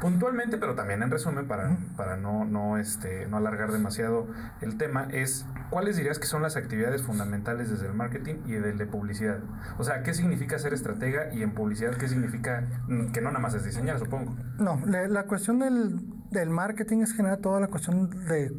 puntualmente, 0.00 0.58
pero 0.58 0.74
también 0.74 1.02
en 1.02 1.10
resumen, 1.10 1.48
para, 1.48 1.76
para 1.96 2.16
no, 2.16 2.44
no, 2.44 2.78
este, 2.78 3.26
no 3.26 3.38
alargar 3.38 3.72
demasiado 3.72 4.28
el 4.60 4.76
tema, 4.76 5.08
es 5.10 5.46
cuáles 5.70 5.96
dirías 5.96 6.18
que 6.18 6.26
son 6.26 6.42
las 6.42 6.56
actividades 6.56 7.02
fundamentales 7.02 7.70
desde 7.70 7.86
el 7.86 7.94
marketing 7.94 8.36
y 8.46 8.52
del 8.52 8.78
de 8.78 8.86
publicidad. 8.86 9.40
O 9.78 9.84
sea, 9.84 10.02
¿qué 10.02 10.14
significa 10.14 10.58
ser 10.58 10.74
estratega 10.74 11.32
y 11.32 11.42
en 11.42 11.52
publicidad 11.52 11.96
qué 11.96 12.08
significa 12.08 12.66
mm, 12.88 13.12
que 13.12 13.20
no 13.20 13.30
nada 13.30 13.40
más 13.40 13.54
es 13.54 13.64
diseñar, 13.64 13.98
supongo? 13.98 14.36
No, 14.58 14.80
la 14.86 15.24
cuestión 15.24 15.58
del 15.58 16.19
del 16.30 16.50
marketing 16.50 16.98
es 16.98 17.12
generar 17.12 17.38
toda 17.38 17.60
la 17.60 17.66
cuestión 17.66 18.10
de, 18.26 18.52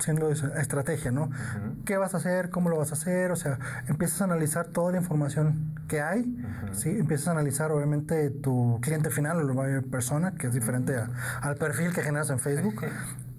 siendo 0.00 0.30
estrategia, 0.30 1.10
¿no? 1.10 1.30
¿Qué 1.84 1.96
vas 1.96 2.14
a 2.14 2.18
hacer? 2.18 2.50
¿Cómo 2.50 2.68
lo 2.68 2.76
vas 2.76 2.90
a 2.90 2.94
hacer? 2.94 3.30
O 3.30 3.36
sea, 3.36 3.58
empiezas 3.86 4.20
a 4.20 4.24
analizar 4.24 4.66
toda 4.66 4.92
la 4.92 4.98
información 4.98 5.74
que 5.88 6.00
hay, 6.00 6.36
¿sí? 6.72 6.90
Empiezas 6.90 7.28
a 7.28 7.30
analizar, 7.32 7.72
obviamente, 7.72 8.30
tu 8.30 8.78
cliente 8.82 9.10
final 9.10 9.38
o 9.38 9.54
la 9.54 9.82
persona, 9.82 10.32
que 10.32 10.48
es 10.48 10.54
diferente 10.54 10.94
al 11.40 11.56
perfil 11.56 11.92
que 11.92 12.02
generas 12.02 12.30
en 12.30 12.38
Facebook. 12.38 12.84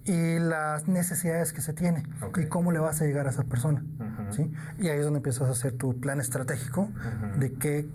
y 0.05 0.39
las 0.39 0.87
necesidades 0.87 1.53
que 1.53 1.61
se 1.61 1.71
tiene 1.73 2.03
y 2.37 2.45
cómo 2.45 2.71
le 2.71 2.79
vas 2.79 2.99
a 2.99 3.05
llegar 3.05 3.27
a 3.27 3.29
esa 3.29 3.43
persona. 3.43 3.83
¿sí? 4.31 4.51
Y 4.79 4.87
ahí 4.87 4.97
es 4.97 5.03
donde 5.03 5.17
empiezas 5.17 5.47
a 5.47 5.51
hacer 5.51 5.73
tu 5.73 5.99
plan 5.99 6.19
estratégico 6.19 6.89
de 7.37 7.53
qué 7.53 7.87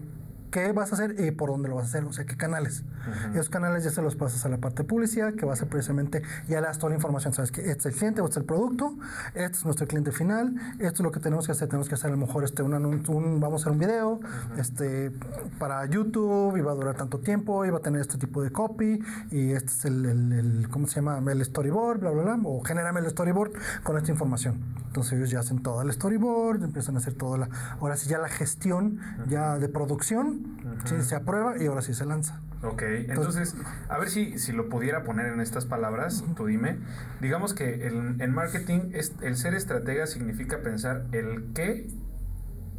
qué 0.54 0.70
vas 0.70 0.92
a 0.92 0.94
hacer 0.94 1.16
y 1.18 1.32
por 1.32 1.50
dónde 1.50 1.68
lo 1.68 1.74
vas 1.74 1.86
a 1.86 1.88
hacer, 1.88 2.04
o 2.04 2.12
sea, 2.12 2.26
qué 2.26 2.36
canales. 2.36 2.84
Esos 3.32 3.48
canales 3.48 3.82
ya 3.82 3.90
se 3.90 4.00
los 4.02 4.14
pasas 4.14 4.46
a 4.46 4.48
la 4.48 4.58
parte 4.58 4.84
de 4.84 4.88
publicidad, 4.88 5.34
que 5.34 5.44
va 5.44 5.54
a 5.54 5.56
ser 5.56 5.66
precisamente, 5.66 6.22
ya 6.46 6.60
le 6.60 6.68
das 6.68 6.78
toda 6.78 6.90
la 6.90 6.94
información, 6.94 7.32
sabes 7.32 7.50
que 7.50 7.62
este 7.62 7.72
es 7.72 7.86
el 7.86 7.94
cliente, 7.94 8.20
este 8.20 8.30
es 8.30 8.36
el 8.36 8.44
producto, 8.44 8.94
este 9.34 9.58
es 9.58 9.64
nuestro 9.64 9.88
cliente 9.88 10.12
final, 10.12 10.54
esto 10.78 10.94
es 10.94 11.00
lo 11.00 11.10
que 11.10 11.18
tenemos 11.18 11.46
que 11.46 11.52
hacer, 11.52 11.66
tenemos 11.66 11.88
que 11.88 11.96
hacer 11.96 12.10
a 12.10 12.12
lo 12.12 12.18
mejor 12.18 12.44
este, 12.44 12.62
un, 12.62 12.72
un 12.72 13.40
vamos 13.40 13.62
a 13.62 13.64
hacer 13.64 13.72
un 13.72 13.80
video 13.80 14.20
este, 14.56 15.10
para 15.58 15.84
YouTube, 15.86 16.56
y 16.56 16.60
va 16.60 16.70
a 16.70 16.76
durar 16.76 16.94
tanto 16.94 17.18
tiempo, 17.18 17.64
y 17.64 17.70
va 17.70 17.78
a 17.78 17.82
tener 17.82 18.00
este 18.00 18.16
tipo 18.16 18.40
de 18.40 18.52
copy, 18.52 19.02
y 19.32 19.50
este 19.50 19.72
es 19.72 19.84
el, 19.86 20.06
el, 20.06 20.68
¿cómo 20.70 20.86
se 20.86 21.00
llama? 21.00 21.20
El 21.32 21.44
storyboard, 21.44 21.98
bla, 21.98 22.10
bla, 22.10 22.22
bla, 22.22 22.38
o 22.44 22.62
genérame 22.62 23.00
el 23.00 23.10
storyboard 23.10 23.54
con 23.82 23.98
esta 23.98 24.12
información. 24.12 24.83
Entonces 24.94 25.14
ellos 25.14 25.30
ya 25.30 25.40
hacen 25.40 25.60
todo 25.60 25.82
el 25.82 25.92
storyboard, 25.92 26.62
empiezan 26.62 26.94
a 26.94 26.98
hacer 26.98 27.14
toda 27.14 27.36
la, 27.36 27.48
ahora 27.80 27.96
sí 27.96 28.08
ya 28.08 28.18
la 28.18 28.28
gestión 28.28 29.00
ya 29.26 29.58
de 29.58 29.68
producción, 29.68 30.56
se 30.84 31.16
aprueba 31.16 31.60
y 31.60 31.66
ahora 31.66 31.82
sí 31.82 31.94
se 31.94 32.06
lanza. 32.06 32.40
Ok, 32.62 32.82
entonces, 33.08 33.56
a 33.88 33.98
ver 33.98 34.08
si, 34.08 34.38
si 34.38 34.52
lo 34.52 34.68
pudiera 34.68 35.02
poner 35.02 35.32
en 35.32 35.40
estas 35.40 35.66
palabras, 35.66 36.22
tú 36.36 36.46
dime. 36.46 36.78
Digamos 37.20 37.54
que 37.54 37.88
el, 37.88 38.20
en 38.20 38.32
marketing 38.32 38.92
es, 38.92 39.14
el 39.20 39.36
ser 39.36 39.54
estratega 39.54 40.06
significa 40.06 40.58
pensar 40.58 41.06
el 41.10 41.50
qué 41.54 41.90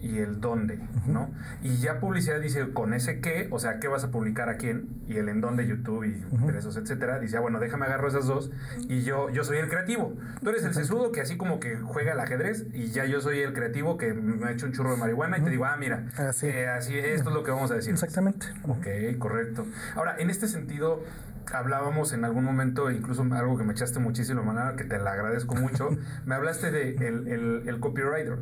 y 0.05 0.19
el 0.19 0.39
dónde, 0.39 0.79
¿no? 1.07 1.31
Y 1.63 1.77
ya 1.77 1.99
publicidad 1.99 2.39
dice 2.39 2.71
con 2.73 2.93
ese 2.93 3.21
qué, 3.21 3.47
o 3.49 3.57
sea, 3.57 3.79
qué 3.79 3.87
vas 3.87 4.03
a 4.03 4.11
publicar 4.11 4.49
a 4.49 4.57
quién, 4.57 4.87
y 5.07 5.17
el 5.17 5.29
en 5.29 5.41
dónde, 5.41 5.65
YouTube 5.65 6.03
y 6.03 6.23
uh 6.31 6.51
etcétera, 6.55 7.19
dice, 7.19 7.37
ah, 7.37 7.39
bueno, 7.39 7.59
déjame 7.59 7.87
agarro 7.87 8.07
esas 8.07 8.27
dos 8.27 8.51
y 8.87 9.01
yo, 9.01 9.31
yo 9.31 9.43
soy 9.43 9.57
el 9.57 9.67
creativo. 9.67 10.15
Tú 10.43 10.49
eres 10.49 10.63
el 10.63 10.75
sesudo 10.75 11.11
que 11.11 11.21
así 11.21 11.37
como 11.37 11.59
que 11.59 11.77
juega 11.77 12.11
al 12.11 12.19
ajedrez 12.19 12.67
y 12.73 12.87
ya 12.87 13.05
yo 13.05 13.19
soy 13.19 13.39
el 13.39 13.53
creativo 13.53 13.97
que 13.97 14.13
me 14.13 14.45
ha 14.45 14.51
hecho 14.51 14.67
un 14.67 14.73
churro 14.73 14.91
de 14.91 14.97
marihuana 14.97 15.39
y 15.39 15.41
te 15.41 15.49
digo, 15.49 15.65
ah, 15.65 15.75
mira, 15.77 16.05
así, 16.17 16.47
eh, 16.47 16.67
así 16.67 16.97
esto 16.97 17.29
es 17.29 17.35
lo 17.35 17.43
que 17.43 17.49
vamos 17.49 17.71
a 17.71 17.75
decir. 17.75 17.91
Exactamente. 17.91 18.45
Ok, 18.63 19.17
correcto. 19.17 19.65
Ahora, 19.95 20.17
en 20.19 20.29
este 20.29 20.47
sentido, 20.47 21.03
hablábamos 21.51 22.13
en 22.13 22.25
algún 22.25 22.43
momento, 22.43 22.91
incluso 22.91 23.23
algo 23.31 23.57
que 23.57 23.63
me 23.63 23.73
echaste 23.73 23.99
muchísimo, 23.99 24.43
manera 24.43 24.75
que 24.75 24.83
te 24.83 24.99
la 24.99 25.13
agradezco 25.13 25.55
mucho, 25.55 25.89
me 26.25 26.35
hablaste 26.35 26.69
de 26.69 26.95
el, 26.95 27.27
el, 27.27 27.63
el 27.67 27.79
copywriter 27.79 28.37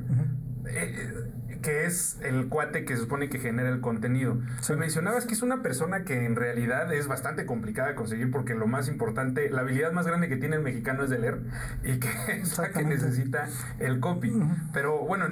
que 1.64 1.86
es 1.86 2.20
el 2.22 2.50
cuate 2.50 2.86
que 2.86 2.96
se 2.96 3.02
supone 3.02 3.30
que 3.30 3.40
genera 3.40 3.70
el 3.70 3.82
contenido. 3.82 4.38
Se 4.60 4.76
mencionabas 4.76 5.26
que 5.26 5.34
es 5.34 5.42
una 5.42 5.64
persona 5.64 6.04
que 6.04 6.26
en 6.26 6.36
realidad 6.36 6.94
es 6.94 7.08
bastante 7.08 7.48
complicada 7.48 7.90
de 7.90 7.96
conseguir 7.96 8.30
porque 8.30 8.54
lo 8.54 8.68
más 8.68 8.88
importante, 8.88 9.50
la 9.50 9.62
habilidad 9.62 9.92
más 9.94 10.06
grande 10.06 10.30
que 10.30 10.38
tiene 10.38 10.58
el 10.58 10.62
mexicano 10.62 11.04
es 11.04 11.10
de 11.10 11.18
leer 11.18 11.40
y 11.84 12.00
que 12.00 12.10
es 12.42 12.58
la 12.58 12.70
que 12.70 12.84
necesita 12.84 13.48
el 13.80 14.00
copy. 14.00 14.32
Pero 14.74 15.00
bueno, 15.00 15.26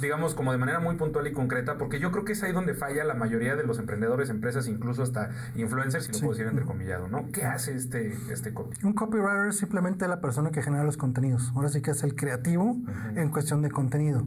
digamos 0.00 0.34
como 0.34 0.52
de 0.52 0.58
manera 0.58 0.80
muy 0.80 0.96
puntual 0.96 1.26
y 1.26 1.32
concreta, 1.32 1.78
porque 1.78 2.00
yo 2.00 2.10
creo 2.10 2.24
que 2.24 2.32
es 2.32 2.42
ahí 2.42 2.52
donde 2.52 2.74
falla 2.74 3.04
la 3.04 3.14
mayoría 3.14 3.56
de 3.56 3.64
los 3.64 3.78
emprendedores, 3.78 4.30
empresas, 4.30 4.66
incluso 4.66 5.02
hasta 5.02 5.30
influencers, 5.54 6.06
si 6.06 6.12
lo 6.12 6.18
puedo 6.18 6.32
decir 6.32 6.46
entrecomillado, 6.46 7.08
¿no? 7.08 7.30
¿Qué 7.32 7.44
hace 7.44 7.74
este, 7.74 8.16
este 8.30 8.52
copy? 8.52 8.76
Un 8.84 8.92
copywriter 8.92 9.46
es 9.48 9.58
simplemente 9.58 10.08
la 10.08 10.20
persona 10.20 10.50
que 10.50 10.62
genera 10.62 10.84
los 10.84 10.96
contenidos. 10.96 11.52
Ahora 11.54 11.68
sí 11.68 11.80
que 11.80 11.92
es 11.92 12.02
el 12.02 12.14
creativo 12.14 12.76
en 13.14 13.28
cuestión 13.30 13.62
de 13.62 13.70
contenido. 13.70 14.26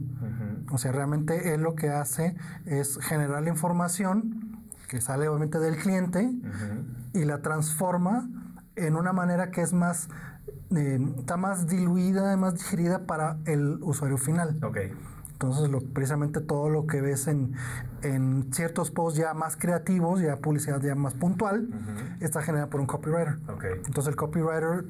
O 0.70 0.78
sea, 0.78 0.92
realmente 0.92 1.54
él 1.54 1.62
lo 1.62 1.74
que 1.74 1.90
hace 1.90 2.36
es 2.66 2.98
generar 2.98 3.42
la 3.42 3.48
información 3.48 4.48
que 4.88 5.00
sale 5.00 5.28
obviamente 5.28 5.58
del 5.58 5.76
cliente 5.76 6.30
y 7.12 7.24
la 7.24 7.42
transforma 7.42 8.28
en 8.76 8.96
una 8.96 9.12
manera 9.12 9.50
que 9.50 9.60
es 9.60 9.72
más, 9.72 10.08
eh, 10.74 10.98
está 11.18 11.36
más 11.36 11.66
diluida, 11.66 12.36
más 12.36 12.54
digerida 12.54 13.06
para 13.06 13.38
el 13.44 13.78
usuario 13.82 14.16
final. 14.18 14.58
Okay. 14.62 14.92
Entonces, 15.32 15.70
lo, 15.70 15.80
precisamente 15.80 16.40
todo 16.40 16.68
lo 16.68 16.86
que 16.86 17.00
ves 17.00 17.28
en, 17.28 17.54
en, 18.02 18.52
ciertos 18.52 18.90
posts 18.90 19.18
ya 19.18 19.34
más 19.34 19.56
creativos, 19.56 20.20
ya 20.20 20.36
publicidad 20.36 20.80
ya 20.80 20.94
más 20.96 21.14
puntual, 21.14 21.68
está 22.20 22.42
generada 22.42 22.70
por 22.70 22.80
un 22.80 22.86
copywriter. 22.86 23.38
Okay. 23.48 23.72
Entonces, 23.86 24.08
el 24.08 24.16
copywriter 24.16 24.84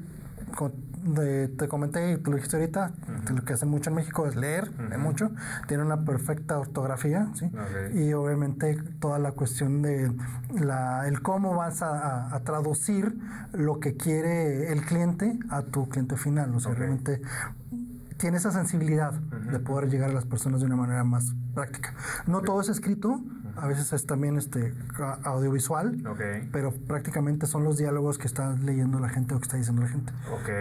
te 1.57 1.67
comenté 1.67 2.11
y 2.11 2.17
tú 2.17 2.31
lo 2.31 2.37
dijiste 2.37 2.57
ahorita, 2.57 2.91
lo 3.33 3.43
que 3.43 3.53
hacen 3.53 3.69
mucho 3.69 3.89
en 3.89 3.95
México 3.95 4.27
es 4.27 4.35
leer, 4.35 4.71
mucho, 4.97 5.31
tiene 5.67 5.83
una 5.83 6.03
perfecta 6.03 6.59
ortografía, 6.59 7.29
¿sí? 7.35 7.49
Y 7.93 8.13
obviamente 8.13 8.77
toda 8.99 9.19
la 9.19 9.31
cuestión 9.31 9.81
de 9.81 10.11
la, 10.53 11.07
el 11.07 11.21
cómo 11.21 11.55
vas 11.55 11.81
a, 11.81 12.39
traducir 12.43 13.17
lo 13.53 13.79
que 13.79 13.95
quiere 13.95 14.71
el 14.71 14.83
cliente 14.85 15.37
a 15.49 15.61
tu 15.61 15.87
cliente 15.89 16.15
final, 16.15 16.53
o 16.55 16.59
sea, 16.59 16.73
realmente 16.73 17.21
tiene 18.17 18.37
esa 18.37 18.51
sensibilidad 18.51 19.13
de 19.13 19.59
poder 19.59 19.89
llegar 19.89 20.09
a 20.09 20.13
las 20.13 20.25
personas 20.25 20.59
de 20.59 20.65
una 20.65 20.75
manera 20.75 21.03
más 21.03 21.33
práctica. 21.53 21.93
No 22.27 22.41
todo 22.41 22.61
es 22.61 22.69
escrito, 22.69 23.21
a 23.61 23.67
veces 23.67 23.93
es 23.93 24.05
también 24.05 24.37
este 24.37 24.73
audiovisual, 25.23 25.97
pero 26.51 26.71
prácticamente 26.71 27.47
son 27.47 27.63
los 27.63 27.77
diálogos 27.77 28.17
que 28.17 28.27
está 28.27 28.55
leyendo 28.63 28.99
la 28.99 29.09
gente 29.09 29.35
o 29.35 29.37
que 29.39 29.43
está 29.43 29.57
diciendo 29.57 29.81
la 29.81 29.89
gente. 29.89 30.13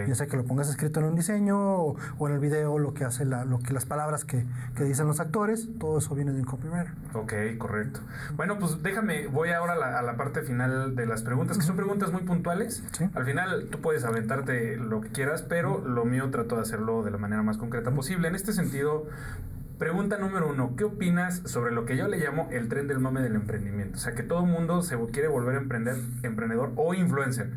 Ya 0.07 0.15
sea 0.15 0.27
que 0.27 0.37
lo 0.37 0.45
pongas 0.45 0.69
escrito 0.69 1.01
en 1.01 1.07
un 1.07 1.15
diseño 1.15 1.59
o, 1.59 2.29
en 2.29 2.35
el 2.35 2.41
video, 2.41 2.79
lo 2.79 2.95
que 2.95 3.05
hace 3.05 3.25
la, 3.25 3.45
lo 3.45 3.59
que 3.59 3.73
las 3.73 3.87
palabras 3.87 4.25
que, 4.25 4.45
que, 4.77 4.85
dicen 4.85 5.07
los 5.07 5.21
actores, 5.21 5.69
todo 5.79 5.99
eso 5.99 6.15
viene 6.15 6.33
de 6.33 6.41
un 6.41 6.45
copywriter. 6.45 6.93
Ok, 7.15 7.33
correcto. 7.59 8.01
Bueno, 8.37 8.59
pues 8.59 8.83
déjame, 8.83 9.27
voy 9.27 9.51
ahora 9.51 9.75
a 9.75 10.03
la, 10.03 10.17
parte 10.17 10.43
final 10.43 10.97
de 10.97 11.07
las 11.07 11.23
preguntas, 11.23 11.57
que 11.57 11.65
son 11.65 11.77
preguntas 11.77 12.13
muy 12.13 12.23
puntuales. 12.23 12.83
Al 13.15 13.25
final 13.25 13.69
tú 13.71 13.81
puedes 13.81 14.05
aventarte 14.05 14.77
lo 14.77 15.01
que 15.01 15.09
quieras, 15.09 15.43
pero 15.43 15.79
lo 15.79 16.05
mío 16.05 16.31
trato 16.31 16.57
de 16.57 16.63
hacerlo 16.63 17.03
de 17.03 17.11
la 17.11 17.19
manera 17.19 17.43
más 17.43 17.57
concreta 17.59 17.91
posible. 17.91 18.29
En 18.29 18.35
este 18.35 18.53
sentido, 18.53 19.07
Pregunta 19.79 20.19
número 20.19 20.51
uno, 20.51 20.75
¿qué 20.77 20.83
opinas 20.83 21.43
sobre 21.45 21.73
lo 21.73 21.85
que 21.85 21.97
yo 21.97 22.09
le 22.09 22.19
llamo 22.19 22.49
el 22.51 22.69
tren 22.69 22.89
del 22.89 22.99
mame 22.99 23.23
del 23.23 23.37
emprendimiento? 23.37 23.97
O 23.97 24.01
sea, 24.01 24.13
que 24.13 24.25
todo 24.25 24.41
el 24.41 24.51
mundo 24.51 24.83
se 24.83 24.99
quiere 25.13 25.29
volver 25.29 25.55
a 25.55 25.59
emprender, 25.59 25.95
emprendedor 26.25 26.73
o 26.75 26.95
influencer. 26.95 27.53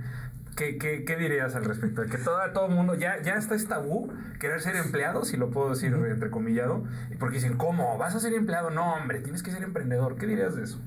¿Qué, 0.56 0.77
qué, 0.77 1.03
qué 1.03 1.15
dirías 1.15 1.56
al 1.56 1.65
respecto? 1.65 2.03
Que 2.03 2.19
todo, 2.19 2.38
todo 2.53 2.68
el 2.68 2.76
mundo, 2.76 2.93
ya, 2.93 3.19
ya 3.23 3.35
está 3.35 3.56
este 3.56 3.69
tabú, 3.69 4.14
querer 4.39 4.61
ser 4.61 4.76
empleado, 4.76 5.26
si 5.26 5.35
lo 5.35 5.49
puedo 5.49 5.69
decir 5.69 5.93
entrecomillado, 5.93 6.84
porque 7.19 7.38
dicen, 7.38 7.57
¿cómo? 7.57 7.98
¿Vas 7.98 8.14
a 8.14 8.19
ser 8.19 8.34
empleado? 8.34 8.69
No, 8.69 8.93
hombre, 8.93 9.22
tienes 9.22 9.41
que 9.41 9.49
ser 9.49 9.64
emprendedor. 9.64 10.18
¿Qué 10.18 10.27
dirías 10.27 10.56
de 10.56 10.65
eso? 10.65 10.80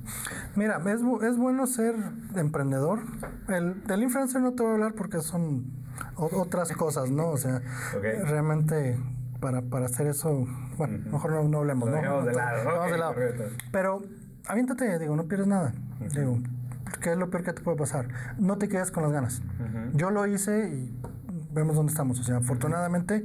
Mira, 0.55 0.81
es, 0.87 1.01
es 1.25 1.37
bueno 1.37 1.67
ser 1.67 1.97
emprendedor. 2.37 3.01
El, 3.49 3.83
del 3.83 4.05
influencer 4.05 4.41
no 4.41 4.53
te 4.53 4.63
voy 4.63 4.71
a 4.71 4.75
hablar 4.75 4.93
porque 4.95 5.21
son 5.21 5.65
otras 6.15 6.71
cosas, 6.73 7.11
¿no? 7.11 7.31
O 7.31 7.37
sea, 7.37 7.61
realmente 8.01 8.99
para, 9.45 9.61
para 9.61 9.85
hacer 9.85 10.07
eso, 10.07 10.47
bueno, 10.79 11.05
mejor 11.13 11.33
no, 11.33 11.43
no 11.47 11.59
hablemos, 11.59 11.91
¿no? 11.91 12.01
Vamos 12.01 12.25
de 12.25 12.33
lado, 12.33 12.65
Vamos 12.65 12.91
de 12.91 12.97
lado. 12.97 13.15
Pero 13.71 14.01
aviéntate, 14.47 14.99
digo, 14.99 15.15
no 15.17 15.25
pierdes 15.25 15.49
nada. 15.49 15.75
Digo, 16.15 16.39
¿qué 17.03 17.13
es 17.13 17.19
lo 17.19 17.29
peor 17.29 17.45
que 17.45 17.53
te 17.53 17.61
puede 17.61 17.77
pasar? 17.77 18.09
No 18.39 18.57
te 18.57 18.71
quedes 18.71 18.91
con 18.91 19.03
las 19.03 19.13
ganas. 19.13 19.43
Yo 19.93 20.11
lo 20.11 20.27
hice 20.27 20.71
y 20.71 20.99
vemos 21.53 21.77
dónde 21.77 21.91
estamos. 21.91 22.19
O 22.21 22.23
sea, 22.23 22.39
afortunadamente, 22.39 23.23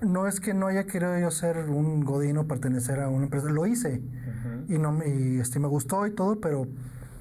no 0.00 0.26
es 0.26 0.40
que 0.40 0.54
no 0.54 0.66
haya 0.66 0.86
querido 0.86 1.18
yo 1.18 1.30
ser 1.30 1.58
un 1.68 2.06
godino, 2.06 2.46
pertenecer 2.46 2.98
a 3.00 3.10
una 3.10 3.24
empresa. 3.24 3.50
Lo 3.50 3.66
hice. 3.66 4.02
Y, 4.66 4.78
no, 4.78 4.98
y 5.04 5.40
este, 5.40 5.58
me 5.58 5.68
gustó 5.68 6.06
y 6.06 6.12
todo, 6.12 6.40
pero 6.40 6.66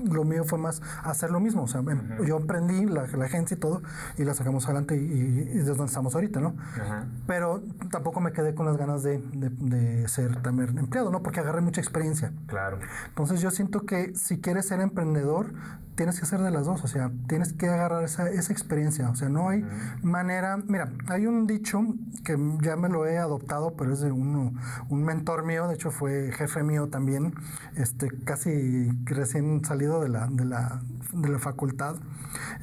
lo 0.04 0.24
mío 0.24 0.44
fue 0.44 0.58
más 0.60 0.82
hacer 1.04 1.32
lo 1.32 1.40
mismo. 1.40 1.64
O 1.64 1.68
sea, 1.68 1.82
em- 1.82 2.24
yo 2.26 2.38
emprendí 2.38 2.86
la, 2.86 3.06
la 3.08 3.26
agencia 3.26 3.56
y 3.56 3.60
todo 3.60 3.82
y 4.18 4.24
la 4.24 4.34
sacamos 4.34 4.66
adelante 4.66 4.96
y, 4.96 5.00
y, 5.00 5.52
y 5.56 5.60
es 5.60 5.66
donde 5.68 5.86
estamos 5.86 6.16
ahorita, 6.16 6.40
¿no? 6.40 6.56
Ajá. 6.82 7.06
Pero 7.28 7.62
tampoco 7.92 8.20
me 8.22 8.32
quedé 8.32 8.54
con 8.56 8.66
las 8.66 8.78
ganas 8.78 9.04
de, 9.04 9.20
de- 9.34 9.50
de 9.50 10.08
ser 10.08 10.42
también 10.42 10.78
empleado, 10.78 11.12
¿no? 11.12 11.22
Porque 11.22 11.40
agarré 11.40 11.62
mucha 11.62 11.82
experiencia. 11.82 12.32
Claro. 12.48 12.80
Entonces 13.10 13.42
yo 13.42 13.52
siento 13.52 13.86
que 13.86 14.14
si 14.16 14.40
quieres 14.40 14.68
ser 14.68 14.80
emprendedor, 14.82 15.54
tienes 15.96 16.18
que 16.18 16.22
hacer 16.24 16.40
de 16.40 16.50
las 16.50 16.66
dos, 16.66 16.82
o 16.86 16.88
sea, 16.88 17.12
tienes 17.28 17.52
que 17.52 17.68
agarrar 17.68 18.06
esa, 18.06 18.30
esa 18.30 18.54
experiencia, 18.54 19.10
o 19.10 19.16
sea, 19.16 19.28
no 19.28 19.50
hay 19.50 19.66
manera, 20.02 20.56
mira, 20.56 20.94
hay 21.10 21.26
un 21.28 21.46
dicho 21.46 21.82
que 22.24 22.38
ya 22.62 22.78
me 22.78 22.88
lo 22.88 23.06
he 23.06 23.18
adoptado, 23.18 23.74
pero 23.76 23.92
es 23.92 24.00
de 24.00 24.10
uno, 24.10 24.54
un 24.88 25.04
mentor 25.04 25.46
mío, 25.46 25.68
de 25.68 25.76
hecho 25.76 25.92
fue 25.92 26.32
jefe 26.32 26.64
mío 26.64 26.88
también, 26.88 27.34
este, 27.76 28.08
casi 28.24 28.90
recién 29.04 29.66
salido 29.66 29.89
de 30.00 30.10
la, 30.10 30.28
de 30.28 30.46
la, 30.46 30.82
de 31.14 31.30
la 31.30 31.40
facultad, 31.40 31.96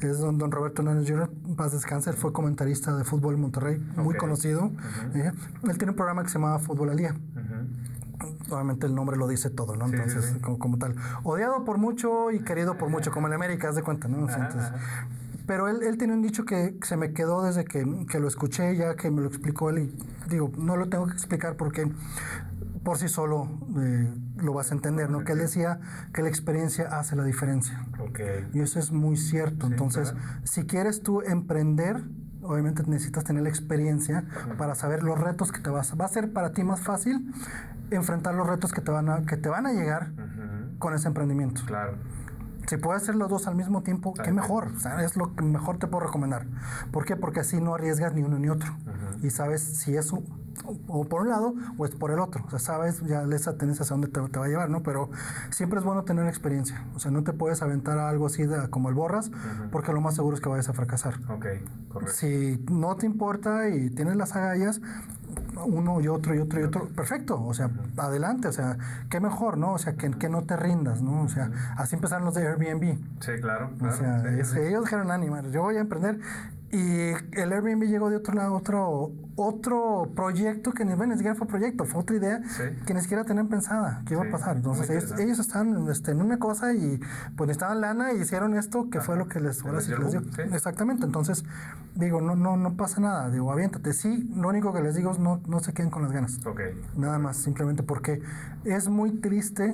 es 0.01 0.19
don, 0.19 0.37
don 0.37 0.51
Roberto 0.51 0.81
Hernández 0.81 1.09
Jr., 1.09 1.29
paz 1.57 1.73
descanse, 1.73 2.13
fue 2.13 2.31
comentarista 2.31 2.95
de 2.95 3.03
fútbol 3.03 3.33
en 3.35 3.41
Monterrey, 3.41 3.79
muy 3.97 4.13
Ok. 4.15 4.17
conocido, 4.21 4.71
eh, 5.13 5.31
él 5.63 5.77
tiene 5.77 5.91
un 5.91 5.95
programa 5.97 6.23
que 6.23 6.29
se 6.29 6.35
llamaba 6.35 6.59
Fútbol 6.59 6.91
al 6.91 6.97
Día, 6.97 7.13
Ujú. 7.13 8.53
obviamente 8.55 8.85
el 8.87 8.95
nombre 8.95 9.17
lo 9.17 9.27
dice 9.27 9.49
todo, 9.49 9.75
¿no? 9.75 9.85
Sí, 9.87 9.91
sí, 9.91 9.97
Entonces, 9.97 10.31
sí. 10.35 10.39
Como, 10.39 10.57
como 10.59 10.77
tal. 10.77 10.95
Odiado 11.23 11.65
por 11.65 11.77
mucho 11.77 12.31
y 12.31 12.39
querido 12.39 12.77
por 12.77 12.89
mucho, 12.89 13.11
como 13.11 13.27
en 13.27 13.33
América, 13.33 13.67
haz 13.69 13.75
de 13.75 13.83
cuenta, 13.83 14.07
¿no? 14.07 14.19
Entonces- 14.19 14.71
pero 15.45 15.69
él, 15.69 15.81
él 15.83 15.97
tiene 15.97 16.13
un 16.13 16.21
dicho 16.21 16.43
que 16.43 16.77
se 16.83 16.97
me 16.97 17.13
quedó 17.13 17.41
desde 17.41 17.63
que, 17.63 18.05
que 18.09 18.19
lo 18.19 18.27
escuché, 18.27 18.75
ya 18.75 18.95
que 18.97 19.09
me 19.09 19.21
lo 19.21 19.27
explicó 19.29 19.69
él, 19.69 19.77
y 20.25 20.29
digo, 20.29 20.51
no 20.57 20.75
lo 20.75 20.89
tengo 20.89 21.05
que 21.07 21.13
explicar 21.13 21.55
porque 21.55 21.89
por 22.87 22.97
sí 22.97 23.09
solo 23.09 23.49
eh, 23.77 24.13
lo 24.37 24.53
vas 24.53 24.71
a 24.71 24.73
entender, 24.73 25.09
¿no? 25.09 25.25
Que 25.25 25.33
él 25.33 25.39
decía 25.39 25.81
que 26.13 26.21
la 26.21 26.29
experiencia 26.29 26.87
hace 26.97 27.17
la 27.17 27.25
diferencia. 27.25 27.85
Y 28.53 28.61
eso 28.61 28.79
es 28.79 28.93
muy 28.93 29.17
cierto. 29.17 29.67
Sí, 29.67 29.73
Entonces, 29.73 30.13
claro. 30.13 30.25
si 30.45 30.65
quieres 30.65 31.03
tú 31.03 31.19
emprender, 31.21 32.01
obviamente 32.43 32.83
necesitas 32.87 33.25
tener 33.25 33.43
la 33.43 33.49
experiencia 33.49 34.23
para 34.57 34.73
saber 34.73 35.03
los 35.03 35.19
retos 35.19 35.51
que 35.51 35.59
te 35.59 35.69
vas. 35.69 35.93
Va 35.99 36.05
a 36.05 36.07
ser 36.07 36.31
para 36.31 36.53
ti 36.53 36.63
más 36.63 36.79
fácil 36.79 37.29
enfrentar 37.91 38.35
los 38.35 38.47
retos 38.47 38.71
que 38.71 38.79
te 38.79 38.89
van 38.89 39.09
a, 39.09 39.23
que 39.25 39.35
te 39.35 39.49
van 39.49 39.65
a 39.65 39.73
llegar 39.73 40.13
con 40.79 40.93
ese 40.93 41.09
emprendimiento. 41.09 41.63
Claro. 41.65 41.97
Si 42.69 42.77
puedes 42.77 43.03
hacer 43.03 43.15
los 43.15 43.27
dos 43.29 43.47
al 43.47 43.55
mismo 43.55 43.83
tiempo, 43.83 44.13
qué 44.13 44.31
mejor. 44.31 44.67
O 44.77 44.79
sea, 44.79 45.03
es 45.03 45.17
lo 45.17 45.35
que 45.35 45.43
mejor 45.43 45.77
te 45.77 45.87
puedo 45.87 46.05
recomendar. 46.05 46.45
¿Por 46.93 47.03
qué? 47.03 47.17
Porque 47.17 47.41
así 47.41 47.59
no 47.59 47.75
arriesgas 47.75 48.13
ni 48.13 48.23
uno 48.23 48.39
ni 48.39 48.47
otro. 48.47 48.73
Y 49.21 49.29
sabes 49.29 49.61
si 49.61 49.97
es 49.97 50.13
un- 50.13 50.46
o 50.87 51.05
por 51.05 51.21
un 51.21 51.29
lado 51.29 51.53
o 51.77 51.85
es 51.85 51.95
por 51.95 52.11
el 52.11 52.19
otro. 52.19 52.43
O 52.45 52.49
sea, 52.49 52.59
sabes 52.59 53.01
ya 53.01 53.23
esa 53.23 53.57
tendencia 53.57 53.83
hacia 53.83 53.93
dónde 53.95 54.07
te, 54.07 54.19
te 54.29 54.39
va 54.39 54.45
a 54.45 54.49
llevar, 54.49 54.69
¿no? 54.69 54.83
Pero 54.83 55.09
siempre 55.49 55.79
es 55.79 55.85
bueno 55.85 56.03
tener 56.03 56.27
experiencia. 56.27 56.83
O 56.95 56.99
sea, 56.99 57.11
no 57.11 57.23
te 57.23 57.33
puedes 57.33 57.61
aventar 57.61 57.97
a 57.99 58.09
algo 58.09 58.25
así 58.27 58.43
de- 58.45 58.69
como 58.69 58.89
el 58.89 58.95
borras, 58.95 59.31
porque 59.71 59.93
lo 59.93 60.01
más 60.01 60.15
seguro 60.15 60.35
es 60.35 60.41
que 60.41 60.49
vayas 60.49 60.69
a 60.69 60.73
fracasar. 60.73 61.15
Ok. 61.29 61.45
Correcto. 61.91 62.13
Si 62.15 62.63
no 62.71 62.95
te 62.95 63.05
importa 63.05 63.69
y 63.69 63.89
tienes 63.89 64.15
las 64.15 64.35
agallas, 64.35 64.81
uno 65.65 66.01
y 66.01 66.07
otro 66.07 66.35
y 66.35 66.39
otro 66.39 66.59
y 66.59 66.63
otro, 66.63 66.87
perfecto, 66.89 67.43
o 67.43 67.53
sea, 67.53 67.69
adelante, 67.97 68.47
o 68.47 68.51
sea, 68.51 68.77
qué 69.09 69.19
mejor, 69.19 69.57
¿no? 69.57 69.73
O 69.73 69.77
sea, 69.77 69.93
que, 69.95 70.11
que 70.11 70.29
no 70.29 70.43
te 70.43 70.55
rindas, 70.55 71.01
¿no? 71.01 71.21
O 71.23 71.29
sea, 71.29 71.51
así 71.77 71.95
empezaron 71.95 72.25
los 72.25 72.33
de 72.35 72.47
Airbnb. 72.47 72.97
Sí, 73.19 73.31
claro. 73.41 73.71
O 73.75 73.77
claro. 73.77 73.97
sea, 73.97 74.21
Sí, 74.21 74.39
es- 74.39 74.47
sí. 74.49 74.59
ellos 74.59 74.83
dijeron, 74.85 75.11
animal, 75.11 75.51
yo 75.51 75.61
voy 75.63 75.77
a 75.77 75.81
emprender. 75.81 76.19
Y 76.69 77.11
el 77.39 77.53
Airbnb 77.53 77.83
llegó 77.85 78.09
de 78.09 78.17
otro 78.17 78.33
lado, 78.33 78.53
otro, 78.55 79.11
otro 79.37 80.11
proyecto 80.13 80.73
que 80.73 80.83
ni, 80.83 80.95
bueno, 80.95 81.13
ni 81.13 81.17
siquiera 81.17 81.33
fue 81.35 81.47
proyecto, 81.47 81.85
fue 81.85 82.01
otra 82.01 82.17
idea 82.17 82.41
Sí. 82.43 82.63
que 82.85 82.93
ni 82.93 82.99
siquiera 82.99 83.23
tenían 83.23 83.47
pensada 83.47 84.01
que 84.05 84.15
iba 84.15 84.23
Sí, 84.23 84.27
a 84.27 84.31
pasar. 84.31 84.57
Entonces 84.57 84.89
ellos, 84.89 85.17
ellos 85.17 85.39
estaban 85.39 85.87
este, 85.89 86.11
en 86.11 86.21
una 86.21 86.39
cosa 86.39 86.73
y 86.73 86.99
pues 87.37 87.47
necesitaban 87.47 87.79
lana 87.79 88.11
y 88.11 88.17
hicieron 88.21 88.53
esto 88.53 88.89
que 88.89 88.99
fue 88.99 89.15
lo 89.15 89.29
que 89.29 89.39
les, 89.39 89.61
ahora 89.63 89.77
les 89.77 89.85
sí 89.85 89.93
dio 89.97 90.09
sí. 90.09 90.41
Exactamente, 90.51 91.05
entonces 91.05 91.45
digo, 91.95 92.19
no, 92.19 92.35
no, 92.35 92.57
no 92.57 92.73
pasa 92.75 92.99
nada, 92.99 93.29
digo, 93.29 93.49
aviéntate. 93.51 93.93
Sí, 93.93 94.29
lo 94.35 94.49
único 94.49 94.73
que 94.73 94.81
les 94.81 94.93
digo 94.95 95.11
es 95.11 95.19
no, 95.19 95.39
no 95.47 95.61
se 95.61 95.73
queden 95.73 95.89
con 95.89 96.01
las 96.03 96.11
ganas. 96.11 96.45
Ok. 96.45 96.59
Nada 96.97 97.17
más, 97.17 97.37
simplemente 97.37 97.81
porque 97.81 98.21
es 98.65 98.89
muy 98.89 99.11
triste 99.11 99.73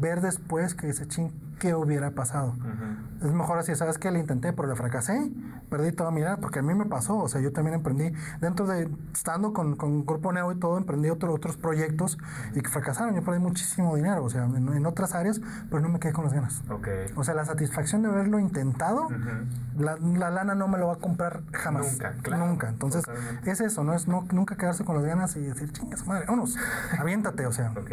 ver 0.00 0.20
después 0.20 0.74
que 0.76 0.88
ese 0.88 1.08
ching, 1.08 1.30
¿qué 1.58 1.74
hubiera 1.74 2.10
pasado? 2.10 2.48
Ujú. 2.58 3.26
Es 3.26 3.32
mejor 3.32 3.58
así, 3.58 3.74
¿sabes 3.74 3.96
qué? 3.98 4.10
Le 4.10 4.18
intenté, 4.20 4.52
pero 4.52 4.68
le 4.68 4.74
fracasé, 4.76 5.30
perdí 5.70 5.90
toda 5.92 6.10
mi 6.10 6.20
edad, 6.20 6.38
porque 6.38 6.58
a 6.58 6.62
mí 6.62 6.74
me 6.74 6.84
pasó, 6.84 7.16
o 7.16 7.28
sea, 7.28 7.40
yo 7.40 7.50
también 7.52 7.74
emprendí, 7.76 8.12
dentro 8.40 8.66
de, 8.66 8.90
estando 9.14 9.52
con, 9.54 9.74
con 9.76 10.04
Grupo 10.04 10.32
Neo 10.32 10.52
y 10.52 10.56
todo, 10.58 10.76
emprendí 10.76 11.08
otro- 11.08 11.32
otros 11.32 11.56
proyectos 11.56 12.18
y 12.54 12.60
que 12.60 12.68
fracasaron, 12.68 13.14
yo 13.14 13.22
perdí 13.22 13.40
muchísimo 13.40 13.96
dinero, 13.96 14.22
o 14.24 14.28
sea, 14.30 14.44
en, 14.44 14.68
en 14.68 14.86
otras 14.86 15.14
áreas, 15.14 15.40
pero 15.70 15.80
no 15.80 15.88
me 15.88 15.98
quedé 15.98 16.12
con 16.12 16.24
las 16.24 16.34
ganas. 16.34 16.62
Ok. 16.70 16.88
O 17.16 17.24
sea, 17.24 17.34
la 17.34 17.44
satisfacción 17.46 18.02
de 18.02 18.08
haberlo 18.08 18.38
intentado, 18.38 19.06
Ujú. 19.06 19.82
la, 19.82 19.96
la 19.96 20.30
lana 20.30 20.54
no 20.54 20.68
me 20.68 20.76
lo 20.78 20.88
va 20.88 20.94
a 20.94 20.98
comprar 20.98 21.40
jamás. 21.52 21.92
Nunca, 21.92 22.12
claro, 22.22 22.46
Nunca. 22.46 22.68
Entonces, 22.68 23.02
totalmente. 23.04 23.50
es 23.50 23.60
eso, 23.62 23.82
no 23.82 23.94
es 23.94 24.06
no, 24.08 24.26
nunca 24.32 24.56
quedarse 24.56 24.84
con 24.84 24.94
las 24.96 25.04
ganas 25.04 25.34
y 25.36 25.40
decir, 25.40 25.72
chingas 25.72 26.06
madre, 26.06 26.26
vámonos, 26.26 26.56
aviéntate, 26.98 27.46
o 27.46 27.52
sea. 27.52 27.70
Ok. 27.72 27.92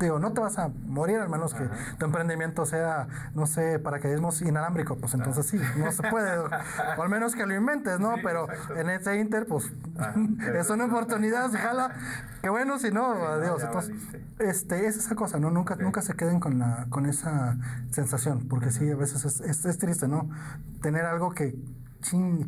Digo, 0.00 0.18
no 0.18 0.32
te 0.32 0.40
vas 0.40 0.58
a 0.58 0.68
morir 0.86 1.18
al 1.18 1.28
menos 1.28 1.54
que 1.54 1.68
tu 1.98 2.04
emprendimiento 2.06 2.66
sea, 2.66 3.08
no 3.34 3.46
sé, 3.46 3.78
paracaidismos 3.78 4.42
inalámbrico, 4.42 4.96
pues 4.96 5.14
entonces 5.14 5.46
sí, 5.46 5.58
no 5.78 5.90
se 5.90 6.02
puede. 6.10 6.38
o 6.38 7.02
al 7.02 7.08
menos 7.08 7.34
que 7.34 7.46
lo 7.46 7.54
inventes, 7.54 7.98
¿no? 7.98 8.14
Sí, 8.16 8.20
Pero 8.22 8.50
exacto. 8.50 8.76
en 8.76 8.90
ese 8.90 9.18
inter, 9.18 9.46
pues 9.46 9.70
Ajá. 9.98 10.14
es 10.54 10.70
una 10.70 10.84
oportunidad, 10.86 11.50
jala. 11.52 11.92
Que 12.42 12.48
bueno, 12.50 12.78
si 12.78 12.90
no, 12.90 13.10
adiós. 13.26 13.62
Entonces, 13.62 13.90
valiste. 13.90 14.24
este, 14.38 14.86
es 14.86 14.96
esa 14.96 15.14
cosa, 15.14 15.38
¿no? 15.40 15.50
Nunca, 15.50 15.76
nunca 15.76 16.02
se 16.02 16.14
queden 16.14 16.40
con, 16.40 16.58
la, 16.58 16.86
con 16.90 17.06
esa 17.06 17.56
sensación, 17.90 18.48
porque 18.48 18.70
sí, 18.70 18.90
a 18.90 18.96
veces 18.96 19.24
es, 19.24 19.40
es, 19.40 19.64
es 19.64 19.78
triste, 19.78 20.08
¿no? 20.08 20.28
Tener 20.82 21.04
algo 21.04 21.30
que, 21.30 21.56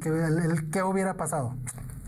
que 0.01 0.09
el, 0.09 0.39
el 0.39 0.71
qué 0.71 0.83
hubiera 0.83 1.15
pasado. 1.15 1.57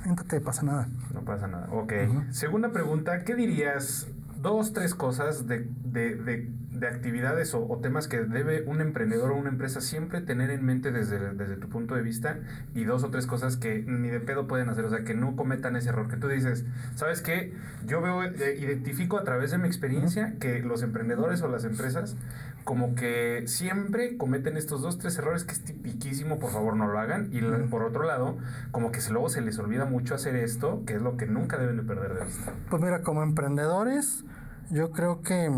No 0.04 0.16
te 0.16 0.40
pasa 0.40 0.62
nada. 0.62 0.88
No 1.14 1.20
pasa 1.20 1.46
nada. 1.46 1.68
Ok. 1.70 1.92
Segunda 2.30 2.72
pregunta, 2.72 3.24
¿qué 3.24 3.34
dirías? 3.34 4.08
Dos, 4.42 4.72
tres 4.72 4.92
cosas 4.92 5.46
de, 5.46 5.68
de, 5.84 6.16
de, 6.16 6.50
de 6.82 6.88
actividades 6.88 7.54
o, 7.54 7.66
o 7.66 7.78
temas 7.78 8.08
que 8.08 8.20
debe 8.20 8.62
un 8.66 8.82
emprendedor 8.82 9.30
o 9.32 9.36
una 9.36 9.48
empresa 9.48 9.80
siempre 9.80 10.20
tener 10.20 10.50
en 10.50 10.64
mente 10.64 10.92
desde, 10.92 11.32
desde 11.34 11.56
tu 11.56 11.68
punto 11.70 11.94
de 11.94 12.02
vista 12.02 12.38
y 12.74 12.84
dos 12.84 13.02
o 13.04 13.10
tres 13.10 13.26
cosas 13.26 13.56
que 13.56 13.82
ni 13.86 14.08
de 14.08 14.20
pedo 14.20 14.46
pueden 14.46 14.68
hacer, 14.68 14.84
o 14.84 14.90
sea, 14.90 15.04
que 15.04 15.14
no 15.14 15.34
cometan 15.36 15.76
ese 15.76 15.88
error, 15.88 16.08
que 16.08 16.16
tú 16.18 16.28
dices, 16.28 16.64
¿sabes 16.94 17.22
qué? 17.22 17.54
Yo 17.86 18.02
veo, 18.02 18.22
eh, 18.22 18.58
identifico 18.60 19.16
a 19.18 19.24
través 19.24 19.50
de 19.52 19.58
mi 19.58 19.66
experiencia 19.66 20.34
que 20.38 20.60
los 20.60 20.82
emprendedores 20.82 21.40
o 21.40 21.48
las 21.48 21.64
empresas 21.64 22.16
como 22.64 22.94
que 22.94 23.42
siempre 23.46 24.16
cometen 24.16 24.56
estos 24.56 24.82
dos, 24.82 24.98
tres 24.98 25.18
errores 25.18 25.42
que 25.44 25.52
es 25.52 25.64
tipiquísimo, 25.64 26.38
por 26.38 26.52
favor 26.52 26.76
no 26.76 26.86
lo 26.86 26.98
hagan. 27.00 27.28
Y 27.32 27.40
la- 27.40 27.58
por 27.66 27.82
otro 27.82 28.04
lado, 28.04 28.38
como 28.70 28.92
que 28.92 29.00
luego 29.10 29.28
se 29.30 29.40
les 29.40 29.58
olvida 29.58 29.84
mucho 29.84 30.14
hacer 30.14 30.36
esto, 30.36 30.84
que 30.86 30.94
es 30.94 31.02
lo 31.02 31.16
que 31.16 31.26
nunca 31.26 31.58
deben 31.58 31.76
de 31.78 31.82
perder 31.82 32.14
de 32.14 32.24
vista. 32.24 32.52
Pues 32.70 32.80
mira, 32.82 33.02
como 33.02 33.22
emprendedores, 33.24 34.24
yo 34.70 34.90
creo 34.92 35.22
que 35.22 35.50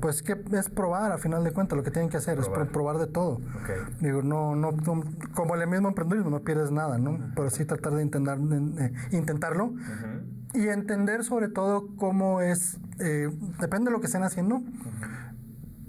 pues 0.00 0.22
que 0.22 0.36
es 0.52 0.68
probar 0.68 1.12
a 1.12 1.18
final 1.18 1.42
de 1.44 1.52
cuentas 1.52 1.76
lo 1.76 1.82
que 1.82 1.90
tienen 1.90 2.08
que 2.10 2.16
hacer, 2.18 2.38
es 2.38 2.46
Probar. 2.46 2.64
pro- 2.66 2.72
probar 2.72 2.98
de 2.98 3.06
todo. 3.06 3.32
Ok. 3.34 4.00
Digo, 4.00 4.22
no, 4.22 4.54
no, 4.56 4.72
no- 4.72 5.04
como 5.34 5.54
el 5.54 5.66
mismo 5.68 5.88
emprendedurismo, 5.88 6.30
no 6.30 6.40
pierdes 6.40 6.70
nada, 6.70 6.98
¿no? 6.98 7.18
Pero 7.34 7.50
sí 7.50 7.64
tratar 7.64 7.94
de 7.94 8.02
intentar, 8.02 8.38
intentarlo 9.10 9.64
Ujú. 9.66 9.78
y 10.54 10.68
entender 10.68 11.24
sobre 11.24 11.48
todo 11.48 11.88
cómo 11.96 12.40
es, 12.40 12.78
eh, 13.00 13.28
depende 13.60 13.90
de 13.90 13.92
lo 13.92 14.00
que 14.00 14.06
estén 14.06 14.22
haciendo, 14.22 14.62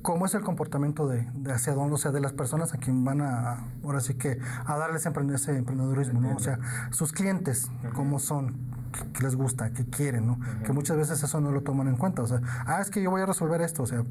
cómo 0.02 0.26
es 0.26 0.34
el 0.34 0.42
comportamiento 0.44 1.08
de, 1.08 1.28
de 1.34 1.52
hacia 1.52 1.74
dónde, 1.74 1.96
o 1.96 1.98
sea, 1.98 2.12
de 2.12 2.22
las 2.22 2.34
personas 2.34 2.74
a 2.74 2.78
quien 2.78 3.04
van 3.04 3.22
a, 3.22 3.66
ahora 3.84 4.00
sí 4.00 4.14
que, 4.16 4.40
a 4.66 4.78
darles 4.78 5.06
ese 5.06 5.58
emprendedurismo, 5.58 6.22
¿no? 6.22 6.36
O 6.36 6.40
sea, 6.40 6.58
sus 6.92 7.12
clientes, 7.12 7.70
cómo 7.96 8.20
son, 8.20 8.56
qué, 8.92 9.24
les 9.24 9.36
gusta, 9.36 9.72
qué 9.72 9.86
quieren, 9.86 10.28
¿no? 10.28 10.40
Que 10.64 10.74
muchas 10.74 10.98
veces 10.98 11.22
eso 11.24 11.42
no 11.42 11.52
lo 11.52 11.62
toman 11.62 11.88
en 11.88 11.96
cuenta, 11.98 12.22
o 12.22 12.28
sea, 12.28 12.42
ah, 12.66 12.80
es 12.82 12.90
que 12.90 13.02
yo 13.02 13.10
voy 13.12 13.22
a 13.22 13.26
resolver 13.26 13.62
esto, 13.62 13.84
o 13.84 13.88
sea, 13.88 14.04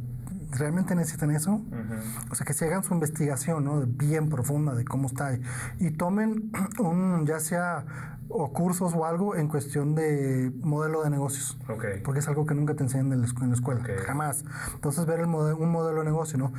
¿realmente 0.53 0.95
necesitan 0.95 1.31
eso? 1.31 1.53
Ujú. 1.53 2.31
O 2.31 2.35
sea, 2.35 2.47
que 2.47 2.55
se 2.55 2.67
hagan 2.67 2.83
su 2.85 2.95
investigación, 2.95 3.65
¿no? 3.65 3.81
Bien 3.87 4.29
profunda 4.29 4.75
de 4.75 4.85
cómo 4.85 5.07
está. 5.09 5.35
Y, 5.35 5.41
y 5.79 5.91
tomen 5.91 6.51
un, 6.79 7.27
ya 7.27 7.41
sea, 7.41 7.85
o 8.31 8.53
cursos 8.53 8.93
o 8.95 9.05
algo 9.07 9.37
en 9.37 9.49
cuestión 9.49 9.95
de 9.95 10.53
modelo 10.63 11.03
de 11.03 11.11
negocios. 11.11 11.59
Ok. 11.69 11.85
Porque 12.05 12.21
es 12.21 12.29
algo 12.29 12.45
que 12.47 12.55
nunca 12.55 12.75
te 12.75 12.83
enseñan 12.83 13.13
en 13.13 13.21
la, 13.23 13.27
escuela. 13.55 13.81
Ok. 13.81 13.89
Jamás. 14.07 14.45
Entonces, 14.75 15.07
ver 15.07 15.21
el 15.21 15.27
mode- 15.27 15.55
un 15.55 15.71
modelo 15.71 16.01
de 16.01 16.05
negocio, 16.07 16.39
¿no? 16.39 16.53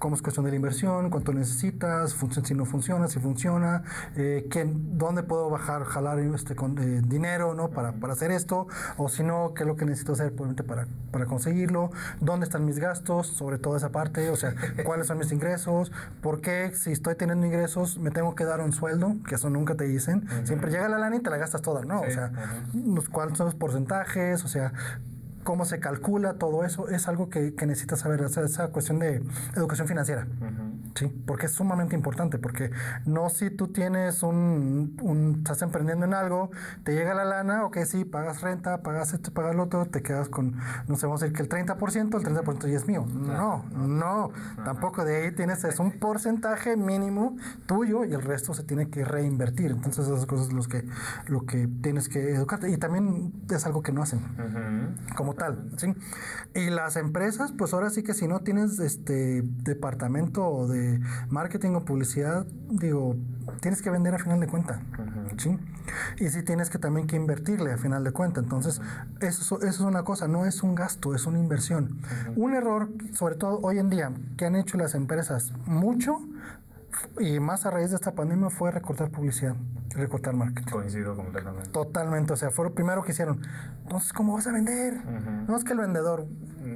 Cómo 0.00 0.16
es 0.16 0.22
cuestión 0.22 0.44
de 0.46 0.50
la 0.50 0.56
inversión, 0.56 1.10
cuánto 1.10 1.32
necesitas, 1.34 2.18
func- 2.18 2.42
si 2.44 2.54
no 2.54 2.64
funciona, 2.64 3.06
si 3.06 3.20
funciona, 3.20 3.82
eh, 4.16 4.48
quién- 4.50 4.98
dónde 4.98 5.22
puedo 5.22 5.50
bajar, 5.50 5.84
jalar 5.84 6.18
este, 6.18 6.56
con, 6.56 6.76
eh, 6.78 7.02
dinero, 7.06 7.52
¿no? 7.54 7.68
Para, 7.68 7.92
para 7.92 8.14
hacer 8.14 8.30
esto, 8.32 8.66
o 8.96 9.10
si 9.10 9.22
no, 9.22 9.52
qué 9.54 9.64
es 9.64 9.66
lo 9.68 9.76
que 9.76 9.84
necesito 9.84 10.14
hacer 10.14 10.28
probablemente 10.32 10.62
para, 10.64 10.86
para 11.12 11.26
conseguirlo, 11.26 11.90
dónde 12.18 12.44
están 12.44 12.64
mis 12.64 12.78
gastos, 12.78 13.26
sobre 13.26 13.58
todo 13.58 13.76
esa 13.76 13.90
parte, 13.90 14.30
o 14.30 14.36
sea, 14.36 14.54
cuáles 14.86 15.06
son 15.06 15.18
mis 15.18 15.32
ingresos, 15.32 15.92
por 16.22 16.40
qué 16.40 16.72
si 16.74 16.92
estoy 16.92 17.14
teniendo 17.14 17.44
ingresos 17.46 17.98
me 17.98 18.10
tengo 18.10 18.34
que 18.34 18.44
dar 18.46 18.60
un 18.62 18.72
sueldo, 18.72 19.16
que 19.28 19.34
eso 19.34 19.50
nunca 19.50 19.74
te 19.74 19.84
dicen, 19.84 20.26
siempre 20.44 20.70
llega 20.70 20.88
la 20.88 20.96
lana 20.96 21.16
y 21.16 21.20
te 21.20 21.28
la 21.28 21.36
gastas 21.36 21.60
toda, 21.60 21.84
¿no? 21.84 22.00
Sí, 22.04 22.06
O 22.08 22.10
sea, 22.12 22.32
los- 22.72 23.10
cuáles 23.10 23.36
son 23.36 23.44
los 23.44 23.54
porcentajes, 23.54 24.42
o 24.46 24.48
sea, 24.48 24.72
cómo 25.42 25.64
se 25.64 25.80
calcula 25.80 26.34
todo 26.34 26.64
eso, 26.64 26.88
es 26.88 27.08
algo 27.08 27.28
que, 27.28 27.54
que 27.54 27.66
necesitas 27.66 28.00
saber, 28.00 28.20
esa, 28.22 28.42
esa 28.42 28.68
cuestión 28.68 28.98
de 28.98 29.22
educación 29.56 29.88
financiera. 29.88 30.26
Sí, 30.94 31.06
porque 31.26 31.46
es 31.46 31.52
sumamente 31.52 31.94
importante, 31.94 32.38
porque 32.38 32.70
no 33.06 33.28
si 33.28 33.50
tú 33.50 33.68
tienes 33.68 34.22
un, 34.22 34.96
un, 35.00 35.36
estás 35.38 35.62
emprendiendo 35.62 36.04
en 36.04 36.14
algo, 36.14 36.50
te 36.84 36.94
llega 36.94 37.14
la 37.14 37.24
lana, 37.24 37.64
ok, 37.64 37.78
sí, 37.84 38.04
pagas 38.04 38.40
renta, 38.40 38.82
pagas 38.82 39.12
esto, 39.12 39.32
pagas 39.32 39.54
lo 39.54 39.64
otro, 39.64 39.86
te 39.86 40.02
quedas 40.02 40.28
con, 40.28 40.56
no 40.88 40.96
sé, 40.96 41.06
vamos 41.06 41.22
a 41.22 41.26
decir 41.26 41.36
que 41.36 41.42
el 41.42 41.66
30%, 41.66 42.16
el 42.16 42.44
30% 42.44 42.68
ya 42.68 42.76
es 42.76 42.86
mío. 42.86 43.06
No, 43.06 43.64
no, 43.72 44.30
tampoco 44.64 45.04
de 45.04 45.16
ahí 45.16 45.32
tienes, 45.32 45.62
es 45.64 45.78
un 45.78 45.92
porcentaje 45.92 46.76
mínimo 46.76 47.36
tuyo 47.66 48.04
y 48.04 48.12
el 48.12 48.22
resto 48.22 48.52
se 48.54 48.64
tiene 48.64 48.90
que 48.90 49.04
reinvertir. 49.04 49.70
Entonces 49.70 50.06
esas 50.06 50.26
cosas 50.26 50.46
son 50.48 50.56
los 50.56 50.68
que, 50.68 50.84
lo 51.26 51.46
que 51.46 51.68
tienes 51.82 52.08
que 52.08 52.34
educarte. 52.34 52.70
Y 52.70 52.76
también 52.76 53.32
es 53.48 53.66
algo 53.66 53.82
que 53.82 53.92
no 53.92 54.02
hacen, 54.02 54.20
como 55.16 55.34
tal, 55.34 55.70
¿sí? 55.76 55.94
Y 56.54 56.70
las 56.70 56.96
empresas, 56.96 57.52
pues 57.52 57.72
ahora 57.74 57.90
sí 57.90 58.02
que 58.02 58.14
si 58.14 58.26
no 58.26 58.40
tienes 58.40 58.78
este 58.78 59.42
departamento 59.44 60.66
de 60.66 60.79
marketing 61.28 61.70
o 61.70 61.84
publicidad, 61.84 62.46
digo, 62.70 63.16
tienes 63.60 63.82
que 63.82 63.90
vender 63.90 64.14
a 64.14 64.18
final 64.18 64.40
de 64.40 64.46
cuenta. 64.46 64.80
¿sí? 65.36 65.58
Y 66.18 66.28
sí 66.28 66.42
tienes 66.42 66.70
que 66.70 66.78
también 66.78 67.06
que 67.06 67.16
invertirle 67.16 67.72
a 67.72 67.78
final 67.78 68.04
de 68.04 68.12
cuenta. 68.12 68.40
Entonces, 68.40 68.80
eso, 69.20 69.56
eso 69.56 69.68
es 69.68 69.80
una 69.80 70.02
cosa, 70.02 70.28
no 70.28 70.46
es 70.46 70.62
un 70.62 70.74
gasto, 70.74 71.14
es 71.14 71.26
una 71.26 71.38
inversión. 71.38 72.00
Un 72.36 72.54
error, 72.54 72.88
sobre 73.12 73.34
todo 73.34 73.60
hoy 73.62 73.78
en 73.78 73.90
día, 73.90 74.12
que 74.36 74.46
han 74.46 74.56
hecho 74.56 74.76
las 74.76 74.94
empresas 74.94 75.52
mucho, 75.66 76.20
y 77.18 77.40
más 77.40 77.66
a 77.66 77.70
raíz 77.70 77.90
de 77.90 77.96
esta 77.96 78.12
pandemia 78.14 78.50
fue 78.50 78.70
recortar 78.70 79.10
publicidad, 79.10 79.54
recortar 79.90 80.34
marketing. 80.34 80.70
Coincido 80.70 81.16
completamente. 81.16 81.70
Totalmente, 81.70 82.32
o 82.32 82.36
sea, 82.36 82.50
fue 82.50 82.66
lo 82.66 82.74
primero 82.74 83.02
que 83.02 83.12
hicieron. 83.12 83.40
Entonces, 83.82 84.12
¿cómo 84.12 84.34
vas 84.34 84.46
a 84.46 84.52
vender? 84.52 84.94
No 85.46 85.56
es 85.56 85.64
que 85.64 85.72
el 85.72 85.78
vendedor, 85.78 86.26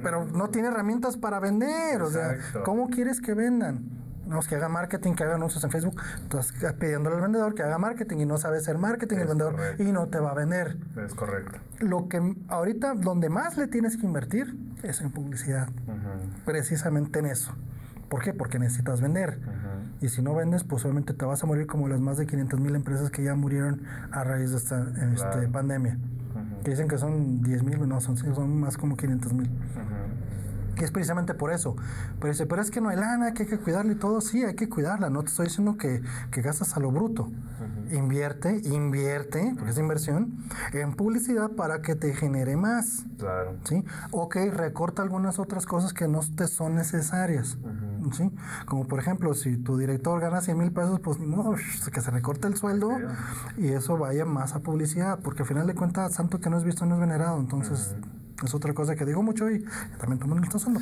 pero 0.03 0.25
no 0.25 0.49
tiene 0.49 0.69
herramientas 0.69 1.17
para 1.17 1.39
vender, 1.39 2.01
o 2.01 2.09
sea, 2.09 2.37
¿cómo 2.63 2.89
quieres 2.89 3.21
que 3.21 3.33
vendan? 3.33 3.95
no, 4.27 4.39
que 4.41 4.55
haga 4.55 4.69
marketing, 4.69 5.13
que 5.13 5.23
haga 5.23 5.35
anuncios 5.35 5.63
en 5.63 5.71
Facebook. 5.71 6.01
Entonces, 6.21 6.73
pidiéndole 6.73 7.17
al 7.17 7.21
vendedor 7.21 7.53
que 7.53 7.63
haga 7.63 7.77
marketing 7.77 8.17
y 8.17 8.25
no 8.25 8.37
sabe 8.37 8.57
hacer 8.57 8.77
marketing 8.77 9.17
el 9.17 9.27
vendedor 9.27 9.55
y 9.79 9.91
no 9.91 10.07
te 10.07 10.19
va 10.19 10.31
a 10.31 10.33
vender. 10.33 10.77
Es 11.05 11.13
correcto. 11.13 11.59
Lo 11.79 12.07
que 12.07 12.35
ahorita, 12.47 12.95
donde 12.95 13.29
más 13.29 13.57
le 13.57 13.67
tienes 13.67 13.97
que 13.97 14.05
invertir 14.05 14.55
es 14.83 15.01
en 15.01 15.11
publicidad. 15.11 15.69
Precisamente 16.45 17.19
en 17.19 17.27
eso. 17.27 17.53
¿Por 18.09 18.23
qué? 18.23 18.33
Porque 18.33 18.59
necesitas 18.59 19.01
vender. 19.01 19.39
Y 20.01 20.09
si 20.09 20.21
no 20.21 20.35
vendes, 20.35 20.63
pues 20.63 20.83
obviamente 20.83 21.13
te 21.13 21.25
vas 21.25 21.43
a 21.43 21.47
morir 21.47 21.67
como 21.67 21.87
las 21.87 21.99
más 21.99 22.17
de 22.17 22.27
500 22.27 22.59
mil 22.59 22.75
empresas 22.75 23.09
que 23.09 23.23
ya 23.23 23.35
murieron 23.35 23.81
a 24.11 24.23
raíz 24.23 24.51
de 24.51 24.57
esta 24.57 24.85
este, 25.13 25.47
pandemia. 25.47 25.97
Que 26.63 26.71
dicen 26.71 26.87
que 26.87 26.97
son 26.97 27.41
10 27.41 27.63
mil, 27.63 27.87
no, 27.87 28.01
son, 28.01 28.17
son 28.17 28.59
más 28.59 28.77
como 28.77 28.97
500 28.97 29.33
mil. 29.33 29.49
Y 30.77 30.83
es 30.83 30.91
precisamente 30.91 31.33
por 31.33 31.53
eso. 31.53 31.75
Pero 32.19 32.33
dice, 32.33 32.45
pero 32.45 32.61
es 32.61 32.69
que 32.69 32.81
no 32.81 32.89
hay 32.89 32.97
lana, 32.97 33.33
que 33.33 33.43
hay 33.43 33.49
que 33.49 33.57
cuidarla 33.57 33.93
y 33.93 33.95
todo. 33.95 34.19
Sí, 34.21 34.43
hay 34.43 34.55
que 34.55 34.67
cuidarla. 34.67 35.09
No 35.09 35.21
te 35.21 35.29
estoy 35.29 35.45
diciendo 35.45 35.77
que, 35.77 36.01
que 36.31 36.41
gastas 36.41 36.75
a 36.75 36.79
lo 36.79 36.91
bruto. 36.91 37.31
Invierte, 37.91 38.61
invierte, 38.65 39.53
porque 39.55 39.71
es 39.71 39.77
inversión, 39.77 40.35
en 40.73 40.93
publicidad 40.95 41.51
para 41.51 41.81
que 41.81 41.95
te 41.95 42.13
genere 42.13 42.57
más. 42.57 43.05
Claro. 43.17 43.55
¿Sí? 43.63 43.83
Ok, 44.11 44.37
recorta 44.51 45.01
algunas 45.01 45.39
otras 45.39 45.65
cosas 45.65 45.93
que 45.93 46.07
no 46.07 46.19
te 46.35 46.47
son 46.47 46.75
necesarias. 46.75 47.57
¿Sí? 48.13 48.31
Como 48.65 48.87
por 48.87 48.99
ejemplo, 48.99 49.33
si 49.33 49.57
tu 49.57 49.77
director 49.77 50.19
gana 50.19 50.41
100 50.41 50.57
mil 50.57 50.71
pesos, 50.71 50.99
pues 50.99 51.19
ni 51.19 51.25
modo, 51.25 51.55
que 51.91 52.01
se 52.01 52.11
recorte 52.11 52.47
el 52.47 52.55
sueldo 52.55 52.91
y 53.57 53.69
eso 53.69 53.97
vaya 53.97 54.25
más 54.25 54.53
a 54.55 54.59
publicidad. 54.59 55.19
Porque 55.23 55.43
al 55.43 55.47
final 55.47 55.67
de 55.67 55.75
cuentas, 55.75 56.13
santo 56.13 56.39
que 56.39 56.49
no 56.49 56.57
es 56.57 56.63
visto 56.63 56.85
no 56.85 56.95
es 56.95 57.01
venerado. 57.01 57.39
Entonces 57.39 57.95
es 58.43 58.53
otra 58.53 58.73
cosa 58.73 58.95
que 58.95 59.05
digo 59.05 59.23
mucho 59.23 59.49
y 59.49 59.63
también 59.97 60.19
todo 60.19 60.35
el 60.35 60.43
está 60.43 60.57
usando. 60.57 60.79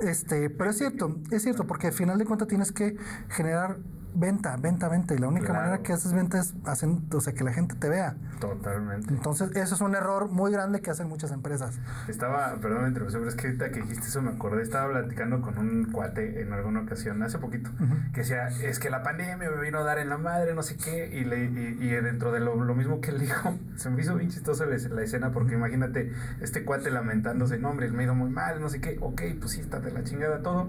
este, 0.00 0.50
pero 0.50 0.70
es 0.70 0.78
cierto, 0.78 1.16
es 1.30 1.42
cierto, 1.42 1.66
porque 1.66 1.88
al 1.88 1.92
final 1.92 2.18
de 2.18 2.24
cuentas 2.24 2.48
tienes 2.48 2.72
que 2.72 2.96
generar 3.28 3.78
venta, 4.14 4.56
venta, 4.56 4.88
venta. 4.88 5.14
Y 5.14 5.18
la 5.18 5.28
única 5.28 5.52
manera 5.52 5.78
que 5.78 5.92
haces 5.92 6.12
venta 6.12 6.38
es 6.38 6.54
haciendo, 6.64 7.18
o 7.18 7.20
sea, 7.20 7.32
que 7.32 7.44
la 7.44 7.52
gente 7.52 7.74
te 7.74 7.88
vea. 7.88 8.16
Totalmente. 8.40 9.12
Entonces, 9.12 9.50
eso 9.56 9.74
es 9.74 9.80
un 9.80 9.94
error 9.94 10.28
muy 10.28 10.52
grande 10.52 10.80
que 10.80 10.90
hacen 10.90 11.08
muchas 11.08 11.30
empresas. 11.30 11.78
Estaba, 12.08 12.56
perdón, 12.60 12.92
pero 12.94 13.06
es 13.08 13.34
que 13.34 13.48
ahorita 13.48 13.70
que 13.70 13.82
dijiste 13.82 14.06
eso 14.06 14.22
me 14.22 14.30
acordé, 14.30 14.62
estaba 14.62 14.90
platicando 14.90 15.40
con 15.40 15.58
un 15.58 15.90
cuate 15.92 16.40
en 16.40 16.52
alguna 16.52 16.80
ocasión, 16.80 17.22
hace 17.22 17.38
poquito, 17.38 17.70
que 18.12 18.20
decía, 18.20 18.48
es 18.48 18.78
que 18.78 18.90
la 18.90 19.02
pandemia 19.02 19.36
me 19.36 19.48
vino 19.60 19.78
a 19.78 19.82
dar 19.82 19.98
en 19.98 20.08
la 20.08 20.18
madre, 20.18 20.54
no 20.54 20.62
sé 20.62 20.76
qué, 20.76 21.10
y, 21.12 21.24
le, 21.24 21.44
y, 21.44 21.88
dentro 21.88 22.32
de 22.32 22.40
lo, 22.40 22.56
mismo 22.74 23.00
que 23.00 23.10
él 23.10 23.20
dijo, 23.20 23.54
se 23.76 23.90
me 23.90 24.00
hizo 24.02 24.14
bien 24.16 24.30
chistosa 24.30 24.66
la, 24.66 24.76
la, 24.76 25.02
escena, 25.02 25.32
porque 25.32 25.54
imagínate, 25.54 26.12
este 26.40 26.64
cuate 26.64 26.90
lamentándose, 26.90 27.58
no, 27.58 27.70
hombre, 27.70 27.90
me 27.90 28.00
ha 28.00 28.04
ido 28.04 28.14
muy 28.14 28.30
mal, 28.30 28.60
no 28.60 28.68
sé 28.68 28.80
qué, 28.80 28.98
ok, 29.00 29.22
pues 29.38 29.52
sí, 29.52 29.60
está 29.60 29.80
de 29.80 29.92
la 29.92 30.04
chingada 30.04 30.42
todo. 30.42 30.68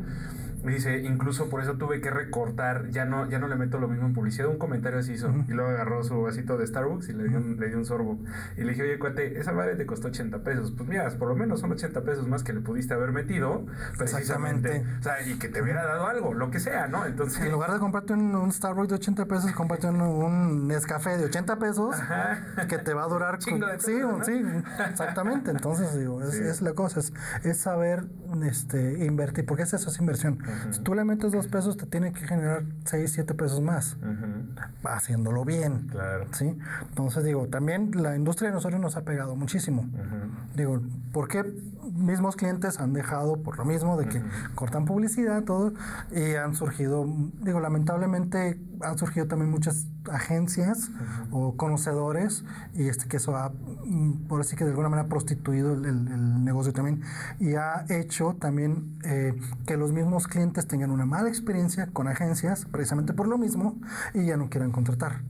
Dice, 0.63 0.99
incluso 0.99 1.49
por 1.49 1.61
eso 1.61 1.73
tuve 1.73 2.01
que 2.01 2.11
recortar, 2.11 2.89
ya 2.89 3.05
no, 3.05 3.27
ya 3.29 3.39
no 3.39 3.47
le 3.47 3.55
meto 3.55 3.79
lo 3.79 3.87
mismo 3.87 4.05
en 4.07 4.13
publicidad. 4.13 4.47
Un 4.47 4.57
comentario 4.57 4.99
así 4.99 5.13
hizo. 5.13 5.33
Y 5.47 5.53
luego 5.53 5.71
agarró 5.71 6.03
su 6.03 6.21
vasito 6.21 6.57
de 6.57 6.67
Starbucks 6.67 7.09
y 7.09 7.13
le 7.13 7.27
dio, 7.27 7.37
un, 7.37 7.59
le 7.59 7.69
dio 7.69 7.77
un 7.77 7.85
sorbo. 7.85 8.19
Y 8.57 8.61
le 8.61 8.71
dije, 8.71 8.83
oye, 8.83 8.99
cuate, 8.99 9.39
esa 9.39 9.53
madre 9.53 9.75
te 9.75 9.85
costó 9.85 10.09
80 10.09 10.43
pesos. 10.43 10.71
Pues 10.71 10.87
mira, 10.87 11.09
por 11.17 11.29
lo 11.29 11.35
menos 11.35 11.59
son 11.61 11.71
80 11.71 12.01
pesos 12.01 12.27
más 12.27 12.43
que 12.43 12.53
le 12.53 12.61
pudiste 12.61 12.93
haber 12.93 13.11
metido. 13.11 13.65
Precisamente. 13.97 14.85
O 14.99 15.03
sea, 15.03 15.21
y 15.27 15.35
que 15.39 15.49
te 15.49 15.61
hubiera 15.61 15.83
dado 15.83 16.07
algo, 16.07 16.33
lo 16.33 16.51
que 16.51 16.59
sea, 16.59 16.87
¿no? 16.87 17.05
Entonces. 17.05 17.41
En 17.41 17.51
lugar 17.51 17.73
de 17.73 17.79
comprarte 17.79 18.13
un, 18.13 18.51
Starbucks 18.51 18.89
de 18.89 18.95
80 18.95 19.25
pesos, 19.25 19.51
comprarte 19.53 19.87
un, 19.87 20.01
un 20.01 20.67
Nescafé 20.67 21.17
de 21.17 21.25
80 21.25 21.57
pesos 21.57 21.95
que 22.67 22.77
te 22.77 22.93
va 22.93 23.03
a 23.03 23.07
durar. 23.07 23.37
Chingo 23.39 23.67
de 23.67 23.79
sí, 23.79 23.99
sí, 24.25 24.43
exactamente. 24.89 25.51
Entonces, 25.51 25.97
digo, 25.97 26.21
es, 26.21 26.35
es 26.35 26.61
la 26.61 26.73
cosa, 26.73 26.99
es, 26.99 27.13
es 27.43 27.57
saber 27.57 28.05
este, 28.43 29.05
invertir, 29.05 29.45
porque 29.45 29.63
es 29.63 29.73
eso, 29.73 29.89
es 29.89 29.99
inversión. 29.99 30.39
Si 30.71 30.79
tú 30.81 30.93
le 30.93 31.03
metes 31.03 31.31
dos 31.31 31.47
pesos, 31.47 31.77
te 31.77 31.85
tiene 31.85 32.11
que 32.11 32.25
generar 32.25 32.63
seis, 32.85 33.11
siete 33.13 33.33
pesos 33.33 33.61
más. 33.61 33.97
Haciéndolo 34.83 35.45
bien. 35.45 35.87
Claro. 35.89 36.25
¿sí? 36.33 36.57
Entonces, 36.89 37.23
digo, 37.23 37.47
también 37.47 37.91
la 37.95 38.15
industria 38.15 38.49
de 38.49 38.55
nosotros 38.55 38.79
nos 38.79 38.97
ha 38.97 39.01
pegado 39.01 39.35
muchísimo. 39.35 39.87
Digo, 40.55 40.81
¿por 41.11 41.27
qué 41.27 41.43
mismos 41.93 42.35
clientes 42.35 42.79
han 42.79 42.93
dejado 42.93 43.41
por 43.41 43.57
lo 43.57 43.65
mismo 43.65 43.97
de 43.97 44.07
que 44.07 44.21
cortan 44.55 44.85
publicidad, 44.85 45.43
todo, 45.43 45.73
y 46.11 46.35
han 46.35 46.55
surgido, 46.55 47.05
digo, 47.41 47.59
lamentablemente 47.59 48.59
han 48.83 48.97
surgido 48.97 49.27
también 49.27 49.51
muchas 49.51 49.87
agencias 50.11 50.89
o 51.31 51.55
conocedores 51.55 52.43
y 52.73 52.87
este 52.87 53.07
que 53.07 53.17
eso 53.17 53.35
ha, 53.35 53.49
mm, 53.49 54.27
por 54.27 54.41
así 54.41 54.55
que 54.55 54.63
de 54.63 54.71
alguna 54.71 54.89
manera 54.89 55.07
prostituido 55.07 55.73
el, 55.73 56.43
negocio 56.43 56.73
también 56.73 57.01
y 57.39 57.55
ha 57.55 57.85
hecho 57.89 58.35
también 58.39 58.97
eh, 59.03 59.33
que 59.65 59.77
los 59.77 59.91
mismos 59.91 60.27
clientes 60.27 60.67
tengan 60.67 60.91
una 60.91 61.05
mala 61.05 61.29
experiencia 61.29 61.87
con 61.87 62.07
agencias 62.07 62.65
precisamente 62.65 63.13
por 63.13 63.27
lo 63.27 63.37
mismo 63.37 63.79
y 64.13 64.25
ya 64.25 64.37
no 64.37 64.49
quieran 64.49 64.71
contratar. 64.71 65.21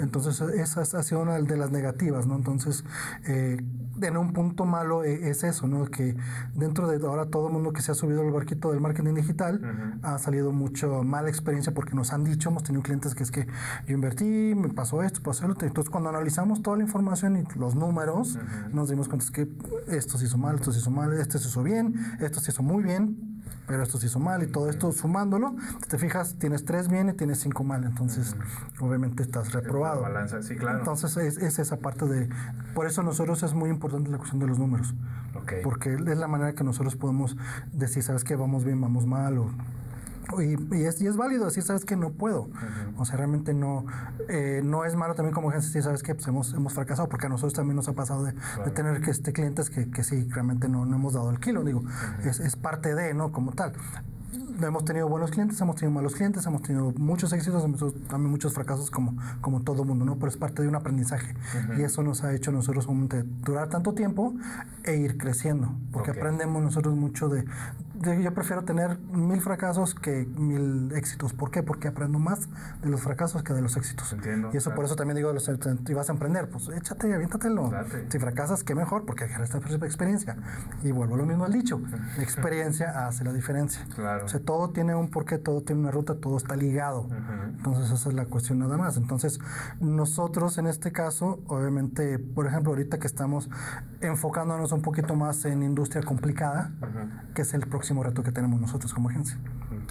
Entonces 0.00 0.40
esa 0.40 0.82
ha 0.82 1.02
sido 1.02 1.22
una 1.22 1.38
de 1.38 1.56
las 1.56 1.70
negativas, 1.70 2.26
¿no? 2.26 2.36
Entonces 2.36 2.84
eh, 3.26 3.62
en 4.00 4.16
un 4.16 4.32
punto 4.32 4.64
malo 4.64 5.04
e, 5.04 5.30
es 5.30 5.44
eso, 5.44 5.66
¿no? 5.66 5.84
Que 5.86 6.16
dentro 6.54 6.88
de 6.88 7.04
ahora 7.06 7.26
todo 7.26 7.48
el 7.48 7.52
mundo 7.52 7.72
que 7.72 7.82
se 7.82 7.92
ha 7.92 7.94
subido 7.94 8.22
al 8.22 8.30
barquito 8.30 8.70
del 8.70 8.80
marketing 8.80 9.14
digital 9.14 9.98
ha 10.02 10.18
salido 10.18 10.52
mucho 10.52 11.02
mala 11.02 11.28
experiencia 11.28 11.72
porque 11.72 11.94
nos 11.94 12.12
han 12.12 12.24
dicho, 12.24 12.50
hemos 12.50 12.62
tenido 12.62 12.82
clientes 12.82 13.14
que 13.14 13.22
es 13.22 13.30
que 13.30 13.46
yo 13.86 13.94
invertí, 13.94 14.54
me 14.54 14.68
pasó 14.68 15.02
esto, 15.02 15.22
pasó 15.22 15.50
esto. 15.50 15.66
Entonces 15.66 15.90
cuando 15.90 16.10
analizamos 16.10 16.62
toda 16.62 16.76
la 16.76 16.84
información 16.84 17.36
y 17.36 17.58
los 17.58 17.74
números, 17.74 18.38
nos 18.72 18.88
dimos 18.88 19.08
cuenta 19.08 19.26
que 19.32 19.48
esto 19.88 20.18
se 20.18 20.26
hizo 20.26 20.38
mal, 20.38 20.56
esto 20.56 20.72
se 20.72 20.80
hizo 20.80 20.90
mal, 20.90 21.12
esto 21.14 21.38
se 21.38 21.48
hizo 21.48 21.62
bien, 21.62 21.94
esto 22.20 22.40
se 22.40 22.50
hizo 22.50 22.62
muy 22.62 22.82
bien, 22.82 23.35
pero 23.66 23.82
esto 23.82 23.98
se 23.98 24.06
hizo 24.06 24.18
mal 24.18 24.42
y 24.42 24.46
todo 24.46 24.70
esto 24.70 24.92
sumándolo, 24.92 25.54
si 25.82 25.88
te 25.88 25.98
fijas, 25.98 26.36
tienes 26.38 26.64
tres 26.64 26.88
bien 26.88 27.08
y 27.08 27.12
tienes 27.12 27.40
cinco 27.40 27.64
mal, 27.64 27.84
entonces 27.84 28.36
obviamente 28.80 29.22
estás 29.22 29.52
reprobado. 29.52 30.02
Balanza, 30.02 30.42
sí, 30.42 30.56
claro. 30.56 30.78
Entonces 30.78 31.16
es, 31.16 31.58
esa 31.58 31.76
parte 31.78 32.06
de, 32.06 32.28
por 32.74 32.86
eso 32.86 33.02
nosotros 33.02 33.42
es 33.42 33.54
muy 33.54 33.70
importante 33.70 34.10
la 34.10 34.18
cuestión 34.18 34.40
de 34.40 34.46
los 34.46 34.58
números, 34.58 34.94
porque 35.62 35.94
es 35.94 36.18
la 36.18 36.28
manera 36.28 36.54
que 36.54 36.64
nosotros 36.64 36.96
podemos 36.96 37.36
decir, 37.72 38.02
sabes 38.02 38.24
que 38.24 38.36
vamos 38.36 38.64
bien, 38.64 38.80
vamos 38.80 39.06
mal 39.06 39.38
o 39.38 39.50
y, 40.38 40.82
es, 40.84 41.00
y 41.00 41.06
es 41.06 41.16
válido 41.16 41.44
decir, 41.44 41.62
sabes 41.62 41.84
que 41.84 41.96
no 41.96 42.10
puedo. 42.10 42.48
O 42.96 43.04
sea, 43.04 43.16
realmente 43.16 43.54
no, 43.54 43.86
eh, 44.28 44.60
no 44.64 44.84
es 44.84 44.94
malo 44.96 45.14
también 45.14 45.34
como 45.34 45.50
agencia 45.50 45.68
decir, 45.68 45.82
sabes 45.82 46.02
que 46.02 46.14
pues 46.14 46.26
hemos, 46.28 46.52
hemos 46.54 46.74
fracasado, 46.74 47.08
porque 47.08 47.26
a 47.26 47.28
nosotros 47.28 47.54
también 47.54 47.76
nos 47.76 47.88
ha 47.88 47.92
pasado 47.92 48.24
de, 48.24 48.32
tener 48.74 49.00
que 49.00 49.10
este, 49.10 49.32
clientes 49.32 49.70
que, 49.70 49.90
que 49.90 50.02
sí, 50.02 50.28
realmente 50.30 50.68
no, 50.68 50.84
no 50.84 50.96
hemos 50.96 51.14
dado 51.14 51.30
el 51.30 51.40
kilo. 51.40 51.64
Digo, 51.64 51.82
es, 52.24 52.40
es 52.40 52.56
parte 52.56 52.94
de, 52.94 53.14
¿no? 53.14 53.32
Como 53.32 53.52
tal 53.52 53.72
hemos 54.64 54.84
tenido 54.84 55.08
buenos 55.08 55.30
clientes, 55.30 55.60
hemos 55.60 55.76
tenido 55.76 55.92
malos 55.92 56.14
clientes, 56.14 56.46
hemos 56.46 56.62
tenido 56.62 56.92
muchos 56.96 57.32
éxitos, 57.32 57.64
hemos 57.64 57.80
también 58.06 58.30
muchos 58.30 58.52
fracasos 58.52 58.90
como, 58.90 59.16
como 59.40 59.62
todo 59.62 59.84
mundo, 59.84 60.04
¿no? 60.04 60.16
Pero 60.16 60.28
es 60.28 60.36
parte 60.36 60.62
de 60.62 60.68
un 60.68 60.74
aprendizaje. 60.74 61.34
Y 61.78 61.82
eso 61.82 62.02
nos 62.02 62.24
ha 62.24 62.34
hecho 62.34 62.52
nosotros 62.52 62.86
durar 63.44 63.68
tanto 63.68 63.94
tiempo 63.94 64.34
e 64.84 64.96
ir 64.96 65.18
creciendo, 65.18 65.74
porque 65.92 66.12
aprendemos 66.12 66.62
nosotros 66.62 66.94
mucho 66.96 67.28
de, 67.28 67.44
yo 68.00 68.34
prefiero 68.34 68.64
tener 68.64 68.98
mil 68.98 69.40
fracasos 69.40 69.94
que 69.94 70.26
mil 70.36 70.92
éxitos. 70.92 71.32
¿Por 71.32 71.50
qué? 71.50 71.62
Porque 71.62 71.88
aprendo 71.88 72.18
más 72.18 72.48
de 72.82 72.88
los 72.88 73.00
fracasos 73.00 73.42
que 73.42 73.52
de 73.52 73.62
los 73.62 73.76
éxitos. 73.76 74.12
Entiendo. 74.12 74.50
Y 74.52 74.56
eso 74.56 74.74
por 74.74 74.84
eso 74.84 74.96
también 74.96 75.16
digo, 75.16 75.32
si 75.38 75.94
vas 75.94 76.08
a 76.08 76.12
emprender, 76.12 76.48
pues 76.48 76.68
échate, 76.68 77.12
aviéntatelo. 77.14 77.70
Si 78.08 78.18
fracasas, 78.18 78.64
qué 78.64 78.74
mejor, 78.74 79.04
porque 79.06 79.24
esta 79.24 79.58
experiencia. 79.58 80.36
Y 80.82 80.92
vuelvo 80.92 81.16
lo 81.16 81.26
mismo 81.26 81.44
al 81.44 81.52
dicho, 81.52 81.80
la 82.16 82.22
experiencia 82.22 83.06
hace 83.06 83.24
la 83.24 83.32
diferencia. 83.32 83.86
Claro. 83.94 84.26
O 84.26 84.28
sea, 84.28 84.40
todo 84.40 84.70
tiene 84.70 84.94
un 84.94 85.08
porqué, 85.10 85.38
todo 85.38 85.62
tiene 85.62 85.82
una 85.82 85.90
ruta, 85.90 86.16
todo 86.16 86.36
está 86.36 86.56
ligado. 86.56 87.08
Entonces 87.56 87.90
esa 87.90 88.08
es 88.08 88.14
la 88.14 88.26
cuestión 88.26 88.58
nada 88.58 88.76
más. 88.76 88.96
Entonces 88.96 89.38
nosotros 89.80 90.58
en 90.58 90.66
este 90.66 90.92
caso, 90.92 91.40
obviamente, 91.46 92.18
por 92.18 92.46
ejemplo, 92.46 92.72
ahorita 92.72 92.98
que 92.98 93.06
estamos 93.06 93.48
enfocándonos 94.00 94.72
un 94.72 94.82
poquito 94.82 95.14
más 95.14 95.44
en 95.44 95.62
industria 95.62 96.02
complicada, 96.02 96.70
que 97.34 97.42
es 97.42 97.54
el 97.54 97.66
próximo 97.66 97.85
reto 98.02 98.22
que 98.22 98.32
tenemos 98.32 98.60
nosotros 98.60 98.92
como 98.92 99.08
agencia. 99.08 99.38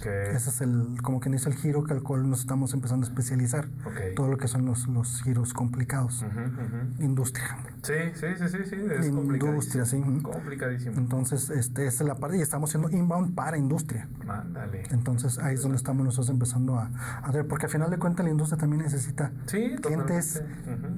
Ese 0.04 0.50
es 0.50 0.60
el, 0.60 1.00
como 1.02 1.20
que 1.20 1.30
dice 1.30 1.48
el 1.48 1.56
giro 1.56 1.84
que 1.84 1.92
al 1.92 2.02
cual 2.02 2.28
nos 2.28 2.40
estamos 2.40 2.74
empezando 2.74 3.06
a 3.06 3.08
especializar. 3.08 3.68
Todo 4.14 4.28
lo 4.28 4.38
que 4.38 4.48
son 4.48 4.64
los, 4.64 4.86
los 4.88 5.22
giros 5.22 5.52
complicados. 5.52 6.24
Industria. 6.98 7.58
Sí, 7.82 7.94
sí, 8.14 8.26
sí, 8.36 8.48
sí, 8.48 8.58
sí. 8.64 8.76
Es 8.98 9.06
industria, 9.06 9.84
sí. 9.84 10.00
Complicadísimo. 10.22 10.96
Entonces, 10.96 11.50
este, 11.50 11.86
esa 11.86 12.04
es 12.04 12.08
la 12.08 12.16
parte, 12.16 12.38
y 12.38 12.40
estamos 12.40 12.70
haciendo 12.70 12.90
inbound 12.90 13.34
para 13.34 13.56
industria. 13.56 14.08
Mándale. 14.24 14.82
Entonces, 14.90 15.38
ahí 15.38 15.54
es 15.54 15.62
donde 15.62 15.76
estamos 15.76 16.04
nosotros 16.04 16.30
empezando 16.30 16.78
a, 16.78 16.90
a 17.22 17.30
ver, 17.32 17.46
porque 17.46 17.66
al 17.66 17.72
final 17.72 17.90
de 17.90 17.98
cuentas 17.98 18.24
la 18.24 18.30
industria 18.30 18.58
también 18.58 18.82
necesita 18.82 19.32
clientes, 19.46 20.42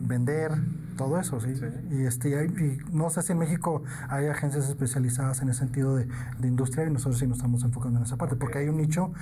vender, 0.00 0.52
todo 0.96 1.18
eso, 1.20 1.40
¿sí? 1.40 1.54
Y, 1.90 2.04
este, 2.04 2.28
y, 2.44 2.78
no 2.92 3.08
sé 3.10 3.22
si 3.22 3.32
en 3.32 3.38
México 3.38 3.82
hay 4.08 4.26
agencias 4.26 4.68
especializadas 4.68 5.40
en 5.42 5.48
el 5.48 5.54
sentido 5.54 5.96
de, 5.96 6.08
de 6.38 6.48
industria 6.48 6.86
y 6.86 6.90
nosotros 6.90 7.18
sí 7.18 7.26
nos 7.26 7.38
estamos 7.38 7.62
enfocando 7.62 7.98
en 7.98 8.04
esa 8.04 8.16
parte, 8.16 8.36
porque 8.36 8.58
hay 8.58 8.68
un 8.68 8.80
nicho 8.88 9.12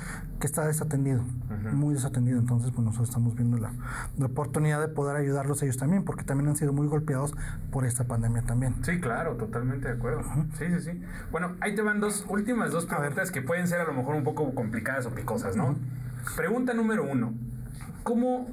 que 0.41 0.47
está 0.47 0.67
desatendido, 0.67 1.23
muy 1.73 1.95
desatendido. 1.95 2.39
Entonces, 2.39 2.71
pues 2.71 2.85
nosotros 2.85 3.09
estamos 3.09 3.35
viendo 3.35 3.59
la, 3.59 3.73
la, 4.19 4.27
oportunidad 4.27 4.81
de 4.81 4.89
poder 4.89 5.17
ayudarlos 5.17 5.63
ellos 5.63 5.77
también, 5.77 6.05
porque 6.05 6.25
también 6.25 6.49
han 6.49 6.57
sido 6.57 6.73
muy 6.73 6.87
golpeados 6.87 7.35
por 7.71 7.87
esta 7.87 8.05
pandemia 8.05 8.43
también. 8.43 8.75
Sí, 8.83 9.01
claro, 9.01 9.37
totalmente 9.37 9.89
de 9.89 9.95
acuerdo. 9.95 10.23
Sí, 10.59 10.67
sí, 10.69 10.81
sí. 10.81 11.03
Bueno, 11.31 11.57
ahí 11.61 11.75
te 11.75 11.83
van 11.83 12.01
dos 12.01 12.25
últimas 12.29 12.71
dos 12.71 12.87
preguntas 12.87 13.31
que 13.31 13.43
pueden 13.43 13.67
ser 13.67 13.81
a 13.81 13.85
lo 13.85 13.93
mejor 13.93 14.15
un 14.15 14.25
poco 14.25 14.55
complicadas 14.55 15.07
o 15.07 15.11
picosas, 15.11 15.57
¿no? 15.57 15.77
Pregunta 16.37 16.75
número 16.75 17.05
uno. 17.05 17.35
¿Cómo 18.03 18.47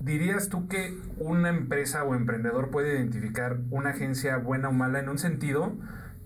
dirías 0.00 0.48
tú 0.48 0.68
que 0.68 0.98
una 1.18 1.48
empresa 1.48 2.04
o 2.04 2.14
emprendedor 2.14 2.70
puede 2.70 2.94
identificar 2.94 3.58
una 3.70 3.90
agencia 3.90 4.36
buena 4.36 4.68
o 4.68 4.72
mala 4.72 4.98
en 4.98 5.08
un 5.08 5.18
sentido 5.18 5.72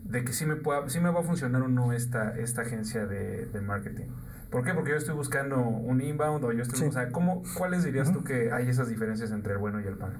de 0.08 0.24
que 0.24 0.32
sí 0.32 0.46
me, 0.46 0.56
pueda, 0.56 0.88
sí 0.88 1.00
me 1.00 1.10
va 1.10 1.20
a 1.20 1.22
funcionar 1.22 1.62
o 1.62 1.68
no 1.68 1.92
esta, 1.92 2.36
esta 2.38 2.62
agencia 2.62 3.06
de, 3.06 3.46
de 3.46 3.60
marketing? 3.60 4.06
¿Por 4.50 4.64
qué? 4.64 4.72
Porque 4.72 4.90
yo 4.92 4.96
estoy 4.96 5.14
buscando 5.14 5.60
un 5.60 6.00
inbound 6.00 6.42
o 6.44 6.52
yo 6.52 6.62
estoy... 6.62 6.88
O 6.88 6.92
sea, 6.92 7.10
¿cómo, 7.10 7.42
¿cuáles 7.56 7.84
dirías 7.84 8.12
tú 8.12 8.24
que 8.24 8.50
hay 8.50 8.68
esas 8.68 8.88
diferencias 8.88 9.30
entre 9.30 9.52
el 9.52 9.58
bueno 9.58 9.80
y 9.80 9.86
el 9.86 9.96
malo? 9.96 10.18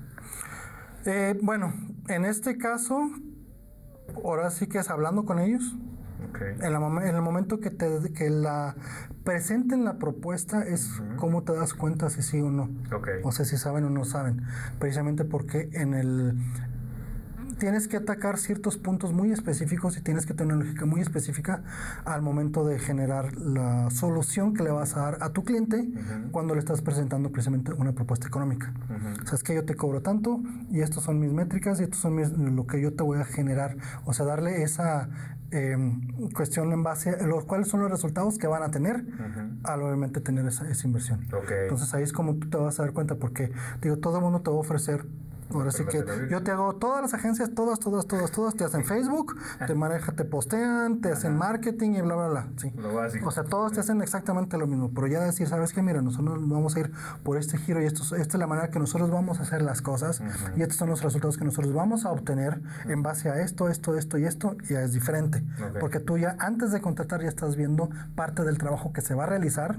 Eh, 1.07 1.39
bueno, 1.43 1.73
en 2.09 2.27
este 2.27 2.59
caso, 2.59 3.11
ahora 4.23 4.51
sí 4.51 4.67
que 4.67 4.79
es 4.79 4.91
hablando 4.91 5.25
con 5.25 5.39
ellos. 5.39 5.75
En, 6.41 6.63
en, 6.63 7.15
el 7.15 7.23
momento 7.23 7.59
que, 7.59 7.71
te, 7.71 8.13
que 8.13 8.29
la 8.29 8.77
presenten 9.25 9.85
la 9.85 9.99
propuesta 9.99 10.63
es 10.63 11.01
cómo 11.17 11.43
te 11.43 11.55
das 11.55 11.75
cuenta 11.75 12.11
si 12.11 12.23
sí 12.23 12.41
o 12.41 12.51
no. 12.51 12.69
O 13.23 13.33
sea, 13.33 13.45
si 13.45 13.57
saben 13.57 13.85
o 13.85 13.91
no 13.91 14.05
saben. 14.05 14.43
Precisamente 14.79 15.25
porque 15.25 15.71
en 15.73 15.95
el, 15.95 16.35
tienes 17.59 17.89
que 17.89 17.97
atacar 17.97 18.39
ciertos 18.39 18.77
puntos 18.77 19.13
muy 19.13 19.33
específicos 19.33 19.97
y 19.97 20.01
tienes 20.01 20.27
que 20.27 20.35
tener 20.35 20.55
una 20.55 20.65
lógica 20.65 20.87
muy 20.87 21.01
específica 21.01 21.63
al 22.05 22.23
momento 22.23 22.65
de 22.65 22.79
generar 22.79 23.37
la 23.37 23.91
solución 23.91 24.55
que 24.55 24.63
le 24.63 24.71
vas 24.71 24.97
a 24.97 25.01
dar 25.01 25.19
a 25.21 25.31
tu 25.31 25.45
cliente 25.45 25.89
cuando 26.31 26.55
le 26.55 26.61
estás 26.61 26.81
presentando 26.81 27.31
precisamente 27.31 27.73
una 27.73 27.93
propuesta 27.93 28.27
económica. 28.27 28.73
O 29.23 29.27
sea, 29.27 29.35
es 29.35 29.43
que 29.43 29.55
yo 29.55 29.65
te 29.65 29.75
cobro 29.75 30.01
tanto 30.01 30.41
y 30.71 30.81
estas 30.81 31.05
son 31.05 31.21
mis 31.21 31.33
métricas 31.33 31.81
y 31.81 31.85
estos 31.85 32.01
son 32.01 32.55
lo 32.55 32.67
que 32.67 32.81
yo 32.81 32.95
te 32.95 33.03
voy 33.03 33.19
a 33.19 33.25
generar. 33.25 33.77
O 34.05 34.13
sea, 34.13 34.25
darle 34.25 34.63
esa 34.63 35.09
em, 35.51 36.31
cuestión 36.33 36.73
en 36.73 36.83
base 36.83 37.11
a 37.11 37.27
los 37.27 37.45
cuáles 37.45 37.69
son 37.69 37.81
los 37.81 37.91
resultados 37.91 38.39
que 38.39 38.47
van 38.47 38.63
a 38.63 38.71
tener 38.71 39.05
al 39.65 39.83
obviamente 39.83 40.21
tener 40.21 40.47
esa, 40.47 40.69
esa 40.71 40.87
inversión. 40.87 41.27
Entonces 41.63 41.93
ahí 41.95 42.03
es 42.03 42.13
como 42.13 42.35
tú 42.37 42.49
te 42.49 42.57
vas 42.57 42.79
a 42.79 42.85
dar 42.85 42.93
cuenta 42.93 43.17
porque 43.17 43.51
digo, 43.83 43.97
todo 43.97 44.19
el 44.19 44.25
mundo 44.25 44.41
te 44.41 44.51
va 44.51 44.57
a 44.57 44.61
ofrecer 44.61 45.05
Ahora 45.53 45.71
sí 45.71 45.85
que 45.85 46.05
yo 46.31 46.43
te 46.43 46.51
hago 46.51 46.75
todas 46.77 47.03
las 47.03 47.15
agencias, 47.15 47.55
todas, 47.55 47.79
todas, 47.79 48.07
todas, 48.07 48.31
todas, 48.31 48.55
te 48.55 48.65
hacen 48.65 48.85
Facebook, 48.85 49.37
te 49.67 49.75
manejan, 49.75 50.15
te 50.17 50.25
postean, 50.25 51.01
te 51.01 51.13
hacen 51.13 51.37
marketing 51.37 51.93
y 51.93 52.01
bla, 52.01 52.17
bla, 52.17 52.29
bla. 52.29 52.49
Sí. 52.57 52.73
O 53.25 53.31
sea, 53.31 53.45
todos 53.45 53.73
te 53.73 53.81
hacen 53.81 54.03
exactamente 54.03 54.59
lo 54.59 54.67
mismo. 54.67 54.91
Pero 54.95 55.07
ya 55.07 55.21
decir, 55.21 55.49
¿sabes 55.49 55.73
qué? 55.73 55.83
Mira, 55.83 56.03
nosotros 56.03 56.39
vamos 56.49 56.77
a 56.77 56.81
ir 56.81 56.93
por 57.23 57.37
este 57.37 57.59
giro 57.59 57.83
y 57.83 57.87
esto, 57.87 58.03
esta 58.17 58.37
es 58.37 58.39
la 58.39 58.47
manera 58.47 58.71
que 58.71 58.79
nosotros 58.79 59.11
vamos 59.11 59.41
a 59.41 59.43
hacer 59.43 59.63
las 59.63 59.83
cosas 59.83 60.23
y 60.57 60.63
estos 60.63 60.77
son 60.77 60.89
los 60.89 61.03
resultados 61.03 61.39
que 61.39 61.45
nosotros 61.45 61.73
vamos 61.73 62.05
a 62.05 62.11
obtener 62.11 62.61
en 62.87 63.03
base 63.03 63.31
a 63.31 63.41
esto, 63.41 63.69
esto, 63.69 63.97
esto 63.97 64.19
y 64.19 64.25
esto, 64.25 64.57
ya 64.69 64.83
es 64.83 64.93
diferente. 64.93 65.43
Porque 65.81 66.01
tú 66.01 66.19
ya 66.19 66.37
antes 66.39 66.73
de 66.73 66.81
contratar 66.81 67.23
ya 67.23 67.29
estás 67.29 67.57
viendo 67.57 67.89
parte 68.15 68.45
del 68.45 68.59
trabajo 68.59 68.93
que 68.93 69.01
se 69.01 69.15
va 69.15 69.25
a 69.25 69.27
realizar 69.27 69.79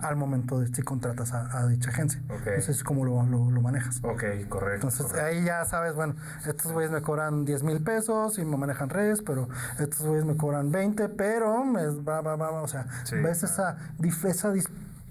al 0.00 0.16
momento 0.16 0.60
de 0.60 0.68
si 0.74 0.82
contratas 0.82 1.32
a, 1.32 1.66
dicha 1.66 1.90
agencia. 1.90 2.20
Entonces 2.28 2.68
es 2.68 2.84
como 2.84 3.04
lo, 3.04 3.22
lo, 3.24 3.62
manejas. 3.62 4.00
Ok, 4.02 4.24
correcto. 4.48 4.88
Entonces, 4.88 5.07
ahí 5.14 5.44
ya 5.44 5.64
sabes, 5.64 5.94
bueno, 5.94 6.14
estos 6.46 6.72
güeyes 6.72 6.90
me 6.90 7.02
cobran 7.02 7.44
10 7.44 7.62
mil 7.62 7.82
pesos 7.82 8.38
y 8.38 8.44
me 8.44 8.56
manejan 8.56 8.90
redes, 8.90 9.22
pero 9.22 9.48
estos 9.78 10.06
güeyes 10.06 10.24
me 10.24 10.36
cobran 10.36 10.70
20, 10.70 11.08
pero 11.10 11.64
me 11.64 11.86
va, 11.86 12.20
va, 12.20 12.36
va, 12.36 12.50
o 12.62 12.68
sea, 12.68 12.86
ves 13.22 13.42
esa, 13.42 13.76
esa 14.24 14.52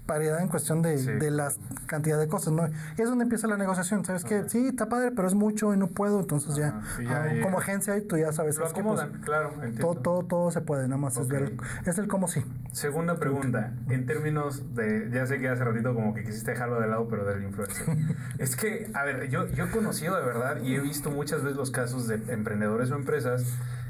paridad 0.08 0.40
en 0.40 0.48
cuestión 0.48 0.80
de, 0.80 0.96
de 0.96 1.30
la 1.30 1.52
cantidad 1.84 2.18
de 2.18 2.28
cosas, 2.28 2.54
¿no? 2.54 2.66
Y 2.96 3.02
es 3.02 3.08
donde 3.08 3.24
empieza 3.24 3.46
la 3.46 3.58
negociación, 3.58 4.06
¿sabes 4.06 4.24
que 4.24 4.48
Sí, 4.48 4.68
está 4.68 4.88
padre, 4.88 5.12
pero 5.14 5.28
es 5.28 5.34
mucho 5.34 5.74
y 5.74 5.76
no 5.76 5.88
puedo, 5.88 6.20
entonces 6.20 6.56
ya, 6.56 6.80
ah, 7.08 7.26
como 7.42 7.58
agencia 7.58 7.94
tú 8.08 8.16
ya 8.16 8.32
sabes. 8.32 8.56
Lo 8.56 8.62
pues, 8.62 8.72
acomodan, 8.72 9.20
claro, 9.22 9.52
Todo, 9.78 9.94
todo, 9.96 10.22
todo, 10.22 10.50
se 10.50 10.62
puede, 10.62 10.88
nada 10.88 10.96
más 10.96 11.18
es, 11.18 11.28
ver, 11.28 11.52
es 11.84 11.98
el 11.98 12.08
cómo 12.08 12.26
sí. 12.26 12.42
Segunda 12.72 13.16
pregunta, 13.16 13.74
en 13.90 14.06
términos 14.06 14.74
de, 14.74 15.10
ya 15.12 15.26
sé 15.26 15.38
que 15.38 15.48
hace 15.50 15.62
ratito 15.62 15.94
como 15.94 16.14
que 16.14 16.24
quisiste 16.24 16.52
dejarlo 16.52 16.80
de 16.80 16.86
lado, 16.86 17.06
pero 17.08 17.26
del 17.26 17.44
influencer. 17.44 17.86
es 18.38 18.56
que, 18.56 18.90
a 18.94 19.04
ver, 19.04 19.28
yo, 19.28 19.46
yo 19.48 19.66
he 19.66 19.70
conocido 19.70 20.16
de 20.16 20.24
verdad 20.24 20.62
y 20.62 20.74
he 20.74 20.80
visto 20.80 21.10
muchas 21.10 21.42
veces 21.42 21.58
los 21.58 21.70
casos 21.70 22.08
de 22.08 22.14
emprendedores 22.32 22.90
o 22.90 22.96
empresas 22.96 23.44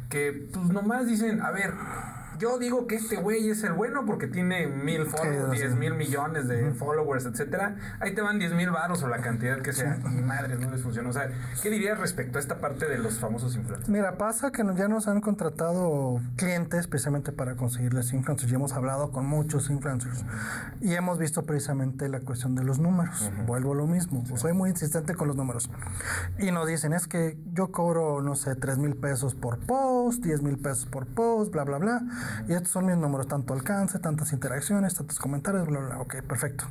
que 0.08 0.48
pues 0.52 0.68
nomás 0.70 1.06
dicen, 1.06 1.42
a 1.42 1.52
ver, 1.52 1.74
yo 2.38 2.58
digo 2.58 2.86
que 2.86 2.96
este 2.96 3.16
güey 3.16 3.50
es 3.50 3.62
el 3.64 3.72
bueno 3.72 4.04
porque 4.06 4.26
tiene 4.26 4.66
mil 4.66 5.06
followers, 5.06 5.50
diez 5.52 5.74
mil 5.74 5.94
millones 5.94 6.48
de 6.48 6.72
followers, 6.72 7.26
etcétera. 7.26 7.76
Ahí 8.00 8.14
te 8.14 8.20
van 8.20 8.38
diez 8.38 8.52
mil 8.52 8.70
varos 8.70 9.02
o 9.02 9.08
la 9.08 9.20
cantidad 9.20 9.60
que 9.60 9.72
sea. 9.72 9.98
Y 10.04 10.22
madre, 10.22 10.56
no 10.56 10.70
les 10.70 10.82
funciona. 10.82 11.08
O 11.08 11.12
sea, 11.12 11.30
¿qué 11.62 11.70
dirías 11.70 11.98
respecto 11.98 12.38
a 12.38 12.40
esta 12.40 12.58
parte 12.58 12.86
de 12.86 12.98
los 12.98 13.18
famosos 13.18 13.56
influencers? 13.56 13.88
Mira, 13.88 14.16
pasa 14.18 14.50
que 14.52 14.62
ya 14.76 14.88
nos 14.88 15.08
han 15.08 15.20
contratado 15.20 16.20
clientes 16.36 16.86
precisamente 16.86 17.32
para 17.32 17.56
conseguirles 17.56 18.12
influencers. 18.12 18.50
Ya 18.50 18.56
hemos 18.56 18.72
hablado 18.72 19.10
con 19.10 19.26
muchos 19.26 19.70
influencers 19.70 20.24
y 20.80 20.94
hemos 20.94 21.18
visto 21.18 21.42
precisamente 21.44 22.08
la 22.08 22.20
cuestión 22.20 22.54
de 22.54 22.64
los 22.64 22.78
números. 22.78 23.30
Vuelvo 23.46 23.72
a 23.72 23.76
lo 23.76 23.86
mismo. 23.86 24.24
Soy 24.36 24.52
muy 24.52 24.70
insistente 24.70 25.14
con 25.14 25.28
los 25.28 25.36
números. 25.36 25.70
Y 26.38 26.50
nos 26.50 26.66
dicen, 26.68 26.92
es 26.92 27.06
que 27.06 27.38
yo 27.52 27.72
cobro, 27.72 28.22
no 28.22 28.34
sé, 28.34 28.54
tres 28.54 28.78
mil 28.78 28.96
pesos 28.96 29.34
por 29.34 29.58
post, 29.58 30.22
diez 30.24 30.42
mil 30.42 30.58
pesos 30.58 30.86
por 30.86 31.06
post, 31.06 31.52
bla, 31.52 31.64
bla, 31.64 31.78
bla. 31.78 32.02
Y 32.48 32.52
estos 32.52 32.70
son 32.70 32.86
mis 32.86 32.96
números, 32.96 33.28
tanto 33.28 33.54
alcance, 33.54 33.98
tantas 33.98 34.32
interacciones, 34.32 34.94
tantos 34.94 35.18
comentarios, 35.18 35.66
bla, 35.66 35.80
bla, 35.80 35.88
bla. 35.88 36.00
Ok, 36.00 36.22
perfecto. 36.22 36.64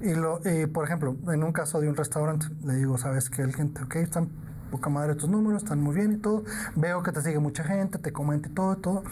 Y, 0.00 0.14
lo, 0.14 0.40
y 0.44 0.66
por 0.66 0.84
ejemplo, 0.84 1.16
en 1.32 1.42
un 1.42 1.52
caso 1.52 1.80
de 1.80 1.88
un 1.88 1.96
restaurante, 1.96 2.46
le 2.64 2.74
digo, 2.74 2.98
¿sabes 2.98 3.30
que 3.30 3.42
El 3.42 3.54
gente, 3.54 3.82
ok, 3.82 3.96
están 3.96 4.28
poca 4.70 4.88
madre 4.88 5.14
tus 5.16 5.28
números, 5.28 5.62
están 5.64 5.80
muy 5.80 5.94
bien 5.94 6.12
y 6.12 6.16
todo. 6.16 6.44
Veo 6.76 7.02
que 7.02 7.12
te 7.12 7.20
sigue 7.22 7.38
mucha 7.38 7.64
gente, 7.64 7.98
te 7.98 8.12
comenta 8.12 8.48
y 8.48 8.52
todo, 8.52 8.76
todo. 8.76 9.04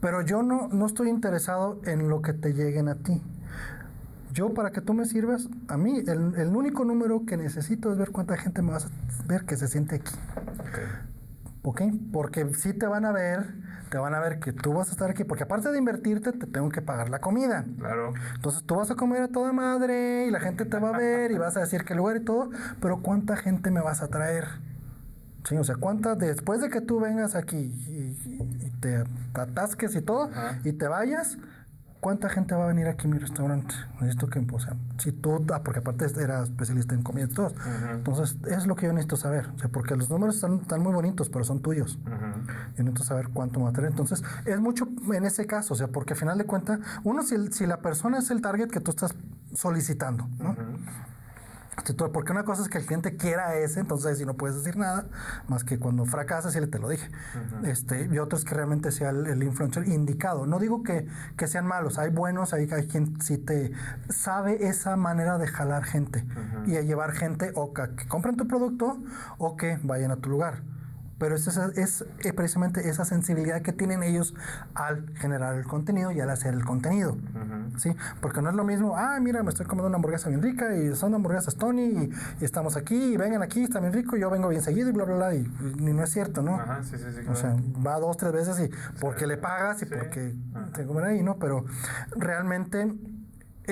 Pero 0.00 0.22
yo 0.22 0.42
no, 0.42 0.68
no 0.68 0.86
estoy 0.86 1.10
interesado 1.10 1.80
en 1.84 2.08
lo 2.08 2.22
que 2.22 2.32
te 2.32 2.54
lleguen 2.54 2.88
a 2.88 2.94
ti. 2.94 3.22
Yo, 4.32 4.54
para 4.54 4.70
que 4.70 4.80
tú 4.80 4.94
me 4.94 5.04
sirvas, 5.04 5.48
a 5.68 5.76
mí, 5.76 5.98
el, 6.06 6.34
el 6.36 6.56
único 6.56 6.84
número 6.84 7.26
que 7.26 7.36
necesito 7.36 7.90
es 7.90 7.98
ver 7.98 8.10
cuánta 8.10 8.36
gente 8.36 8.62
me 8.62 8.70
vas 8.70 8.86
a 8.86 9.26
ver 9.26 9.44
que 9.44 9.56
se 9.56 9.66
siente 9.66 9.96
aquí. 9.96 10.14
Ok. 10.60 10.78
¿Ok? 11.62 11.82
Porque 12.12 12.54
si 12.54 12.72
te 12.72 12.86
van 12.86 13.04
a 13.04 13.12
ver 13.12 13.54
te 13.90 13.98
van 13.98 14.14
a 14.14 14.20
ver 14.20 14.38
que 14.38 14.52
tú 14.52 14.72
vas 14.72 14.88
a 14.88 14.92
estar 14.92 15.10
aquí, 15.10 15.24
porque 15.24 15.44
aparte 15.44 15.70
de 15.70 15.78
invertirte, 15.78 16.32
te 16.32 16.46
tengo 16.46 16.68
que 16.70 16.80
pagar 16.80 17.10
la 17.10 17.20
comida. 17.20 17.64
Claro. 17.78 18.14
Entonces 18.36 18.62
tú 18.62 18.76
vas 18.76 18.90
a 18.90 18.94
comer 18.94 19.22
a 19.22 19.28
toda 19.28 19.52
madre 19.52 20.26
y 20.26 20.30
la 20.30 20.40
gente 20.40 20.64
te 20.64 20.78
va 20.78 20.90
a 20.90 20.98
ver 20.98 21.32
y 21.32 21.38
vas 21.38 21.56
a 21.56 21.60
decir 21.60 21.84
qué 21.84 21.94
lugar 21.94 22.16
y 22.16 22.24
todo, 22.24 22.50
pero 22.80 23.02
¿cuánta 23.02 23.36
gente 23.36 23.70
me 23.70 23.80
vas 23.80 24.00
a 24.00 24.08
traer? 24.08 24.46
Sí, 25.44 25.56
o 25.56 25.64
sea, 25.64 25.76
¿cuántas 25.76 26.18
después 26.18 26.60
de 26.60 26.70
que 26.70 26.80
tú 26.80 27.00
vengas 27.00 27.34
aquí 27.34 27.56
y, 27.56 28.70
te 28.80 29.04
atasques 29.34 29.94
y 29.94 30.02
todo 30.02 30.30
y 30.64 30.72
te 30.72 30.86
vayas? 30.86 31.36
¿Cuánta 32.00 32.28
gente 32.28 32.54
va 32.54 32.64
a 32.64 32.66
venir 32.68 32.86
aquí 32.88 33.06
a 33.06 33.10
mi 33.10 33.18
restaurante? 33.18 33.74
Necesito 34.00 34.28
que, 34.28 34.44
o 34.50 34.58
sea, 34.58 34.74
si 34.98 35.12
tú, 35.12 35.44
ah, 35.52 35.62
porque 35.62 35.80
aparte 35.80 36.06
era 36.20 36.42
especialista 36.42 36.94
en 36.94 37.02
comida 37.02 37.26
y 37.26 37.28
todo. 37.28 37.52
Entonces, 37.92 38.36
es 38.48 38.66
lo 38.66 38.74
que 38.74 38.86
yo 38.86 38.92
necesito 38.92 39.16
saber. 39.16 39.48
O 39.54 39.58
sea, 39.58 39.68
porque 39.68 39.96
los 39.96 40.10
números 40.10 40.36
están, 40.36 40.60
están 40.60 40.82
muy 40.82 40.92
bonitos, 40.92 41.28
pero 41.28 41.44
son 41.44 41.60
tuyos. 41.60 41.98
Yo 42.06 42.84
necesito 42.84 43.04
saber 43.04 43.28
cuánto 43.28 43.60
va 43.60 43.70
a 43.70 43.72
tener. 43.72 43.90
Entonces, 43.90 44.22
es 44.44 44.60
mucho 44.60 44.88
en 45.12 45.24
ese 45.24 45.46
caso, 45.46 45.74
o 45.74 45.76
sea, 45.76 45.88
porque 45.88 46.14
al 46.14 46.18
final 46.18 46.38
de 46.38 46.44
cuentas, 46.44 46.80
uno, 47.04 47.22
si, 47.22 47.52
si 47.52 47.66
la 47.66 47.78
persona 47.78 48.18
es 48.18 48.30
el 48.30 48.40
target 48.40 48.70
que 48.70 48.80
tú 48.80 48.90
estás 48.90 49.14
solicitando, 49.54 50.28
¿no? 50.38 50.56
Porque 52.12 52.32
una 52.32 52.44
cosa 52.44 52.62
es 52.62 52.68
que 52.68 52.78
el 52.78 52.86
cliente 52.86 53.16
quiera 53.16 53.56
ese, 53.56 53.80
entonces 53.80 54.18
si 54.18 54.26
no 54.26 54.34
puedes 54.34 54.56
decir 54.56 54.76
nada, 54.76 55.06
más 55.48 55.64
que 55.64 55.78
cuando 55.78 56.04
fracasas, 56.04 56.54
y 56.56 56.60
le 56.60 56.66
te 56.66 56.78
lo 56.78 56.88
dije. 56.88 57.10
este, 57.64 58.08
y 58.10 58.18
otro 58.18 58.38
es 58.38 58.44
que 58.44 58.54
realmente 58.54 58.90
sea 58.92 59.10
el, 59.10 59.42
influencer 59.42 59.88
indicado. 59.88 60.46
No 60.46 60.58
digo 60.58 60.82
que, 60.82 61.06
que, 61.36 61.46
sean 61.46 61.66
malos, 61.66 61.98
hay 61.98 62.10
buenos, 62.10 62.52
hay, 62.52 62.70
hay 62.70 62.86
quien 62.86 63.20
sí 63.20 63.38
te 63.38 63.72
sabe 64.08 64.68
esa 64.68 64.96
manera 64.96 65.38
de 65.38 65.46
jalar 65.46 65.84
gente 65.84 66.24
y 66.66 66.76
a 66.76 66.82
llevar 66.82 67.12
gente 67.12 67.52
o 67.54 67.72
que 67.72 68.06
compren 68.08 68.36
tu 68.36 68.46
producto 68.46 68.98
o 69.38 69.56
que 69.56 69.78
vayan 69.82 70.10
a 70.10 70.16
tu 70.16 70.30
lugar 70.30 70.62
pero 71.20 71.36
es, 71.36 71.46
es, 71.76 72.04
eh, 72.24 72.32
precisamente 72.32 72.88
esa 72.88 73.04
sensibilidad 73.04 73.60
que 73.60 73.74
tienen 73.74 74.02
ellos 74.02 74.34
al 74.74 75.06
generar 75.16 75.54
el 75.54 75.64
contenido 75.64 76.10
y 76.12 76.20
al 76.20 76.30
hacer 76.30 76.54
el 76.54 76.64
contenido. 76.64 77.18
¿sí? 77.76 77.94
Porque 78.22 78.40
no 78.40 78.48
es 78.48 78.56
lo 78.56 78.64
mismo, 78.64 78.96
ah, 78.96 79.18
mira, 79.20 79.42
me 79.42 79.50
estoy 79.50 79.66
comiendo 79.66 79.88
una 79.88 79.96
hamburguesa 79.96 80.30
bien 80.30 80.40
rica 80.40 80.74
y 80.74 80.96
son 80.96 81.14
hamburguesas 81.14 81.56
Tony 81.56 81.82
y, 81.82 82.44
estamos 82.44 82.76
aquí 82.78 82.96
y 82.96 83.16
vengan 83.18 83.42
aquí, 83.42 83.62
está 83.62 83.80
bien 83.80 83.92
rico, 83.92 84.16
y 84.16 84.20
yo 84.20 84.30
vengo 84.30 84.48
bien 84.48 84.62
seguido 84.62 84.88
y 84.88 84.92
bla, 84.92 85.04
bla, 85.04 85.16
bla. 85.16 85.34
Y, 85.34 85.46
no 85.78 86.02
es 86.02 86.10
cierto, 86.10 86.40
¿no? 86.40 86.54
Ajá, 86.54 86.82
sí, 86.82 86.96
sí, 86.96 87.04
sí, 87.14 87.28
O 87.28 87.36
sea, 87.36 87.54
va 87.86 88.00
dos, 88.00 88.16
tres 88.16 88.32
veces 88.32 88.58
y 88.58 88.70
porque 88.98 89.26
le 89.26 89.36
pagas 89.36 89.82
y 89.82 89.84
porque 89.84 90.34
te 90.74 90.86
comen 90.86 91.04
ahí, 91.04 91.22
¿no? 91.22 91.36
Pero 91.36 91.66
realmente 92.16 92.94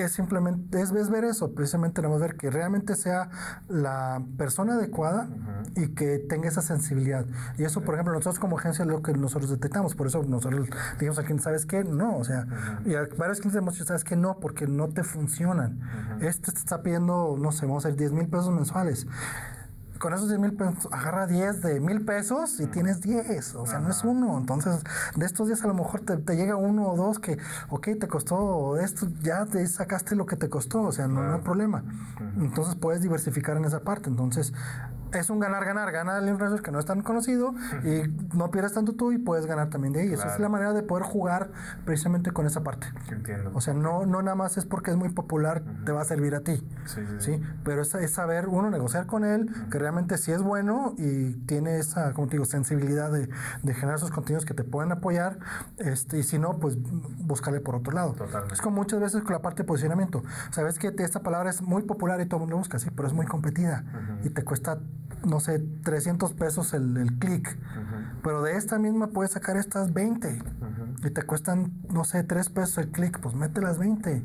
es 0.01 0.11
simplemente, 0.13 0.81
es, 0.81 0.91
ver 0.91 1.25
eso, 1.25 1.53
precisamente 1.53 2.01
a 2.03 2.07
ver 2.07 2.35
que 2.35 2.49
realmente 2.49 2.95
sea 2.95 3.29
la 3.67 4.23
persona 4.37 4.73
adecuada 4.75 5.27
y 5.75 5.89
que 5.89 6.19
tenga 6.19 6.47
esa 6.47 6.61
sensibilidad. 6.61 7.25
Y 7.57 7.63
eso, 7.63 7.81
por 7.81 7.95
ejemplo, 7.95 8.13
nosotros 8.13 8.39
como 8.39 8.57
agencia 8.57 8.83
es 8.83 8.89
lo 8.89 9.01
que 9.01 9.13
nosotros 9.13 9.49
detectamos, 9.49 9.95
por 9.95 10.07
eso 10.07 10.23
nosotros 10.23 10.67
dijimos 10.93 11.19
a 11.19 11.23
quien, 11.23 11.39
¿sabes 11.39 11.65
qué? 11.65 11.83
No, 11.83 12.17
o 12.17 12.23
sea, 12.23 12.45
y 12.85 12.95
a 12.95 13.07
varios 13.17 13.39
clientes 13.39 13.55
hemos 13.55 13.73
dicho, 13.75 13.85
¿sabes 13.85 14.03
qué? 14.03 14.15
No, 14.15 14.39
porque 14.39 14.67
no 14.67 14.89
te 14.89 15.03
funcionan. 15.03 15.79
Este 16.21 16.51
te 16.51 16.57
está 16.57 16.81
pidiendo, 16.81 17.35
no 17.37 17.51
sé, 17.51 17.65
vamos 17.65 17.85
a 17.85 17.89
decir, 17.89 17.99
10 17.99 18.11
mil 18.13 18.27
pesos 18.27 18.51
mensuales 18.51 19.07
con 19.99 20.13
esos 20.13 20.29
10 20.29 20.39
mil 20.39 20.53
pesos, 20.53 20.87
agarra 20.91 21.27
10 21.27 21.61
de 21.61 21.79
mil 21.79 22.03
pesos 22.05 22.59
y 22.59 22.67
tienes 22.67 23.01
10. 23.01 23.55
O 23.55 23.65
sea, 23.65 23.79
no 23.79 23.89
es 23.89 24.03
uno. 24.03 24.37
Entonces, 24.37 24.81
de 25.15 25.25
estos 25.25 25.47
10 25.47 25.63
a 25.63 25.67
lo 25.67 25.73
mejor 25.73 26.01
te, 26.01 26.35
llega 26.35 26.55
uno 26.55 26.89
o 26.89 26.95
dos 26.95 27.19
que, 27.19 27.37
ok, 27.69 27.89
te 27.99 28.07
costó 28.07 28.77
esto, 28.77 29.07
ya 29.21 29.45
te 29.45 29.65
sacaste 29.67 30.15
lo 30.15 30.25
que 30.25 30.37
te 30.37 30.49
costó. 30.49 30.81
O 30.83 30.91
sea, 30.91 31.07
no, 31.07 31.33
hay 31.33 31.41
problema. 31.41 31.83
Entonces, 32.37 32.75
puedes 32.75 33.01
diversificar 33.01 33.57
en 33.57 33.65
esa 33.65 33.81
parte. 33.81 34.09
Entonces, 34.09 34.53
es 35.13 35.29
un 35.29 35.39
ganar-ganar. 35.39 35.91
Gana 35.91 36.17
el 36.17 36.27
influencer 36.27 36.61
que 36.61 36.71
no 36.71 36.79
es 36.79 36.85
tan 36.85 37.01
conocido 37.01 37.53
y 37.83 38.07
no 38.35 38.51
pierdes 38.51 38.73
tanto 38.73 38.93
tú 38.93 39.11
y 39.11 39.17
puedes 39.17 39.45
ganar 39.45 39.69
también 39.69 39.93
de 39.93 40.01
ahí. 40.01 40.13
Esa 40.13 40.33
es 40.33 40.39
la 40.39 40.49
manera 40.49 40.73
de 40.73 40.83
poder 40.83 41.03
jugar 41.03 41.51
precisamente 41.85 42.31
con 42.31 42.45
esa 42.45 42.63
parte. 42.63 42.87
Entiendo. 43.11 43.51
O 43.53 43.61
sea, 43.61 43.73
no, 43.73 44.05
no 44.05 44.21
nada 44.21 44.35
más 44.35 44.57
es 44.57 44.65
porque 44.65 44.91
es 44.91 44.97
muy 44.97 45.09
popular, 45.09 45.63
te 45.85 45.91
va 45.91 46.01
a 46.01 46.05
servir 46.05 46.35
a 46.35 46.41
ti. 46.41 46.65
Sí, 46.85 47.01
sí. 47.19 47.41
Pero 47.63 47.81
es, 47.81 47.93
es, 47.95 48.11
saber, 48.11 48.47
uno, 48.47 48.69
negociar 48.69 49.05
con 49.05 49.23
él, 49.23 49.49
que 49.71 49.79
realmente 49.79 50.17
si 50.17 50.31
es 50.31 50.41
bueno 50.41 50.93
y 50.97 51.33
tiene 51.45 51.79
esa, 51.79 52.13
como 52.13 52.27
te 52.27 52.33
digo, 52.33 52.45
sensibilidad 52.45 53.11
de, 53.11 53.29
de, 53.63 53.73
generar 53.73 53.95
esos 53.95 54.11
contenidos 54.11 54.45
que 54.45 54.53
te 54.53 54.63
pueden 54.63 54.91
apoyar. 54.91 55.39
Este, 55.77 56.19
y 56.19 56.23
si 56.23 56.39
no, 56.39 56.59
pues 56.59 56.77
búscale 56.81 57.59
por 57.61 57.75
otro 57.75 57.93
lado. 57.93 58.13
Totalmente. 58.13 58.53
Es 58.53 58.61
como 58.61 58.77
muchas 58.77 58.99
veces 58.99 59.23
con 59.23 59.33
la 59.33 59.41
parte 59.41 59.63
de 59.63 59.67
posicionamiento. 59.67 60.23
Sabes 60.51 60.79
que 60.79 60.93
esta 60.97 61.21
palabra 61.21 61.49
es 61.49 61.61
muy 61.61 61.83
popular 61.83 62.19
y 62.21 62.25
todo 62.25 62.37
el 62.37 62.41
mundo 62.41 62.57
busca, 62.57 62.79
sí, 62.79 62.89
pero 62.95 63.07
es 63.07 63.13
muy 63.13 63.25
competida 63.25 63.83
y 64.23 64.29
te 64.29 64.43
cuesta 64.43 64.79
no 65.25 65.39
sé, 65.39 65.59
300 65.83 66.33
pesos 66.33 66.73
el, 66.73 66.97
el 66.97 67.17
clic. 67.19 67.57
Pero 68.23 68.41
de 68.43 68.57
esta 68.57 68.77
misma 68.79 69.07
puedes 69.07 69.31
sacar 69.31 69.57
estas 69.57 69.93
20. 69.93 70.41
Y 71.03 71.09
te 71.11 71.21
cuestan, 71.23 71.71
no 71.93 72.03
sé, 72.03 72.23
3 72.23 72.49
pesos 72.49 72.77
el 72.77 72.89
clic. 72.89 73.19
Pues 73.19 73.35
mete 73.35 73.61
las 73.61 73.77
20. 73.79 74.23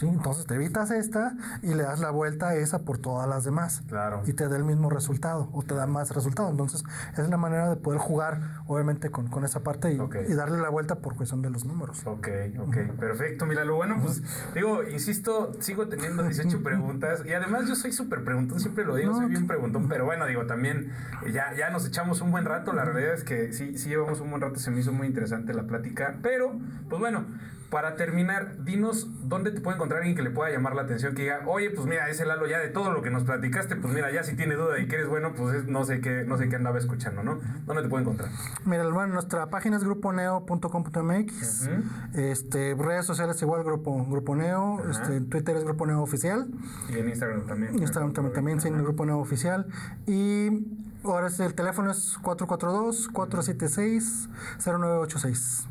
¿Sí? 0.00 0.08
Entonces 0.08 0.46
te 0.46 0.54
evitas 0.54 0.90
esta 0.90 1.34
y 1.62 1.74
le 1.74 1.82
das 1.82 2.00
la 2.00 2.10
vuelta 2.10 2.48
a 2.48 2.54
esa 2.54 2.80
por 2.80 2.98
todas 2.98 3.28
las 3.28 3.44
demás. 3.44 3.82
Claro. 3.88 4.22
Y 4.26 4.32
te 4.32 4.48
da 4.48 4.56
el 4.56 4.64
mismo 4.64 4.90
resultado 4.90 5.48
o 5.52 5.62
te 5.62 5.74
da 5.74 5.86
más 5.86 6.10
resultado. 6.14 6.50
Entonces 6.50 6.82
es 7.16 7.28
la 7.28 7.36
manera 7.36 7.68
de 7.68 7.76
poder 7.76 8.00
jugar, 8.00 8.62
obviamente, 8.66 9.10
con, 9.10 9.28
con 9.28 9.44
esa 9.44 9.60
parte 9.60 9.92
y, 9.92 9.96
y, 9.96 10.34
darle 10.34 10.58
la 10.58 10.70
vuelta 10.70 10.96
por 10.96 11.14
cuestión 11.14 11.42
de 11.42 11.50
los 11.50 11.64
números. 11.64 12.00
Ok, 12.06 12.28
ok, 12.58 12.76
perfecto. 12.98 13.46
Mira, 13.46 13.64
lo 13.64 13.76
bueno, 13.76 13.98
pues 14.02 14.22
digo, 14.54 14.82
insisto, 14.84 15.52
sigo 15.60 15.88
teniendo 15.88 16.22
18 16.22 16.62
preguntas 16.62 17.22
y 17.26 17.32
además 17.32 17.68
yo 17.68 17.74
soy 17.74 17.92
súper 17.92 18.24
preguntón, 18.24 18.58
siempre 18.60 18.84
lo 18.84 18.96
digo, 18.96 19.14
soy 19.14 19.26
bien 19.26 19.46
preguntón, 19.46 19.88
pero 19.88 20.04
bueno, 20.04 20.26
digo, 20.26 20.46
también 20.46 20.92
ya, 21.32 21.54
ya 21.54 21.70
nos 21.70 21.86
echamos 21.86 22.20
un 22.22 22.30
buen 22.30 22.44
rato. 22.44 22.72
La 22.72 22.84
realidad 22.84 23.14
es 23.14 23.24
que 23.24 23.52
sí, 23.52 23.76
sí 23.76 23.90
llevamos 23.90 24.20
un 24.20 24.30
buen 24.30 24.40
rato, 24.40 24.58
se 24.58 24.70
me 24.70 24.80
hizo 24.80 24.92
muy 24.92 25.06
interesante 25.06 25.52
la 25.52 25.64
plática, 25.64 26.18
pero 26.22 26.58
pues 26.88 27.00
bueno, 27.00 27.24
para 27.70 27.94
terminar, 27.94 28.64
dinos 28.64 29.08
dónde 29.28 29.52
te 29.52 29.60
puede 29.60 29.76
encontrar 29.76 30.00
alguien 30.00 30.16
que 30.16 30.22
le 30.22 30.30
pueda 30.30 30.50
llamar 30.50 30.74
la 30.74 30.82
atención, 30.82 31.14
que 31.14 31.22
diga, 31.22 31.42
oye, 31.46 31.70
pues 31.70 31.86
mira, 31.86 32.08
ese 32.08 32.26
Lalo 32.26 32.46
ya 32.48 32.58
de 32.58 32.68
todo 32.68 32.90
lo 32.90 33.00
que 33.00 33.10
nos 33.10 33.22
platicaste, 33.24 33.76
pues 33.76 33.94
mira, 33.94 34.10
ya 34.10 34.24
si 34.24 34.34
tiene 34.34 34.56
duda 34.56 34.78
y 34.80 34.88
que 34.88 34.96
eres 34.96 35.08
bueno, 35.08 35.32
pues 35.34 35.64
no 35.66 35.84
sé 35.84 36.00
qué, 36.00 36.24
no 36.26 36.36
sé 36.36 36.48
qué 36.48 36.56
andaba 36.56 36.78
escuchando, 36.78 37.22
¿no? 37.22 37.38
¿Dónde 37.66 37.82
te 37.82 37.88
puede 37.88 38.02
encontrar? 38.02 38.30
Mira, 38.64 38.84
bueno, 38.88 39.14
nuestra 39.14 39.46
página 39.50 39.76
es 39.76 39.84
gruponeo.com.mx, 39.84 41.68
este, 42.14 42.74
redes 42.74 43.06
sociales 43.06 43.40
igual 43.40 43.62
Grupo, 43.62 44.04
Grupo 44.06 44.34
Neo, 44.34 44.82
este, 44.90 45.20
Twitter 45.20 45.56
es 45.56 45.64
Grupo 45.64 45.86
Neo 45.86 46.02
Oficial. 46.02 46.48
Y 46.88 46.98
en 46.98 47.08
Instagram 47.08 47.46
también. 47.46 47.78
Instagram 47.78 48.12
también, 48.12 48.34
también, 48.34 48.60
sí, 48.60 48.68
Grupo 48.70 49.06
Neo 49.06 49.18
Oficial. 49.18 49.66
Y 50.06 50.66
Ahora 51.02 51.28
el 51.38 51.54
teléfono 51.54 51.90
es 51.90 52.18
442-476-0986. 52.20 54.28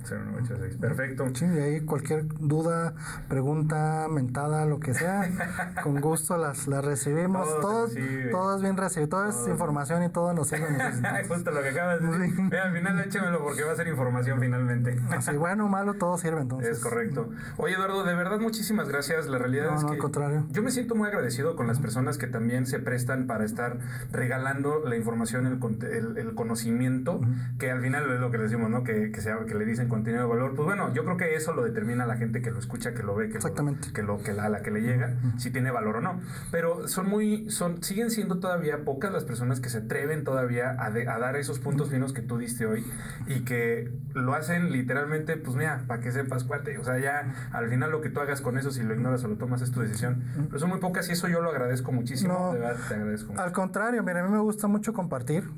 0986, 0.09 0.77
perfecto. 0.77 1.27
Sí, 1.35 1.45
y 1.45 1.59
ahí 1.59 1.81
cualquier 1.81 2.25
duda, 2.39 2.95
pregunta, 3.27 4.07
mentada, 4.09 4.65
lo 4.65 4.79
que 4.79 4.95
sea, 4.95 5.29
con 5.83 6.01
gusto 6.01 6.35
las, 6.37 6.67
las 6.67 6.83
recibimos. 6.83 7.47
Todo, 7.61 7.87
todo, 8.31 8.55
es 8.55 8.63
bien 8.63 8.75
recibido, 8.75 9.09
todo, 9.09 9.27
es 9.27 9.47
información 9.47 10.01
y 10.03 10.09
todo 10.09 10.33
nos 10.33 10.47
sirve. 10.47 10.65
Justo 11.27 11.51
lo 11.51 11.61
que 11.61 11.69
acabas 11.69 12.01
de 12.01 12.07
decir. 12.07 12.55
al 12.55 12.73
final 12.73 12.99
échemelo 12.99 13.43
porque 13.43 13.63
va 13.63 13.73
a 13.73 13.75
ser 13.75 13.87
información 13.87 14.39
finalmente. 14.39 14.99
Así, 15.11 15.37
bueno 15.37 15.65
o 15.65 15.69
malo, 15.69 15.93
todo 15.93 16.17
sirve 16.17 16.41
entonces. 16.41 16.77
Es 16.77 16.83
correcto. 16.83 17.29
Oye, 17.57 17.75
Eduardo, 17.75 18.03
de 18.03 18.15
verdad, 18.15 18.39
muchísimas 18.39 18.89
gracias. 18.89 19.27
La 19.27 19.37
realidad 19.37 19.75
es 19.75 19.83
que. 19.83 19.91
al 19.91 19.99
contrario. 19.99 20.47
Yo 20.49 20.63
me 20.63 20.71
siento 20.71 20.95
muy 20.95 21.07
agradecido 21.07 21.55
con 21.55 21.67
las 21.67 21.77
personas 21.77 22.17
que 22.17 22.25
también 22.25 22.65
se 22.65 22.79
prestan 22.79 23.27
para 23.27 23.45
estar 23.45 23.77
regalando 24.11 24.81
la 24.83 24.95
información 24.95 25.18
el, 25.23 26.17
el, 26.17 26.35
conocimiento, 26.35 27.21
que 27.57 27.71
al 27.71 27.81
final 27.81 28.11
es 28.11 28.19
lo 28.19 28.31
que 28.31 28.37
le 28.37 28.43
decimos, 28.43 28.69
¿no? 28.69 28.83
Que, 28.83 29.11
que, 29.11 29.21
sea, 29.21 29.37
que 29.45 29.55
le 29.55 29.65
dicen 29.65 29.87
contenido 29.87 30.23
de 30.23 30.29
valor. 30.29 30.55
Pues 30.55 30.65
bueno, 30.65 30.93
yo 30.93 31.03
creo 31.03 31.17
que 31.17 31.35
eso 31.35 31.53
lo 31.53 31.63
determina 31.63 32.05
la 32.05 32.17
gente 32.17 32.41
que 32.41 32.51
lo 32.51 32.59
escucha, 32.59 32.93
que 32.93 33.03
lo 33.03 33.15
ve, 33.15 33.29
que 33.29 33.37
Exactamente. 33.37 33.87
Lo, 33.87 33.93
que, 33.93 34.03
lo, 34.03 34.17
que 34.19 34.33
la, 34.33 34.45
a 34.45 34.49
la 34.49 34.61
que 34.61 34.71
le 34.71 34.81
llega, 34.81 35.15
si 35.37 35.51
tiene 35.51 35.71
valor 35.71 35.97
o 35.97 36.01
no. 36.01 36.21
Pero 36.51 36.87
son 36.87 37.09
muy, 37.09 37.49
son, 37.49 37.83
siguen 37.83 38.11
siendo 38.11 38.39
todavía 38.39 38.83
pocas 38.83 39.11
las 39.11 39.23
personas 39.25 39.59
que 39.59 39.69
se 39.69 39.79
atreven 39.79 40.23
todavía 40.23 40.71
a, 40.71 40.87
a 40.87 41.19
dar 41.19 41.35
esos 41.35 41.59
puntos 41.59 41.89
finos 41.89 42.13
que 42.13 42.21
tú 42.21 42.37
diste 42.37 42.65
hoy 42.65 42.85
y 43.27 43.41
que 43.41 43.91
lo 44.13 44.33
hacen 44.33 44.71
literalmente, 44.71 45.37
pues 45.37 45.55
mira, 45.55 45.83
para 45.87 46.01
que 46.01 46.11
sepas 46.11 46.43
cuate. 46.43 46.77
O 46.77 46.83
sea, 46.83 46.99
ya 46.99 47.49
al 47.51 47.69
final 47.69 47.91
lo 47.91 48.01
que 48.01 48.09
tú 48.09 48.19
hagas 48.19 48.41
con 48.41 48.57
eso, 48.57 48.71
si 48.71 48.83
lo 48.83 48.93
ignoras 48.93 49.23
o 49.23 49.27
lo 49.27 49.35
tomas, 49.35 49.61
es 49.61 49.71
tu 49.71 49.81
decisión. 49.81 50.23
Pero 50.47 50.59
son 50.59 50.69
muy 50.69 50.79
pocas 50.79 51.09
y 51.09 51.13
eso 51.13 51.27
yo 51.27 51.41
lo 51.41 51.49
agradezco 51.49 51.91
muchísimo. 51.91 52.53
de 52.53 52.59
verdad, 52.59 52.77
te 52.87 52.95
agradezco. 52.95 53.33
Al 53.37 53.51
contrario, 53.51 54.03
mira, 54.03 54.21
a 54.21 54.23
mí 54.23 54.31
me 54.31 54.39
gusta 54.39 54.67
mucho 54.67 54.93
compartir. 54.93 55.08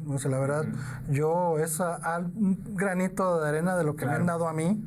O 0.07 0.17
sea, 0.17 0.31
la 0.31 0.39
verdad, 0.39 0.65
yo 1.09 1.59
es 1.59 1.79
un 1.79 2.75
granito 2.75 3.41
de 3.41 3.49
arena 3.49 3.75
de 3.75 3.83
lo 3.83 3.95
que 3.95 4.05
me 4.05 4.13
han 4.13 4.25
dado 4.25 4.47
a 4.47 4.53
mí. 4.53 4.83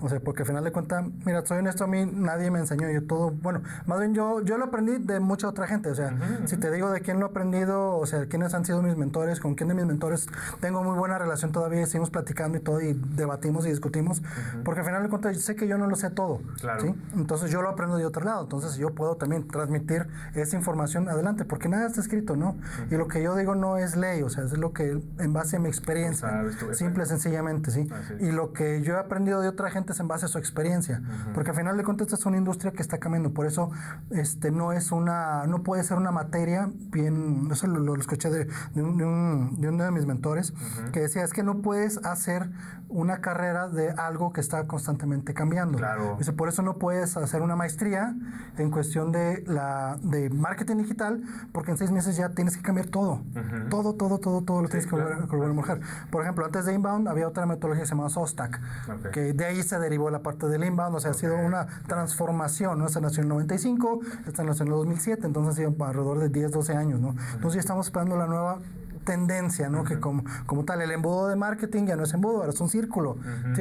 O 0.00 0.08
sea, 0.08 0.20
porque 0.20 0.42
al 0.42 0.48
final 0.48 0.64
de 0.64 0.72
cuentas, 0.72 1.04
mira, 1.24 1.44
soy 1.44 1.58
honesto, 1.58 1.84
a 1.84 1.86
mí 1.86 2.04
nadie 2.06 2.50
me 2.50 2.58
enseñó. 2.58 2.90
Yo 2.90 3.04
todo, 3.06 3.30
bueno, 3.30 3.62
más 3.86 3.98
bien 3.98 4.14
yo, 4.14 4.42
yo 4.42 4.58
lo 4.58 4.66
aprendí 4.66 4.98
de 4.98 5.20
mucha 5.20 5.48
otra 5.48 5.66
gente. 5.66 5.90
O 5.90 5.94
sea, 5.94 6.16
si 6.46 6.56
te 6.56 6.70
digo 6.70 6.90
de 6.90 7.00
quién 7.00 7.20
lo 7.20 7.26
he 7.26 7.28
aprendido, 7.30 7.96
o 7.96 8.06
sea, 8.06 8.26
quiénes 8.26 8.54
han 8.54 8.64
sido 8.64 8.82
mis 8.82 8.96
mentores, 8.96 9.40
con 9.40 9.54
quién 9.54 9.68
de 9.68 9.74
mis 9.74 9.86
mentores 9.86 10.26
tengo 10.60 10.82
muy 10.82 10.96
buena 10.96 11.18
relación 11.18 11.52
todavía, 11.52 11.82
y 11.82 11.86
seguimos 11.86 12.10
platicando 12.10 12.58
y 12.58 12.60
todo, 12.60 12.80
y 12.80 12.92
debatimos 12.92 13.66
y 13.66 13.70
discutimos. 13.70 14.22
Porque 14.64 14.80
al 14.80 14.86
final 14.86 15.02
de 15.02 15.08
cuentas, 15.08 15.38
sé 15.40 15.56
que 15.56 15.66
yo 15.66 15.78
no 15.78 15.86
lo 15.86 15.96
sé 15.96 16.10
todo. 16.10 16.40
¿sí? 16.80 16.94
Entonces 17.14 17.50
yo 17.50 17.62
lo 17.62 17.70
aprendo 17.70 17.96
de 17.96 18.06
otro 18.06 18.24
lado. 18.24 18.42
Entonces 18.42 18.76
yo 18.76 18.94
puedo 18.94 19.16
también 19.16 19.46
transmitir 19.48 20.06
esa 20.34 20.56
información 20.56 21.08
adelante, 21.08 21.44
porque 21.44 21.68
nada 21.68 21.86
está 21.86 22.00
escrito, 22.00 22.36
¿no? 22.36 22.56
Y 22.90 22.96
lo 22.96 23.08
que 23.08 23.22
yo 23.22 23.34
digo 23.36 23.54
no 23.54 23.76
es 23.76 23.96
ley, 23.96 24.22
o 24.22 24.28
sea, 24.28 24.44
es 24.44 24.56
lo 24.56 24.72
que 24.72 25.00
en 25.18 25.32
base 25.32 25.56
a 25.56 25.60
mi 25.60 25.68
experiencia, 25.68 26.44
simple, 26.72 27.06
sencillamente, 27.06 27.70
¿sí? 27.70 27.88
Y 28.20 28.32
lo 28.32 28.52
que 28.52 28.82
yo 28.82 28.94
he 28.94 28.98
aprendido 28.98 29.40
de 29.40 29.48
otra 29.48 29.70
gente, 29.70 29.85
en 30.00 30.08
base 30.08 30.24
a 30.26 30.28
su 30.28 30.38
experiencia, 30.38 31.00
porque 31.34 31.50
al 31.50 31.56
final 31.56 31.76
de 31.76 31.84
cuentas 31.84 32.12
es 32.12 32.26
una 32.26 32.36
industria 32.36 32.72
que 32.72 32.82
está 32.82 32.98
cambiando, 32.98 33.32
por 33.32 33.46
eso 33.46 33.70
este, 34.10 34.50
no 34.50 34.72
es 34.72 34.92
una, 34.92 35.46
no 35.46 35.62
puede 35.62 35.82
ser 35.84 35.96
una 35.96 36.10
materia 36.10 36.68
bien, 36.90 37.48
eso 37.52 37.66
lo, 37.66 37.78
lo 37.80 37.94
escuché 38.00 38.30
de, 38.30 38.46
de, 38.74 38.82
un, 38.82 38.96
de, 38.98 39.04
un, 39.04 39.60
de, 39.60 39.68
uno 39.68 39.84
de 39.84 39.90
mis 39.90 40.06
mentores, 40.06 40.52
que 40.92 41.00
decía, 41.00 41.22
es 41.24 41.32
que 41.32 41.42
no 41.42 41.62
puedes 41.62 41.98
hacer 42.04 42.50
una 42.88 43.20
carrera 43.20 43.68
de 43.68 43.90
algo 43.90 44.32
que 44.32 44.40
está 44.40 44.66
constantemente 44.68 45.34
cambiando. 45.34 45.76
Claro. 45.78 46.14
Dice, 46.18 46.32
por 46.32 46.48
eso 46.48 46.62
no 46.62 46.76
puedes 46.78 47.16
hacer 47.16 47.42
una 47.42 47.56
maestría 47.56 48.14
en 48.58 48.70
cuestión 48.70 49.10
de, 49.12 49.42
la, 49.46 49.98
de 50.02 50.30
marketing 50.30 50.76
digital, 50.76 51.20
porque 51.52 51.72
en 51.72 51.78
seis 51.78 51.90
meses 51.90 52.16
ya 52.16 52.28
tienes 52.30 52.56
que 52.56 52.62
cambiar 52.62 52.86
todo. 52.86 53.22
Todo, 53.70 53.94
todo, 53.94 54.18
todo, 54.18 54.42
todo 54.42 54.62
lo 54.62 54.68
Sí, 54.68 54.72
tienes 54.72 54.86
que 54.86 54.90
claro. 54.96 55.04
volver, 55.10 55.22
a- 55.24 55.26
volver 55.26 55.50
a 55.50 55.52
manejar. 55.54 55.80
Por 56.10 56.22
ejemplo, 56.22 56.44
antes 56.44 56.64
de 56.64 56.74
Inbound 56.74 57.08
había 57.08 57.26
otra 57.26 57.44
metodología 57.46 57.82
que 57.82 57.86
se 57.88 57.90
llamaba 57.94 58.08
SOSTAC, 58.10 58.60
Ok. 58.88 59.10
que 59.10 59.32
de 59.32 59.44
ahí 59.44 59.62
se 59.62 59.75
derivó 59.78 60.10
la 60.10 60.20
parte 60.20 60.46
del 60.48 60.64
Inbound, 60.64 60.96
o 60.96 61.00
sea, 61.00 61.12
ha 61.12 61.14
sido 61.14 61.36
una 61.36 61.66
transformación, 61.86 62.78
¿no? 62.78 62.86
Esta 62.86 63.00
nació 63.00 63.22
en 63.22 63.24
el 63.24 63.28
95, 63.30 64.00
esta 64.26 64.44
nació 64.44 64.62
en 64.64 64.68
el 64.68 64.78
2007, 64.78 65.26
entonces 65.26 65.54
ha 65.54 65.56
sido 65.56 65.84
alrededor 65.84 66.18
de 66.18 66.28
10, 66.28 66.52
12 66.52 66.74
años, 66.74 67.00
¿no? 67.00 67.14
Entonces 67.34 67.54
ya 67.54 67.60
estamos 67.60 67.86
esperando 67.86 68.16
la 68.16 68.26
nueva 68.26 68.58
tendencia, 69.06 69.70
¿no? 69.70 69.84
Que 69.84 69.98
como, 70.00 70.24
como 70.44 70.64
tal, 70.66 70.82
el 70.82 70.90
embudo 70.90 71.28
de 71.28 71.36
marketing 71.36 71.86
ya 71.86 71.96
no 71.96 72.02
es 72.02 72.12
embudo, 72.12 72.38
ahora 72.38 72.50
es 72.50 72.60
un 72.60 72.68
círculo. 72.68 73.16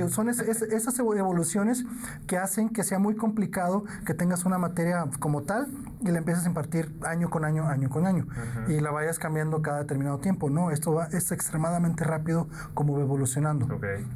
Son 0.10 0.28
es- 0.28 0.40
es- 0.40 0.62
esas 0.64 1.00
evo- 1.00 1.16
evoluciones 1.16 1.86
que 2.28 2.38
hacen 2.38 2.68
que 2.68 2.84
sea 2.84 3.00
muy 3.00 3.16
complicado 3.16 3.86
que 4.06 4.14
tengas 4.14 4.44
una 4.44 4.58
materia 4.58 5.06
como 5.20 5.44
tal 5.44 5.68
y 6.02 6.10
la 6.12 6.18
empieces 6.18 6.44
a 6.44 6.48
impartir 6.50 6.94
año 7.06 7.30
con 7.30 7.46
año, 7.46 7.68
año 7.70 7.90
con 7.90 8.06
año. 8.06 8.28
Y 8.68 8.82
la 8.82 8.92
vayas 8.92 9.20
cambiando 9.20 9.62
cada 9.62 9.80
determinado 9.80 10.18
tiempo. 10.18 10.50
No, 10.50 10.72
esto 10.72 10.94
va, 10.94 11.06
es 11.06 11.32
extremadamente 11.32 12.04
rápido 12.04 12.50
como 12.74 12.96
va 12.98 13.02
evolucionando. 13.02 13.68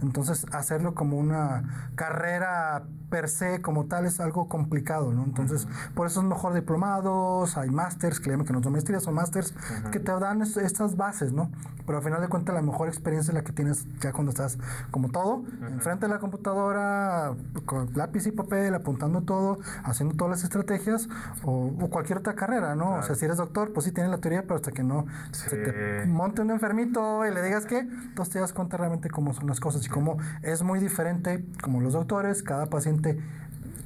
Entonces, 0.02 0.46
hacerlo 0.52 0.96
como 0.96 1.18
una 1.18 1.92
carrera 1.96 2.84
per 3.10 3.28
se, 3.30 3.62
como 3.62 3.86
tal, 3.86 4.06
es 4.06 4.20
algo 4.20 4.48
complicado, 4.48 5.12
¿no? 5.12 5.24
Entonces, 5.24 5.68
por 5.96 6.08
eso 6.08 6.22
es 6.22 6.26
mejor 6.28 6.54
diplomados, 6.54 7.58
hay 7.58 7.70
másters, 7.70 8.20
que 8.20 8.30
llaman 8.30 8.46
que 8.46 8.54
no 8.54 8.62
son 8.64 8.72
maestrías, 8.74 9.04
son 9.04 9.14
másters, 9.16 9.54
que 9.92 10.00
te 10.00 10.12
dan 10.20 10.42
es- 10.42 10.58
estas 10.58 10.96
bases, 10.96 11.34
¿no? 11.34 11.50
Pero 11.86 11.98
al 11.98 12.04
final 12.04 12.22
de 12.22 12.28
cuentas, 12.28 12.54
la 12.54 12.62
mejor 12.62 12.88
experiencia 12.88 13.32
es 13.32 13.36
la 13.36 13.44
que 13.44 13.52
tienes 13.52 13.88
ya 14.00 14.12
cuando 14.14 14.30
estás, 14.30 14.58
como 14.92 15.10
todo, 15.10 15.44
enfrente 15.72 16.06
de 16.06 16.14
la 16.14 16.20
computadora, 16.20 17.34
con 17.66 17.90
lápiz 17.96 18.28
y 18.28 18.32
papel, 18.32 18.76
apuntando 18.76 19.22
todo, 19.22 19.58
haciendo 19.84 20.16
todas 20.16 20.32
las 20.32 20.44
estrategias, 20.44 21.10
o, 21.44 21.72
o 21.80 21.90
cualquier 21.90 22.20
otra 22.20 22.36
carrera, 22.36 22.76
¿no? 22.76 22.92
O 22.92 23.04
sea, 23.04 23.16
si 23.16 23.26
eres 23.26 23.38
doctor, 23.38 23.74
pues 23.74 23.86
sí 23.86 23.92
tienes 23.92 24.12
la 24.12 24.20
teoría, 24.20 24.44
pero 24.44 24.56
hasta 24.56 24.72
que 24.72 24.84
no 24.84 25.06
se 25.32 25.56
te 25.58 26.06
monte 26.06 26.42
un 26.42 26.52
enfermito 26.52 27.26
y 27.26 27.34
le 27.34 27.42
digas 27.42 27.66
que, 27.66 27.80
entonces 27.80 28.34
te 28.34 28.40
das 28.40 28.54
cuenta 28.54 28.78
realmente 28.78 29.10
cómo 29.10 29.34
son 29.34 29.48
las 29.48 29.60
cosas 29.60 29.84
y 29.86 29.90
cómo 29.90 30.18
es 30.44 30.62
muy 30.62 30.80
diferente, 30.80 31.44
como 31.64 31.82
los 31.82 31.94
doctores, 31.94 32.44
cada 32.44 32.68
paciente 32.68 32.99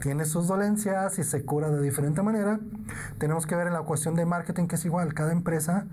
tiene 0.01 0.25
sus 0.25 0.47
dolencias 0.47 1.17
y 1.19 1.23
se 1.23 1.43
cura 1.43 1.69
de 1.69 1.81
diferente 1.81 2.21
manera. 2.21 2.59
Tenemos 3.17 3.45
que 3.45 3.55
ver 3.55 3.67
en 3.67 3.73
la 3.73 3.81
cuestión 3.81 4.15
de 4.15 4.25
marketing 4.25 4.67
que 4.67 4.75
es 4.75 4.85
igual, 4.85 5.13
cada 5.13 5.31
empresa 5.31 5.85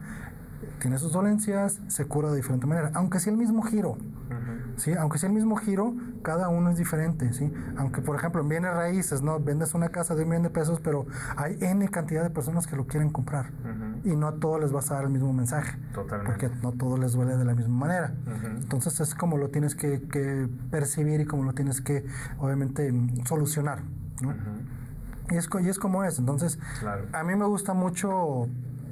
tiene 0.80 0.98
sus 0.98 1.12
dolencias, 1.12 1.78
se 1.88 2.06
cura 2.06 2.30
de 2.30 2.36
diferente 2.36 2.66
manera, 2.66 2.90
aunque 2.94 3.20
sea 3.20 3.32
el 3.32 3.38
mismo 3.38 3.62
giro. 3.62 3.98
¿Sí? 4.80 4.92
Aunque 4.94 5.18
sea 5.18 5.28
el 5.28 5.34
mismo 5.34 5.56
giro, 5.56 5.94
cada 6.22 6.48
uno 6.48 6.70
es 6.70 6.76
diferente, 6.78 7.32
¿sí? 7.32 7.52
Aunque, 7.76 8.00
por 8.02 8.16
ejemplo, 8.16 8.42
en 8.42 8.48
bienes 8.48 8.72
raíces, 8.74 9.22
¿no? 9.22 9.38
Vendes 9.38 9.74
una 9.74 9.90
casa 9.90 10.14
de 10.14 10.24
un 10.24 10.30
millón 10.30 10.42
de 10.44 10.50
pesos, 10.50 10.80
pero 10.80 11.06
hay 11.36 11.56
N 11.60 11.86
cantidad 11.88 12.22
de 12.22 12.30
personas 12.30 12.66
que 12.66 12.74
lo 12.76 12.86
quieren 12.86 13.10
comprar. 13.10 13.50
Y 14.04 14.16
no 14.16 14.26
a 14.28 14.32
todos 14.36 14.60
les 14.60 14.72
vas 14.72 14.90
a 14.90 14.94
dar 14.94 15.04
el 15.04 15.10
mismo 15.10 15.32
mensaje. 15.32 15.78
Totalmente. 15.94 16.32
Porque 16.32 16.50
no 16.62 16.72
todo 16.72 16.96
les 16.96 17.12
duele 17.12 17.36
de 17.36 17.44
la 17.44 17.54
misma 17.54 17.76
manera. 17.86 18.14
Entonces 18.58 18.98
es 19.00 19.14
como 19.14 19.36
lo 19.36 19.48
tienes 19.50 19.74
que, 19.74 20.00
que 20.02 20.48
percibir 20.70 21.20
y 21.20 21.26
como 21.26 21.44
lo 21.44 21.52
tienes 21.52 21.80
que, 21.80 22.04
obviamente, 22.38 22.92
solucionar, 23.26 23.82
¿no? 24.22 24.34
y, 25.30 25.36
es, 25.36 25.48
y 25.62 25.68
es 25.68 25.78
como 25.78 26.02
es. 26.04 26.18
Entonces, 26.18 26.58
Claro. 26.80 27.04
a 27.12 27.22
mí 27.22 27.36
me 27.36 27.44
gusta 27.44 27.72
mucho 27.74 28.48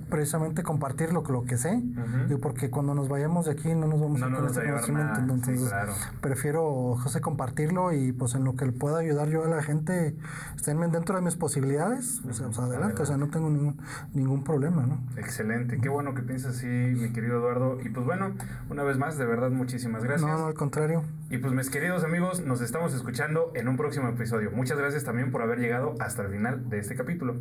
precisamente 0.08 0.62
compartir 0.62 1.12
lo, 1.12 1.22
lo 1.22 1.44
que 1.44 1.56
sé, 1.56 1.82
digo, 2.26 2.40
porque 2.40 2.70
cuando 2.70 2.94
nos 2.94 3.08
vayamos 3.08 3.46
de 3.46 3.52
aquí 3.52 3.74
no 3.74 3.86
nos 3.86 4.00
vamos 4.00 4.20
No 4.20 4.26
a 4.26 4.40
vas 4.40 4.56
a 4.56 4.60
ese 4.62 4.70
conocimiento. 4.70 5.14
Sí, 5.14 5.20
Entonces, 5.20 5.68
claro. 5.68 5.92
prefiero, 6.20 6.96
José, 6.96 7.20
compartirlo 7.20 7.92
y 7.92 8.12
pues 8.12 8.34
en 8.34 8.44
lo 8.44 8.56
que 8.56 8.66
le 8.66 8.72
pueda 8.72 8.98
ayudar 8.98 9.28
yo 9.28 9.44
a 9.44 9.48
la 9.48 9.62
gente, 9.62 10.16
estén 10.56 10.78
dentro 10.90 11.16
de 11.16 11.22
mis 11.22 11.36
posibilidades, 11.36 12.22
o 12.28 12.32
sea, 12.32 12.46
pues, 12.46 12.58
adelante, 12.58 13.02
o 13.02 13.06
sea, 13.06 13.16
no 13.16 13.28
tengo 13.28 13.50
ningún, 13.50 13.78
ningún 14.14 14.44
problema, 14.44 14.86
¿no? 14.86 15.00
Excelente, 15.16 15.78
qué 15.78 15.88
bueno 15.88 16.14
que 16.14 16.22
piensas 16.22 16.56
así, 16.56 16.66
mi 16.66 17.12
querido 17.12 17.38
Eduardo. 17.38 17.78
Y 17.84 17.88
pues 17.90 18.06
bueno, 18.06 18.32
una 18.70 18.82
vez 18.82 18.96
más, 18.98 19.18
de 19.18 19.26
verdad, 19.26 19.50
muchísimas 19.50 20.04
gracias. 20.04 20.28
No, 20.30 20.38
no, 20.38 20.46
al 20.46 20.54
contrario. 20.54 21.02
Y 21.30 21.38
pues 21.38 21.52
mis 21.52 21.70
queridos 21.70 22.04
amigos, 22.04 22.40
nos 22.44 22.60
estamos 22.60 22.94
escuchando 22.94 23.52
en 23.54 23.68
un 23.68 23.76
próximo 23.76 24.08
episodio. 24.08 24.50
Muchas 24.50 24.78
gracias 24.78 25.04
también 25.04 25.30
por 25.30 25.42
haber 25.42 25.58
llegado 25.58 25.94
hasta 26.00 26.22
el 26.22 26.28
final 26.30 26.68
de 26.70 26.78
este 26.78 26.94
capítulo. 26.96 27.36